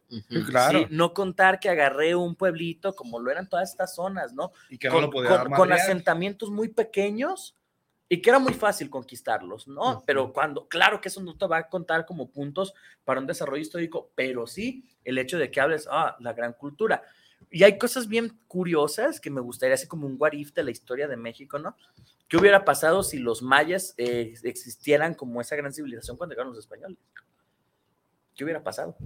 Claro. 0.47 0.79
¿sí? 0.81 0.87
No 0.91 1.13
contar 1.15 1.59
que 1.61 1.69
agarré 1.69 2.15
un 2.15 2.35
pueblito 2.35 2.95
como 2.95 3.19
lo 3.19 3.31
eran 3.31 3.49
todas 3.49 3.71
estas 3.71 3.95
zonas, 3.95 4.33
¿no? 4.33 4.53
Y 4.71 4.79
que 4.79 4.89
no 4.89 4.95
con, 4.95 5.03
lo 5.03 5.11
podía 5.11 5.43
con- 5.43 5.53
con 5.53 5.73
asentamientos 5.73 6.51
muy 6.51 6.69
pequeños 6.69 7.57
y 8.09 8.21
que 8.21 8.29
era 8.31 8.39
muy 8.39 8.53
fácil 8.53 8.91
conquistarlos, 8.91 9.67
¿no? 9.69 10.03
Pero 10.07 10.33
cuando, 10.35 10.69
claro 10.69 11.01
que 11.01 11.09
eso 11.09 11.23
no 11.23 11.37
te 11.37 11.47
va 11.47 11.57
a 11.59 11.69
contar 11.69 12.05
como 12.05 12.31
puntos 12.31 12.75
para 13.05 13.21
un 13.21 13.27
desarrollo 13.27 13.63
histórico, 13.63 14.11
pero 14.15 14.47
sí 14.47 14.85
el 15.05 15.17
hecho 15.19 15.39
de 15.39 15.51
que 15.51 15.61
hables, 15.61 15.89
ah, 15.91 16.17
la 16.21 16.33
gran 16.35 16.53
cultura. 16.53 17.03
Y 17.51 17.65
hay 17.65 17.79
cosas 17.79 18.09
bien 18.09 18.39
curiosas 18.49 19.21
que 19.21 19.31
me 19.31 19.41
gustaría, 19.41 19.75
así 19.75 19.87
como 19.87 20.07
un 20.07 20.17
what 20.19 20.33
if 20.33 20.53
de 20.53 20.65
la 20.65 20.71
historia 20.71 21.09
de 21.09 21.17
México, 21.17 21.59
¿no? 21.59 21.77
¿Qué 22.29 22.37
hubiera 22.39 22.65
pasado 22.65 23.03
si 23.03 23.19
los 23.19 23.43
mayas 23.43 23.95
eh, 23.99 24.35
existieran 24.45 25.15
como 25.15 25.41
esa 25.41 25.55
gran 25.57 25.73
civilización 25.73 26.17
cuando 26.17 26.33
llegaron 26.35 26.53
los 26.53 26.61
españoles? 26.61 26.99
¿Qué 28.35 28.45
hubiera 28.45 28.63
pasado? 28.63 28.97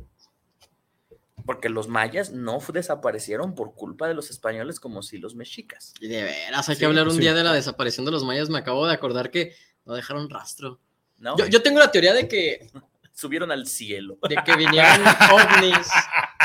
Porque 1.45 1.69
los 1.69 1.89
mayas 1.89 2.33
no 2.33 2.59
desaparecieron 2.73 3.55
por 3.55 3.75
culpa 3.75 4.09
de 4.09 4.15
los 4.15 4.31
españoles 4.31 4.81
como 4.81 5.03
si 5.03 5.19
los 5.19 5.35
mexicas. 5.35 5.93
Y 6.01 6.09
de 6.09 6.23
veras, 6.25 6.69
hay 6.69 6.75
Sí, 6.77 6.81
que 6.81 6.87
hablar 6.87 7.07
un 7.07 7.15
sí. 7.15 7.21
día 7.21 7.35
de 7.35 7.45
la 7.45 7.53
desaparición 7.53 8.05
de 8.07 8.13
los 8.13 8.25
mayas. 8.25 8.49
Me 8.49 8.59
acabo 8.59 8.87
de 8.87 8.95
acordar 8.95 9.31
que 9.31 9.55
no 9.85 9.95
dejaron 9.95 10.29
rastro. 10.31 10.81
¿No? 11.19 11.37
Yo, 11.39 11.47
yo 11.47 11.63
tengo 11.63 11.79
la 11.79 11.91
teoría 11.91 12.15
de 12.15 12.29
que, 12.29 12.71
Subieron 13.13 13.51
al 13.51 13.67
cielo. 13.67 14.19
de 14.29 14.37
que 14.45 14.57
vinieron 14.57 15.01
ovnis 15.33 15.89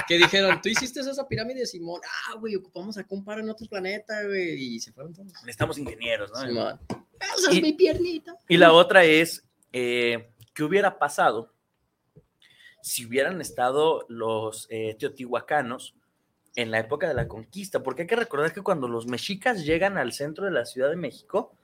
que 0.08 0.18
dijeron, 0.18 0.60
tú 0.62 0.70
hiciste 0.70 1.00
esa 1.00 1.28
pirámide, 1.28 1.66
Simón. 1.66 2.02
Ah, 2.28 2.36
güey, 2.36 2.56
ocupamos 2.56 2.98
acá 2.98 3.08
un 3.12 3.24
par 3.24 3.40
en 3.40 3.50
otro 3.50 3.68
planeta, 3.68 4.24
güey. 4.26 4.76
Y 4.76 4.80
se 4.80 4.92
fueron 4.92 5.14
todos. 5.14 5.32
Necesitamos 5.44 5.78
ingenieros, 5.78 6.32
¿no? 6.32 6.40
Simón. 6.42 6.80
Esa 7.20 7.52
Y- 7.54 7.58
es 7.58 7.62
mi 7.64 7.74
piernita. 7.74 8.36
Y 8.48 8.58
la 8.58 8.74
otra 8.74 9.04
es, 9.04 9.44
eh, 9.72 10.32
¿qué 10.54 10.64
hubiera 10.64 10.98
pasado 11.00 11.54
si 12.82 13.06
hubieran 13.06 13.40
estado 13.42 14.06
los 14.10 14.68
eh, 14.70 14.96
teotihuacanos 15.00 15.96
en 16.56 16.72
la 16.72 16.80
época 16.80 17.08
de 17.08 17.14
la 17.14 17.28
conquista? 17.28 17.84
Porque 17.84 18.04
hay 18.04 18.08
que 18.08 18.16
recordar 18.16 18.54
que 18.54 18.62
cuando 18.62 18.88
los 18.88 19.06
mexicas 19.08 19.64
llegan 19.66 19.98
al 19.98 20.14
centro 20.14 20.46
de 20.46 20.52
la 20.52 20.66
Ciudad 20.66 20.90
de 20.90 20.96
México, 20.96 21.56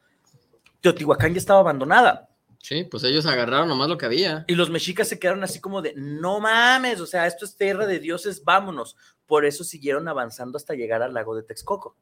Teotihuacán 0.82 1.34
ya 1.34 1.40
estaba 1.40 1.60
abandonada. 1.62 2.30
Sí, 2.62 2.84
pues 2.84 3.04
ellos 3.04 3.26
agarraron 3.26 3.68
nomás 3.68 3.90
lo 3.90 3.98
que 3.98 4.06
había. 4.06 4.46
Y 4.48 4.56
los 4.56 4.70
mexicas 4.70 5.08
se 5.08 5.20
quedaron 5.20 5.44
así 5.44 5.60
como 5.60 5.82
de, 5.82 5.94
no 5.96 6.40
mames, 6.40 7.00
o 7.00 7.06
sea, 7.06 7.28
esto 7.28 7.46
es 7.46 7.56
tierra 7.56 7.86
de 7.86 8.00
dioses, 8.00 8.44
vámonos. 8.44 8.96
Por 9.26 9.46
eso 9.46 9.64
siguieron 9.64 10.08
avanzando 10.08 10.58
hasta 10.58 10.74
llegar 10.74 11.02
al 11.02 11.14
lago 11.14 11.36
de 11.36 11.44
Texcoco. 11.44 11.98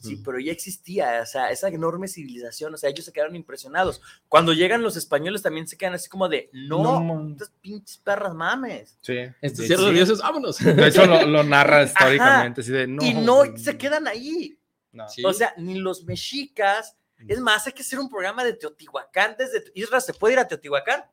Sí, 0.00 0.16
pero 0.24 0.38
ya 0.38 0.50
existía, 0.50 1.20
o 1.22 1.26
sea, 1.26 1.50
esa 1.50 1.68
enorme 1.68 2.08
civilización, 2.08 2.72
o 2.72 2.76
sea, 2.78 2.88
ellos 2.88 3.04
se 3.04 3.12
quedaron 3.12 3.36
impresionados. 3.36 4.00
Cuando 4.26 4.54
llegan 4.54 4.82
los 4.82 4.96
españoles 4.96 5.42
también 5.42 5.68
se 5.68 5.76
quedan 5.76 5.94
así 5.94 6.08
como 6.08 6.28
de, 6.28 6.48
no, 6.52 7.30
estas 7.32 7.50
pinches 7.60 7.98
perras 7.98 8.34
mames. 8.34 8.96
Sí. 9.02 9.18
Esto 9.42 9.62
es 9.62 9.68
tierra 9.68 9.84
de 9.84 9.92
dioses, 9.92 10.20
vámonos. 10.20 10.58
De 10.58 10.88
hecho, 10.88 11.04
lo, 11.04 11.26
lo 11.26 11.42
narra 11.42 11.82
Ajá. 11.82 11.84
históricamente, 11.84 12.60
así 12.62 12.72
de 12.72 12.86
no. 12.86 13.04
y 13.04 13.12
no 13.12 13.42
se 13.56 13.76
quedan 13.76 14.06
ahí. 14.06 14.58
No. 14.92 15.06
Sí. 15.08 15.22
O 15.24 15.32
sea, 15.34 15.52
ni 15.58 15.74
los 15.78 16.04
mexicas. 16.04 16.96
Es 17.26 17.40
más, 17.40 17.66
hay 17.66 17.72
que 17.72 17.82
hacer 17.82 17.98
un 17.98 18.08
programa 18.08 18.44
de 18.44 18.52
Teotihuacán 18.52 19.34
desde 19.38 19.64
Isra. 19.74 20.00
¿Se 20.00 20.14
puede 20.14 20.34
ir 20.34 20.38
a 20.38 20.46
Teotihuacán? 20.46 21.04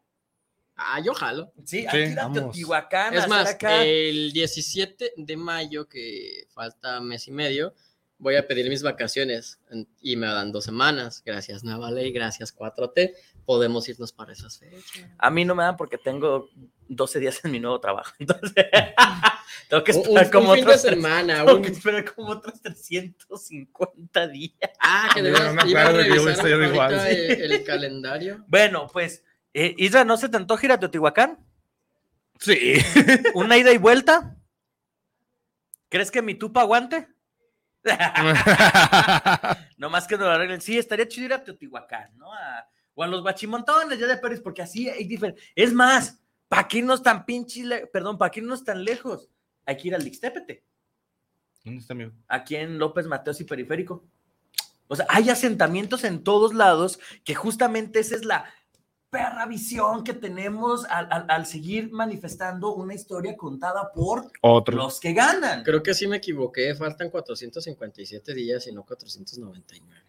Ah, 0.75 0.99
yo 0.99 1.13
jalo. 1.13 1.51
Sí, 1.63 1.85
hay 1.87 2.05
que 2.05 2.09
ir 2.11 2.19
a 2.19 2.23
vamos. 2.23 2.37
Teotihuacán. 2.39 3.13
Es 3.13 3.27
más, 3.27 3.49
acá- 3.51 3.83
el 3.83 4.33
17 4.33 5.13
de 5.15 5.37
mayo, 5.37 5.87
que 5.87 6.47
falta 6.53 6.99
mes 6.99 7.27
y 7.27 7.31
medio, 7.31 7.73
voy 8.17 8.35
a 8.37 8.47
pedir 8.47 8.69
mis 8.69 8.81
vacaciones 8.83 9.59
y 10.01 10.15
me 10.15 10.27
dan 10.27 10.51
dos 10.51 10.63
semanas. 10.65 11.21
Gracias, 11.25 11.63
Navaley, 11.63 12.11
gracias, 12.11 12.55
4T. 12.55 13.13
Podemos 13.45 13.87
irnos 13.89 14.11
para 14.11 14.33
esas 14.33 14.57
fechas. 14.57 15.05
A 15.17 15.29
mí 15.29 15.45
no 15.45 15.53
me 15.55 15.63
dan 15.63 15.77
porque 15.77 15.97
tengo 15.97 16.49
12 16.87 17.19
días 17.19 17.43
en 17.43 17.51
mi 17.51 17.59
nuevo 17.59 17.79
trabajo. 17.79 18.13
Entonces, 18.19 18.53
tengo 19.69 19.83
que 19.83 19.91
Un- 19.91 19.97
esperar 19.99 20.25
un 20.25 20.31
como 20.31 20.53
fin 20.55 20.65
de 20.65 20.71
otros. 20.71 20.81
semana, 20.81 21.35
Tengo 21.45 21.55
un- 21.57 21.61
que 21.61 21.69
esperar 21.71 22.13
como 22.13 22.29
otros 22.29 22.61
350 22.61 24.27
días. 24.29 24.53
Ah, 24.79 25.09
que 25.13 25.21
no 25.21 25.29
me 25.31 25.37
acuerdo 25.61 26.03
que 26.03 26.15
yo 26.15 26.29
estoy 26.29 26.51
igual, 26.67 26.93
el, 27.07 27.51
el 27.51 27.63
calendario. 27.63 28.43
Bueno, 28.47 28.87
pues, 28.91 29.23
eh, 29.53 29.75
Isra, 29.77 30.03
¿no 30.05 30.17
se 30.17 30.29
te 30.29 30.37
antoja 30.37 30.65
ir 30.65 30.71
a 30.71 30.79
Teotihuacán? 30.79 31.39
Sí. 32.39 32.73
¿Una 33.33 33.57
ida 33.57 33.71
y 33.71 33.77
vuelta? 33.77 34.35
¿Crees 35.89 36.11
que 36.11 36.21
mi 36.21 36.35
tupa 36.35 36.61
aguante? 36.61 37.07
no 39.77 39.89
más 39.89 40.07
que 40.07 40.17
no 40.17 40.25
lo 40.25 40.31
arreglen. 40.31 40.61
Sí, 40.61 40.77
estaría 40.77 41.07
chido 41.07 41.25
ir 41.27 41.33
a 41.33 41.43
Teotihuacán, 41.43 42.17
¿no? 42.17 42.31
A- 42.33 42.67
o 42.97 43.03
a 43.03 43.07
los 43.07 43.23
bachimontones 43.23 43.99
ya 43.99 44.07
de 44.07 44.15
Pérez, 44.17 44.39
porque 44.39 44.61
así 44.61 44.89
hay 44.89 45.03
diferente. 45.03 45.41
Es 45.53 45.73
más, 45.73 46.17
¿para 46.47 46.65
qué 46.67 46.77
irnos 46.77 47.03
tan 47.03 47.25
pinches, 47.25 47.67
perdón, 47.91 48.17
para 48.17 48.31
qué 48.31 48.39
irnos 48.39 48.63
tan 48.63 48.85
lejos? 48.85 49.29
Hay 49.65 49.75
que 49.75 49.89
ir 49.89 49.95
al 49.95 50.07
Ixtépete, 50.07 50.63
¿Dónde 51.65 51.81
está 51.81 51.93
mi? 51.93 52.09
aquí 52.29 52.55
en 52.55 52.77
López 52.79 53.05
Mateos 53.07 53.41
y 53.41 53.43
Periférico. 53.43 54.05
O 54.87 54.95
sea, 54.95 55.05
hay 55.09 55.29
asentamientos 55.29 56.03
en 56.05 56.23
todos 56.23 56.53
lados 56.53 56.99
que 57.25 57.35
justamente 57.35 57.99
esa 57.99 58.15
es 58.15 58.23
la 58.23 58.45
perra 59.15 59.45
visión 59.45 60.03
que 60.03 60.13
tenemos 60.13 60.83
al, 60.89 61.07
al- 61.09 61.25
al 61.29 61.45
seguir 61.45 61.89
manifestando 61.91 62.73
una 62.75 62.93
historia 62.93 63.37
contada 63.37 63.91
por 63.93 64.29
Otro. 64.41 64.75
los 64.75 64.99
que 64.99 65.13
ganan. 65.13 65.63
Creo 65.63 65.81
que 65.81 65.93
sí 65.93 66.05
me 66.05 66.17
equivoqué, 66.17 66.75
faltan 66.75 67.09
457 67.09 68.33
días 68.33 68.67
y 68.67 68.73
no 68.73 68.83
499. 68.83 70.01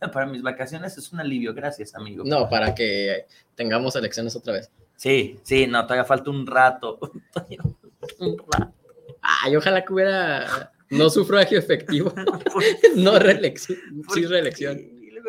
Para 0.12 0.24
mis 0.26 0.40
vacaciones 0.42 0.96
es 0.96 1.12
un 1.12 1.20
alivio, 1.20 1.52
gracias, 1.52 1.94
amigo. 1.94 2.24
No, 2.26 2.48
para 2.48 2.74
que 2.74 3.26
tengamos 3.54 3.94
elecciones 3.96 4.34
otra 4.34 4.54
vez. 4.54 4.70
Sí, 4.96 5.38
sí, 5.42 5.66
no, 5.66 5.82
todavía 5.84 6.04
falta 6.06 6.30
un 6.30 6.46
rato. 6.46 6.98
un 8.18 8.36
rato. 8.50 8.72
Ay, 9.20 9.54
ojalá 9.56 9.84
que 9.84 9.92
hubiera 9.92 10.72
no 10.90 11.08
sufragio 11.10 11.58
efectivo, 11.58 12.12
no 12.96 13.18
reelección, 13.18 13.78
sí 14.12 14.24
reelección. 14.26 14.80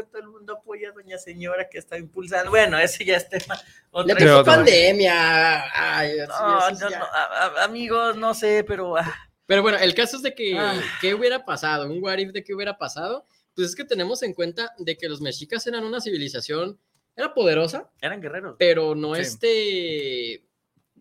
Luego 0.03 0.11
todo 0.11 0.21
el 0.21 0.27
mundo 0.27 0.53
apoya 0.53 0.89
a 0.89 0.91
doña 0.91 1.17
señora 1.17 1.69
que 1.69 1.77
está 1.77 1.97
impulsando. 1.97 2.49
Bueno, 2.51 2.77
ese 2.77 3.05
ya 3.05 3.17
es 3.17 3.29
tema. 3.29 3.59
otra 3.91 4.17
Ya 4.19 4.25
pasó 4.25 4.43
pandemia. 4.43 5.97
Ay, 5.97 6.17
No, 6.27 6.67
eso 6.69 6.89
no, 6.89 6.97
no, 6.97 7.05
a- 7.05 7.59
a- 7.59 7.63
amigos, 7.63 8.15
no 8.17 8.33
sé, 8.33 8.63
pero 8.67 8.97
ah, 8.97 9.13
Pero 9.45 9.61
bueno, 9.61 9.77
el 9.77 9.93
caso 9.93 10.17
es 10.17 10.23
de 10.23 10.33
que, 10.33 10.57
Ah. 10.57 10.79
¿qué 11.01 11.13
hubiera 11.13 11.43
pasado? 11.45 11.85
Un 11.89 12.01
what 12.03 12.17
if 12.17 12.31
de 12.31 12.43
qué 12.43 12.53
hubiera 12.53 12.77
pasado. 12.77 13.25
Pues 13.55 13.69
es 13.69 13.75
que 13.75 13.83
tenemos 13.85 14.23
en 14.23 14.33
cuenta 14.33 14.73
de 14.77 14.97
que 14.97 15.07
los 15.09 15.21
mexicas 15.21 15.65
eran 15.67 15.83
una 15.83 16.01
civilización, 16.01 16.79
era 17.15 17.33
poderosa, 17.33 17.89
eran 18.01 18.19
guerreros. 18.21 18.55
pero 18.57 18.95
no 18.95 19.15
Sí. 19.15 19.21
este... 19.21 20.45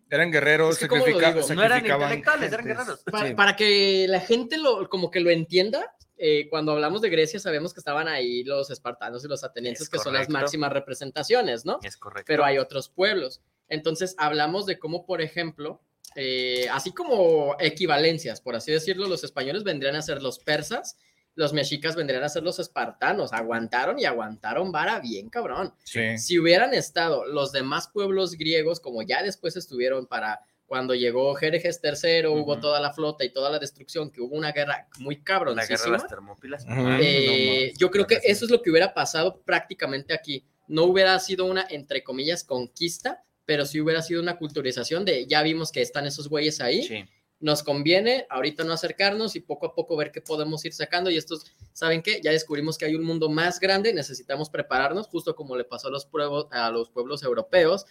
Eran 0.09 0.29
guerreros, 0.31 0.75
Es 0.75 0.79
que, 0.79 0.87
¿cómo 0.87 0.99
lo 0.99 1.05
sacrifica- 1.13 1.33
digo? 1.33 1.47
No 1.55 1.63
eran 1.63 1.77
sacrificaban 1.79 2.03
intelectuales, 2.13 2.53
eran 2.53 2.65
guerreros. 2.65 2.99
Para, 3.11 3.27
Sí. 3.29 3.33
para 3.33 3.55
que 3.55 4.05
la 4.07 4.19
gente 4.19 4.57
lo, 4.57 4.87
como 4.89 5.09
que 5.09 5.19
lo 5.21 5.31
entienda, 5.31 5.95
eh, 6.25 6.47
cuando 6.49 6.71
hablamos 6.71 7.01
de 7.01 7.09
Grecia 7.09 7.37
sabemos 7.37 7.73
que 7.73 7.81
estaban 7.81 8.07
ahí 8.07 8.45
los 8.45 8.71
espartanos 8.71 9.25
y 9.25 9.27
los 9.27 9.43
atenienses, 9.43 9.87
Es 9.87 9.89
que 9.89 9.99
son 9.99 10.13
las 10.13 10.29
máximas 10.29 10.71
representaciones, 10.71 11.65
¿no? 11.65 11.79
Es 11.83 11.97
correcto. 11.97 12.23
pero 12.27 12.45
hay 12.45 12.59
otros 12.59 12.87
pueblos. 12.87 13.41
Entonces, 13.67 14.15
hablamos 14.17 14.65
de 14.65 14.79
cómo, 14.79 15.05
por 15.05 15.21
ejemplo, 15.21 15.81
eh, 16.15 16.69
así 16.71 16.93
como 16.93 17.57
equivalencias, 17.59 18.39
por 18.39 18.55
así 18.55 18.71
decirlo, 18.71 19.09
los 19.09 19.25
españoles 19.25 19.65
vendrían 19.65 19.97
a 19.97 20.01
ser 20.01 20.21
los 20.21 20.39
persas, 20.39 20.97
los 21.35 21.51
mexicas 21.51 21.97
vendrían 21.97 22.23
a 22.23 22.29
ser 22.29 22.43
los 22.43 22.57
espartanos. 22.57 23.33
Aguantaron 23.33 23.99
y 23.99 24.05
aguantaron 24.05 24.71
vara 24.71 25.01
bien, 25.01 25.29
cabrón. 25.29 25.73
Sí. 25.83 26.17
Si 26.17 26.39
hubieran 26.39 26.73
estado 26.73 27.25
los 27.25 27.51
demás 27.51 27.89
pueblos 27.89 28.37
griegos, 28.37 28.79
como 28.79 29.01
ya 29.01 29.21
después 29.23 29.57
estuvieron 29.57 30.07
para 30.07 30.39
cuando 30.73 30.95
llegó 30.95 31.35
Jerjes 31.35 31.79
III, 31.83 32.25
hubo 32.29 32.53
Ujú. 32.53 32.61
toda 32.61 32.79
la 32.79 32.91
flota 32.91 33.23
y 33.23 33.29
toda 33.31 33.51
la 33.51 33.59
destrucción, 33.59 34.09
que 34.09 34.21
hubo 34.21 34.35
una 34.35 34.51
guerra 34.51 34.87
muy 34.97 35.17
la 35.17 35.23
cabrón. 35.23 35.55
guerra 35.55 35.83
de 35.85 35.91
las 35.91 36.07
termópilas. 36.07 36.63
Ujú. 36.63 36.73
Ah, 36.75 36.97
Eh, 36.99 37.69
no 37.73 37.79
yo 37.79 37.91
creo 37.91 38.07
que 38.07 38.19
eso 38.23 38.45
es 38.45 38.49
lo 38.49 38.59
que 38.63 38.71
hubiera 38.71 38.91
pasado 38.95 39.43
prácticamente 39.45 40.15
aquí. 40.15 40.47
No 40.67 40.85
hubiera 40.85 41.19
sido 41.19 41.45
una, 41.45 41.67
entre 41.69 42.03
comillas, 42.03 42.43
conquista, 42.43 43.23
pero 43.45 43.67
sí 43.67 43.79
hubiera 43.81 44.01
sido 44.01 44.19
una 44.19 44.39
culturización 44.39 45.05
de 45.05 45.27
ya 45.27 45.43
vimos 45.43 45.71
que 45.71 45.83
están 45.83 46.07
esos 46.07 46.27
güeyes 46.27 46.59
ahí. 46.59 46.81
Sí. 46.81 47.05
Nos 47.39 47.61
conviene 47.61 48.25
ahorita 48.31 48.63
no 48.63 48.73
acercarnos 48.73 49.35
y 49.35 49.41
poco 49.41 49.67
a 49.67 49.75
poco 49.75 49.95
ver 49.95 50.11
qué 50.11 50.21
podemos 50.21 50.65
ir 50.65 50.73
sacando. 50.73 51.11
Y 51.11 51.17
estos, 51.17 51.45
¿saben 51.71 52.01
qué? 52.01 52.19
Ya 52.23 52.31
descubrimos 52.31 52.79
que 52.79 52.85
hay 52.85 52.95
un 52.95 53.03
mundo 53.03 53.29
más 53.29 53.59
grande, 53.59 53.93
necesitamos 53.93 54.49
prepararnos, 54.49 55.05
justo 55.07 55.35
como 55.35 55.55
le 55.55 55.65
pasó 55.65 55.89
a 55.89 55.91
los, 55.91 56.07
pueblos, 56.07 56.47
a 56.49 56.71
los 56.71 56.89
pueblos 56.89 57.21
europeos. 57.21 57.85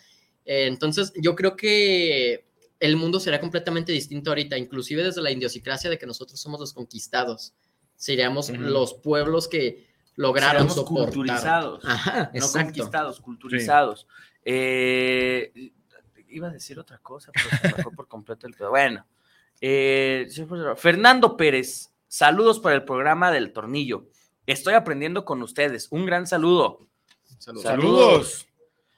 Eh, 0.44 0.66
entonces, 0.66 1.12
yo 1.14 1.36
creo 1.36 1.54
que 1.54 2.50
el 2.82 2.96
mundo 2.96 3.20
será 3.20 3.40
completamente 3.40 3.92
distinto 3.92 4.30
ahorita, 4.30 4.58
inclusive 4.58 5.04
desde 5.04 5.22
la 5.22 5.30
idiosincrasia 5.30 5.88
de 5.88 5.98
que 5.98 6.04
nosotros 6.04 6.40
somos 6.40 6.58
los 6.58 6.72
conquistados. 6.72 7.54
Seríamos 7.94 8.48
los 8.50 8.94
pueblos 8.94 9.46
que 9.46 9.86
lograron 10.16 10.68
soportar. 10.68 11.04
culturizados, 11.14 11.84
Ajá, 11.84 12.30
no 12.34 12.38
exacto. 12.40 12.66
conquistados, 12.66 13.20
culturizados. 13.20 14.08
Eh, 14.44 15.72
iba 16.26 16.48
a 16.48 16.50
decir 16.50 16.76
otra 16.80 16.98
cosa, 16.98 17.30
pero 17.32 17.56
se 17.56 17.76
me 17.76 17.82
fue 17.84 17.92
por 17.92 18.08
completo 18.08 18.48
el 18.48 18.54
pedo. 18.54 18.70
Bueno, 18.70 19.06
eh, 19.60 20.26
Fernando 20.76 21.36
Pérez, 21.36 21.92
saludos 22.08 22.58
para 22.58 22.74
el 22.74 22.82
programa 22.82 23.30
del 23.30 23.52
tornillo. 23.52 24.08
Estoy 24.44 24.74
aprendiendo 24.74 25.24
con 25.24 25.40
ustedes. 25.40 25.86
Un 25.92 26.04
gran 26.04 26.26
saludo. 26.26 26.88
Saludos. 27.38 27.62
Saludos. 27.62 28.46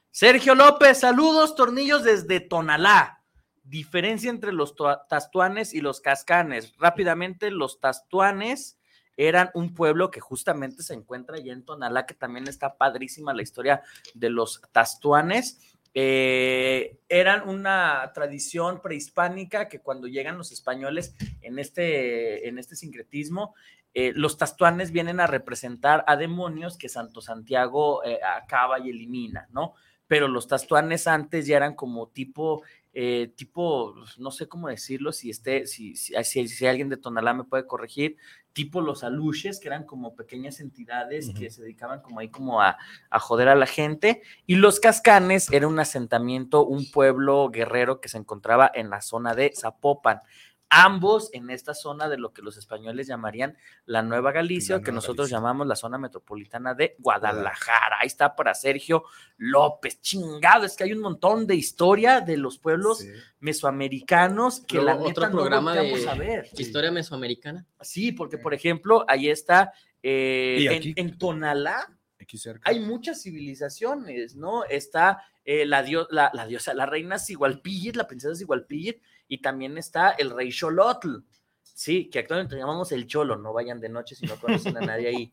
Sergio 0.09 0.55
López, 0.55 1.01
saludos, 1.01 1.53
tornillos 1.53 2.03
desde 2.03 2.39
Tonalá. 2.39 3.21
Diferencia 3.65 4.29
entre 4.29 4.53
los 4.53 4.75
tastuanes 5.09 5.73
y 5.73 5.81
los 5.81 5.99
cascanes. 5.99 6.73
Rápidamente, 6.77 7.51
los 7.51 7.79
tastuanes 7.79 8.77
eran 9.17 9.49
un 9.53 9.73
pueblo 9.73 10.11
que 10.11 10.19
justamente 10.19 10.83
se 10.83 10.93
encuentra 10.93 11.37
allá 11.37 11.53
en 11.53 11.65
Tonalá, 11.65 12.05
que 12.05 12.13
también 12.13 12.47
está 12.47 12.77
padrísima 12.77 13.33
la 13.33 13.41
historia 13.41 13.81
de 14.13 14.29
los 14.29 14.61
tastuanes. 14.71 15.75
Eh, 15.93 16.99
eran 17.07 17.47
una 17.47 18.11
tradición 18.13 18.81
prehispánica 18.81 19.69
que 19.69 19.79
cuando 19.79 20.07
llegan 20.07 20.37
los 20.37 20.51
españoles 20.51 21.15
en 21.41 21.57
este, 21.57 22.49
en 22.49 22.59
este 22.59 22.75
sincretismo, 22.75 23.55
eh, 23.93 24.11
los 24.13 24.37
tastuanes 24.37 24.91
vienen 24.91 25.21
a 25.21 25.27
representar 25.27 26.03
a 26.05 26.17
demonios 26.17 26.77
que 26.77 26.89
Santo 26.89 27.21
Santiago 27.21 28.03
eh, 28.03 28.19
acaba 28.21 28.77
y 28.77 28.89
elimina, 28.89 29.47
¿no? 29.51 29.73
Pero 30.05 30.27
los 30.27 30.49
tastuanes 30.49 31.07
antes 31.07 31.47
ya 31.47 31.55
eran 31.55 31.75
como 31.75 32.09
tipo, 32.09 32.61
eh, 32.97 33.33
tipo, 33.35 33.93
no 34.17 34.31
sé 34.31 34.47
cómo 34.47 34.69
decirlo, 34.69 35.11
si, 35.11 35.29
esté, 35.29 35.67
si, 35.67 35.97
si, 35.97 36.13
si, 36.23 36.47
si 36.47 36.65
alguien 36.65 36.87
de 36.87 36.95
Tonalá 36.95 37.33
me 37.33 37.43
puede 37.43 37.67
corregir, 37.67 38.15
tipo 38.53 38.79
los 38.79 39.03
aluches, 39.03 39.59
que 39.59 39.67
eran 39.67 39.83
como 39.83 40.15
pequeñas 40.15 40.61
entidades 40.61 41.29
que 41.37 41.49
se 41.49 41.61
dedicaban 41.61 42.01
como 42.01 42.21
ahí 42.21 42.29
como 42.29 42.61
a, 42.61 42.77
a 43.09 43.19
joder 43.19 43.49
a 43.49 43.55
la 43.55 43.65
gente, 43.65 44.21
y 44.45 44.55
los 44.55 44.79
cascanes 44.79 45.51
era 45.51 45.67
un 45.67 45.77
asentamiento, 45.77 46.65
un 46.65 46.89
pueblo 46.89 47.49
guerrero 47.49 47.99
que 47.99 48.07
se 48.07 48.17
encontraba 48.17 48.71
en 48.73 48.89
la 48.89 49.01
zona 49.01 49.35
de 49.35 49.51
Zapopan 49.53 50.21
ambos 50.69 51.29
en 51.33 51.49
esta 51.49 51.73
zona 51.73 52.09
de 52.09 52.17
lo 52.17 52.33
que 52.33 52.41
los 52.41 52.57
españoles 52.57 53.07
llamarían 53.07 53.55
la 53.85 54.01
Nueva 54.01 54.31
Galicia, 54.31 54.75
La 54.75 54.79
o 54.81 54.83
que 54.83 54.91
nosotros 54.91 55.27
Galicia. 55.27 55.37
llamamos 55.37 55.67
la 55.67 55.75
zona 55.75 55.97
metropolitana 55.97 56.73
de 56.73 56.95
Guadalajara. 56.99 57.97
Ahí 58.01 58.07
está 58.07 58.35
para 58.35 58.53
Sergio 58.53 59.03
López. 59.37 60.01
Chingado, 60.01 60.65
es 60.65 60.75
que 60.75 60.83
hay 60.83 60.93
un 60.93 61.01
montón 61.01 61.47
de 61.47 61.55
historia 61.55 62.19
de 62.21 62.37
los 62.37 62.57
pueblos 62.57 63.05
mesoamericanos 63.39 64.61
que 64.61 64.81
la 64.81 64.95
neta 64.95 65.09
otro 65.09 65.31
programa 65.31 65.73
de 65.73 66.07
a 66.07 66.13
ver. 66.15 66.49
historia 66.57 66.91
mesoamericana. 66.91 67.65
Sí, 67.81 68.11
porque 68.11 68.37
por 68.37 68.53
ejemplo, 68.53 69.05
ahí 69.07 69.29
está 69.29 69.73
eh, 70.03 70.93
en- 70.95 71.17
Tonalá, 71.17 71.87
Aquí 72.19 72.37
cerca. 72.37 72.69
hay 72.69 72.79
muchas 72.79 73.21
civilizaciones, 73.23 74.35
¿no? 74.35 74.63
Está 74.65 75.23
eh, 75.43 75.65
la, 75.65 75.83
dio- 75.83 76.07
la, 76.11 76.31
la 76.33 76.45
diosa, 76.47 76.73
la 76.73 76.85
reina 76.85 77.17
Sigualpillit, 77.19 77.95
la 77.95 78.07
princesa 78.07 78.35
Sigualpillit, 78.35 79.01
y 79.27 79.41
también 79.41 79.77
está 79.77 80.11
el 80.11 80.31
rey 80.31 80.51
Xolotl, 80.51 81.17
¿sí? 81.61 82.09
Que 82.09 82.19
actualmente 82.19 82.55
llamamos 82.55 82.91
el 82.91 83.07
Cholo, 83.07 83.35
no 83.37 83.53
vayan 83.53 83.79
de 83.79 83.89
noche 83.89 84.15
si 84.15 84.25
no 84.25 84.35
conocen 84.37 84.77
a 84.77 84.81
nadie 84.81 85.07
ahí, 85.07 85.31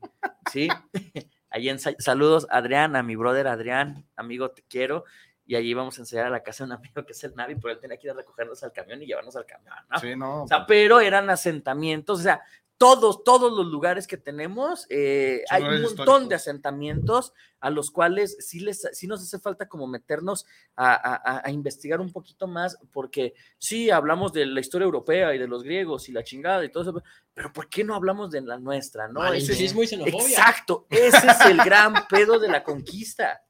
¿sí? 0.51 0.69
Ahí 1.55 1.69
en, 1.69 1.79
sa- 1.79 1.95
saludos, 1.99 2.47
Adrián, 2.49 2.97
a 2.97 3.03
mi 3.03 3.15
brother 3.15 3.47
Adrián, 3.47 4.07
amigo, 4.17 4.53
te 4.53 4.63
quiero. 4.63 5.05
Y 5.45 5.55
allí 5.57 5.75
vamos 5.75 5.99
a 5.99 6.01
enseñar 6.01 6.25
a 6.27 6.31
la 6.31 6.43
casa 6.43 6.65
de 6.65 6.69
un 6.69 6.73
amigo 6.79 7.05
que 7.05 7.13
es 7.13 7.23
el 7.25 7.35
Navi, 7.35 7.57
pero 7.57 7.75
él 7.75 7.79
tenía 7.79 7.99
que 7.99 8.07
ir 8.07 8.13
a 8.13 8.15
recogernos 8.15 8.63
al 8.63 8.73
camión 8.73 9.03
y 9.03 9.07
llevarnos 9.07 9.37
al 9.37 9.45
camión, 9.45 9.75
¿no? 9.91 9.99
Sí, 9.99 10.17
no. 10.17 10.45
O 10.45 10.49
sea, 10.49 10.67
pero 10.67 10.99
eran 11.01 11.29
asentamientos, 11.29 12.21
o 12.21 12.23
sea, 12.23 12.41
todos, 12.83 13.23
todos 13.25 13.53
los 13.53 13.67
lugares 13.67 14.07
que 14.07 14.17
tenemos, 14.17 14.87
eh, 14.91 15.43
hay 15.51 15.63
un 15.63 15.69
montón 15.83 16.29
de 16.29 16.35
asentamientos 16.35 17.33
a 17.61 17.71
los 17.71 17.91
cuales 17.91 18.37
sí, 18.41 18.59
les, 18.61 18.89
sí 18.93 19.07
nos 19.07 19.23
hace 19.23 19.39
falta 19.39 19.69
como 19.69 19.87
meternos 19.87 20.47
a, 20.75 21.41
a- 21.45 21.51
investigar 21.51 22.01
un 22.01 22.11
poquito 22.13 22.49
más, 22.49 22.77
porque 22.93 23.35
sí, 23.59 23.91
hablamos 23.91 24.33
de 24.33 24.47
la 24.47 24.59
historia 24.61 24.85
europea 24.87 25.35
y 25.35 25.39
de 25.39 25.47
los 25.47 25.63
griegos 25.63 26.09
y 26.09 26.13
la 26.13 26.25
chingada 26.25 26.65
y 26.65 26.71
todo 26.71 26.83
eso, 26.83 27.03
pero 27.35 27.53
¿por 27.53 27.69
qué 27.69 27.85
no 27.85 27.95
hablamos 27.95 28.31
de 28.31 28.41
la 28.41 28.59
nuestra? 28.59 29.07
¿no? 29.07 29.21
Ese- 29.33 29.53
Malinchismo 29.53 29.83
y 29.83 29.87
xenofobia. 29.87 30.29
Exacto, 30.39 30.87
ese 30.91 31.27
es 31.29 31.41
el 31.47 31.59
gran 31.59 31.95
pedo 32.09 32.39
de 32.41 32.49
la 32.49 32.65
conquista. 32.65 33.43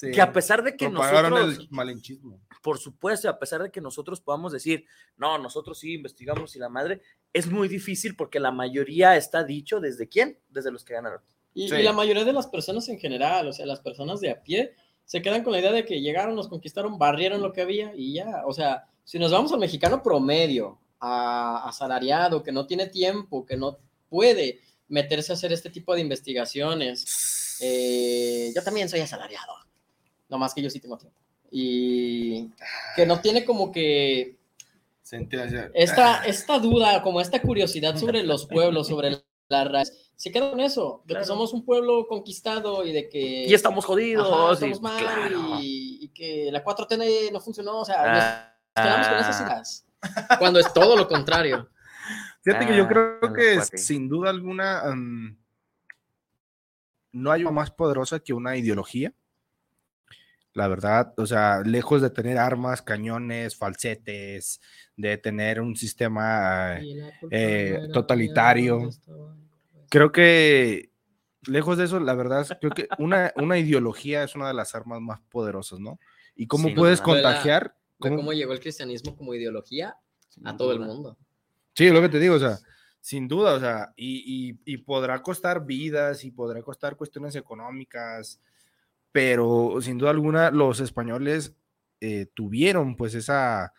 Sí. 0.00 0.12
Que 0.12 0.20
a 0.20 0.32
pesar 0.32 0.62
de 0.62 0.76
que 0.76 0.88
nosotros 0.88 1.58
el 1.58 1.68
malinchismo. 1.70 2.40
por 2.62 2.78
supuesto, 2.78 3.26
y 3.26 3.30
a 3.30 3.38
pesar 3.38 3.62
de 3.64 3.70
que 3.72 3.80
nosotros 3.80 4.20
podamos 4.20 4.52
decir, 4.52 4.84
no, 5.16 5.38
nosotros 5.38 5.78
sí 5.80 5.94
investigamos 5.94 6.54
y 6.54 6.60
la 6.60 6.68
madre, 6.68 7.02
es 7.32 7.50
muy 7.50 7.66
difícil 7.66 8.14
porque 8.14 8.38
la 8.38 8.52
mayoría 8.52 9.16
está 9.16 9.42
dicho 9.42 9.80
desde 9.80 10.08
quién, 10.08 10.38
desde 10.48 10.70
los 10.70 10.84
que 10.84 10.94
ganaron. 10.94 11.20
Y, 11.52 11.68
Sí. 11.68 11.74
y 11.74 11.82
la 11.82 11.92
mayoría 11.92 12.24
de 12.24 12.32
las 12.32 12.46
personas 12.46 12.88
en 12.88 13.00
general, 13.00 13.48
o 13.48 13.52
sea, 13.52 13.66
las 13.66 13.80
personas 13.80 14.20
de 14.20 14.30
a 14.30 14.40
pie, 14.40 14.72
se 15.04 15.20
quedan 15.20 15.42
con 15.42 15.52
la 15.52 15.58
idea 15.58 15.72
de 15.72 15.84
que 15.84 16.00
llegaron, 16.00 16.36
nos 16.36 16.46
conquistaron, 16.48 16.96
barrieron 16.96 17.42
lo 17.42 17.52
que 17.52 17.62
había 17.62 17.92
y 17.96 18.12
ya. 18.14 18.42
O 18.46 18.52
sea, 18.52 18.84
si 19.02 19.18
nos 19.18 19.32
vamos 19.32 19.52
al 19.52 19.58
mexicano 19.58 20.00
promedio, 20.02 20.78
a 21.00 21.68
asalariado, 21.68 22.42
que 22.42 22.52
no 22.52 22.66
tiene 22.66 22.86
tiempo, 22.86 23.44
que 23.46 23.56
no 23.56 23.78
puede 24.08 24.60
meterse 24.88 25.32
a 25.32 25.34
hacer 25.34 25.52
este 25.52 25.70
tipo 25.70 25.94
de 25.94 26.02
investigaciones, 26.02 27.58
eh, 27.60 28.52
yo 28.54 28.62
también 28.62 28.88
soy 28.88 29.00
asalariado, 29.00 29.52
no 30.28 30.38
más 30.38 30.54
que 30.54 30.62
yo 30.62 30.70
sí 30.70 30.80
tengo 30.80 30.98
tiempo. 30.98 31.18
Y 31.50 32.50
que 32.96 33.06
no 33.06 33.20
tiene 33.20 33.44
como 33.44 33.72
que 33.72 34.36
esta, 35.74 36.24
esta 36.24 36.58
duda, 36.58 37.02
como 37.02 37.20
esta 37.20 37.40
curiosidad 37.40 37.96
sobre 37.96 38.22
los 38.22 38.46
pueblos, 38.46 38.88
sobre 38.88 39.22
la 39.48 39.64
raza, 39.64 39.92
se 40.16 40.30
queda 40.30 40.50
con 40.50 40.60
eso, 40.60 41.02
de 41.06 41.14
que 41.16 41.24
somos 41.24 41.52
un 41.54 41.64
pueblo 41.64 42.06
conquistado 42.08 42.84
y 42.84 42.92
de 42.92 43.08
que... 43.08 43.46
Y 43.46 43.54
estamos 43.54 43.84
jodidos, 43.84 44.58
Ajá, 44.58 44.66
y- 44.66 44.80
mal 44.80 44.98
claro. 45.02 45.58
y, 45.60 45.98
y 46.02 46.08
que 46.08 46.50
la 46.52 46.62
4T 46.64 47.32
no 47.32 47.40
funcionó, 47.40 47.80
o 47.80 47.84
sea, 47.84 47.96
nos 48.12 48.22
Ah. 48.24 48.54
quedamos 48.74 49.08
con 49.08 49.18
esas 49.18 49.40
ideas. 49.40 49.86
Cuando 50.38 50.60
es 50.60 50.72
todo 50.72 50.96
lo 50.96 51.08
contrario. 51.08 51.68
Fíjate 52.42 52.66
que 52.66 52.76
yo 52.76 52.84
Ah, 52.84 52.88
creo 52.88 53.32
que 53.32 53.60
sin 53.78 54.08
duda 54.08 54.30
alguna 54.30 54.82
no 57.12 57.30
hay 57.32 57.42
una 57.42 57.50
más 57.50 57.70
poderosa 57.70 58.20
que 58.20 58.32
una 58.32 58.56
ideología. 58.56 59.12
La 60.58 60.66
verdad, 60.66 61.14
o 61.16 61.24
sea, 61.24 61.60
lejos 61.64 62.02
de 62.02 62.10
tener 62.10 62.36
armas, 62.36 62.82
cañones, 62.82 63.56
falsetes, 63.56 64.60
de 64.96 65.16
tener 65.16 65.60
un 65.60 65.76
sistema 65.76 66.80
eh, 67.30 67.78
totalitario, 67.92 68.90
creo 69.88 70.10
que 70.10 70.90
lejos 71.46 71.78
de 71.78 71.84
eso, 71.84 72.00
la 72.00 72.14
verdad, 72.14 72.40
es- 72.42 72.56
creo 72.60 72.72
que 72.72 72.88
una, 72.98 73.32
una 73.36 73.56
ideología 73.56 74.24
es 74.24 74.34
una 74.34 74.48
de 74.48 74.54
las 74.54 74.74
armas 74.74 75.00
más 75.00 75.20
poderosas, 75.30 75.78
¿no? 75.78 76.00
Y 76.34 76.46
cómo 76.48 76.68
puedes 76.74 77.00
contagiar. 77.00 77.76
Cómo 78.16 78.32
llegó 78.32 78.52
el 78.52 78.60
cristianismo 78.60 79.16
como 79.16 79.34
ideología 79.34 79.96
a 80.44 80.56
todo 80.56 80.72
el 80.72 80.80
mundo. 80.80 81.16
Sí, 81.74 81.86
es 81.86 81.92
lo 81.92 82.00
que 82.00 82.08
te 82.08 82.18
digo, 82.18 82.34
o 82.34 82.38
sea, 82.40 82.58
sin 83.00 83.28
duda, 83.28 83.54
o 83.54 83.60
sea, 83.60 83.92
y, 83.96 84.50
y- 84.50 84.58
y 84.74 84.78
podrá 84.78 85.22
costar 85.22 85.64
vidas 85.64 86.24
y 86.24 86.32
podrá 86.32 86.62
costar 86.62 86.96
cuestiones 86.96 87.36
económicas, 87.36 88.40
pero 89.12 89.78
sin 89.80 89.98
duda 89.98 90.10
alguna 90.10 90.50
los 90.50 90.80
españoles 90.80 91.56
eh, 92.00 92.26
tuvieron 92.34 92.96
pues 92.96 93.14
esa, 93.14 93.72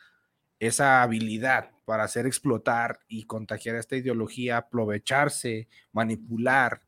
esa 0.60 1.04
habilidad 1.04 1.72
para 1.86 2.04
hacer 2.04 2.26
explotar 2.26 3.00
y 3.08 3.26
contagiar 3.26 3.76
esta 3.76 3.96
ideología, 3.96 4.58
aprovecharse, 4.58 5.70
manipular 5.92 6.82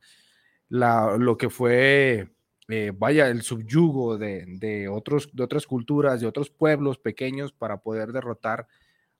la, 0.69 1.17
lo 1.17 1.37
que 1.37 1.49
fue, 1.49 2.29
eh, 2.69 2.91
vaya, 2.95 3.27
el 3.29 3.41
subyugo 3.41 4.17
de, 4.17 4.45
de 4.47 4.87
otros, 4.87 5.29
de 5.33 5.43
otras 5.43 5.67
culturas, 5.67 6.21
de 6.21 6.27
otros 6.27 6.49
pueblos 6.49 6.97
pequeños 6.97 7.51
para 7.53 7.81
poder 7.81 8.11
derrotar 8.11 8.67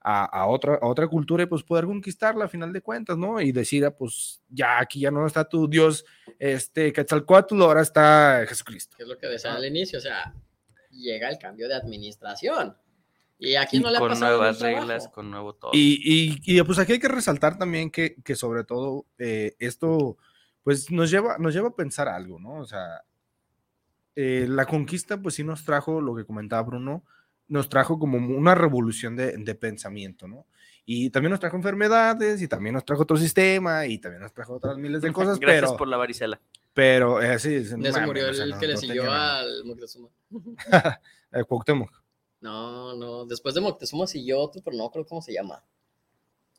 a, 0.02 0.26
a 0.26 0.48
otra, 0.48 0.76
a 0.82 0.88
otra 0.88 1.08
cultura 1.08 1.44
y 1.44 1.46
pues 1.46 1.64
poder 1.64 1.86
conquistarla 1.86 2.46
a 2.46 2.50
final 2.50 2.74
de 2.74 2.82
cuentas, 2.82 3.18
¿no? 3.18 3.40
Y 3.40 3.52
decir, 3.52 3.86
ah, 3.86 3.92
pues 3.92 4.42
ya 4.50 4.80
aquí 4.80 5.00
ya 5.00 5.12
no 5.12 5.26
está 5.26 5.46
tu 5.46 5.68
Dios, 5.68 6.06
este, 6.40 6.92
Quetzalcóatl, 6.92 7.62
ahora 7.62 7.82
está 7.82 8.44
Jesucristo. 8.48 8.98
Es 9.00 9.08
lo 9.08 9.18
que 9.18 9.28
decía 9.28 9.54
al 9.54 9.66
inicio, 9.66 10.00
o 10.00 10.02
sea, 10.02 10.34
llega 10.90 11.30
el 11.30 11.38
cambio 11.38 11.68
de 11.68 11.76
administración. 11.76 12.76
Y 13.38 13.56
aquí 13.56 13.80
no 13.80 13.90
le 13.90 13.98
ha 13.98 14.00
con 14.00 14.10
pasado 14.10 14.38
nuevas 14.38 14.60
reglas, 14.60 15.08
con 15.08 15.32
nuevo 15.32 15.56
todo. 15.56 15.72
Y, 15.74 16.00
y, 16.04 16.42
y, 16.46 16.62
pues 16.62 16.78
aquí 16.78 16.94
hay 16.94 17.00
que 17.00 17.08
resaltar 17.08 17.58
también 17.58 17.90
que, 17.90 18.16
que 18.24 18.36
sobre 18.36 18.64
todo 18.64 19.08
eh, 19.18 19.56
esto 19.58 20.18
pues 20.64 20.92
nos 20.92 21.10
lleva, 21.10 21.40
nos 21.40 21.54
lleva 21.54 21.70
a 21.70 21.76
pensar 21.76 22.08
algo, 22.08 22.40
¿no? 22.40 22.60
O 22.60 22.66
sea, 22.66 23.04
eh, 24.16 24.46
la 24.48 24.68
conquista 24.68 25.20
pues 25.20 25.36
sí 25.36 25.44
nos 25.44 25.66
trajo, 25.66 26.02
lo 26.02 26.16
que 26.16 26.24
comentaba 26.24 26.62
Bruno, 26.62 27.04
nos 27.52 27.70
trajo 27.70 28.00
como 28.00 28.18
una 28.18 28.56
revolución 28.56 29.16
de, 29.16 29.38
de 29.38 29.56
pensamiento, 29.56 30.28
¿no? 30.28 30.46
Y 30.86 31.10
también 31.10 31.32
nos 31.32 31.40
trajo 31.40 31.56
enfermedades 31.58 32.42
y 32.42 32.48
también 32.48 32.74
nos 32.74 32.84
trajo 32.86 33.04
otro 33.04 33.18
sistema 33.18 33.86
y 33.86 33.98
también 34.00 34.22
nos 34.24 34.34
trajo 34.34 34.54
otras 34.56 34.78
miles 34.78 35.02
de 35.02 35.12
cosas, 35.12 35.40
Gracias 35.40 35.66
pero... 35.72 35.78
por 35.78 35.88
la 35.88 35.98
varicela. 35.98 36.42
Pero 36.74 37.22
eh, 37.22 37.38
sí, 37.40 37.64
sí, 37.66 37.76
De 37.76 37.90
eso 37.90 38.00
mames, 38.00 38.08
murió 38.08 38.30
o 38.30 38.34
sea, 38.34 38.46
el 38.46 38.52
no- 38.52 38.60
que 38.60 38.68
le 38.68 38.74
no 38.74 38.80
siguió 38.80 39.02
tenía 39.04 39.40
al 39.40 39.64
Moctezuma. 39.66 40.08
Eh, 41.34 41.44
Cuauhtémoc. 41.48 41.92
No, 42.42 42.96
no, 42.96 43.26
después 43.26 43.54
de 43.56 43.62
Moctezuma 43.62 44.08
siguió 44.08 44.40
otro, 44.40 44.62
pero 44.64 44.76
no 44.76 44.90
creo 44.90 45.06
cómo 45.06 45.22
se 45.22 45.34
llama. 45.34 45.64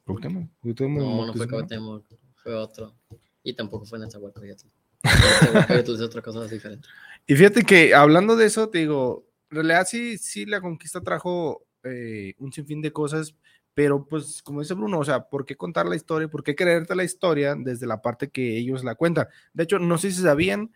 Cuauhtémoc. 0.05 0.49
Cuauhtémoc 0.61 1.03
No, 1.03 1.27
no 1.27 1.35
fue. 1.35 1.49
Cuauhtémoc, 1.49 2.05
fue 2.37 2.55
otro. 2.55 2.95
Y 3.43 3.55
tampoco 3.55 3.85
fue 3.87 3.99
Nezahualcóyotl. 3.99 4.67
Entonces, 5.69 6.07
otra 6.07 6.23
cosa 6.23 6.47
diferente. 6.47 6.89
Y 7.27 7.35
fíjate 7.35 7.65
que 7.65 7.95
hablando 7.95 8.37
de 8.37 8.47
eso, 8.47 8.69
te 8.69 8.79
digo, 8.79 9.27
en 9.53 9.57
realidad 9.57 9.87
sí, 9.89 10.19
sí, 10.19 10.47
la 10.47 10.61
conquista 10.61 11.01
trajo 11.03 11.67
eh, 11.85 12.35
un 12.39 12.53
sinfín 12.53 12.81
de 12.83 12.93
cosas, 12.93 13.35
pero 13.75 14.07
pues 14.07 14.43
como 14.43 14.61
dice 14.61 14.75
Bruno, 14.75 14.99
o 14.99 15.05
sea, 15.05 15.29
¿por 15.29 15.45
qué 15.45 15.57
contar 15.57 15.87
la 15.87 15.95
historia? 15.97 16.29
¿Por 16.29 16.43
qué 16.43 16.55
creerte 16.55 16.95
la 16.97 17.05
historia 17.05 17.55
desde 17.57 17.87
la 17.87 18.01
parte 18.03 18.31
que 18.31 18.57
ellos 18.57 18.83
la 18.83 18.95
cuentan? 18.95 19.29
De 19.53 19.65
hecho, 19.65 19.79
no 19.79 19.99
sé 19.99 20.11
si 20.11 20.23
sabían, 20.23 20.73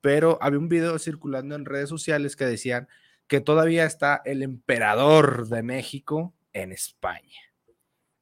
pero 0.00 0.38
había 0.40 0.58
un 0.58 0.68
video 0.68 0.98
circulando 0.98 1.54
en 1.56 1.64
redes 1.64 1.88
sociales 1.88 2.36
que 2.36 2.44
decían 2.46 2.88
que 3.26 3.40
todavía 3.40 3.84
está 3.84 4.20
el 4.24 4.42
emperador 4.42 5.48
de 5.48 5.62
México 5.62 6.34
en 6.52 6.72
España. 6.72 7.40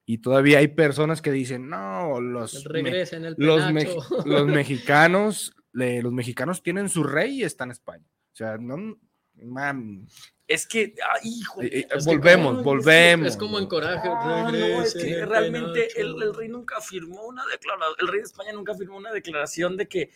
Y 0.07 0.19
todavía 0.19 0.59
hay 0.59 0.69
personas 0.69 1.23
que 1.23 1.33
dicen, 1.33 1.69
no, 1.69 2.21
los, 2.21 2.67
me- 2.73 2.81
el 2.91 3.35
los, 3.39 3.63
penacho". 3.65 3.73
mex- 4.01 4.25
los 4.27 4.47
mexicanos, 4.47 5.55
le- 5.73 6.03
los 6.03 6.13
mexicanos 6.13 6.63
tienen 6.63 6.89
su 6.89 7.03
rey 7.05 7.41
y 7.41 7.45
está 7.45 7.65
en 7.65 7.71
España. 7.73 8.05
O 8.33 8.37
sea, 8.37 8.59
no, 8.59 8.97
man. 9.45 10.07
Es 10.49 10.67
que, 10.67 10.95
ah, 11.03 11.19
hijo. 11.23 11.63
Eh, 11.63 11.69
eh, 11.73 11.87
es 11.97 12.05
volvemos, 12.05 12.51
como- 12.53 12.63
volvemos. 12.63 13.27
Es 13.29 13.37
como 13.39 13.59
en 13.59 13.67
coraje. 13.67 14.07
Ah, 14.13 14.51
no, 14.53 14.83
es 14.83 14.93
que 14.95 15.25
realmente 15.25 15.89
el, 15.99 16.21
el 16.23 16.35
rey 16.35 16.49
nunca 16.49 16.81
firmó 16.81 17.23
una 17.27 17.43
declaración, 17.47 17.97
el 18.01 18.09
rey 18.09 18.19
de 18.21 18.27
España 18.27 18.53
nunca 18.53 18.75
firmó 18.75 18.97
una 18.99 19.13
declaración 19.13 19.77
de 19.79 19.89
que 19.89 20.01
eh, 20.03 20.11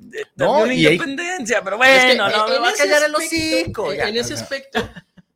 de, 0.00 0.26
No, 0.36 0.58
de 0.58 0.62
una 0.64 0.74
y 0.74 0.86
hay- 0.86 0.92
independencia, 0.94 1.60
pero 1.62 1.82
Es 1.82 2.00
que, 2.04 2.06
bueno, 2.16 2.28
no, 2.30 2.46
eh, 2.46 2.50
me 2.50 2.56
en 2.56 2.62
va 2.62 2.68
a 2.70 2.72
callar 2.74 3.02
el 3.04 3.14
hocico. 3.14 3.92
ya. 3.92 4.08
En 4.08 4.16
ese 4.16 4.34
aspecto, 4.34 4.78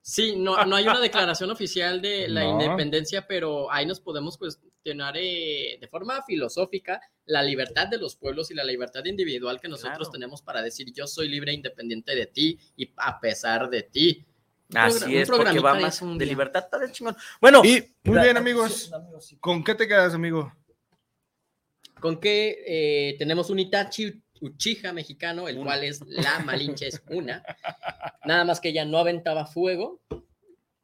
sí, 0.09 0.37
no, 0.37 0.65
no 0.65 0.77
hay 0.77 0.85
una 0.87 1.01
declaración 1.01 1.51
oficial 1.51 2.01
de 2.01 2.29
la 2.29 2.43
No. 2.45 2.51
independencia, 2.53 3.27
pero 3.27 3.71
ahí 3.73 3.85
nos 3.87 3.99
podemos 4.01 4.39
cuestionar 4.39 5.17
eh, 5.17 5.79
de 5.81 5.89
forma 5.89 6.23
filosófica 6.23 7.01
la 7.25 7.43
libertad 7.43 7.89
de 7.89 7.99
los 7.99 8.15
pueblos 8.15 8.53
y 8.53 8.55
la 8.55 8.63
libertad 8.63 9.05
individual 9.05 9.61
que 9.61 9.67
nosotros 9.69 9.99
Claro. 9.99 10.11
tenemos 10.13 10.43
para 10.43 10.63
decir 10.63 10.93
yo 10.93 11.09
soy 11.09 11.29
libre 11.29 11.51
e 11.51 11.55
independiente 11.57 12.15
de 12.15 12.27
ti 12.27 12.57
y 12.77 12.93
a 12.99 13.19
pesar 13.19 13.69
de 13.69 13.83
ti. 13.83 14.25
Un 14.71 14.77
Así 14.79 15.05
un 15.05 15.11
es, 15.13 15.29
porque 15.29 15.45
programita 15.45 15.63
va 15.63 15.75
de 15.77 15.83
más 15.83 16.01
de 16.01 16.07
día. 16.19 16.27
libertad 16.27 16.63
está 16.65 16.79
de 16.79 16.93
chingón. 16.93 17.17
Bueno, 17.41 17.63
Y 17.65 17.83
muy 18.05 18.17
la- 18.17 18.23
bien, 18.25 18.37
amigos. 18.37 18.91
¿Con 19.41 19.63
qué 19.65 19.75
te 19.75 19.89
quedas, 19.89 20.15
amigo? 20.15 20.53
con 22.01 22.21
que 22.21 22.63
eh, 22.67 23.17
tenemos 23.19 23.49
un 23.51 23.59
Itachi 23.59 24.23
Uchiha 24.41 24.93
mexicano, 24.93 25.49
el 25.49 25.57
cual 25.57 25.85
es 25.85 26.01
la 26.07 26.39
Malinche 26.41 26.89
es 26.89 27.03
una. 27.11 27.43
Nada 28.25 28.45
más 28.45 28.61
que 28.61 28.69
ella 28.71 28.85
no 28.85 28.99
aventaba 28.99 29.47
fuego, 29.47 30.01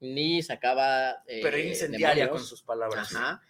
ni 0.01 0.43
sacaba. 0.43 1.23
eh, 1.27 1.41
Pero 1.43 1.59
incendiaria 1.59 2.25
demonios. 2.25 2.43
con 2.43 2.49
sus 2.49 2.63
palabras. 2.63 3.15
Ajá. 3.15 3.41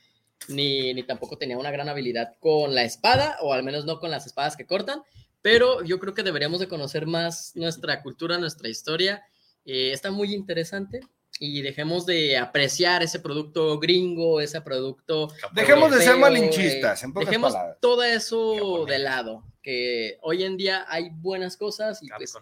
Ni, 0.49 0.93
ni 0.93 1.03
tampoco 1.05 1.39
tenía 1.39 1.57
una 1.57 1.70
gran 1.70 1.89
habilidad 1.89 2.35
con 2.41 2.74
la 2.74 2.83
espada, 2.83 3.37
o 3.43 3.53
al 3.53 3.62
menos 3.62 3.85
no 3.85 4.01
con 4.01 4.11
las 4.11 4.27
espadas 4.27 4.57
que 4.57 4.66
cortan. 4.66 5.03
Pero 5.41 5.83
yo 5.85 5.99
creo 5.99 6.15
que 6.15 6.23
deberíamos 6.23 6.61
de 6.61 6.69
conocer 6.69 7.07
más 7.07 7.53
nuestra 7.57 8.03
cultura, 8.03 8.39
nuestra 8.39 8.69
historia. 8.69 9.24
Eh, 9.65 9.93
está 9.93 10.11
muy 10.11 10.35
interesante. 10.35 11.01
Y 11.44 11.60
dejemos 11.60 12.06
de 12.06 12.39
apreciar 12.39 13.02
ese 13.02 13.19
producto 13.19 13.81
gringo, 13.81 14.40
ese 14.40 14.60
producto 14.60 15.28
Dejemos 15.52 15.90
de 15.90 16.01
ser 16.01 16.16
malinchistas, 16.16 17.02
en 17.02 17.12
pocas 17.12 17.31
Dejemos 17.31 17.52
palabras. 17.52 17.78
todo 17.81 18.05
eso 18.05 18.85
de 18.86 19.01
lado, 19.01 19.43
que 19.60 20.19
hoy 20.23 20.44
en 20.44 20.56
día 20.56 20.85
hay 20.86 21.09
buenas 21.10 21.56
cosas 21.56 22.01
y 22.01 22.09
pues 22.16 22.39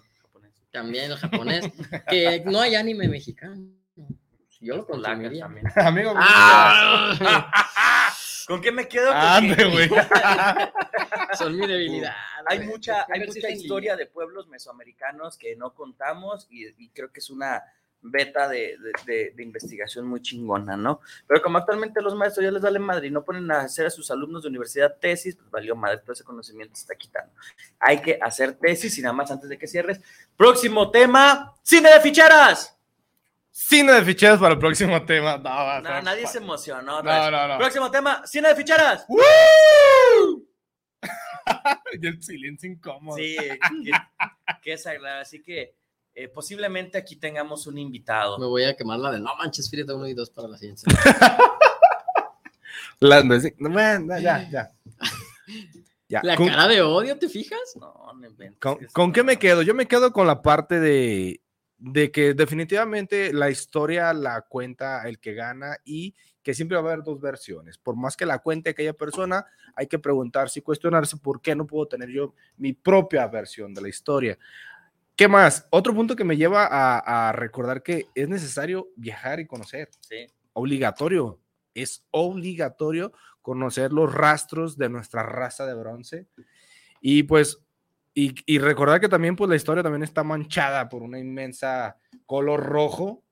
también 0.71 1.13
el 1.13 1.17
japonés, 1.17 1.73
que 2.11 2.43
no 2.45 2.61
hay 2.61 2.75
anime 2.75 3.09
mexicano. 3.09 3.63
Yo 4.61 4.77
lo 4.77 4.87
consumiría. 4.87 5.47
Amigo, 5.77 6.13
Ah, 6.17 8.13
¿Con 8.47 8.61
qué 8.61 8.71
me 8.71 8.87
quedo? 8.87 9.09
Con 9.09 9.17
Ande, 9.17 9.65
güey. 9.65 9.89
Son 11.39 11.57
mi 11.57 11.67
debilidad. 11.67 12.13
Hay 12.45 12.61
mucha, 12.61 13.07
¿Qué 13.07 13.15
hay 13.15 13.27
mucha 13.27 13.49
historia 13.49 13.97
de 13.97 14.05
pueblos 14.05 14.47
mesoamericanos 14.49 15.39
que 15.39 15.57
no 15.57 15.73
contamos 15.73 16.47
y, 16.51 16.67
y 16.77 16.91
creo 16.91 17.11
que 17.11 17.21
es 17.21 17.31
una 17.31 17.63
beta 18.03 18.49
de, 18.49 18.77
de- 18.79 18.93
de- 19.05 19.33
de 19.37 19.43
investigación 19.43 20.07
muy 20.07 20.23
chingona, 20.23 20.77
¿no? 20.77 21.01
Pero 21.27 21.43
como 21.43 21.59
actualmente 21.59 22.01
los 22.01 22.15
maestros 22.15 22.45
ya 22.45 22.51
les 22.51 22.63
vale 22.63 22.79
madre 22.79 23.09
y 23.09 23.11
no 23.11 23.25
ponen 23.25 23.51
a 23.51 23.61
hacer 23.61 23.87
a 23.87 23.91
sus 23.91 24.11
alumnos 24.11 24.43
de 24.43 24.49
universidad 24.49 24.97
tesis, 24.99 25.37
pues 25.37 25.51
valió 25.51 25.77
madre, 25.77 25.99
todo 25.99 26.13
ese 26.13 26.25
conocimiento 26.25 26.75
se 26.77 26.83
está 26.83 26.95
quitando. 26.95 27.33
Hay 27.79 28.01
que 28.01 28.19
hacer 28.21 28.55
tesis 28.55 28.97
y 28.99 29.03
nada 29.03 29.13
más 29.13 29.31
antes 29.31 29.49
de 29.49 29.59
que 29.59 29.67
cierres. 29.67 30.01
Próximo 30.37 30.91
tema, 30.91 31.55
cine 31.63 31.91
de 31.93 32.01
ficheras. 32.01 32.77
Cine 33.51 33.93
de 33.93 34.03
ficheras 34.05 34.39
para 34.39 34.55
el 34.55 34.59
próximo 34.61 35.05
tema. 35.05 35.37
No, 35.37 36.03
nadie 36.03 36.27
se 36.27 36.39
emocionó. 36.39 37.03
No, 37.03 37.31
no, 37.31 37.49
no. 37.49 37.59
Próximo 37.59 37.91
tema, 37.91 38.27
cine 38.27 38.49
de 38.49 38.57
ficheras. 38.57 39.05
Y 42.01 42.07
el 42.07 42.23
silencio 42.23 42.71
incómodo. 42.71 43.17
Sí, 43.17 43.37
qué, 43.85 43.91
qué 44.63 44.71
desagradable. 44.73 45.23
Así 45.23 45.43
que 45.43 45.75
eh, 46.15 46.29
posiblemente 46.29 46.99
aquí 46.99 47.17
tengamos 47.17 47.67
un 47.67 47.79
invitado. 47.79 48.39
Me 48.39 48.47
voy 48.47 48.65
a 48.65 48.77
quemar 48.77 48.99
la 48.99 49.11
de 49.13 49.21
no 49.21 49.35
manches, 49.37 49.69
Frida 49.71 49.95
1 49.95 50.09
y 50.09 50.15
2 50.15 50.31
para 50.31 50.49
la 50.49 50.59
siguiente. 50.59 50.83
La- 53.01 53.23
no, 53.25 53.41
sí, 53.41 53.53
no, 53.59 53.71
ya, 54.19 54.49
ya. 54.51 54.71
Ya, 56.09 56.21
La 56.25 56.37
con- 56.37 56.49
cara 56.49 56.67
de 56.69 56.83
odio, 56.83 57.17
¿te 57.19 57.29
fijas? 57.29 57.77
No, 57.81 58.13
no 58.15 58.27
inventes. 58.27 58.59
¿Con, 58.61 58.79
con 58.93 59.13
qué 59.13 59.23
me 59.23 59.39
quedo? 59.39 59.63
Yo 59.63 59.75
me 59.75 59.87
quedo 59.87 60.13
con 60.13 60.27
la 60.27 60.43
parte 60.43 60.81
de, 60.81 61.41
de 61.79 62.11
que 62.11 62.35
definitivamente 62.35 63.33
la 63.33 63.49
historia 63.49 64.13
la 64.13 64.43
cuenta 64.43 65.09
el 65.09 65.19
que 65.21 65.35
gana 65.35 65.77
y 65.85 66.15
que 66.43 66.53
siempre 66.53 66.77
va 66.77 66.83
a 66.89 66.93
haber 66.93 67.05
dos 67.05 67.21
versiones. 67.21 67.79
Por 67.79 67.97
más 67.97 68.17
que 68.17 68.27
la 68.27 68.41
cuente 68.41 68.71
aquella 68.71 68.93
persona, 68.93 69.47
hay 69.77 69.87
que 69.87 69.99
preguntarse 69.99 70.59
y 70.59 70.63
cuestionarse 70.63 71.17
por 71.17 71.41
qué 71.41 71.55
no 71.55 71.67
puedo 71.67 71.87
tener 71.87 72.09
yo 72.11 72.35
mi 72.57 72.73
propia 72.73 73.27
versión 73.29 73.73
de 73.73 73.81
la 73.83 73.89
historia. 73.89 74.37
¿Qué 75.21 75.29
más? 75.29 75.67
Otro 75.69 75.95
punto 75.95 76.17
que 76.17 76.25
me 76.25 76.39
lleva 76.39 76.65
a, 76.65 77.29
a 77.29 77.33
recordar 77.33 77.83
que 77.83 78.07
es 78.15 78.27
necesario 78.27 78.89
viajar 78.97 79.39
y 79.39 79.47
conocer. 79.47 79.91
Sí. 80.01 80.27
Obligatorio. 80.55 81.39
Es 81.75 82.07
obligatorio 82.11 83.13
conocer 83.43 83.93
los 83.93 84.11
rastros 84.15 84.79
de 84.79 84.89
nuestra 84.89 85.23
raza 85.23 85.67
de 85.67 85.75
bronce. 85.75 86.27
Y 87.03 87.25
pues, 87.25 87.59
y, 88.15 88.35
y 88.47 88.61
recordar 88.61 88.99
que 88.99 89.11
también 89.11 89.37
pues 89.37 89.51
la 89.51 89.57
historia 89.57 89.83
también 89.83 90.05
está 90.05 90.25
manchada 90.25 90.89
por 90.89 91.03
una 91.03 91.19
inmensa 91.19 91.99
color 92.25 92.65
rojo, 92.65 93.23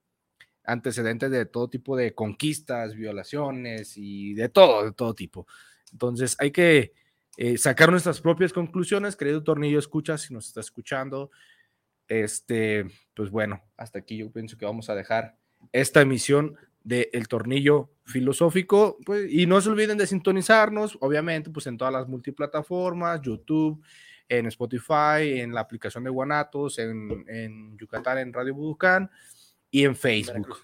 antecedentes 0.64 1.30
de 1.30 1.46
todo 1.46 1.70
tipo 1.70 1.96
de 1.96 2.14
conquistas, 2.14 2.96
violaciones 2.96 3.94
y 3.96 4.34
de 4.34 4.50
todo, 4.50 4.84
de 4.84 4.92
todo 4.92 5.14
tipo. 5.14 5.46
Entonces 5.90 6.36
hay 6.38 6.50
que 6.50 6.92
eh, 7.38 7.56
sacar 7.56 7.90
nuestras 7.90 8.20
propias 8.20 8.52
conclusiones, 8.52 9.16
querido 9.16 9.42
Tornillo, 9.42 9.78
escucha 9.78 10.18
si 10.18 10.34
nos 10.34 10.48
está 10.48 10.60
escuchando. 10.60 11.30
Este, 12.08 12.86
pues 13.14 13.30
bueno, 13.30 13.62
hasta 13.76 13.98
aquí 14.00 14.16
yo 14.18 14.30
pienso 14.32 14.56
que 14.56 14.64
vamos 14.64 14.88
a 14.90 14.94
dejar 14.94 15.36
esta 15.72 16.00
emisión 16.00 16.56
de 16.84 17.10
El 17.12 17.28
Tornillo 17.28 17.90
Filosófico. 18.04 18.96
Pues, 19.04 19.30
y 19.30 19.46
no 19.46 19.60
se 19.60 19.68
olviden 19.70 19.98
de 19.98 20.06
sintonizarnos, 20.06 20.96
obviamente, 21.00 21.50
pues 21.50 21.66
en 21.66 21.76
todas 21.76 21.92
las 21.92 22.08
multiplataformas, 22.08 23.20
YouTube, 23.20 23.82
en 24.28 24.46
Spotify, 24.46 25.40
en 25.40 25.52
la 25.54 25.60
aplicación 25.60 26.04
de 26.04 26.10
Guanatos, 26.10 26.78
en, 26.78 27.24
en 27.28 27.76
Yucatán, 27.78 28.18
en 28.18 28.32
Radio 28.32 28.54
Buducán 28.54 29.10
y 29.70 29.84
en 29.84 29.94
Facebook. 29.96 30.58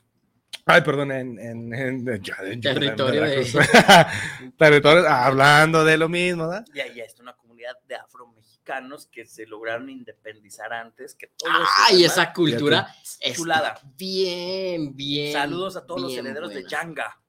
Ay, 0.67 0.81
perdón, 0.81 1.13
en, 1.13 1.39
en, 1.39 1.75
en- 1.75 2.23
ya, 2.23 2.37
en 2.43 2.61
Yucatán, 2.61 2.61
Territorio 2.61 3.23
de-. 3.23 3.45
Territorio, 4.57 5.07
hablando 5.09 5.85
de 5.85 5.99
lo 5.99 6.09
mismo, 6.09 6.49
¿verdad? 6.49 6.65
Y 6.75 6.81
ahí 6.81 7.01
está 7.01 7.23
una 7.23 7.35
comunidad 7.65 7.77
de 7.87 7.97
afromexicanos 7.97 9.07
que 9.07 9.27
se 9.27 9.47
lograron 9.47 9.89
independizar 9.91 10.73
antes 10.73 11.15
que 11.15 11.29
todos. 11.37 11.67
Ay, 11.89 12.05
esa 12.05 12.33
cultura 12.33 12.95
es 13.21 13.37
chulada. 13.37 13.79
bien, 13.97 14.95
bien. 14.95 15.33
Saludos 15.33 15.77
a 15.77 15.87
todos 15.87 16.03
los 16.03 16.13
herederos 16.17 16.53
de. 16.53 16.65
Yanga. 16.69 17.21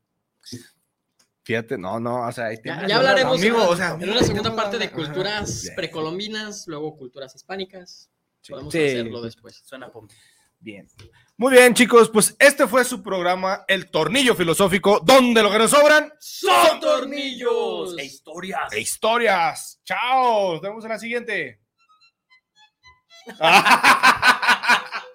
Fíjate, 1.44 1.78
no, 1.78 2.00
no, 2.00 2.28
o 2.28 2.32
sea, 2.32 2.46
ahí 2.46 2.58
Ya, 2.64 2.88
ya 2.88 2.98
hablaremos 2.98 3.38
amigo, 3.38 3.62
en, 3.62 3.70
o 3.70 3.76
sea, 3.76 3.98
en 4.02 4.10
una 4.10 4.24
segunda 4.24 4.56
parte 4.56 4.80
de 4.80 4.90
culturas 4.90 5.66
Ajá. 5.68 5.76
precolombinas, 5.76 6.68
luego 6.68 6.98
culturas 6.98 7.36
hispánicas. 7.36 8.10
Podemos 8.50 8.74
Sí. 8.74 8.80
hacerlo 8.84 9.22
después. 9.22 9.62
Suena. 9.64 9.92
Bien. 10.60 10.88
Muy 11.38 11.52
bien, 11.52 11.74
chicos, 11.74 12.10
pues 12.10 12.34
este 12.40 12.66
fue 12.66 12.86
su 12.86 13.04
programa, 13.04 13.66
El 13.68 13.92
Tornillo 13.92 14.36
Filosófico, 14.36 15.02
donde 15.04 15.44
lo 15.44 15.52
que 15.52 15.58
nos 15.58 15.72
sobran 15.72 16.14
¡Son 16.18 16.80
tornillos! 16.80 17.94
E 17.98 18.06
historias. 18.06 18.72
e 18.72 18.80
historias. 18.80 19.82
Chao, 19.84 20.54
nos 20.54 20.62
vemos 20.62 20.86
en 20.86 20.90
la 20.92 20.98
siguiente. 21.00 21.60